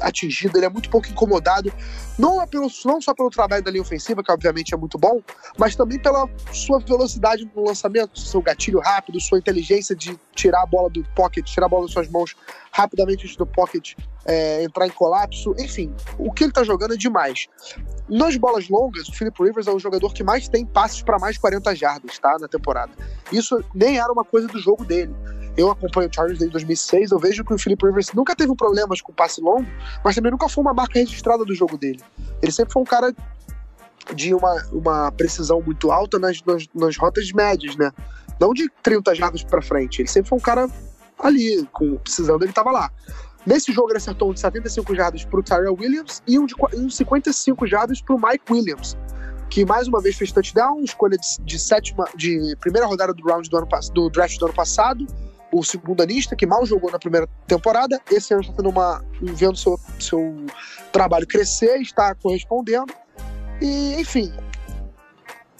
atingido, 0.00 0.56
ele 0.58 0.66
é 0.66 0.68
muito 0.68 0.88
pouco 0.90 1.08
incomodado, 1.08 1.72
não, 2.18 2.40
é 2.40 2.46
pelo, 2.46 2.68
não 2.84 3.00
só 3.00 3.14
pelo 3.14 3.30
trabalho 3.30 3.62
da 3.62 3.70
linha 3.70 3.82
ofensiva, 3.82 4.22
que 4.22 4.32
obviamente 4.32 4.74
é 4.74 4.76
muito 4.76 4.98
bom, 4.98 5.20
mas 5.58 5.76
também 5.76 5.98
pela 5.98 6.28
sua 6.52 6.78
velocidade 6.80 7.48
no 7.54 7.64
lançamento, 7.64 8.18
seu 8.18 8.40
gatilho 8.40 8.80
rápido, 8.80 9.20
sua 9.20 9.38
inteligência 9.38 9.94
de 9.94 10.18
tirar 10.34 10.62
a 10.62 10.66
bola 10.66 10.88
do 10.90 11.04
pocket, 11.14 11.46
tirar 11.46 11.66
a 11.66 11.68
bola 11.68 11.84
das 11.84 11.92
suas 11.92 12.08
mãos 12.08 12.34
rapidamente 12.72 13.24
antes 13.24 13.36
do 13.36 13.46
pocket 13.46 13.94
é, 14.26 14.64
entrar 14.64 14.86
em 14.86 14.90
colapso. 14.90 15.54
Enfim, 15.58 15.94
o 16.18 16.32
que 16.32 16.44
ele 16.44 16.52
tá 16.52 16.64
jogando 16.64 16.94
é 16.94 16.96
demais. 16.96 17.46
Nas 18.08 18.36
bolas 18.36 18.68
longas, 18.68 19.08
o 19.08 19.12
Philip 19.12 19.42
Rivers 19.42 19.66
é 19.66 19.70
o 19.70 19.78
jogador 19.78 20.12
que 20.12 20.22
mais 20.22 20.48
tem 20.48 20.66
passes 20.66 21.02
para 21.02 21.18
mais 21.18 21.38
40 21.38 21.74
jardas, 21.74 22.18
tá? 22.18 22.36
Na 22.38 22.48
temporada. 22.48 22.92
Isso 23.32 23.64
nem 23.74 23.98
era 23.98 24.12
uma 24.12 24.24
coisa 24.24 24.46
do 24.48 24.60
jogo 24.60 24.84
dele. 24.84 25.14
Eu 25.56 25.70
acompanho 25.70 26.08
o 26.08 26.14
Chargers 26.14 26.38
desde 26.38 26.52
2006, 26.52 27.12
eu 27.12 27.18
vejo 27.18 27.44
que 27.44 27.54
o 27.54 27.58
Philip 27.58 27.84
Rivers 27.84 28.12
nunca 28.12 28.36
teve 28.36 28.54
problemas 28.54 29.00
com 29.00 29.12
passe 29.12 29.40
longo, 29.40 29.66
mas 30.04 30.14
também 30.14 30.30
nunca 30.30 30.48
foi 30.48 30.62
uma 30.62 30.74
marca 30.74 30.98
registrada 30.98 31.44
do 31.44 31.54
jogo 31.54 31.78
dele. 31.78 32.00
Ele 32.42 32.52
sempre 32.52 32.72
foi 32.72 32.82
um 32.82 32.86
cara 32.86 33.14
de 34.14 34.34
uma, 34.34 34.62
uma 34.70 35.12
precisão 35.12 35.60
muito 35.62 35.90
alta 35.90 36.18
nas, 36.18 36.42
nas, 36.42 36.66
nas 36.74 36.96
rotas 36.96 37.32
médias, 37.32 37.76
né? 37.76 37.90
Não 38.38 38.52
de 38.52 38.70
30 38.82 39.14
jardas 39.14 39.42
para 39.42 39.62
frente. 39.62 40.02
Ele 40.02 40.08
sempre 40.08 40.28
foi 40.28 40.38
um 40.38 40.42
cara 40.42 40.68
ali, 41.18 41.66
com 41.72 41.96
precisando, 41.96 42.42
ele 42.42 42.50
estava 42.50 42.70
lá. 42.70 42.90
Nesse 43.46 43.72
jogo 43.72 43.90
ele 43.90 43.98
acertou 43.98 44.30
um 44.30 44.34
de 44.34 44.40
75 44.40 44.94
jardas 44.94 45.24
para 45.24 45.38
o 45.38 45.42
Tyrell 45.42 45.76
Williams 45.78 46.22
e 46.26 46.38
um 46.38 46.46
de 46.46 46.54
um 46.74 46.90
55 46.90 47.66
jardas 47.66 48.02
para 48.02 48.14
o 48.14 48.20
Mike 48.20 48.44
Williams, 48.50 48.96
que 49.48 49.64
mais 49.64 49.86
uma 49.86 50.00
vez 50.00 50.16
fez 50.16 50.32
touchdown, 50.32 50.82
escolha 50.82 51.16
de, 51.16 51.44
de, 51.44 51.58
sétima, 51.58 52.06
de 52.16 52.56
primeira 52.60 52.86
rodada 52.86 53.14
do 53.14 53.24
round 53.24 53.48
do, 53.48 53.56
ano, 53.56 53.68
do 53.94 54.10
draft 54.10 54.36
do 54.38 54.46
ano 54.46 54.54
passado, 54.54 55.06
o 55.58 55.64
segundo 55.64 56.02
anista, 56.02 56.36
que 56.36 56.46
mal 56.46 56.64
jogou 56.66 56.90
na 56.90 56.98
primeira 56.98 57.26
temporada, 57.46 58.00
esse 58.10 58.32
ano 58.32 58.42
está 58.42 58.54
tendo 58.54 58.68
uma, 58.68 59.04
vendo 59.20 59.56
seu, 59.56 59.78
seu 59.98 60.46
trabalho 60.92 61.26
crescer, 61.26 61.80
está 61.80 62.14
correspondendo. 62.14 62.92
E, 63.60 63.94
enfim, 64.00 64.32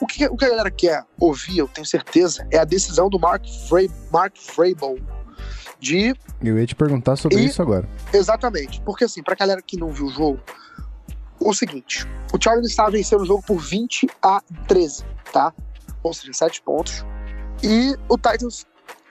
o 0.00 0.06
que, 0.06 0.26
o 0.26 0.36
que 0.36 0.44
a 0.44 0.50
galera 0.50 0.70
quer 0.70 1.04
ouvir, 1.18 1.58
eu 1.58 1.68
tenho 1.68 1.86
certeza, 1.86 2.46
é 2.50 2.58
a 2.58 2.64
decisão 2.64 3.08
do 3.08 3.18
Mark, 3.18 3.44
Frey, 3.68 3.90
Mark 4.12 4.36
Frable 4.36 5.02
de. 5.78 6.14
Eu 6.42 6.58
ia 6.58 6.66
te 6.66 6.74
perguntar 6.74 7.16
sobre 7.16 7.38
e, 7.38 7.46
isso 7.46 7.62
agora. 7.62 7.88
Exatamente. 8.12 8.80
Porque, 8.82 9.04
assim, 9.04 9.22
pra 9.22 9.34
galera 9.34 9.62
que 9.62 9.76
não 9.76 9.90
viu 9.90 10.06
o 10.06 10.10
jogo, 10.10 10.40
o 11.40 11.54
seguinte: 11.54 12.06
o 12.32 12.42
Chargers 12.42 12.68
estava 12.68 12.90
vencendo 12.90 13.22
o 13.22 13.26
jogo 13.26 13.42
por 13.42 13.58
20 13.58 14.08
a 14.22 14.42
13, 14.68 15.04
tá? 15.32 15.52
Ou 16.02 16.12
seja, 16.12 16.32
7 16.32 16.62
pontos. 16.62 17.04
E 17.62 17.96
o 18.08 18.16
Titans, 18.16 18.66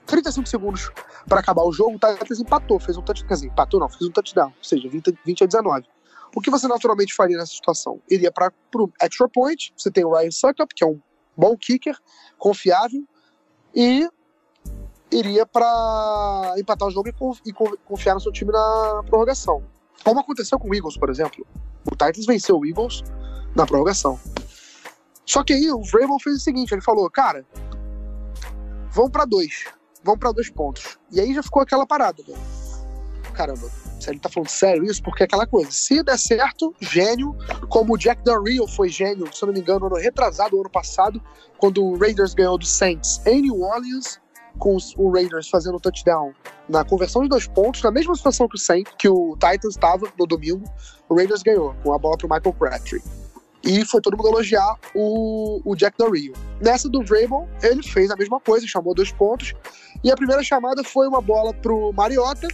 35 0.05 0.47
segundos 0.47 0.91
para 1.27 1.39
acabar 1.39 1.63
o 1.63 1.71
jogo, 1.71 1.91
o 1.91 1.99
Titans 1.99 2.39
empatou, 2.39 2.79
fez 2.79 2.97
um 2.97 3.01
touchdown. 3.01 3.27
Quer 3.27 3.33
dizer, 3.33 3.47
empatou 3.47 3.79
não, 3.79 3.89
fez 3.89 4.03
um 4.03 4.11
touchdown, 4.11 4.47
ou 4.47 4.63
seja, 4.63 4.87
20, 4.87 5.17
20 5.25 5.43
a 5.43 5.47
19. 5.47 5.87
O 6.35 6.41
que 6.41 6.49
você 6.49 6.67
naturalmente 6.67 7.13
faria 7.13 7.37
nessa 7.37 7.53
situação? 7.53 8.01
Iria 8.09 8.31
para 8.31 8.51
o 8.75 8.89
extra 9.01 9.27
point, 9.29 9.73
você 9.75 9.89
tem 9.89 10.03
o 10.03 10.13
Ryan 10.13 10.31
Suckup, 10.31 10.73
que 10.75 10.83
é 10.83 10.87
um 10.87 10.99
bom 11.35 11.55
kicker, 11.57 11.97
confiável, 12.37 13.03
e 13.73 14.07
iria 15.11 15.45
para 15.45 16.55
empatar 16.57 16.87
o 16.87 16.91
jogo 16.91 17.09
e, 17.09 17.53
confiar 17.85 18.15
no 18.15 18.19
seu 18.19 18.31
time 18.31 18.51
na 18.51 19.03
prorrogação. 19.07 19.63
Como 20.03 20.19
aconteceu 20.19 20.59
com 20.59 20.69
o 20.69 20.75
Eagles, 20.75 20.97
por 20.97 21.09
exemplo. 21.09 21.45
O 21.85 21.91
Titans 21.91 22.25
venceu 22.25 22.57
o 22.57 22.65
Eagles 22.65 23.03
na 23.55 23.65
prorrogação. 23.65 24.19
Só 25.25 25.43
que 25.43 25.53
aí 25.53 25.71
o 25.71 25.81
Vrabel 25.81 26.19
fez 26.19 26.37
o 26.37 26.39
seguinte, 26.39 26.73
ele 26.73 26.81
falou, 26.81 27.09
cara, 27.09 27.45
vamos 28.91 29.11
para 29.11 29.25
dois, 29.25 29.65
vamos 30.05 30.19
para 30.19 30.31
dois 30.31 30.49
pontos. 30.49 30.97
E 31.11 31.19
aí 31.19 31.33
já 31.33 31.41
ficou 31.41 31.61
aquela 31.61 31.85
parada, 31.85 32.23
né? 32.27 32.35
Caramba, 33.33 33.69
se 33.99 34.09
ele 34.09 34.19
tá 34.19 34.29
falando 34.29 34.49
sério 34.49 34.85
isso, 34.85 35.03
porque 35.03 35.23
é 35.23 35.25
aquela 35.25 35.45
coisa, 35.45 35.69
se 35.69 36.01
der 36.01 36.17
certo, 36.17 36.73
gênio, 36.79 37.35
como 37.69 37.95
o 37.95 37.97
Jack 37.97 38.23
Del 38.23 38.41
Rio 38.43 38.67
foi 38.67 38.87
gênio, 38.87 39.27
se 39.33 39.43
eu 39.43 39.47
não 39.47 39.53
me 39.53 39.59
engano, 39.59 39.87
ano 39.87 39.95
retrasado, 39.95 40.57
ano 40.57 40.69
passado, 40.69 41.21
quando 41.57 41.83
o 41.83 41.97
Raiders 41.97 42.33
ganhou 42.33 42.57
do 42.57 42.65
Saints 42.65 43.19
em 43.25 43.41
New 43.41 43.59
Orleans, 43.61 44.21
com 44.57 44.77
o 44.97 45.11
Raiders 45.11 45.49
fazendo 45.49 45.79
touchdown 45.81 46.33
na 46.69 46.85
conversão 46.85 47.23
de 47.23 47.29
dois 47.29 47.47
pontos, 47.47 47.81
na 47.81 47.91
mesma 47.91 48.15
situação 48.15 48.47
que 48.47 48.55
o 48.55 48.59
Saints, 48.59 48.93
que 48.97 49.09
o 49.09 49.33
Titans 49.33 49.73
estava 49.73 50.07
no 50.17 50.25
domingo, 50.25 50.63
o 51.09 51.15
Raiders 51.15 51.43
ganhou 51.43 51.75
com 51.83 51.93
a 51.93 51.97
bola 51.97 52.17
pro 52.17 52.29
Michael 52.29 52.53
Crabtree. 52.53 53.03
E 53.65 53.83
foi 53.83 53.99
todo 53.99 54.15
mundo 54.15 54.29
elogiar 54.29 54.77
o, 54.93 55.59
o 55.65 55.75
Jack 55.75 55.97
Rio. 56.11 56.33
Nessa 56.61 56.87
do 56.87 57.03
Vrabel, 57.03 57.49
ele 57.63 57.81
fez 57.81 58.11
a 58.11 58.15
mesma 58.15 58.39
coisa, 58.39 58.67
chamou 58.67 58.93
dois 58.93 59.11
pontos. 59.11 59.53
E 60.03 60.11
a 60.11 60.15
primeira 60.15 60.43
chamada 60.43 60.83
foi 60.83 61.07
uma 61.07 61.21
bola 61.21 61.53
pro 61.53 61.91
Mariota, 61.93 62.47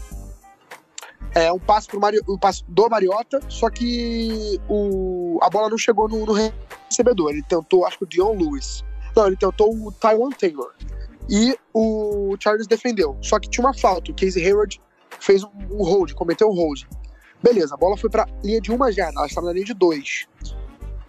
é, 1.34 1.52
um 1.52 1.60
passe, 1.60 1.88
pro 1.88 2.00
Mari, 2.00 2.20
um 2.28 2.38
passe 2.38 2.64
do 2.68 2.89
Mariota, 2.89 3.39
só 3.48 3.70
que 3.70 4.60
o, 4.68 5.39
a 5.42 5.50
bola 5.50 5.70
não 5.70 5.78
chegou 5.78 6.08
no, 6.10 6.26
no 6.26 6.34
recebedor. 6.34 7.32
Ele 7.32 7.44
tentou, 7.44 7.86
acho 7.86 7.98
que 8.00 8.04
o 8.04 8.08
Dion 8.08 8.34
Lewis. 8.34 8.84
Não, 9.16 9.28
ele 9.28 9.38
tentou 9.38 9.74
o 9.74 9.92
Taiwan 9.92 10.32
Taylor. 10.32 10.74
E 11.30 11.58
o 11.74 12.36
Charles 12.39 12.68
defendeu. 12.68 13.18
Só 13.22 13.39
que 13.39 13.50
tinha 13.50 13.66
uma 13.66 13.74
falta. 13.74 14.12
O 14.12 14.16
Casey 14.16 14.46
Hayward 14.46 14.82
fez 15.20 15.44
um 15.44 15.84
hold, 15.84 16.14
cometeu 16.14 16.50
um 16.50 16.54
hold. 16.54 16.84
Beleza, 17.42 17.76
a 17.76 17.78
bola 17.78 17.96
foi 17.96 18.10
para 18.10 18.28
linha 18.44 18.60
de 18.60 18.72
uma 18.72 18.92
jarda, 18.92 19.18
ela 19.18 19.28
estava 19.28 19.48
na 19.48 19.54
linha 19.54 19.66
de 19.66 19.74
dois. 19.74 20.28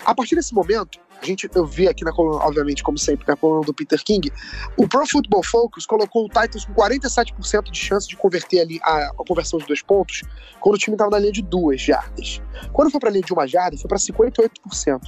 A 0.04 0.14
partir 0.14 0.34
desse 0.34 0.54
momento, 0.54 0.98
a 1.22 1.26
gente, 1.26 1.48
eu 1.54 1.64
vi 1.64 1.88
aqui 1.88 2.04
na 2.04 2.12
coluna, 2.12 2.44
obviamente, 2.44 2.82
como 2.82 2.98
sempre, 2.98 3.24
na 3.26 3.36
coluna 3.36 3.64
do 3.64 3.72
Peter 3.72 4.02
King, 4.02 4.32
o 4.76 4.88
Pro 4.88 5.06
Football 5.06 5.42
Focus 5.44 5.86
colocou 5.86 6.24
o 6.24 6.28
Titans 6.28 6.64
com 6.64 6.74
47% 6.74 7.70
de 7.70 7.78
chance 7.78 8.08
de 8.08 8.16
converter 8.16 8.60
ali 8.60 8.80
a, 8.82 9.06
a, 9.08 9.14
conversão 9.26 9.58
de 9.58 9.66
dois 9.66 9.82
pontos 9.82 10.22
quando 10.60 10.74
o 10.74 10.78
time 10.78 10.94
estava 10.94 11.10
na 11.10 11.18
linha 11.18 11.32
de 11.32 11.42
duas 11.42 11.80
jardas. 11.80 12.40
Quando 12.72 12.90
foi 12.90 12.98
para 12.98 13.08
a 13.08 13.12
linha 13.12 13.24
de 13.24 13.32
uma 13.32 13.46
jarda, 13.46 13.76
foi 13.76 13.88
para 13.88 13.98
58%, 13.98 15.00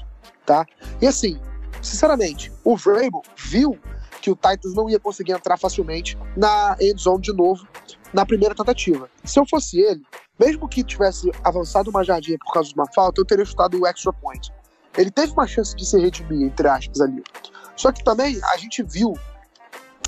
tá? 0.46 0.64
E 1.00 1.06
assim, 1.06 1.38
sinceramente, 1.82 2.52
o 2.64 2.76
Vrabel 2.76 3.22
viu 3.36 3.78
que 4.20 4.30
o 4.30 4.34
Titans 4.34 4.74
não 4.74 4.88
ia 4.88 4.98
conseguir 4.98 5.32
entrar 5.32 5.58
facilmente 5.58 6.16
na 6.36 6.76
end 6.80 7.00
zone 7.00 7.20
de 7.20 7.32
novo 7.32 7.66
na 8.12 8.24
primeira 8.24 8.54
tentativa. 8.54 9.10
Se 9.24 9.38
eu 9.38 9.44
fosse 9.46 9.80
ele, 9.80 10.02
mesmo 10.38 10.68
que 10.68 10.82
tivesse 10.82 11.30
avançado 11.42 11.90
uma 11.90 12.04
jardinha 12.04 12.38
por 12.38 12.52
causa 12.52 12.68
de 12.68 12.74
uma 12.74 12.86
falta, 12.94 13.20
eu 13.20 13.24
teria 13.24 13.44
chutado 13.44 13.78
o 13.78 13.86
extra 13.86 14.12
point. 14.12 14.52
Ele 14.96 15.10
teve 15.10 15.32
uma 15.32 15.46
chance 15.46 15.74
de 15.74 15.84
se 15.84 15.98
redimir, 15.98 16.46
entre 16.46 16.68
aspas, 16.68 17.00
ali. 17.00 17.22
Só 17.76 17.90
que 17.90 18.04
também 18.04 18.40
a 18.52 18.56
gente 18.56 18.82
viu, 18.82 19.14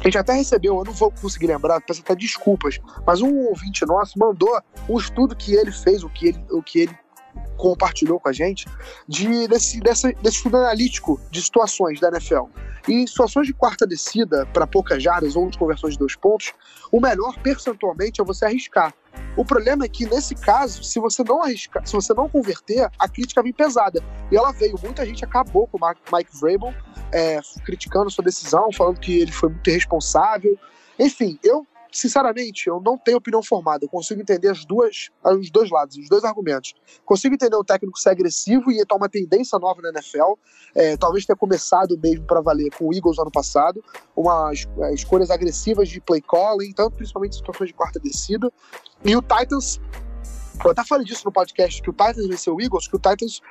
a 0.00 0.04
gente 0.04 0.18
até 0.18 0.34
recebeu, 0.34 0.78
eu 0.78 0.84
não 0.84 0.92
vou 0.92 1.10
conseguir 1.10 1.48
lembrar, 1.48 1.80
peço 1.80 2.00
até 2.00 2.14
desculpas, 2.14 2.78
mas 3.06 3.20
um 3.20 3.48
ouvinte 3.48 3.84
nosso 3.84 4.18
mandou 4.18 4.60
um 4.88 4.98
estudo 4.98 5.34
que 5.34 5.54
ele 5.54 5.72
fez, 5.72 6.04
o 6.04 6.08
que 6.08 6.28
ele, 6.28 6.44
o 6.50 6.62
que 6.62 6.80
ele 6.80 6.98
compartilhou 7.56 8.20
com 8.20 8.28
a 8.28 8.32
gente, 8.32 8.66
de, 9.08 9.48
desse, 9.48 9.80
dessa, 9.80 10.12
desse 10.12 10.36
estudo 10.36 10.56
analítico 10.56 11.20
de 11.30 11.42
situações 11.42 12.00
da 12.00 12.08
NFL. 12.08 12.44
E 12.88 12.92
em 12.92 13.06
situações 13.06 13.46
de 13.46 13.52
quarta 13.52 13.86
descida 13.86 14.46
para 14.46 14.66
poucas 14.66 15.02
jardas 15.02 15.34
ou 15.34 15.48
de 15.50 15.58
conversões 15.58 15.94
de 15.94 15.98
dois 15.98 16.14
pontos, 16.14 16.52
o 16.92 17.00
melhor 17.00 17.36
percentualmente 17.40 18.20
é 18.20 18.24
você 18.24 18.44
arriscar. 18.44 18.94
O 19.36 19.44
problema 19.44 19.84
é 19.84 19.88
que 19.88 20.06
nesse 20.06 20.34
caso, 20.34 20.84
se 20.84 21.00
você 21.00 21.24
não 21.24 21.42
arriscar, 21.42 21.84
se 21.86 21.92
você 21.92 22.14
não 22.14 22.28
converter, 22.28 22.88
a 22.98 23.08
crítica 23.08 23.42
vem 23.42 23.52
pesada. 23.52 24.02
E 24.30 24.36
ela 24.36 24.52
veio, 24.52 24.78
muita 24.82 25.04
gente 25.04 25.24
acabou 25.24 25.66
com 25.66 25.78
o 25.78 26.16
Mike 26.16 26.30
Vrabel, 26.38 26.72
é, 27.12 27.40
criticando 27.64 28.10
sua 28.10 28.24
decisão, 28.24 28.70
falando 28.72 29.00
que 29.00 29.18
ele 29.20 29.32
foi 29.32 29.48
muito 29.48 29.68
irresponsável. 29.68 30.56
Enfim, 30.98 31.38
eu 31.42 31.66
sinceramente, 31.96 32.68
eu 32.68 32.80
não 32.80 32.98
tenho 32.98 33.18
opinião 33.18 33.42
formada. 33.42 33.84
Eu 33.84 33.88
consigo 33.88 34.20
entender 34.20 34.48
as 34.48 34.64
duas, 34.64 35.10
os 35.24 35.50
dois 35.50 35.70
lados, 35.70 35.96
os 35.96 36.08
dois 36.08 36.24
argumentos. 36.24 36.74
Consigo 37.04 37.34
entender 37.34 37.56
o 37.56 37.64
técnico 37.64 37.98
ser 37.98 38.10
agressivo 38.10 38.70
e 38.70 38.84
tomar 38.84 39.06
uma 39.06 39.08
tendência 39.08 39.58
nova 39.58 39.80
na 39.82 39.90
NFL. 39.90 40.34
É, 40.74 40.96
talvez 40.96 41.24
tenha 41.24 41.36
começado 41.36 41.98
mesmo 41.98 42.24
para 42.26 42.40
valer 42.40 42.70
com 42.76 42.88
o 42.88 42.94
Eagles 42.94 43.18
ano 43.18 43.30
passado, 43.30 43.82
umas 44.14 44.66
é, 44.78 44.94
escolhas 44.94 45.30
agressivas 45.30 45.88
de 45.88 46.00
play 46.00 46.20
calling, 46.20 46.72
tanto 46.72 46.96
principalmente 46.96 47.34
em 47.34 47.38
situações 47.38 47.68
de 47.68 47.74
quarta 47.74 47.98
descida. 47.98 48.52
E 49.04 49.16
o 49.16 49.22
Titans 49.22 49.80
eu 50.64 50.70
até 50.70 50.82
falei 50.84 51.04
disso 51.04 51.22
no 51.24 51.32
podcast, 51.32 51.82
que 51.82 51.90
o 51.90 51.92
Titans 51.92 52.26
venceu 52.26 52.54
o 52.54 52.60
Eagles, 52.60 52.88
que 52.88 52.96
o 52.96 52.98
Titans 52.98 53.42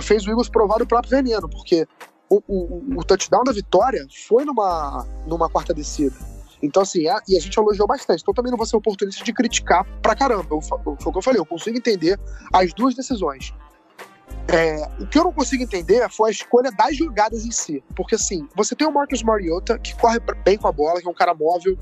fez 0.00 0.24
o 0.26 0.30
Eagles 0.30 0.48
provar 0.48 0.80
o 0.80 0.86
próprio 0.86 1.10
veneno, 1.10 1.48
porque 1.48 1.86
o, 2.28 2.42
o, 2.46 3.00
o 3.00 3.04
touchdown 3.04 3.44
da 3.44 3.52
vitória 3.52 4.06
foi 4.26 4.44
numa, 4.44 5.06
numa 5.26 5.50
quarta 5.50 5.74
descida. 5.74 6.31
Então, 6.62 6.82
assim, 6.82 7.08
é, 7.08 7.16
e 7.28 7.36
a 7.36 7.40
gente 7.40 7.56
elogiou 7.58 7.86
bastante. 7.86 8.22
Então, 8.22 8.32
também 8.32 8.50
não 8.50 8.56
vou 8.56 8.66
ser 8.66 8.76
oportunista 8.76 9.24
de 9.24 9.32
criticar 9.32 9.84
pra 10.00 10.14
caramba. 10.14 10.60
Foi 10.60 10.78
o 10.78 10.96
que 10.96 11.18
eu 11.18 11.22
falei, 11.22 11.40
eu 11.40 11.46
consigo 11.46 11.76
entender 11.76 12.18
as 12.52 12.72
duas 12.72 12.94
decisões. 12.94 13.52
É, 14.48 14.88
o 15.00 15.06
que 15.06 15.18
eu 15.18 15.24
não 15.24 15.32
consigo 15.32 15.62
entender 15.62 16.08
foi 16.10 16.30
a 16.30 16.32
escolha 16.32 16.70
das 16.72 16.96
jogadas 16.96 17.44
em 17.44 17.50
si. 17.50 17.82
Porque, 17.96 18.14
assim, 18.14 18.48
você 18.54 18.74
tem 18.74 18.86
o 18.86 18.92
Marcus 18.92 19.22
Mariota, 19.22 19.78
que 19.78 19.94
corre 19.96 20.20
bem 20.44 20.56
com 20.56 20.68
a 20.68 20.72
bola, 20.72 21.00
que 21.00 21.06
é 21.06 21.10
um 21.10 21.14
cara 21.14 21.34
móvel, 21.34 21.76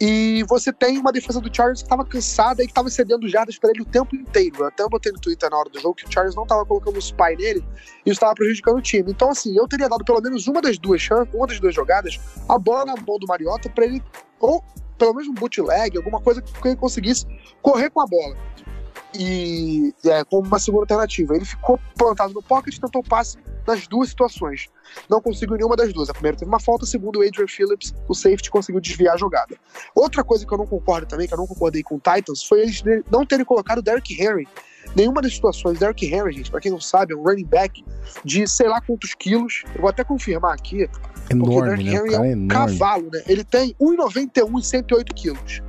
e 0.00 0.44
você 0.48 0.72
tem 0.72 0.98
uma 0.98 1.12
defesa 1.12 1.40
do 1.40 1.54
Chargers 1.54 1.80
que 1.80 1.86
estava 1.86 2.04
cansada 2.04 2.62
e 2.62 2.66
que 2.66 2.70
estava 2.70 2.88
cedendo 2.88 3.28
jardas 3.28 3.58
para 3.58 3.70
ele 3.70 3.82
o 3.82 3.84
tempo 3.84 4.14
inteiro. 4.14 4.56
Eu 4.60 4.66
até 4.66 4.88
botei 4.88 5.10
no 5.10 5.18
Twitter 5.18 5.50
na 5.50 5.58
hora 5.58 5.68
do 5.68 5.80
jogo 5.80 5.94
que 5.94 6.04
o 6.04 6.12
Chargers 6.12 6.36
não 6.36 6.44
estava 6.44 6.64
colocando 6.64 6.96
o 6.96 6.98
spy 6.98 7.36
nele 7.36 7.64
e 8.06 8.10
estava 8.10 8.34
prejudicando 8.34 8.76
o 8.76 8.82
time. 8.82 9.10
Então, 9.10 9.30
assim, 9.30 9.56
eu 9.56 9.66
teria 9.66 9.88
dado 9.88 10.04
pelo 10.04 10.20
menos 10.20 10.46
uma 10.46 10.62
das 10.62 10.78
duas 10.78 11.00
chances, 11.00 11.34
uma 11.34 11.46
das 11.46 11.58
duas 11.58 11.74
jogadas, 11.74 12.20
a 12.48 12.58
bola 12.58 12.84
na 12.84 12.94
mão 12.94 13.18
do 13.18 13.26
Mariota 13.26 13.68
para 13.68 13.86
ele, 13.86 14.02
ou 14.38 14.62
pelo 14.96 15.14
menos 15.14 15.28
um 15.28 15.34
bootleg, 15.34 15.96
alguma 15.96 16.20
coisa 16.20 16.42
que 16.42 16.68
ele 16.68 16.76
conseguisse 16.76 17.26
correr 17.60 17.90
com 17.90 18.00
a 18.00 18.06
bola 18.06 18.36
e 19.14 19.94
é, 20.04 20.24
como 20.24 20.46
uma 20.46 20.58
segunda 20.58 20.82
alternativa. 20.82 21.34
Ele 21.34 21.44
ficou 21.44 21.78
plantado 21.96 22.32
no 22.32 22.42
pocket 22.42 22.74
e 22.74 22.80
tentou 22.80 23.02
passe 23.02 23.38
nas 23.66 23.86
duas 23.86 24.08
situações. 24.08 24.68
Não 25.08 25.20
conseguiu 25.20 25.56
nenhuma 25.56 25.76
das 25.76 25.92
duas. 25.92 26.08
A 26.08 26.14
primeira 26.14 26.36
teve 26.36 26.48
uma 26.48 26.60
falta, 26.60 26.84
a 26.84 26.88
segunda, 26.88 27.18
o 27.18 27.22
Adrian 27.22 27.46
Phillips, 27.46 27.94
o 28.08 28.14
safety, 28.14 28.50
conseguiu 28.50 28.80
desviar 28.80 29.14
a 29.14 29.18
jogada. 29.18 29.56
Outra 29.94 30.24
coisa 30.24 30.46
que 30.46 30.52
eu 30.52 30.58
não 30.58 30.66
concordo 30.66 31.06
também, 31.06 31.26
que 31.26 31.34
eu 31.34 31.38
não 31.38 31.46
concordei 31.46 31.82
com 31.82 31.96
o 31.96 32.00
Titans, 32.00 32.42
foi 32.42 32.60
eles 32.60 32.82
não 33.10 33.26
terem 33.26 33.44
colocado 33.44 33.78
o 33.78 33.82
Derrick 33.82 34.20
Henry. 34.20 34.48
Nenhuma 34.96 35.20
das 35.20 35.34
situações, 35.34 35.78
Derrick 35.78 36.06
Henry, 36.06 36.32
gente, 36.32 36.50
pra 36.50 36.60
quem 36.60 36.72
não 36.72 36.80
sabe, 36.80 37.12
é 37.12 37.16
um 37.16 37.22
running 37.22 37.44
back 37.44 37.84
de 38.24 38.46
sei 38.48 38.68
lá 38.68 38.80
quantos 38.80 39.14
quilos. 39.14 39.64
Eu 39.74 39.82
vou 39.82 39.90
até 39.90 40.02
confirmar 40.02 40.54
aqui. 40.54 40.88
Enorme, 41.30 41.38
porque 41.38 41.58
o 41.58 41.62
Derrick 41.62 41.84
né? 41.84 41.96
Henry 41.96 42.14
é 42.14 42.18
um 42.18 42.24
enorme. 42.24 42.48
cavalo, 42.48 43.10
né? 43.12 43.22
Ele 43.26 43.44
tem 43.44 43.74
1,91 43.78 44.58
e 44.58 44.64
108 44.64 45.14
quilos. 45.14 45.62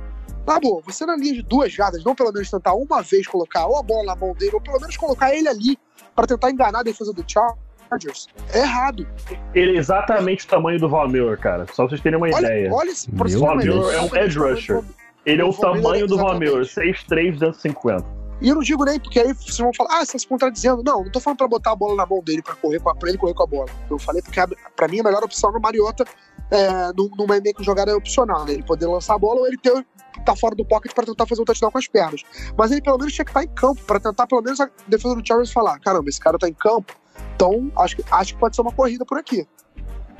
Tá 0.46 0.58
bom, 0.60 0.80
você 0.84 1.06
na 1.06 1.16
linha 1.16 1.34
de 1.34 1.42
duas 1.42 1.72
jardas, 1.72 2.02
não 2.04 2.14
pelo 2.14 2.32
menos 2.32 2.50
tentar 2.50 2.74
uma 2.74 3.02
vez 3.02 3.26
colocar 3.26 3.66
ou 3.66 3.76
a 3.78 3.82
bola 3.82 4.04
na 4.04 4.16
mão 4.16 4.34
dele, 4.34 4.52
ou 4.54 4.60
pelo 4.60 4.80
menos 4.80 4.96
colocar 4.96 5.34
ele 5.34 5.48
ali 5.48 5.78
para 6.14 6.26
tentar 6.26 6.50
enganar 6.50 6.80
a 6.80 6.82
defesa 6.82 7.12
do 7.12 7.24
Chargers, 7.26 8.26
é 8.52 8.60
errado. 8.60 9.06
Ele 9.54 9.76
é 9.76 9.78
exatamente 9.78 10.46
o 10.46 10.48
tamanho 10.48 10.78
do 10.80 10.88
Von 10.88 11.06
Miller, 11.08 11.38
cara. 11.38 11.66
Só 11.68 11.82
pra 11.84 11.88
vocês 11.90 12.00
terem 12.00 12.16
uma 12.18 12.26
Olha, 12.26 12.38
ideia. 12.46 12.72
olha 12.72 12.90
esse 12.90 13.08
Von 13.10 13.54
Miller 13.56 13.94
é 13.94 14.00
um 14.00 14.16
edge 14.16 14.38
rusher. 14.38 14.82
Ele 15.26 15.42
é 15.42 15.44
o, 15.44 15.50
O 15.50 15.54
tamanho 15.54 16.06
do. 16.06 16.16
Miller, 16.38 16.64
6'3", 16.64 17.32
250. 17.38 18.04
E 18.40 18.48
eu 18.48 18.54
não 18.54 18.62
digo 18.62 18.84
nem, 18.86 18.98
porque 18.98 19.20
aí 19.20 19.34
vocês 19.34 19.58
vão 19.58 19.70
falar, 19.74 19.98
ah, 20.00 20.04
você 20.06 20.12
tá 20.12 20.18
se 20.18 20.26
contradizendo. 20.26 20.82
Não, 20.82 21.04
não 21.04 21.10
tô 21.12 21.20
falando 21.20 21.36
pra 21.36 21.46
botar 21.46 21.72
a 21.72 21.76
bola 21.76 21.94
na 21.94 22.06
mão 22.06 22.22
dele 22.24 22.40
pra, 22.42 22.54
correr, 22.54 22.80
com 22.80 22.88
a- 22.88 22.94
pra 22.94 23.10
ele 23.10 23.18
correr 23.18 23.34
com 23.34 23.42
a 23.42 23.46
bola. 23.46 23.66
Eu 23.90 23.98
falei 23.98 24.22
porque 24.22 24.40
a- 24.40 24.48
pra 24.74 24.88
mim 24.88 25.00
a 25.00 25.02
melhor 25.02 25.22
opção 25.22 25.52
no 25.52 25.60
Mariota 25.60 26.06
é, 26.50 26.90
num- 26.96 27.10
numa 27.18 27.38
meio 27.38 27.54
que 27.54 27.62
jogada 27.62 27.94
opcional, 27.94 28.46
né? 28.46 28.54
Ele 28.54 28.62
poder 28.62 28.86
lançar 28.86 29.14
a 29.14 29.18
bola 29.18 29.40
ou 29.40 29.46
ele 29.46 29.58
ter, 29.58 29.84
tá 30.24 30.34
fora 30.36 30.54
do 30.54 30.64
pocket 30.64 30.92
pra 30.92 31.04
tentar 31.04 31.26
fazer 31.26 31.42
um 31.42 31.44
touchdown 31.44 31.70
com 31.70 31.78
as 31.78 31.88
pernas. 31.88 32.22
Mas 32.56 32.70
ele 32.70 32.82
pelo 32.82 32.98
menos 32.98 33.12
tinha 33.12 33.24
que 33.24 33.30
estar 33.30 33.44
em 33.44 33.48
campo 33.48 33.82
pra 33.84 34.00
tentar 34.00 34.26
pelo 34.26 34.42
menos 34.42 34.60
a 34.60 34.68
defesa 34.86 35.14
do 35.14 35.26
Chargers 35.26 35.52
falar, 35.52 35.78
caramba, 35.80 36.08
esse 36.08 36.20
cara 36.20 36.38
tá 36.38 36.48
em 36.48 36.54
campo, 36.54 36.94
então 37.34 37.70
acho 37.76 37.96
que, 37.96 38.04
acho 38.10 38.34
que 38.34 38.40
pode 38.40 38.56
ser 38.56 38.62
uma 38.62 38.72
corrida 38.72 39.04
por 39.04 39.18
aqui. 39.18 39.46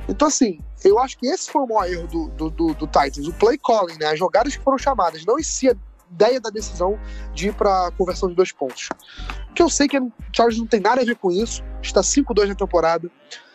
Então, 0.09 0.27
assim, 0.27 0.59
eu 0.83 0.99
acho 0.99 1.17
que 1.17 1.27
esse 1.27 1.49
foi 1.51 1.61
o 1.61 1.67
maior 1.67 1.89
erro 1.89 2.07
do, 2.07 2.27
do, 2.29 2.49
do, 2.49 2.73
do 2.73 2.87
Titans, 2.87 3.27
o 3.27 3.33
play 3.33 3.57
calling, 3.57 3.97
né? 3.99 4.07
As 4.07 4.19
jogadas 4.19 4.55
que 4.55 4.63
foram 4.63 4.77
chamadas, 4.77 5.23
não 5.25 5.39
em 5.39 5.43
si 5.43 5.69
a 5.69 5.75
ideia 6.11 6.41
da 6.41 6.49
decisão 6.49 6.99
de 7.33 7.49
ir 7.49 7.53
pra 7.53 7.91
conversão 7.97 8.27
de 8.27 8.35
dois 8.35 8.51
pontos. 8.51 8.89
Que 9.55 9.61
eu 9.61 9.69
sei 9.69 9.87
que 9.87 9.99
o 9.99 10.11
Chargers 10.33 10.59
não 10.59 10.67
tem 10.67 10.79
nada 10.79 11.01
a 11.01 11.05
ver 11.05 11.15
com 11.15 11.31
isso, 11.31 11.63
está 11.81 12.01
5-2 12.01 12.47
na 12.47 12.55
temporada, 12.55 13.09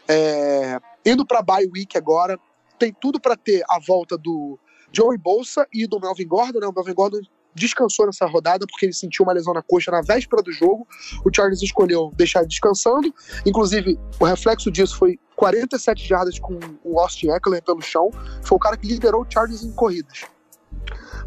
é, 0.09 0.78
indo 1.05 1.26
pra 1.26 1.43
bye 1.43 1.66
week 1.66 1.99
agora, 1.99 2.39
tem 2.78 2.93
tudo 2.93 3.20
pra 3.20 3.37
ter 3.37 3.62
a 3.68 3.78
volta 3.78 4.16
do 4.16 4.59
Joey 4.97 5.18
Bolsa 5.18 5.66
e 5.70 5.86
do 5.86 6.01
Melvin 6.01 6.26
Gordon, 6.26 6.59
né? 6.59 6.66
O 6.66 6.72
Melvin 6.72 6.94
Gordon 6.94 7.20
descansou 7.55 8.07
nessa 8.07 8.24
rodada 8.24 8.66
porque 8.66 8.86
ele 8.86 8.94
sentiu 8.94 9.24
uma 9.24 9.32
lesão 9.34 9.53
na 9.53 9.61
coxa 9.61 9.90
na 9.90 10.01
véspera 10.01 10.42
do 10.42 10.51
jogo. 10.51 10.88
O 11.22 11.30
Chargers 11.34 11.62
escolheu 11.62 12.11
deixar 12.16 12.47
descansando. 12.47 13.12
Inclusive, 13.44 13.99
o 14.18 14.24
reflexo 14.24 14.70
disso 14.70 14.97
foi 14.97 15.18
47 15.36 16.03
jardas 16.09 16.38
com 16.38 16.59
o 16.82 16.99
Austin 16.99 17.28
Eckler 17.28 17.62
pelo 17.62 17.82
chão. 17.82 18.11
Foi 18.42 18.57
o 18.57 18.59
cara 18.59 18.74
que 18.74 18.86
liderou 18.86 19.20
o 19.20 19.26
Chargers 19.30 19.62
em 19.62 19.72
corridas. 19.72 20.24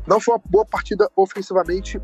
Não 0.07 0.19
foi 0.19 0.33
uma 0.33 0.41
boa 0.43 0.65
partida 0.65 1.07
ofensivamente 1.15 2.01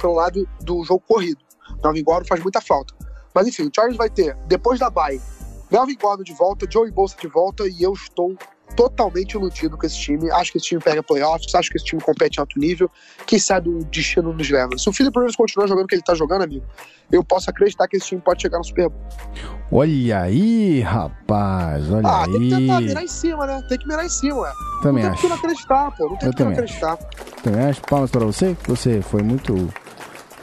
pelo 0.00 0.14
lado 0.14 0.48
do 0.62 0.82
jogo 0.82 1.04
corrido. 1.06 1.44
Melvin 1.80 2.02
Gordon 2.02 2.26
faz 2.26 2.42
muita 2.42 2.60
falta. 2.60 2.92
Mas 3.32 3.46
enfim, 3.46 3.68
o 3.68 3.70
Chargers 3.72 3.96
vai 3.96 4.10
ter, 4.10 4.34
depois 4.48 4.80
da 4.80 4.90
bye, 4.90 5.20
Melvin 5.70 5.96
Gordon 5.96 6.24
de 6.24 6.34
volta, 6.34 6.66
Joey 6.68 6.90
Bolsa 6.90 7.16
de 7.20 7.28
volta 7.28 7.68
e 7.68 7.82
eu 7.82 7.92
estou 7.92 8.36
totalmente 8.76 9.32
iludido 9.34 9.76
com 9.76 9.86
esse 9.86 9.96
time. 9.98 10.30
Acho 10.30 10.52
que 10.52 10.58
esse 10.58 10.66
time 10.66 10.80
pega 10.80 11.02
playoffs, 11.02 11.54
acho 11.54 11.70
que 11.70 11.76
esse 11.76 11.86
time 11.86 12.02
compete 12.02 12.38
em 12.38 12.40
alto 12.40 12.58
nível. 12.58 12.90
Quem 13.26 13.38
sabe 13.38 13.68
o 13.68 13.84
destino 13.84 14.32
nos 14.32 14.50
leva. 14.50 14.76
Se 14.76 14.88
o 14.88 14.92
Philip 14.92 15.16
Rivers 15.16 15.36
continuar 15.36 15.66
jogando 15.66 15.84
o 15.84 15.88
que 15.88 15.94
ele 15.94 16.02
tá 16.02 16.14
jogando, 16.14 16.42
amigo, 16.42 16.64
eu 17.12 17.22
posso 17.22 17.48
acreditar 17.50 17.86
que 17.86 17.96
esse 17.96 18.06
time 18.06 18.20
pode 18.20 18.42
chegar 18.42 18.58
no 18.58 18.64
Super 18.64 18.88
Bowl. 18.88 19.00
Olha 19.70 20.20
aí, 20.20 20.80
rapaz, 20.80 21.90
olha 21.90 22.08
Ah, 22.08 22.24
tem 22.24 22.40
que 22.40 22.50
tentar 22.50 22.78
aí. 22.78 22.84
mirar 22.86 23.04
em 23.04 23.08
cima, 23.08 23.46
né? 23.46 23.62
Tem 23.68 23.78
que 23.78 23.86
mirar 23.86 24.04
em 24.04 24.08
cima. 24.08 24.52
Também 24.82 25.04
não 25.04 25.10
tem 25.10 25.10
acho. 25.10 25.20
que 25.22 25.28
não 25.28 25.36
acreditar, 25.36 25.90
pô. 25.96 26.08
Não 26.08 26.16
tem 26.16 26.28
Eu 26.28 26.34
que 26.34 26.44
não 26.44 26.52
acreditar. 26.52 26.96
Também 27.42 27.60
acho. 27.64 27.80
Palmas 27.82 28.10
para 28.10 28.24
você, 28.24 28.56
que 28.62 28.68
você 28.68 29.00
foi 29.02 29.22
muito, 29.22 29.54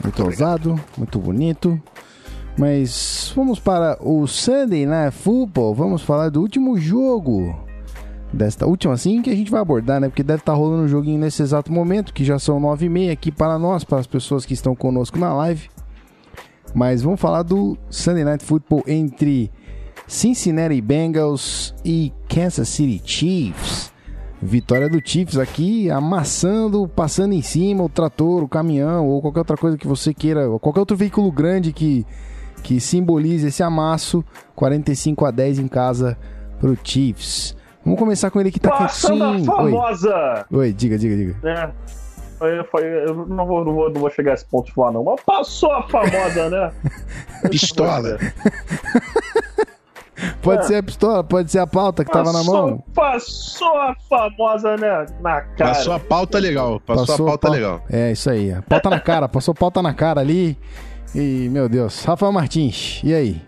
muito 0.03 0.23
ousado, 0.23 0.79
muito 0.97 1.19
bonito. 1.19 1.81
Mas 2.57 3.31
vamos 3.35 3.59
para 3.59 3.97
o 4.01 4.27
Sunday 4.27 4.85
Night 4.85 5.15
Football. 5.17 5.73
Vamos 5.73 6.01
falar 6.01 6.29
do 6.29 6.41
último 6.41 6.77
jogo 6.77 7.70
desta 8.33 8.65
última, 8.65 8.93
assim, 8.93 9.21
que 9.21 9.29
a 9.29 9.35
gente 9.35 9.51
vai 9.51 9.61
abordar, 9.61 9.99
né? 9.99 10.07
Porque 10.07 10.23
deve 10.23 10.39
estar 10.41 10.53
rolando 10.53 10.83
um 10.83 10.87
joguinho 10.87 11.19
nesse 11.19 11.41
exato 11.41 11.71
momento, 11.71 12.13
que 12.13 12.23
já 12.23 12.39
são 12.39 12.59
nove 12.59 12.85
e 12.85 12.89
meia 12.89 13.13
aqui 13.13 13.31
para 13.31 13.59
nós, 13.59 13.83
para 13.83 13.99
as 13.99 14.07
pessoas 14.07 14.45
que 14.45 14.53
estão 14.53 14.75
conosco 14.75 15.19
na 15.19 15.33
live. 15.33 15.69
Mas 16.73 17.01
vamos 17.01 17.19
falar 17.19 17.43
do 17.43 17.77
Sunday 17.89 18.23
Night 18.23 18.43
Football 18.45 18.83
entre 18.87 19.51
Cincinnati 20.07 20.79
Bengals 20.79 21.75
e 21.83 22.13
Kansas 22.29 22.69
City 22.69 23.01
Chiefs. 23.03 23.91
Vitória 24.41 24.89
do 24.89 24.99
Chiefs 25.05 25.37
aqui, 25.37 25.91
amassando, 25.91 26.87
passando 26.87 27.33
em 27.33 27.43
cima 27.43 27.83
o 27.83 27.89
trator, 27.89 28.41
o 28.41 28.47
caminhão 28.47 29.07
ou 29.07 29.21
qualquer 29.21 29.39
outra 29.39 29.57
coisa 29.57 29.77
que 29.77 29.87
você 29.87 30.15
queira, 30.15 30.49
qualquer 30.57 30.79
outro 30.79 30.97
veículo 30.97 31.31
grande 31.31 31.71
que, 31.71 32.05
que 32.63 32.79
simbolize 32.79 33.47
esse 33.47 33.61
amasso. 33.61 34.23
45 34.55 35.25
a 35.25 35.31
10 35.31 35.59
em 35.59 35.67
casa 35.67 36.17
pro 36.59 36.77
Chiefs. 36.83 37.55
Vamos 37.83 37.99
começar 37.99 38.29
com 38.31 38.39
ele 38.39 38.51
que 38.51 38.59
tá 38.59 38.69
Passando 38.71 39.23
a 39.23 39.31
quietinho. 39.31 39.51
Oi. 39.51 39.71
famosa! 39.71 40.45
Oi, 40.51 40.71
diga, 40.73 40.97
diga, 40.97 41.15
diga. 41.15 41.73
Foi, 42.37 42.63
foi, 42.65 42.83
eu 43.07 43.25
não 43.27 43.45
vou, 43.45 43.63
não, 43.65 43.73
vou, 43.73 43.91
não 43.91 44.01
vou 44.01 44.09
chegar 44.09 44.31
a 44.31 44.33
esse 44.35 44.45
ponto 44.45 44.65
de 44.67 44.73
falar, 44.73 44.91
não. 44.91 45.03
Mas 45.03 45.21
passou 45.21 45.71
a 45.71 45.83
famosa, 45.87 46.49
né? 46.49 46.71
Pistola. 47.49 48.17
Pode 50.43 50.61
É. 50.61 50.67
ser 50.67 50.75
a 50.75 50.83
pistola, 50.83 51.23
pode 51.23 51.51
ser 51.51 51.57
a 51.59 51.65
pauta 51.65 52.05
que 52.05 52.11
tava 52.11 52.31
na 52.31 52.39
Passou- 52.39 52.53
mão. 52.67 52.83
Passou 52.93 53.75
a 53.77 53.95
famosa, 54.07 54.77
né? 54.77 55.05
Na 55.19 55.41
cara. 55.41 55.71
Passou 55.73 55.93
a 55.93 55.99
pauta 55.99 56.37
legal. 56.37 56.79
Passou, 56.79 57.15
a 57.15 57.29
pauta 57.29 57.47
pau- 57.47 57.51
legal. 57.55 57.83
É, 57.89 58.11
isso 58.11 58.29
aí. 58.29 58.51
a 58.53 58.61
Pauta 58.61 58.89
na 58.89 58.99
cara, 58.99 59.27
passou 59.27 59.53
pauta 59.55 59.81
na 59.81 59.93
cara 59.95 60.21
ali. 60.21 60.57
E, 61.15 61.49
meu 61.49 61.67
Deus, 61.67 62.03
Rafael 62.05 62.31
Martins, 62.31 63.01
e 63.03 63.13
aí? 63.15 63.41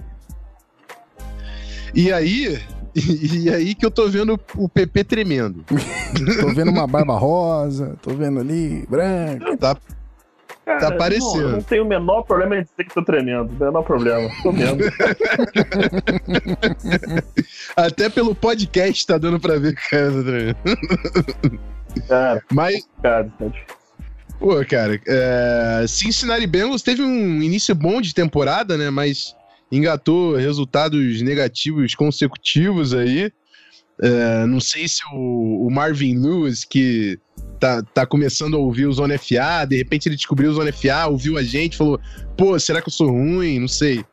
E 1.93 2.11
aí. 2.11 2.59
E 2.95 3.49
aí 3.49 3.73
que 3.73 3.85
eu 3.85 3.91
tô 3.91 4.07
vendo 4.07 4.39
o 4.55 4.69
PP 4.69 5.03
tremendo. 5.03 5.65
Tô 6.39 6.53
vendo 6.53 6.69
uma 6.69 6.85
barba 6.85 7.17
rosa, 7.17 7.97
tô 8.01 8.11
vendo 8.11 8.39
ali, 8.39 8.85
branca. 8.87 9.57
Tá, 9.57 9.75
Cara, 10.65 10.79
tá 10.79 10.87
aparecendo. 10.89 11.33
Não, 11.33 11.41
eu 11.41 11.51
não 11.53 11.61
tenho 11.61 11.83
o 11.83 11.87
menor 11.87 12.23
problema 12.23 12.57
em 12.57 12.63
dizer 12.63 12.83
que 12.85 12.93
tô 12.93 13.03
tremendo. 13.03 13.51
Menor 13.59 13.83
problema. 13.83 14.29
Tô 14.41 14.51
vendo. 14.51 14.83
até 17.75 18.09
pelo 18.09 18.33
podcast 18.33 19.05
tá 19.05 19.17
dando 19.17 19.39
pra 19.39 19.57
ver 19.57 19.75
que 19.75 19.81
o 19.81 19.89
cara 19.89 20.11
tá 20.11 20.23
tremendo. 20.23 20.57
Cara, 22.07 22.41
Mas, 22.51 22.87
cara, 23.01 23.29
gente. 23.39 23.65
pô, 24.39 24.65
cara, 24.65 24.99
é, 25.05 25.85
Cincinnati 25.87 26.47
Bengals 26.47 26.81
teve 26.81 27.03
um 27.03 27.41
início 27.41 27.75
bom 27.75 27.99
de 27.99 28.13
temporada, 28.13 28.77
né? 28.77 28.89
Mas 28.89 29.35
engatou 29.73 30.35
resultados 30.35 31.21
negativos 31.21 31.95
consecutivos 31.95 32.93
aí. 32.93 33.31
É, 34.01 34.45
não 34.45 34.59
sei 34.59 34.87
se 34.87 35.01
o, 35.13 35.67
o 35.67 35.71
Marvin 35.71 36.17
Lewis, 36.17 36.63
que 36.63 37.19
tá, 37.59 37.81
tá 37.81 38.05
começando 38.05 38.55
a 38.55 38.59
ouvir 38.59 38.85
o 38.85 38.93
Zona 38.93 39.17
FA, 39.17 39.65
de 39.67 39.77
repente 39.77 40.07
ele 40.07 40.15
descobriu 40.15 40.51
o 40.51 40.53
Zona 40.53 40.71
FA, 40.71 41.07
ouviu 41.07 41.37
a 41.37 41.43
gente, 41.43 41.77
falou: 41.77 41.99
pô, 42.37 42.57
será 42.59 42.81
que 42.81 42.89
eu 42.89 42.93
sou 42.93 43.09
ruim? 43.09 43.59
Não 43.59 43.67
sei. 43.67 44.03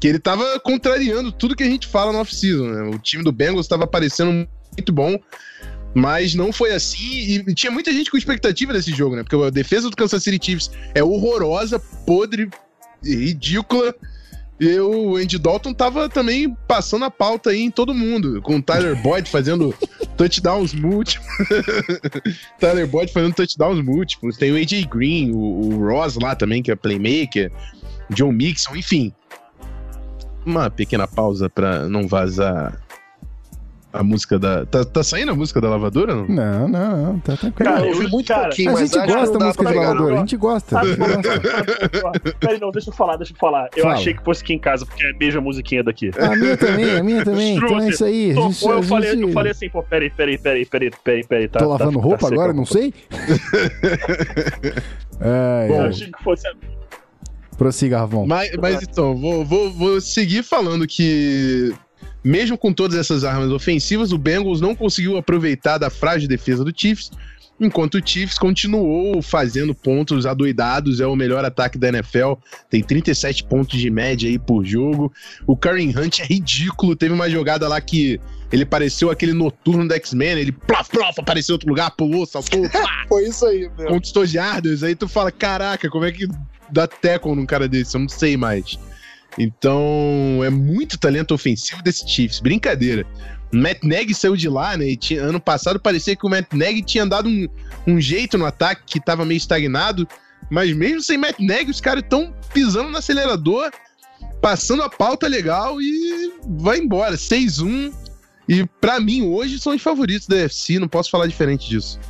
Que 0.00 0.08
ele 0.08 0.18
tava 0.18 0.60
contrariando 0.60 1.32
tudo 1.32 1.56
que 1.56 1.62
a 1.62 1.68
gente 1.68 1.86
fala 1.86 2.12
no 2.12 2.20
off-season, 2.20 2.66
né? 2.66 2.82
O 2.94 2.98
time 2.98 3.24
do 3.24 3.32
Bengals 3.32 3.66
tava 3.66 3.86
parecendo 3.86 4.30
muito 4.76 4.92
bom, 4.92 5.18
mas 5.94 6.34
não 6.34 6.52
foi 6.52 6.72
assim. 6.72 7.44
E 7.48 7.54
tinha 7.54 7.72
muita 7.72 7.92
gente 7.92 8.10
com 8.10 8.16
expectativa 8.16 8.72
desse 8.72 8.92
jogo, 8.92 9.16
né? 9.16 9.22
Porque 9.22 9.36
a 9.36 9.50
defesa 9.50 9.90
do 9.90 9.96
Kansas 9.96 10.22
City 10.22 10.38
Chiefs 10.44 10.70
é 10.94 11.02
horrorosa, 11.02 11.78
podre, 12.06 12.48
ridícula. 13.02 13.94
E 14.60 14.78
o 14.80 15.16
Andy 15.16 15.38
Dalton 15.38 15.72
tava 15.72 16.08
também 16.08 16.56
passando 16.66 17.04
a 17.04 17.10
pauta 17.10 17.50
aí 17.50 17.60
em 17.60 17.70
todo 17.70 17.94
mundo, 17.94 18.42
com 18.42 18.56
o 18.56 18.62
Tyler 18.62 19.00
Boyd 19.00 19.28
fazendo 19.28 19.72
touchdowns 20.16 20.74
múltiplos. 20.74 21.28
Tyler 22.58 22.86
Boyd 22.88 23.12
fazendo 23.12 23.34
touchdowns 23.34 23.84
múltiplos. 23.84 24.36
Tem 24.36 24.50
o 24.50 24.56
AJ 24.56 24.86
Green, 24.86 25.30
o, 25.30 25.38
o 25.38 25.88
Ross 25.88 26.16
lá 26.16 26.34
também, 26.34 26.62
que 26.62 26.72
é 26.72 26.76
playmaker, 26.76 27.52
John 28.10 28.32
Mixon, 28.32 28.74
enfim. 28.74 29.12
Uma 30.44 30.70
pequena 30.70 31.06
pausa 31.06 31.48
pra 31.48 31.88
não 31.88 32.08
vazar 32.08 32.87
a 33.92 34.02
música 34.02 34.38
da. 34.38 34.66
Tá, 34.66 34.84
tá 34.84 35.02
saindo 35.02 35.32
a 35.32 35.34
música 35.34 35.60
da 35.60 35.68
lavadora? 35.70 36.14
Não? 36.14 36.26
Não, 36.28 36.68
não, 36.68 36.96
não, 37.12 37.18
tá 37.20 37.36
tranquilo. 37.36 37.70
Cara, 37.72 37.86
Eu 37.86 37.92
ouvi 37.94 38.04
eu- 38.04 38.10
muito 38.10 38.28
cara, 38.28 38.42
pouquinho, 38.48 38.70
a 38.70 38.72
mas 38.74 38.80
gente 38.90 38.98
acho 38.98 39.06
que 39.06 39.12
gosta 39.14 39.38
da 39.38 39.44
música 39.46 39.64
pegar, 39.64 39.80
lavadora, 39.80 40.14
a 40.14 40.18
gente 40.18 40.36
gosta. 40.36 40.78
A 40.78 40.84
gente. 40.84 40.98
Peraí, 42.38 42.60
não, 42.60 42.70
deixa 42.70 42.90
eu 42.90 42.94
falar, 42.94 43.16
deixa 43.16 43.32
eu 43.32 43.36
falar. 43.38 43.68
Eu 43.76 43.82
Fala. 43.84 43.94
achei 43.94 44.14
que 44.14 44.22
fosse 44.22 44.42
aqui 44.42 44.52
em 44.54 44.58
casa, 44.58 44.84
porque 44.86 45.04
é 45.04 45.10
a 45.10 45.14
mesma 45.16 45.40
musiquinha 45.40 45.82
daqui. 45.82 46.10
A 46.18 46.36
minha 46.36 46.56
também, 46.56 46.96
a 46.98 47.02
minha 47.02 47.24
também. 47.24 47.56
Então 47.56 47.80
é 47.80 47.88
isso 47.88 48.04
aí. 48.04 48.32
A 48.32 48.34
Tocou, 48.34 48.50
gente, 48.52 48.66
a 48.66 48.70
eu, 48.72 48.82
falei, 48.82 49.10
gente- 49.12 49.22
eu 49.22 49.32
falei 49.32 49.52
assim, 49.52 49.68
pô, 49.70 49.82
peraí, 49.82 50.10
peraí, 50.10 50.38
peraí, 50.38 50.66
peraí, 50.66 50.90
peraí, 51.02 51.26
peraí, 51.26 51.48
tá. 51.48 51.58
Tô 51.60 51.64
tá- 51.64 51.70
lavando 51.70 51.98
tá 51.98 52.04
roupa 52.04 52.18
seca 52.28 52.34
agora, 52.34 52.50
a 52.50 52.54
não 52.54 52.66
sei? 52.66 52.92
Ai, 55.20 55.70
Eu 55.70 55.80
ai. 55.82 55.88
achei 55.88 56.10
que 56.10 56.22
fosse 56.22 56.46
a 56.46 56.52
Prossiga, 57.56 57.98
Ravon. 57.98 58.24
Mas, 58.24 58.52
mas 58.56 58.80
então, 58.82 59.16
vou, 59.16 59.44
vou, 59.44 59.68
vou 59.72 60.00
seguir 60.00 60.44
falando 60.44 60.86
que, 60.86 61.74
mesmo 62.22 62.58
com 62.58 62.72
todas 62.72 62.96
essas 62.96 63.24
armas 63.24 63.50
ofensivas, 63.50 64.12
o 64.12 64.18
Bengals 64.18 64.60
não 64.60 64.74
conseguiu 64.74 65.16
aproveitar 65.16 65.78
da 65.78 65.90
frágil 65.90 66.28
defesa 66.28 66.64
do 66.64 66.72
Chiefs, 66.74 67.10
enquanto 67.60 67.96
o 67.96 68.06
Chiefs 68.06 68.38
continuou 68.38 69.20
fazendo 69.20 69.74
pontos 69.74 70.26
adoidados, 70.26 71.00
é 71.00 71.06
o 71.06 71.16
melhor 71.16 71.44
ataque 71.44 71.78
da 71.78 71.88
NFL, 71.88 72.34
tem 72.70 72.82
37 72.82 73.44
pontos 73.44 73.78
de 73.78 73.90
média 73.90 74.28
aí 74.28 74.38
por 74.38 74.64
jogo. 74.64 75.12
O 75.46 75.56
Karen 75.56 75.92
Hunt 75.96 76.20
é 76.20 76.24
ridículo, 76.24 76.94
teve 76.94 77.12
uma 77.12 77.28
jogada 77.28 77.66
lá 77.68 77.80
que 77.80 78.20
ele 78.50 78.64
pareceu 78.64 79.10
aquele 79.10 79.32
noturno 79.32 79.86
do 79.86 79.94
X-Men, 79.94 80.38
ele 80.38 80.52
plof, 80.52 80.88
plof, 80.88 81.18
apareceu 81.18 81.54
em 81.54 81.56
outro 81.56 81.68
lugar, 81.68 81.90
pulou, 81.90 82.24
saltou, 82.26 82.62
Foi 83.08 83.24
isso 83.24 83.44
aí, 83.46 83.70
meu. 83.76 83.88
conquistou 83.88 84.24
jardas, 84.24 84.82
aí 84.82 84.94
tu 84.94 85.08
fala, 85.08 85.30
caraca, 85.30 85.90
como 85.90 86.04
é 86.04 86.12
que 86.12 86.26
dá 86.70 86.86
tackle 86.86 87.34
num 87.34 87.46
cara 87.46 87.68
desse? 87.68 87.96
Eu 87.96 88.00
não 88.02 88.08
sei 88.08 88.36
mais. 88.36 88.78
Então, 89.38 90.40
é 90.44 90.50
muito 90.50 90.98
talento 90.98 91.32
ofensivo 91.32 91.82
desse 91.82 92.06
Chiefs, 92.08 92.40
brincadeira. 92.40 93.06
Matt 93.52 93.82
Nagy 93.82 94.14
saiu 94.14 94.36
de 94.36 94.48
lá, 94.48 94.76
né? 94.76 94.94
Tinha, 94.96 95.22
ano 95.22 95.40
passado 95.40 95.80
parecia 95.80 96.16
que 96.16 96.26
o 96.26 96.28
Matt 96.28 96.52
Nagy 96.52 96.82
tinha 96.82 97.06
dado 97.06 97.28
um, 97.28 97.48
um 97.86 98.00
jeito 98.00 98.36
no 98.36 98.44
ataque 98.44 98.82
que 98.84 99.00
tava 99.00 99.24
meio 99.24 99.38
estagnado. 99.38 100.06
Mas 100.50 100.74
mesmo 100.74 101.00
sem 101.02 101.16
Matt 101.16 101.38
Nagy, 101.38 101.70
os 101.70 101.80
caras 101.80 102.02
estão 102.02 102.34
pisando 102.52 102.90
no 102.90 102.98
acelerador, 102.98 103.70
passando 104.40 104.82
a 104.82 104.90
pauta 104.90 105.26
legal 105.26 105.80
e 105.80 106.32
vai 106.46 106.78
embora. 106.78 107.16
6-1. 107.16 107.92
E 108.48 108.66
para 108.80 108.98
mim, 108.98 109.22
hoje, 109.22 109.58
são 109.58 109.74
os 109.74 109.82
favoritos 109.82 110.26
da 110.26 110.36
UFC, 110.36 110.78
não 110.78 110.88
posso 110.88 111.10
falar 111.10 111.26
diferente 111.26 111.68
disso. 111.68 112.00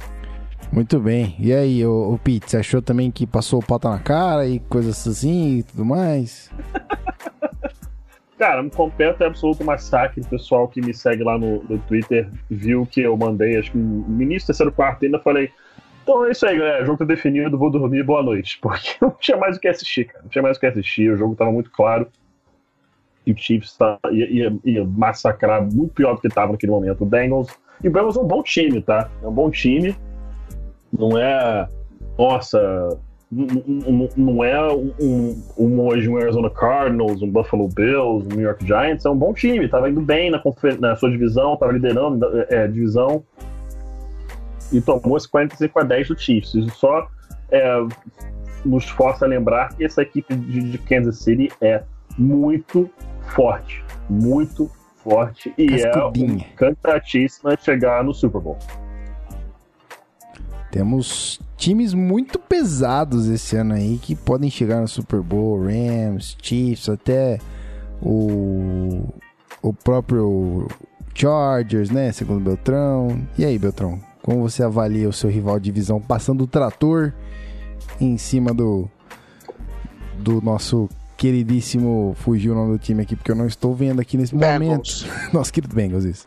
Muito 0.72 1.00
bem. 1.00 1.34
E 1.38 1.52
aí, 1.52 1.84
o, 1.84 2.12
o 2.14 2.18
Pete, 2.18 2.50
você 2.50 2.58
achou 2.58 2.82
também 2.82 3.10
que 3.10 3.26
passou 3.26 3.60
o 3.60 3.64
pauta 3.64 3.88
na 3.90 3.98
cara 3.98 4.46
e 4.46 4.60
coisas 4.60 5.06
assim 5.06 5.58
e 5.58 5.62
tudo 5.62 5.84
mais? 5.84 6.50
Cara, 8.38 8.62
um 8.62 8.68
completo 8.68 9.22
e 9.22 9.26
absoluto 9.26 9.64
massacre. 9.64 10.20
O 10.20 10.28
pessoal 10.28 10.68
que 10.68 10.80
me 10.80 10.94
segue 10.94 11.24
lá 11.24 11.36
no, 11.36 11.60
no 11.64 11.76
Twitter 11.80 12.30
viu 12.48 12.86
que 12.86 13.00
eu 13.00 13.16
mandei, 13.16 13.56
acho 13.56 13.72
que 13.72 13.78
no 13.78 14.22
início, 14.22 14.46
terceiro 14.46 14.70
quarto, 14.70 15.04
ainda 15.04 15.18
falei. 15.18 15.50
Então 16.04 16.24
é 16.24 16.30
isso 16.30 16.46
aí, 16.46 16.56
galera. 16.56 16.82
O 16.84 16.86
jogo 16.86 16.98
tá 16.98 17.04
definido, 17.04 17.58
vou 17.58 17.68
dormir, 17.68 18.04
boa 18.04 18.22
noite. 18.22 18.58
Porque 18.62 18.96
não 19.02 19.10
tinha 19.10 19.36
mais 19.36 19.56
o 19.56 19.60
que 19.60 19.66
assistir, 19.66 20.04
cara. 20.04 20.22
Não 20.22 20.30
tinha 20.30 20.42
mais 20.42 20.56
o 20.56 20.60
que 20.60 20.66
assistir, 20.66 21.10
o 21.10 21.16
jogo 21.16 21.34
tava 21.34 21.50
muito 21.50 21.70
claro. 21.72 22.06
E 23.26 23.32
o 23.32 23.36
Chiefs 23.36 23.76
tá, 23.76 23.98
ia, 24.12 24.30
ia, 24.30 24.58
ia 24.64 24.84
massacrar 24.84 25.60
muito 25.60 25.92
pior 25.92 26.14
do 26.14 26.20
que 26.20 26.28
tava 26.28 26.52
naquele 26.52 26.70
momento. 26.70 27.02
O 27.02 27.06
Bengals. 27.06 27.48
E 27.82 27.88
o 27.88 27.90
Bengals 27.90 28.16
é 28.16 28.20
um 28.20 28.26
bom 28.26 28.42
time, 28.42 28.80
tá? 28.80 29.10
É 29.20 29.26
um 29.26 29.32
bom 29.32 29.50
time. 29.50 29.96
Não 30.92 31.18
é. 31.18 31.68
Nossa, 32.18 32.98
não 33.30 34.42
é 34.42 34.72
um, 34.72 35.42
um, 35.58 35.80
hoje 35.86 36.08
um 36.08 36.16
Arizona 36.16 36.48
Cardinals, 36.48 37.20
um 37.20 37.30
Buffalo 37.30 37.68
Bills, 37.68 38.26
um 38.26 38.36
New 38.36 38.40
York 38.40 38.66
Giants, 38.66 39.04
é 39.04 39.10
um 39.10 39.16
bom 39.16 39.34
time, 39.34 39.66
estava 39.66 39.90
indo 39.90 40.00
bem 40.00 40.30
na, 40.30 40.42
na 40.80 40.96
sua 40.96 41.10
divisão, 41.10 41.54
estava 41.54 41.72
liderando 41.72 42.26
a 42.26 42.46
é, 42.48 42.66
divisão 42.66 43.22
e 44.72 44.80
tomou 44.80 45.16
esse 45.16 45.28
45 45.28 45.78
a 45.78 45.82
10 45.82 46.08
do 46.08 46.18
Chiefs. 46.18 46.54
Isso 46.54 46.70
só 46.70 47.06
é, 47.50 47.86
nos 48.64 48.88
força 48.88 49.26
a 49.26 49.28
lembrar 49.28 49.74
que 49.74 49.84
essa 49.84 50.02
equipe 50.02 50.34
de, 50.34 50.70
de, 50.70 50.78
Kansas 50.78 51.18
City 51.18 51.52
é 51.60 51.82
muito 52.16 52.88
forte, 53.34 53.84
muito 54.08 54.70
forte 54.96 55.52
e 55.58 55.66
Cascudinha. 55.66 56.44
é 56.44 56.52
um 56.52 56.56
candidatíssima 56.56 57.52
a 57.52 57.56
chegar 57.56 58.02
no 58.02 58.14
Super 58.14 58.40
Bowl. 58.40 58.58
Temos 60.70 61.40
times 61.56 61.94
muito 61.94 62.38
pesados 62.38 63.26
esse 63.26 63.56
ano 63.56 63.74
aí 63.74 63.98
que 64.00 64.14
podem 64.14 64.50
chegar 64.50 64.80
no 64.80 64.88
Super 64.88 65.20
Bowl, 65.20 65.64
Rams, 65.64 66.36
Chiefs, 66.42 66.88
até 66.88 67.38
o, 68.02 69.08
o 69.62 69.72
próprio 69.72 70.68
Chargers, 71.14 71.90
né? 71.90 72.12
Segundo 72.12 72.40
Beltrão. 72.40 73.20
E 73.36 73.44
aí, 73.44 73.58
Beltrão, 73.58 73.98
como 74.22 74.42
você 74.42 74.62
avalia 74.62 75.08
o 75.08 75.12
seu 75.12 75.30
rival 75.30 75.58
de 75.58 75.64
divisão 75.64 76.00
passando 76.00 76.44
o 76.44 76.46
trator 76.46 77.12
em 78.00 78.16
cima 78.18 78.52
do 78.52 78.88
do 80.18 80.42
nosso 80.42 80.88
queridíssimo, 81.16 82.14
fugiu 82.18 82.52
o 82.52 82.54
nome 82.54 82.72
do 82.72 82.78
time 82.78 83.02
aqui 83.02 83.16
porque 83.16 83.30
eu 83.30 83.36
não 83.36 83.46
estou 83.46 83.74
vendo 83.74 84.00
aqui 84.00 84.16
nesse 84.16 84.34
Bengals. 84.34 85.04
momento. 85.04 85.32
Nosso 85.34 85.52
querido 85.52 85.74
Bengals, 85.74 86.04
isso. 86.04 86.26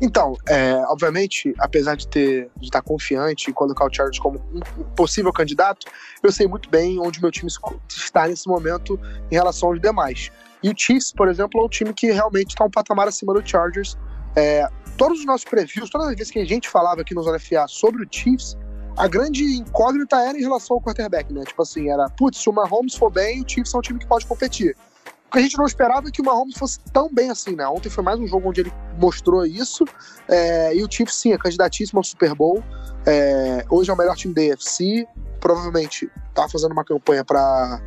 Então, 0.00 0.36
é, 0.48 0.74
obviamente, 0.88 1.54
apesar 1.58 1.96
de 1.96 2.06
ter 2.08 2.50
de 2.56 2.66
estar 2.66 2.82
confiante 2.82 3.50
e 3.50 3.52
colocar 3.52 3.86
o 3.86 3.92
Chargers 3.92 4.18
como 4.18 4.40
um 4.52 4.84
possível 4.94 5.32
candidato, 5.32 5.86
eu 6.22 6.32
sei 6.32 6.46
muito 6.46 6.68
bem 6.68 6.98
onde 6.98 7.20
meu 7.20 7.30
time 7.30 7.50
está 7.88 8.26
nesse 8.26 8.48
momento 8.48 8.98
em 9.30 9.34
relação 9.34 9.68
aos 9.68 9.80
demais. 9.80 10.30
E 10.62 10.70
o 10.70 10.74
Chiefs, 10.76 11.12
por 11.12 11.28
exemplo, 11.28 11.60
é 11.60 11.64
um 11.64 11.68
time 11.68 11.92
que 11.92 12.10
realmente 12.10 12.50
está 12.50 12.64
um 12.64 12.70
patamar 12.70 13.06
acima 13.06 13.34
do 13.34 13.46
Chargers. 13.46 13.96
É, 14.36 14.66
todos 14.96 15.20
os 15.20 15.26
nossos 15.26 15.44
previews, 15.44 15.90
todas 15.90 16.08
as 16.08 16.16
vezes 16.16 16.32
que 16.32 16.38
a 16.38 16.44
gente 16.44 16.68
falava 16.68 17.02
aqui 17.02 17.14
no 17.14 17.22
Zona 17.22 17.38
FA 17.38 17.66
sobre 17.68 18.02
o 18.02 18.08
Chiefs, 18.10 18.56
a 18.96 19.08
grande 19.08 19.42
incógnita 19.58 20.16
era 20.16 20.38
em 20.38 20.40
relação 20.40 20.76
ao 20.76 20.80
quarterback, 20.80 21.32
né? 21.32 21.42
Tipo 21.44 21.62
assim, 21.62 21.90
era, 21.90 22.08
putz, 22.10 22.38
se 22.38 22.48
o 22.48 22.52
Mahomes 22.52 22.94
for 22.94 23.10
bem, 23.10 23.42
o 23.42 23.48
Chiefs 23.48 23.74
é 23.74 23.78
um 23.78 23.80
time 23.80 23.98
que 23.98 24.06
pode 24.06 24.24
competir. 24.24 24.76
Porque 25.24 25.38
a 25.38 25.42
gente 25.42 25.58
não 25.58 25.66
esperava 25.66 26.10
que 26.10 26.20
o 26.20 26.24
Mahomes 26.24 26.56
fosse 26.56 26.78
tão 26.92 27.12
bem 27.12 27.30
assim, 27.30 27.56
né? 27.56 27.66
Ontem 27.66 27.88
foi 27.88 28.04
mais 28.04 28.18
um 28.20 28.26
jogo 28.26 28.48
onde 28.48 28.60
ele 28.60 28.72
mostrou 28.98 29.44
isso. 29.44 29.84
É, 30.28 30.74
e 30.74 30.82
o 30.82 30.90
Chiefs, 30.90 31.16
sim, 31.16 31.32
é 31.32 31.38
candidatíssimo 31.38 31.98
ao 31.98 32.04
Super 32.04 32.34
Bowl. 32.34 32.62
É, 33.06 33.64
hoje 33.68 33.90
é 33.90 33.94
o 33.94 33.96
melhor 33.96 34.14
time 34.16 34.32
da 34.32 34.54
AFC. 34.54 35.06
Provavelmente 35.40 36.10
tá 36.32 36.48
fazendo 36.48 36.72
uma 36.72 36.84
campanha 36.84 37.24
para 37.24 37.80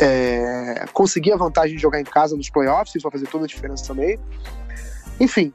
é, 0.00 0.84
conseguir 0.92 1.32
a 1.32 1.36
vantagem 1.36 1.76
de 1.76 1.82
jogar 1.82 2.00
em 2.00 2.04
casa 2.04 2.36
nos 2.36 2.50
playoffs. 2.50 2.94
Isso 2.94 3.04
vai 3.04 3.12
fazer 3.12 3.28
toda 3.28 3.44
a 3.44 3.48
diferença 3.48 3.86
também. 3.86 4.18
Enfim, 5.20 5.54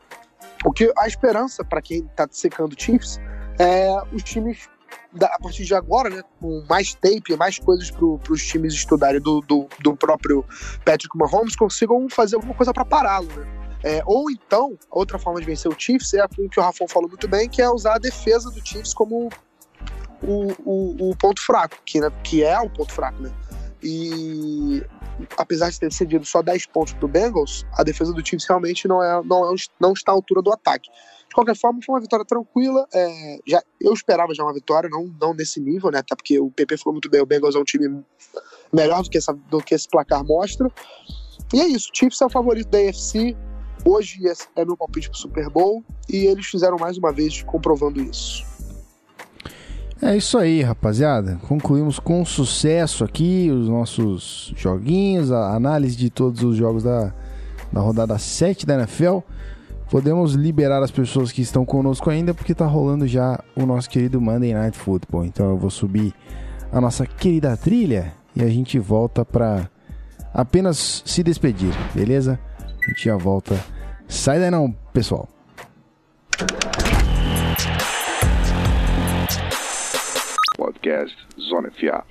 o 0.64 0.72
que 0.72 0.92
a 0.98 1.08
esperança 1.08 1.64
para 1.64 1.82
quem 1.82 2.04
tá 2.16 2.28
secando 2.32 2.74
o 2.74 2.82
Chiefs 2.82 3.20
é 3.60 3.90
os 4.14 4.24
times 4.24 4.70
a 5.22 5.40
partir 5.40 5.66
de 5.66 5.74
agora, 5.74 6.10
né, 6.10 6.24
com 6.40 6.64
mais 6.70 6.94
tape, 6.94 7.36
mais 7.36 7.58
coisas 7.58 7.90
para 7.90 8.06
os 8.06 8.46
times 8.46 8.74
estudarem 8.74 9.20
do, 9.20 9.42
do, 9.42 9.68
do, 9.80 9.96
próprio 9.96 10.46
Patrick 10.86 11.18
Mahomes, 11.18 11.56
consigam 11.56 12.08
fazer 12.10 12.36
alguma 12.36 12.54
coisa 12.54 12.74
para 12.74 12.86
pará-lo, 12.86 13.28
né? 13.28 13.48
É, 13.82 14.04
ou 14.06 14.30
então, 14.30 14.78
outra 14.92 15.18
forma 15.18 15.40
de 15.40 15.46
vencer 15.46 15.72
o 15.72 15.76
Chiefs 15.80 16.14
é 16.14 16.26
o 16.26 16.50
que 16.50 16.60
o 16.60 16.64
Rafão 16.64 16.88
falou 16.88 17.08
muito 17.08 17.28
bem, 17.28 17.48
que 17.48 17.62
é 17.62 17.70
usar 17.70 17.96
a 17.96 17.98
defesa 17.98 18.52
do 18.52 18.66
Chiefs 18.66 18.94
como 18.94 19.30
o, 20.22 20.52
o, 20.66 21.12
o 21.12 21.16
ponto 21.16 21.42
fraco, 21.42 21.78
que, 21.86 22.02
né, 22.02 22.12
que 22.24 22.44
é 22.44 22.60
o 22.60 22.70
ponto 22.70 22.92
fraco, 22.92 23.22
né? 23.24 23.32
E 23.82 24.84
apesar 25.38 25.70
de 25.70 25.80
ter 25.80 25.92
cedido 25.92 26.26
só 26.26 26.42
10 26.42 26.66
pontos 26.68 26.94
para 26.94 27.06
o 27.06 27.08
Bengals, 27.08 27.66
a 27.74 27.84
defesa 27.84 28.14
do 28.14 28.26
Chiefs 28.26 28.48
realmente 28.48 28.88
não, 28.88 29.02
é, 29.02 29.24
não, 29.24 29.54
é, 29.54 29.56
não 29.80 29.94
está 29.94 30.12
à 30.12 30.16
altura 30.16 30.42
do 30.42 30.52
ataque. 30.52 30.90
De 31.30 31.36
qualquer 31.36 31.56
forma, 31.56 31.80
foi 31.86 31.94
uma 31.94 32.02
vitória 32.02 32.26
tranquila. 32.26 32.88
É, 32.92 33.38
já, 33.48 33.62
eu 33.80 33.94
esperava 33.94 34.34
já 34.34 34.44
uma 34.44 34.54
vitória, 34.54 34.90
não, 34.90 35.14
não 35.22 35.34
nesse 35.34 35.60
nível, 35.60 35.92
né? 35.92 36.00
Até 36.00 36.16
porque 36.16 36.40
o 36.40 36.50
PP 36.50 36.78
falou 36.78 36.94
muito 36.96 37.10
bem, 37.10 37.22
o 37.22 37.26
Bengals 37.26 37.56
é 37.56 37.60
um 37.60 37.64
time 37.64 38.04
melhor 38.74 39.04
do 39.04 39.10
que, 39.10 39.18
essa, 39.20 39.32
do 39.32 39.60
que 39.60 39.76
esse 39.76 39.88
placar 39.88 40.26
mostra. 40.26 40.68
E 41.54 41.62
é 41.62 41.68
isso, 41.68 41.90
o 41.94 41.98
Chiefs 41.98 42.20
é 42.22 42.26
o 42.26 42.30
favorito 42.30 42.70
da 42.70 42.80
AFC. 42.80 43.38
Hoje 43.86 44.20
é, 44.28 44.62
é 44.62 44.66
meu 44.66 44.76
palpite 44.76 45.10
pro 45.10 45.18
Super 45.18 45.50
Bowl 45.50 45.84
e 46.10 46.26
eles 46.26 46.48
fizeram 46.48 46.78
mais 46.78 46.98
uma 46.98 47.14
vez 47.14 47.44
comprovando 47.44 48.02
isso. 48.02 48.44
É 50.02 50.18
isso 50.18 50.38
aí, 50.38 50.64
rapaziada. 50.64 51.40
Concluímos 51.48 52.00
com 52.00 52.26
sucesso 52.26 53.04
aqui 53.04 53.52
os 53.52 53.70
nossos 53.70 54.52
joguinhos, 54.56 55.32
a 55.32 55.54
análise 55.54 55.96
de 55.96 56.10
todos 56.10 56.42
os 56.44 56.58
jogos 56.58 56.84
da, 56.84 57.14
da 57.72 57.82
rodada 57.82 58.18
7 58.18 58.66
da 58.66 58.76
NFL 58.76 59.20
podemos 59.90 60.34
liberar 60.34 60.82
as 60.84 60.92
pessoas 60.92 61.32
que 61.32 61.42
estão 61.42 61.66
conosco 61.66 62.10
ainda, 62.10 62.34
porque 62.34 62.54
tá 62.54 62.66
rolando 62.66 63.08
já 63.08 63.44
o 63.56 63.66
nosso 63.66 63.90
querido 63.90 64.22
Monday 64.22 64.54
Night 64.54 64.78
Football. 64.78 65.26
Então 65.26 65.50
eu 65.50 65.58
vou 65.58 65.70
subir 65.70 66.14
a 66.72 66.80
nossa 66.80 67.06
querida 67.06 67.58
trilha 67.58 68.14
e 68.36 68.44
a 68.44 68.48
gente 68.48 68.78
volta 68.78 69.26
para 69.26 69.70
apenas 70.34 71.04
se 71.06 71.24
despedir, 71.24 71.74
beleza? 71.94 72.40
A 72.60 72.90
gente 72.90 73.06
já 73.06 73.18
volta. 73.18 73.60
Sai 74.08 74.40
daí 74.40 74.52
não, 74.52 74.72
pessoal. 74.94 75.28
Podcast 80.56 81.16
Zona 81.40 81.72
FA. 81.72 82.04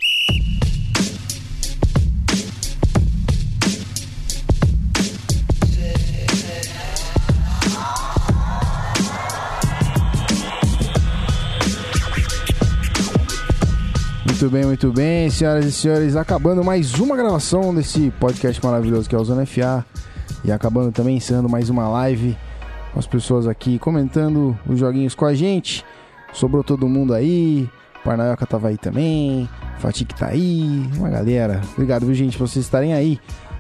Muito 14.41 14.53
bem, 14.53 14.65
muito 14.67 14.93
bem, 14.93 15.29
senhoras 15.31 15.65
e 15.65 15.73
senhores. 15.73 16.15
Acabando 16.15 16.63
mais 16.63 16.95
uma 17.01 17.17
gravação 17.17 17.75
desse 17.75 18.13
podcast 18.21 18.65
maravilhoso 18.65 19.09
que 19.09 19.15
é 19.17 19.19
o 19.19 19.25
Zona 19.25 19.45
FA. 19.45 19.85
E 20.45 20.53
acabando 20.53 20.93
também 20.93 21.17
encerrando 21.17 21.49
mais 21.49 21.69
uma 21.69 21.89
live 21.89 22.39
com 22.93 23.01
as 23.01 23.07
pessoas 23.07 23.49
aqui 23.49 23.81
comentando 23.81 24.57
os 24.65 24.79
joguinhos 24.79 25.13
com 25.13 25.25
a 25.25 25.35
gente. 25.35 25.85
Sobrou 26.33 26.63
todo 26.63 26.89
mundo 26.89 27.15
aí. 27.15 27.69
Parnaioca 28.05 28.47
tava 28.47 28.69
aí 28.69 28.79
também. 28.79 29.49
Fatique 29.81 30.15
tá 30.15 30.29
aí. 30.29 30.89
Uma 30.97 31.11
galera. 31.11 31.61
Obrigado, 31.73 32.07
viu, 32.07 32.15
gente, 32.15 32.39
por 32.39 32.47
vocês 32.47 32.65
estarem 32.65 32.95
aí. 32.95 33.19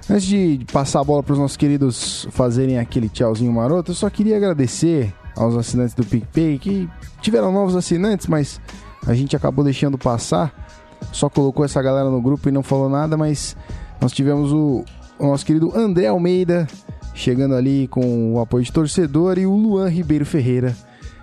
Antes 0.08 0.26
de 0.26 0.64
passar 0.72 1.00
a 1.00 1.04
bola 1.04 1.24
para 1.24 1.32
os 1.32 1.40
nossos 1.40 1.56
queridos 1.56 2.28
fazerem 2.30 2.78
aquele 2.78 3.08
tchauzinho 3.08 3.52
maroto, 3.52 3.90
eu 3.90 3.96
só 3.96 4.08
queria 4.08 4.36
agradecer 4.36 5.12
aos 5.34 5.56
assinantes 5.56 5.96
do 5.96 6.04
PicPay 6.04 6.56
que 6.56 6.88
tiveram 7.20 7.50
novos 7.50 7.74
assinantes, 7.74 8.28
mas 8.28 8.60
a 9.04 9.12
gente 9.12 9.34
acabou 9.34 9.64
deixando 9.64 9.98
passar 9.98 10.67
só 11.12 11.28
colocou 11.28 11.64
essa 11.64 11.82
galera 11.82 12.10
no 12.10 12.20
grupo 12.20 12.48
e 12.48 12.52
não 12.52 12.62
falou 12.62 12.88
nada, 12.88 13.16
mas 13.16 13.56
nós 14.00 14.12
tivemos 14.12 14.52
o, 14.52 14.84
o 15.18 15.26
nosso 15.26 15.44
querido 15.44 15.76
André 15.76 16.06
Almeida 16.06 16.66
chegando 17.14 17.54
ali 17.54 17.88
com 17.88 18.34
o 18.34 18.40
apoio 18.40 18.64
de 18.64 18.72
torcedor 18.72 19.38
e 19.38 19.46
o 19.46 19.54
Luan 19.54 19.88
Ribeiro 19.88 20.24
Ferreira 20.24 20.76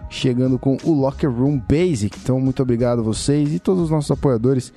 chegando 0.10 0.58
com 0.58 0.78
o 0.84 0.94
Locker 0.94 1.32
Room 1.32 1.60
Basic. 1.60 2.18
Então, 2.22 2.40
muito 2.40 2.62
obrigado 2.62 3.00
a 3.00 3.04
vocês 3.04 3.54
e 3.54 3.60
todos 3.60 3.84
os 3.84 3.90
nossos 3.90 4.12
apoiadores 4.12 4.72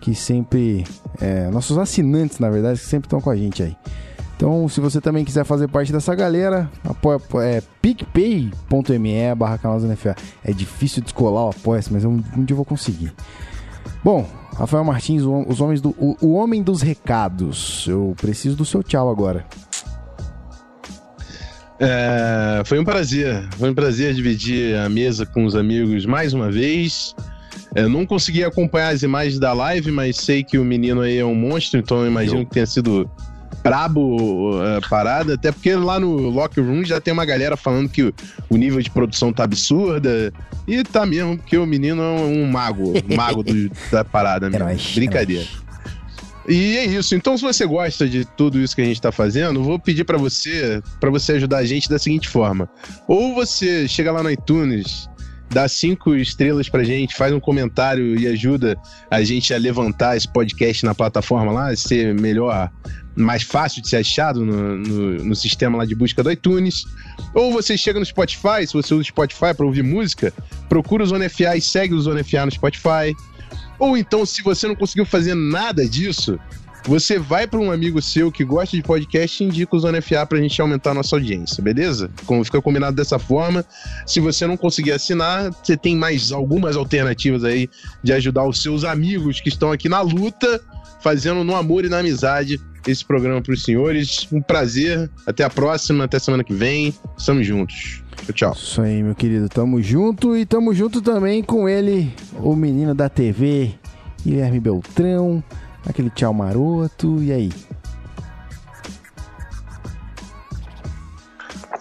que 0.00 0.14
sempre, 0.14 0.84
é, 1.20 1.50
nossos 1.50 1.76
assinantes, 1.76 2.38
na 2.38 2.48
verdade, 2.48 2.80
que 2.80 2.86
sempre 2.86 3.06
estão 3.06 3.20
com 3.20 3.30
a 3.30 3.36
gente 3.36 3.62
aí. 3.62 3.76
Então, 4.36 4.68
se 4.68 4.80
você 4.80 5.00
também 5.00 5.24
quiser 5.24 5.44
fazer 5.44 5.66
parte 5.66 5.92
dessa 5.92 6.14
galera, 6.14 6.70
apoia, 6.84 7.20
é 7.42 7.62
picpay.me 7.82 9.34
barra. 9.36 9.58
É 10.44 10.52
difícil 10.52 11.02
descolar 11.02 11.46
o 11.46 11.50
apoia 11.50 11.82
mas 11.90 12.04
um, 12.04 12.22
um 12.36 12.44
dia 12.44 12.52
eu 12.52 12.56
vou 12.56 12.64
conseguir. 12.64 13.12
Bom, 14.02 14.28
Rafael 14.56 14.84
Martins, 14.84 15.22
o, 15.22 15.44
os 15.48 15.60
homens 15.60 15.80
do, 15.80 15.90
o, 15.98 16.16
o 16.20 16.32
homem 16.34 16.62
dos 16.62 16.82
recados. 16.82 17.86
Eu 17.86 18.14
preciso 18.20 18.56
do 18.56 18.64
seu 18.64 18.82
tchau 18.82 19.10
agora. 19.10 19.46
É, 21.80 22.62
foi 22.64 22.78
um 22.80 22.84
prazer, 22.84 23.48
foi 23.56 23.70
um 23.70 23.74
prazer 23.74 24.12
dividir 24.12 24.76
a 24.76 24.88
mesa 24.88 25.24
com 25.24 25.44
os 25.44 25.54
amigos 25.54 26.04
mais 26.04 26.32
uma 26.32 26.50
vez. 26.50 27.14
Eu 27.74 27.84
é, 27.84 27.88
não 27.88 28.04
consegui 28.04 28.42
acompanhar 28.42 28.88
as 28.88 29.02
imagens 29.02 29.38
da 29.38 29.52
live, 29.52 29.92
mas 29.92 30.16
sei 30.16 30.42
que 30.42 30.58
o 30.58 30.64
menino 30.64 31.02
aí 31.02 31.18
é 31.18 31.24
um 31.24 31.34
monstro, 31.34 31.78
então 31.78 31.98
eu 31.98 32.06
imagino 32.06 32.44
que 32.44 32.52
tenha 32.52 32.66
sido 32.66 33.08
brabo 33.62 34.60
a 34.60 34.78
uh, 34.78 34.88
parada, 34.88 35.34
até 35.34 35.52
porque 35.52 35.74
lá 35.74 35.98
no 35.98 36.28
Locker 36.28 36.64
Room 36.64 36.84
já 36.84 37.00
tem 37.00 37.12
uma 37.12 37.24
galera 37.24 37.56
falando 37.56 37.88
que 37.88 38.14
o, 38.48 38.56
nível 38.56 38.80
de 38.80 38.90
produção 38.90 39.32
tá 39.32 39.44
absurda. 39.44 40.32
E 40.66 40.82
tá 40.82 41.06
mesmo, 41.06 41.38
porque 41.38 41.56
o 41.56 41.66
menino 41.66 42.02
é 42.02 42.06
um 42.06 42.46
mago, 42.46 42.92
um 43.10 43.14
mago 43.16 43.42
do, 43.42 43.70
da 43.90 44.04
parada 44.04 44.50
mesmo. 44.50 44.94
Brincadeira. 44.94 45.46
E 46.48 46.78
é 46.78 46.84
isso. 46.86 47.14
Então, 47.14 47.36
se 47.36 47.44
você 47.44 47.66
gosta 47.66 48.08
de 48.08 48.24
tudo 48.24 48.58
isso 48.58 48.74
que 48.74 48.80
a 48.80 48.84
gente 48.84 48.96
está 48.96 49.12
fazendo, 49.12 49.62
vou 49.62 49.78
pedir 49.78 50.04
para 50.04 50.16
você, 50.16 50.82
para 50.98 51.10
você 51.10 51.32
ajudar 51.32 51.58
a 51.58 51.64
gente 51.64 51.90
da 51.90 51.98
seguinte 51.98 52.26
forma: 52.26 52.68
ou 53.06 53.34
você 53.34 53.86
chega 53.86 54.10
lá 54.10 54.22
no 54.22 54.30
iTunes, 54.30 55.08
dá 55.50 55.68
cinco 55.68 56.14
estrelas 56.14 56.68
pra 56.68 56.84
gente, 56.84 57.14
faz 57.14 57.34
um 57.34 57.40
comentário 57.40 58.18
e 58.18 58.26
ajuda 58.26 58.78
a 59.10 59.22
gente 59.22 59.52
a 59.52 59.58
levantar 59.58 60.16
esse 60.16 60.28
podcast 60.28 60.84
na 60.86 60.94
plataforma 60.94 61.52
lá, 61.52 61.76
ser 61.76 62.14
melhor, 62.14 62.70
mais 63.18 63.42
fácil 63.42 63.82
de 63.82 63.88
ser 63.88 63.96
achado 63.96 64.44
no, 64.44 64.76
no, 64.76 65.24
no 65.24 65.34
sistema 65.34 65.78
lá 65.78 65.84
de 65.84 65.94
busca 65.94 66.22
do 66.22 66.30
iTunes. 66.30 66.84
Ou 67.34 67.52
você 67.52 67.76
chega 67.76 67.98
no 67.98 68.06
Spotify, 68.06 68.66
se 68.66 68.72
você 68.72 68.94
usa 68.94 69.02
o 69.02 69.04
Spotify 69.04 69.52
para 69.54 69.66
ouvir 69.66 69.82
música, 69.82 70.32
procura 70.68 71.02
o 71.02 71.06
Zona 71.06 71.28
FA 71.28 71.56
e 71.56 71.60
segue 71.60 71.94
o 71.94 72.00
Zona 72.00 72.22
FA 72.22 72.46
no 72.46 72.52
Spotify. 72.52 73.14
Ou 73.78 73.96
então, 73.96 74.24
se 74.24 74.42
você 74.42 74.66
não 74.66 74.74
conseguiu 74.74 75.04
fazer 75.04 75.34
nada 75.34 75.86
disso, 75.86 76.38
você 76.84 77.18
vai 77.18 77.46
para 77.46 77.60
um 77.60 77.70
amigo 77.70 78.00
seu 78.00 78.32
que 78.32 78.44
gosta 78.44 78.76
de 78.76 78.82
podcast 78.82 79.42
e 79.42 79.46
indica 79.46 79.76
o 79.76 79.78
Zona 79.78 80.00
FA 80.00 80.24
para 80.24 80.38
a 80.38 80.40
gente 80.40 80.60
aumentar 80.60 80.92
a 80.92 80.94
nossa 80.94 81.16
audiência, 81.16 81.62
beleza? 81.62 82.10
Como 82.24 82.44
fica 82.44 82.62
combinado 82.62 82.96
dessa 82.96 83.18
forma. 83.18 83.64
Se 84.06 84.20
você 84.20 84.46
não 84.46 84.56
conseguir 84.56 84.92
assinar, 84.92 85.52
você 85.52 85.76
tem 85.76 85.94
mais 85.94 86.32
algumas 86.32 86.76
alternativas 86.76 87.44
aí 87.44 87.68
de 88.02 88.12
ajudar 88.12 88.46
os 88.46 88.62
seus 88.62 88.84
amigos 88.84 89.40
que 89.40 89.48
estão 89.48 89.70
aqui 89.70 89.88
na 89.88 90.00
luta, 90.00 90.62
fazendo 91.00 91.44
no 91.44 91.54
amor 91.54 91.84
e 91.84 91.88
na 91.88 91.98
amizade 91.98 92.60
esse 92.86 93.04
programa 93.04 93.42
para 93.42 93.52
os 93.52 93.62
senhores. 93.62 94.28
Um 94.32 94.40
prazer. 94.40 95.10
Até 95.26 95.44
a 95.44 95.50
próxima, 95.50 96.04
até 96.04 96.18
semana 96.18 96.44
que 96.44 96.54
vem. 96.54 96.94
Estamos 97.16 97.46
juntos. 97.46 98.02
Tchau. 98.32 98.52
Isso 98.52 98.80
aí, 98.80 99.02
meu 99.02 99.14
querido. 99.14 99.48
Tamo 99.48 99.80
junto 99.82 100.36
e 100.36 100.44
tamo 100.44 100.74
junto 100.74 101.00
também 101.00 101.42
com 101.42 101.68
ele, 101.68 102.12
o 102.38 102.54
menino 102.54 102.94
da 102.94 103.08
TV, 103.08 103.74
Guilherme 104.22 104.60
Beltrão. 104.60 105.42
Aquele 105.86 106.10
tchau 106.10 106.34
maroto. 106.34 107.22
E 107.22 107.32
aí? 107.32 107.52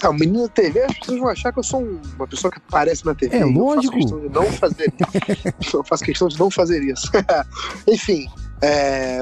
Ah, 0.03 0.10
o 0.10 0.14
menino 0.14 0.44
da 0.44 0.49
TV, 0.49 0.84
as 0.84 0.99
pessoas 0.99 1.19
vão 1.19 1.30
achar 1.30 1.52
que 1.52 1.60
eu 1.60 1.64
sou 1.64 1.81
uma 2.15 2.27
pessoa 2.27 2.52
que 2.52 2.60
aparece 2.60 3.06
na 3.06 3.15
TV. 3.15 3.38
É 3.38 3.45
lógico. 3.45 3.98
Eu 3.98 4.06
faço 4.06 4.14
questão 4.14 4.19
de 4.19 4.30
não 4.30 4.45
fazer, 4.45 4.94
eu 5.73 5.84
faço 5.84 6.03
questão 6.03 6.27
de 6.27 6.39
não 6.39 6.52
fazer 6.52 6.84
isso. 6.84 7.11
Enfim, 7.88 8.27
é, 8.62 9.22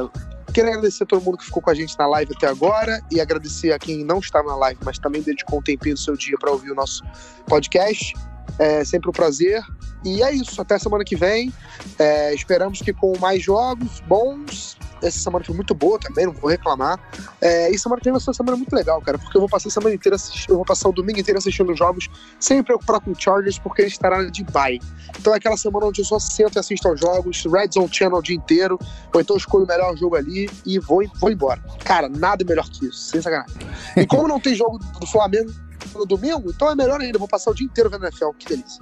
Quero 0.55 0.69
agradecer 0.69 1.03
a 1.03 1.05
todo 1.05 1.21
mundo 1.21 1.37
que 1.37 1.43
ficou 1.43 1.61
com 1.61 1.69
a 1.69 1.73
gente 1.73 1.99
na 1.99 2.07
live 2.07 2.31
até 2.33 2.47
agora 2.47 3.01
e 3.11 3.19
agradecer 3.19 3.73
a 3.73 3.77
quem 3.77 4.05
não 4.05 4.19
estava 4.19 4.47
na 4.47 4.55
live, 4.55 4.79
mas 4.85 4.97
também 4.97 5.21
dedicou 5.21 5.59
um 5.59 5.61
tempinho 5.61 5.95
do 5.95 5.99
seu 5.99 6.15
dia 6.15 6.37
para 6.39 6.49
ouvir 6.49 6.71
o 6.71 6.75
nosso 6.75 7.03
podcast. 7.45 8.13
É 8.59 8.83
sempre 8.83 9.09
um 9.09 9.13
prazer. 9.13 9.63
E 10.03 10.21
é 10.21 10.31
isso. 10.33 10.61
Até 10.61 10.77
semana 10.77 11.03
que 11.03 11.15
vem. 11.15 11.53
É, 11.99 12.33
esperamos 12.33 12.81
que 12.81 12.93
com 12.93 13.17
mais 13.19 13.43
jogos 13.43 13.99
bons 14.07 14.77
essa 15.07 15.19
semana 15.19 15.43
foi 15.43 15.55
muito 15.55 15.73
boa 15.73 15.99
também, 15.99 16.25
não 16.25 16.33
vou 16.33 16.49
reclamar. 16.49 16.99
É, 17.41 17.69
e 17.69 17.77
semana 17.77 17.99
que 17.99 18.05
vem 18.05 18.13
vai 18.13 18.21
ser 18.21 18.29
uma 18.29 18.33
semana 18.33 18.57
muito 18.57 18.73
legal, 18.73 19.01
cara, 19.01 19.17
porque 19.17 19.37
eu 19.37 19.41
vou 19.41 19.49
passar 19.49 19.67
a 19.67 19.71
semana 19.71 19.95
inteira 19.95 20.17
eu 20.49 20.55
vou 20.55 20.65
passar 20.65 20.89
o 20.89 20.91
domingo 20.91 21.19
inteiro 21.19 21.37
assistindo 21.37 21.71
os 21.71 21.77
jogos, 21.77 22.09
sem 22.39 22.57
me 22.57 22.63
preocupar 22.63 22.99
com 22.99 23.11
o 23.11 23.15
Chargers, 23.15 23.59
porque 23.59 23.83
ele 23.83 23.89
estará 23.89 24.23
de 24.23 24.43
bye. 24.45 24.79
Então 25.19 25.33
é 25.33 25.37
aquela 25.37 25.57
semana 25.57 25.87
onde 25.87 26.01
eu 26.01 26.05
só 26.05 26.19
sento 26.19 26.57
e 26.57 26.59
assisto 26.59 26.87
aos 26.87 26.99
jogos, 26.99 27.45
Red 27.45 27.69
Zone 27.73 27.89
Channel 27.91 28.17
o 28.17 28.21
dia 28.21 28.35
inteiro, 28.35 28.79
ou 29.13 29.21
então 29.21 29.35
escolho 29.35 29.65
o 29.65 29.67
melhor 29.67 29.95
jogo 29.97 30.15
ali 30.15 30.49
e 30.65 30.79
vou, 30.79 31.03
vou 31.19 31.31
embora. 31.31 31.61
Cara, 31.83 32.09
nada 32.09 32.43
melhor 32.43 32.67
que 32.69 32.87
isso, 32.87 32.99
sem 33.09 33.21
sacanagem. 33.21 33.55
E 33.95 34.05
como 34.05 34.27
não 34.27 34.39
tem 34.39 34.55
jogo 34.55 34.79
do 34.99 35.07
Flamengo 35.07 35.51
no 35.97 36.05
domingo, 36.05 36.49
então 36.49 36.69
é 36.69 36.75
melhor 36.75 37.01
ainda, 37.01 37.15
eu 37.15 37.19
vou 37.19 37.27
passar 37.27 37.51
o 37.51 37.53
dia 37.53 37.65
inteiro 37.65 37.89
vendo 37.89 38.05
NFL, 38.05 38.29
que 38.37 38.47
delícia. 38.47 38.79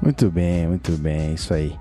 Muito 0.00 0.30
bem, 0.30 0.66
muito 0.68 0.92
bem, 0.92 1.34
isso 1.34 1.52
aí. 1.52 1.76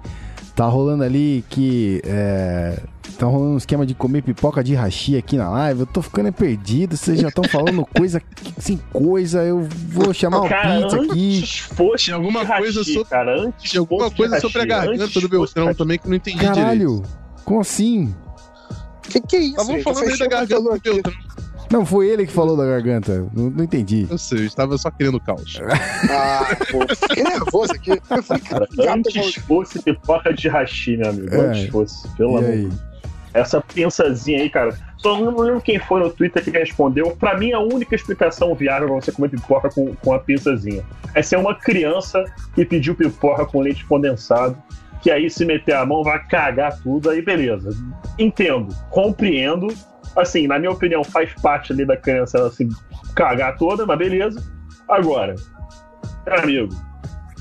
Tá 0.55 0.65
rolando 0.65 1.03
ali 1.03 1.43
que. 1.49 2.01
É, 2.05 2.81
tá 3.19 3.25
rolando 3.25 3.55
um 3.55 3.57
esquema 3.57 3.85
de 3.85 3.93
comer 3.93 4.21
pipoca 4.21 4.63
de 4.63 4.73
hashi 4.73 5.17
aqui 5.17 5.35
na 5.35 5.49
live. 5.49 5.81
Eu 5.81 5.85
tô 5.85 6.01
ficando 6.01 6.31
perdido. 6.31 6.95
Vocês 6.95 7.19
já 7.19 7.27
estão 7.27 7.43
falando 7.43 7.85
coisa 7.93 8.21
sem 8.57 8.77
coisa. 8.91 9.43
Eu 9.43 9.67
vou 9.89 10.13
chamar 10.13 10.39
o 10.39 10.47
pizza 10.47 11.01
aqui. 11.01 11.43
Fosse 11.75 12.13
alguma 12.13 12.45
coisa 12.45 12.85
sobre. 12.85 13.05
Cara, 13.05 13.41
antes 13.41 13.69
tinha 13.69 13.81
alguma 13.81 14.09
coisa 14.09 14.39
sobre 14.39 14.61
a 14.61 14.65
garganta 14.65 15.19
do 15.19 15.27
Beltrão 15.27 15.73
também 15.73 15.99
que 15.99 16.05
eu 16.05 16.09
não 16.09 16.15
entendi 16.15 16.39
Caralho, 16.39 17.01
direito. 17.01 17.09
como 17.43 17.59
assim? 17.59 18.15
Que 19.03 19.19
que 19.19 19.35
é 19.35 19.39
isso? 19.39 19.55
Tava 19.57 19.79
falando 19.81 20.09
aí 20.09 20.17
da 20.17 20.27
garganta 20.27 20.61
do 20.61 20.79
Beltrão. 20.79 21.13
Não, 21.71 21.85
foi 21.85 22.07
ele 22.09 22.25
que 22.25 22.31
falou 22.31 22.55
da 22.55 22.65
garganta. 22.65 23.27
Não, 23.33 23.49
não 23.49 23.63
entendi. 23.63 24.07
Eu 24.09 24.17
sei, 24.17 24.39
eu 24.39 24.45
estava 24.45 24.77
só 24.77 24.91
querendo 24.91 25.19
caos. 25.19 25.59
ah, 26.09 26.55
pô, 26.71 26.85
fiquei 26.95 27.23
nervoso 27.23 27.73
aqui. 27.73 27.91
Eu 27.91 28.23
falei, 28.23 28.43
cara, 28.43 28.67
antes 28.93 29.35
fosse 29.35 29.81
pipoca 29.81 30.33
de 30.33 30.47
hashi, 30.47 30.97
meu 30.97 31.09
amigo. 31.09 31.35
É. 31.35 31.39
Antes 31.39 31.69
fosse, 31.69 32.07
pelo 32.15 32.37
amor 32.37 32.51
de 32.51 32.61
Deus. 32.67 32.75
Essa 33.33 33.61
pensazinha 33.61 34.41
aí, 34.41 34.49
cara. 34.49 34.77
Só 34.97 35.19
não 35.19 35.37
lembro 35.37 35.61
quem 35.61 35.77
foi 35.77 35.99
no 35.99 36.09
Twitter 36.09 36.43
que 36.43 36.51
respondeu. 36.51 37.15
Pra 37.17 37.37
mim, 37.37 37.51
a 37.51 37.59
única 37.59 37.93
explicação 37.95 38.55
viável 38.55 38.87
pra 38.87 38.95
você 38.95 39.11
comer 39.11 39.29
pipoca 39.29 39.69
com, 39.69 39.93
com 39.95 40.13
a 40.13 40.19
pinçazinha 40.19 40.83
é 41.13 41.21
ser 41.21 41.37
uma 41.37 41.53
criança 41.53 42.23
que 42.53 42.63
pediu 42.63 42.95
pipoca 42.95 43.45
com 43.45 43.59
leite 43.59 43.85
condensado 43.85 44.57
que 45.05 45.11
aí 45.11 45.29
se 45.29 45.45
meter 45.45 45.75
a 45.75 45.85
mão 45.85 46.03
vai 46.03 46.17
cagar 46.25 46.79
tudo, 46.81 47.11
aí 47.11 47.21
beleza. 47.21 47.77
Entendo, 48.17 48.75
compreendo, 48.89 49.67
assim, 50.15 50.47
na 50.47 50.57
minha 50.57 50.71
opinião, 50.71 51.03
faz 51.03 51.33
parte 51.41 51.73
ali 51.73 51.85
da 51.85 51.97
criança 51.97 52.45
assim, 52.45 52.69
cagar 53.15 53.57
toda, 53.57 53.85
mas 53.85 53.97
beleza. 53.97 54.43
Agora, 54.87 55.35
amigo, 56.41 56.69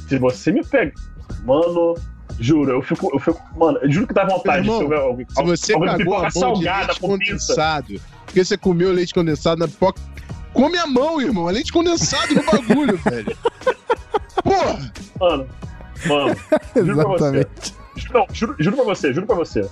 se 0.08 0.18
você 0.18 0.52
me 0.52 0.64
pega. 0.64 0.92
Mano, 1.44 1.94
juro, 2.38 2.72
eu 2.72 2.82
fico. 2.82 3.10
Eu 3.12 3.18
fico 3.18 3.40
mano, 3.56 3.78
eu 3.82 3.90
juro 3.90 4.06
que 4.06 4.14
dá 4.14 4.24
vontade 4.24 4.66
irmão, 4.66 4.88
de 4.88 4.94
alguém. 4.94 5.26
Se 5.28 5.42
você 5.42 5.72
cagou 5.78 6.16
a 6.16 6.22
mão 6.22 6.30
salgada 6.30 6.80
de 6.80 6.86
leite 6.86 7.00
condensado, 7.00 8.00
porque 8.24 8.44
você 8.44 8.56
comeu 8.56 8.92
leite 8.92 9.14
condensado 9.14 9.58
na 9.58 9.68
pipoca. 9.68 10.00
Come 10.52 10.78
a 10.78 10.86
mão, 10.86 11.20
irmão. 11.20 11.50
É 11.50 11.52
leite 11.52 11.72
condensado 11.72 12.34
no 12.34 12.44
bagulho, 12.44 12.96
velho. 13.04 13.36
Porra! 14.42 14.92
Mano, 15.20 15.48
mano. 16.06 16.36
Juro 16.76 16.92
Exatamente. 16.92 17.46
pra 17.46 17.60
você. 17.60 17.84
Não, 18.12 18.26
juro, 18.32 18.56
juro 18.58 18.76
pra 18.76 18.84
você, 18.84 19.12
juro 19.12 19.26
pra 19.26 19.36
você. 19.36 19.68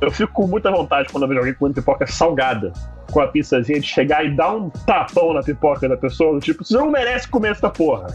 Eu 0.00 0.10
fico 0.10 0.32
com 0.32 0.46
muita 0.46 0.70
vontade 0.70 1.08
quando 1.10 1.24
eu 1.24 1.28
vejo 1.28 1.40
alguém 1.40 1.54
comendo 1.54 1.74
pipoca 1.74 2.06
salgada, 2.06 2.72
com 3.12 3.20
a 3.20 3.28
pizzazinha, 3.28 3.80
de 3.80 3.86
chegar 3.86 4.24
e 4.24 4.34
dar 4.34 4.54
um 4.54 4.70
tapão 4.70 5.34
na 5.34 5.42
pipoca 5.42 5.88
da 5.88 5.96
pessoa, 5.96 6.38
tipo, 6.40 6.64
você 6.64 6.74
não 6.74 6.90
merece 6.90 7.28
comer 7.28 7.52
essa 7.52 7.68
porra. 7.68 8.06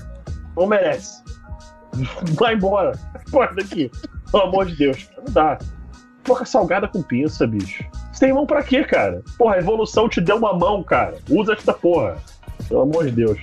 Não 0.55 0.65
merece. 0.65 1.23
Vai 2.33 2.55
embora. 2.55 2.97
Porra 3.31 3.53
daqui. 3.55 3.91
Pelo 4.31 4.43
amor 4.43 4.65
de 4.65 4.75
Deus. 4.75 5.09
Não 5.17 5.33
dá. 5.33 5.57
Pipoca 6.23 6.45
salgada 6.45 6.87
com 6.87 7.03
pinça, 7.03 7.45
bicho. 7.45 7.83
Você 8.11 8.25
tem 8.25 8.33
mão 8.33 8.45
pra 8.45 8.63
quê, 8.63 8.83
cara? 8.83 9.21
Porra, 9.37 9.55
a 9.55 9.59
evolução 9.59 10.09
te 10.09 10.19
deu 10.19 10.37
uma 10.37 10.53
mão, 10.53 10.81
cara. 10.81 11.17
Usa 11.29 11.53
esta 11.53 11.73
porra. 11.73 12.17
Pelo 12.67 12.81
amor 12.81 13.05
de 13.05 13.11
Deus. 13.11 13.39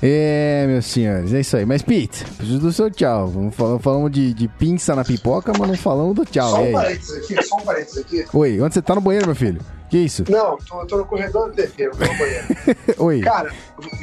É, 0.00 0.64
meus 0.68 0.86
senhores, 0.86 1.34
é 1.34 1.40
isso 1.40 1.56
aí. 1.56 1.66
Mas, 1.66 1.82
Pete, 1.82 2.24
preciso 2.24 2.60
do 2.60 2.72
seu 2.72 2.90
tchau. 2.90 3.32
Falamos 3.80 4.10
de, 4.12 4.32
de 4.32 4.46
pinça 4.46 4.94
na 4.94 5.04
pipoca, 5.04 5.52
mas 5.58 5.68
não 5.68 5.76
falamos 5.76 6.14
do 6.14 6.24
tchau. 6.24 6.50
Só 6.50 6.62
um 6.62 6.72
parênteses 6.72 7.16
aqui, 7.16 7.42
só 7.42 7.56
um 7.56 7.60
parênteses 7.62 7.98
aqui. 7.98 8.24
Oi, 8.32 8.60
onde 8.60 8.74
você 8.74 8.82
tá 8.82 8.94
no 8.94 9.00
banheiro, 9.00 9.26
meu 9.26 9.34
filho? 9.34 9.60
Que 9.90 9.98
isso? 9.98 10.24
Não, 10.28 10.56
tô, 10.58 10.86
tô 10.86 10.98
no 10.98 11.06
corredor 11.06 11.50
do 11.50 11.56
TV, 11.56 11.88
no 11.88 11.96
banheiro. 11.96 12.46
Oi. 12.98 13.20
Cara, 13.20 13.52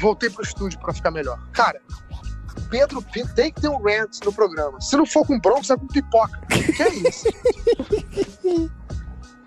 voltei 0.01 0.29
pro 0.29 0.43
estúdio 0.43 0.79
pra 0.79 0.93
ficar 0.93 1.11
melhor. 1.11 1.39
Cara, 1.53 1.79
Pedro 2.69 3.01
Pinto 3.01 3.33
tem 3.33 3.51
que 3.51 3.61
ter 3.61 3.69
um 3.69 3.77
rant 3.77 4.19
no 4.25 4.33
programa. 4.33 4.81
Se 4.81 4.97
não 4.97 5.05
for 5.05 5.25
com 5.25 5.39
Broncos, 5.39 5.69
é 5.69 5.77
com 5.77 5.87
pipoca. 5.87 6.39
Que 6.49 6.83
é 6.83 6.89
isso? 6.89 7.27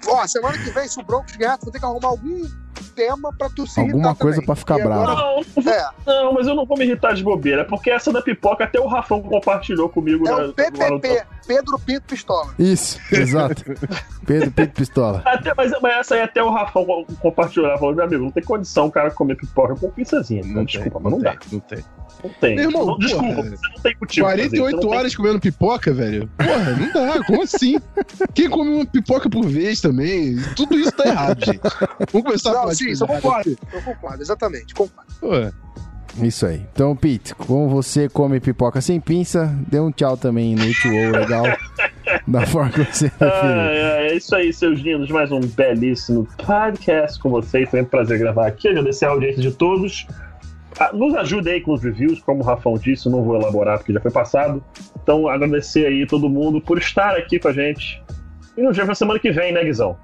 Ó, 0.09 0.27
semana 0.27 0.57
que 0.59 0.71
vem, 0.71 0.89
se 0.89 0.99
o 1.01 1.03
Broncos 1.05 1.37
ganhar, 1.37 1.59
vou 1.63 1.71
ter 1.73 1.79
que 1.79 1.85
arrumar 1.85 2.09
algum 2.09 2.43
tema 2.95 3.33
pra 3.37 3.49
tu 3.51 3.67
se 3.67 3.81
Alguma 3.81 4.15
coisa 4.15 4.37
também. 4.37 4.47
pra 4.47 4.55
ficar 4.57 4.77
bravo. 4.79 5.03
agora- 5.03 5.17
Não, 5.57 5.63
não 5.65 5.73
É, 5.73 5.89
não, 6.25 6.33
mas 6.33 6.47
eu 6.47 6.55
não 6.55 6.65
vou 6.65 6.77
me 6.79 6.85
irritar 6.85 7.13
de 7.15 7.23
bobeira, 7.23 7.65
porque 7.65 7.91
essa 7.91 8.13
da 8.13 8.23
pipoca 8.23 8.65
até 8.65 8.81
o 8.81 8.87
Rafão 8.87 9.21
compartilhou 9.23 9.89
comigo 9.89 10.27
é 10.27 10.31
na- 10.31 10.37
o 10.37 10.41
lá 10.41 10.47
no- 10.49 10.53
PPP, 10.55 11.27
Pedro 11.47 11.79
Pinto 11.81 12.03
Pistola. 12.03 12.55
Isso, 12.59 12.99
exato. 13.13 13.63
Pedro 14.27 14.51
Pito 14.51 14.75
Pistola. 14.75 15.23
Até, 15.25 15.53
mas, 15.57 15.73
mas 15.81 15.97
essa 15.99 16.15
aí 16.17 16.23
até 16.23 16.43
o 16.43 16.51
Rafão 16.51 16.85
co- 16.85 17.07
compartilhou. 17.21 17.69
Ela 17.69 17.79
falou, 17.79 17.95
meu 17.95 18.05
amigo, 18.05 18.25
não 18.25 18.31
tem 18.31 18.43
condição 18.45 18.87
o 18.87 18.91
cara 18.93 19.11
comer 19.11 19.37
pipoca 19.37 19.75
com 19.75 19.91
pizzazinha. 19.91 20.43
Não 20.43 20.49
Não, 20.49 20.55
tem, 20.57 20.67
desculpa, 20.67 21.01
mas 21.01 21.13
não, 21.13 21.21
tem, 21.21 21.33
dá. 21.33 21.39
não 21.53 21.61
tem. 21.61 21.85
Não 22.23 22.31
tem. 22.41 22.57
Meu 22.57 22.65
irmão, 22.65 22.87
Não- 22.87 22.99
desculpa, 22.99 23.35
porra, 23.35 23.51
você 23.51 23.69
não 23.75 23.83
tem 23.83 23.97
motivo. 24.01 24.27
pra 24.27 24.31
fazer 24.37 24.43
isso, 24.43 24.51
você 24.51 24.59
48 24.61 24.73
não 24.77 24.81
tem- 24.91 24.99
horas 24.99 25.17
comendo 25.17 25.41
pipoca, 25.41 25.93
velho? 25.93 26.31
Porra, 26.37 26.71
não 26.77 26.93
dá, 26.93 27.25
como 27.25 27.43
assim? 27.43 27.79
Quem 28.35 28.49
come 28.51 28.71
uma 28.71 28.87
pipoca 28.87 29.31
por 29.31 29.47
vez 29.47 29.81
também? 29.81 30.37
Tudo 30.57 30.79
isso 30.79 30.93
tá 30.93 31.07
errado, 31.07 31.45
gente. 31.45 31.61
Vamos 32.13 32.27
começar 32.27 32.51
a 32.51 32.53
Não, 32.55 32.61
falar 32.63 32.75
sim, 32.75 32.91
eu 32.91 33.07
concordo. 33.07 33.59
Eu 33.73 33.83
concordo, 33.83 34.23
exatamente, 34.23 34.75
concordo. 34.75 35.13
Pô, 35.21 35.29
Isso 36.25 36.47
aí. 36.47 36.63
Então, 36.73 36.97
Pete, 36.97 37.33
como 37.35 37.69
você 37.69 38.09
come 38.09 38.41
pipoca 38.41 38.81
sem 38.81 38.99
pinça, 38.99 39.55
dê 39.69 39.79
um 39.79 39.93
tchau 39.93 40.17
também 40.17 40.57
no 40.57 40.65
UO 40.65 41.11
legal. 41.13 41.45
da 42.27 42.45
forma 42.47 42.71
que 42.71 42.83
você. 42.83 43.13
Ah, 43.21 43.69
é, 43.71 44.09
é 44.09 44.17
isso 44.17 44.35
aí, 44.35 44.53
seus 44.53 44.81
lindos. 44.81 45.11
Mais 45.11 45.31
um 45.31 45.39
belíssimo 45.41 46.27
podcast 46.45 47.21
com 47.21 47.29
vocês. 47.31 47.69
Foi 47.71 47.83
um 47.83 47.85
prazer 47.85 48.19
gravar 48.19 48.47
aqui. 48.49 48.67
Agradecer 48.67 49.05
a 49.05 49.11
audiência 49.11 49.43
de 49.43 49.53
todos. 49.53 50.07
Ah, 50.79 50.91
Nos 50.93 51.15
ajude 51.15 51.51
aí 51.51 51.61
com 51.61 51.73
os 51.73 51.83
reviews, 51.83 52.21
como 52.21 52.41
o 52.41 52.45
Rafão 52.45 52.75
disse, 52.75 53.09
não 53.09 53.23
vou 53.25 53.37
elaborar 53.37 53.79
porque 53.79 53.93
já 53.93 54.01
foi 54.01 54.11
passado. 54.11 54.63
Então, 55.03 55.27
agradecer 55.29 55.87
aí 55.87 56.07
todo 56.07 56.29
mundo 56.29 56.61
por 56.61 56.79
estar 56.79 57.17
aqui 57.17 57.39
com 57.39 57.49
a 57.49 57.53
gente. 57.53 58.03
E 58.57 58.63
nos 58.63 58.77
vemos 58.77 58.89
na 58.89 58.95
semana 58.95 59.19
que 59.19 59.31
vem, 59.31 59.53
né, 59.53 59.65
Guizão? 59.65 59.97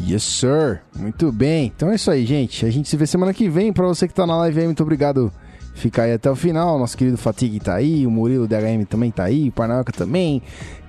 Yes, 0.00 0.22
sir. 0.22 0.82
Muito 0.94 1.32
bem. 1.32 1.72
Então 1.74 1.90
é 1.90 1.94
isso 1.94 2.10
aí, 2.10 2.26
gente. 2.26 2.66
A 2.66 2.70
gente 2.70 2.88
se 2.88 2.96
vê 2.96 3.06
semana 3.06 3.32
que 3.32 3.48
vem. 3.48 3.72
Pra 3.72 3.86
você 3.86 4.06
que 4.06 4.12
tá 4.14 4.26
na 4.26 4.36
live 4.38 4.60
aí, 4.60 4.66
muito 4.66 4.82
obrigado 4.82 5.32
por 5.72 5.78
ficar 5.78 6.02
aí 6.02 6.12
até 6.12 6.30
o 6.30 6.36
final. 6.36 6.78
Nosso 6.78 6.96
querido 6.96 7.16
Fatigue 7.16 7.58
tá 7.60 7.74
aí, 7.74 8.06
o 8.06 8.10
Murilo 8.10 8.46
DHM 8.46 8.84
também 8.88 9.10
tá 9.10 9.24
aí, 9.24 9.48
o 9.48 9.52
Parnaoca 9.52 9.92
também. 9.92 10.42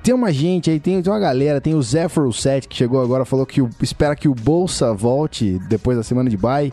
Tem 0.03 0.13
uma 0.13 0.31
gente 0.31 0.69
aí, 0.69 0.79
tem, 0.79 1.01
tem 1.01 1.11
uma 1.11 1.19
galera, 1.19 1.59
tem 1.61 1.73
o 1.75 1.81
Zephyr 1.81 2.31
7 2.31 2.67
que 2.67 2.75
chegou 2.75 3.01
agora, 3.01 3.23
falou 3.25 3.45
que 3.45 3.61
o- 3.61 3.69
espera 3.81 4.15
que 4.15 4.27
o 4.27 4.33
Bolsa 4.35 4.93
volte 4.93 5.59
depois 5.69 5.97
da 5.97 6.03
semana 6.03 6.29
de 6.29 6.37
bye. 6.37 6.71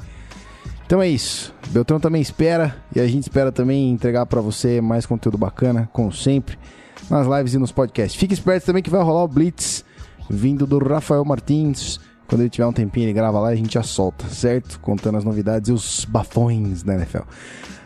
Então 0.86 1.00
é 1.00 1.08
isso. 1.08 1.54
Beltrão 1.70 1.98
também 1.98 2.20
espera 2.20 2.76
e 2.94 3.00
a 3.00 3.06
gente 3.06 3.22
espera 3.22 3.50
também 3.50 3.90
entregar 3.90 4.26
pra 4.26 4.40
você 4.40 4.80
mais 4.80 5.06
conteúdo 5.06 5.38
bacana, 5.38 5.88
como 5.92 6.12
sempre, 6.12 6.58
nas 7.10 7.26
lives 7.26 7.54
e 7.54 7.58
nos 7.58 7.72
podcasts. 7.72 8.18
Fique 8.18 8.34
esperto 8.34 8.66
também 8.66 8.82
que 8.82 8.90
vai 8.90 9.02
rolar 9.02 9.24
o 9.24 9.28
Blitz 9.28 9.84
vindo 10.28 10.66
do 10.66 10.78
Rafael 10.78 11.24
Martins. 11.24 11.98
Quando 12.26 12.42
ele 12.42 12.50
tiver 12.50 12.66
um 12.66 12.72
tempinho, 12.72 13.06
ele 13.06 13.12
grava 13.12 13.38
lá 13.38 13.50
e 13.50 13.54
a 13.54 13.56
gente 13.56 13.74
já 13.74 13.82
solta, 13.82 14.26
certo? 14.28 14.80
Contando 14.80 15.18
as 15.18 15.24
novidades 15.24 15.68
e 15.68 15.72
os 15.72 16.04
bafões 16.04 16.82
da 16.82 16.94
NFL. 16.94 17.22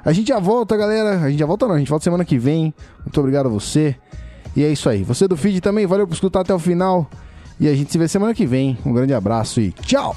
A 0.04 0.12
gente 0.12 0.28
já 0.28 0.38
volta, 0.38 0.76
galera. 0.76 1.20
A 1.22 1.30
gente 1.30 1.40
já 1.40 1.46
volta 1.46 1.66
não, 1.66 1.74
a 1.74 1.78
gente 1.78 1.90
volta 1.90 2.04
semana 2.04 2.24
que 2.24 2.38
vem. 2.38 2.72
Muito 3.00 3.18
obrigado 3.18 3.46
a 3.46 3.50
você. 3.50 3.96
E 4.56 4.64
é 4.64 4.70
isso 4.70 4.88
aí. 4.88 5.02
Você 5.02 5.28
do 5.28 5.36
feed 5.36 5.60
também, 5.60 5.86
valeu 5.86 6.06
por 6.06 6.14
escutar 6.14 6.40
até 6.40 6.54
o 6.54 6.58
final. 6.58 7.08
E 7.60 7.68
a 7.68 7.74
gente 7.74 7.90
se 7.90 7.98
vê 7.98 8.06
semana 8.06 8.32
que 8.32 8.46
vem. 8.46 8.78
Um 8.84 8.92
grande 8.92 9.12
abraço 9.12 9.60
e 9.60 9.72
tchau! 9.72 10.14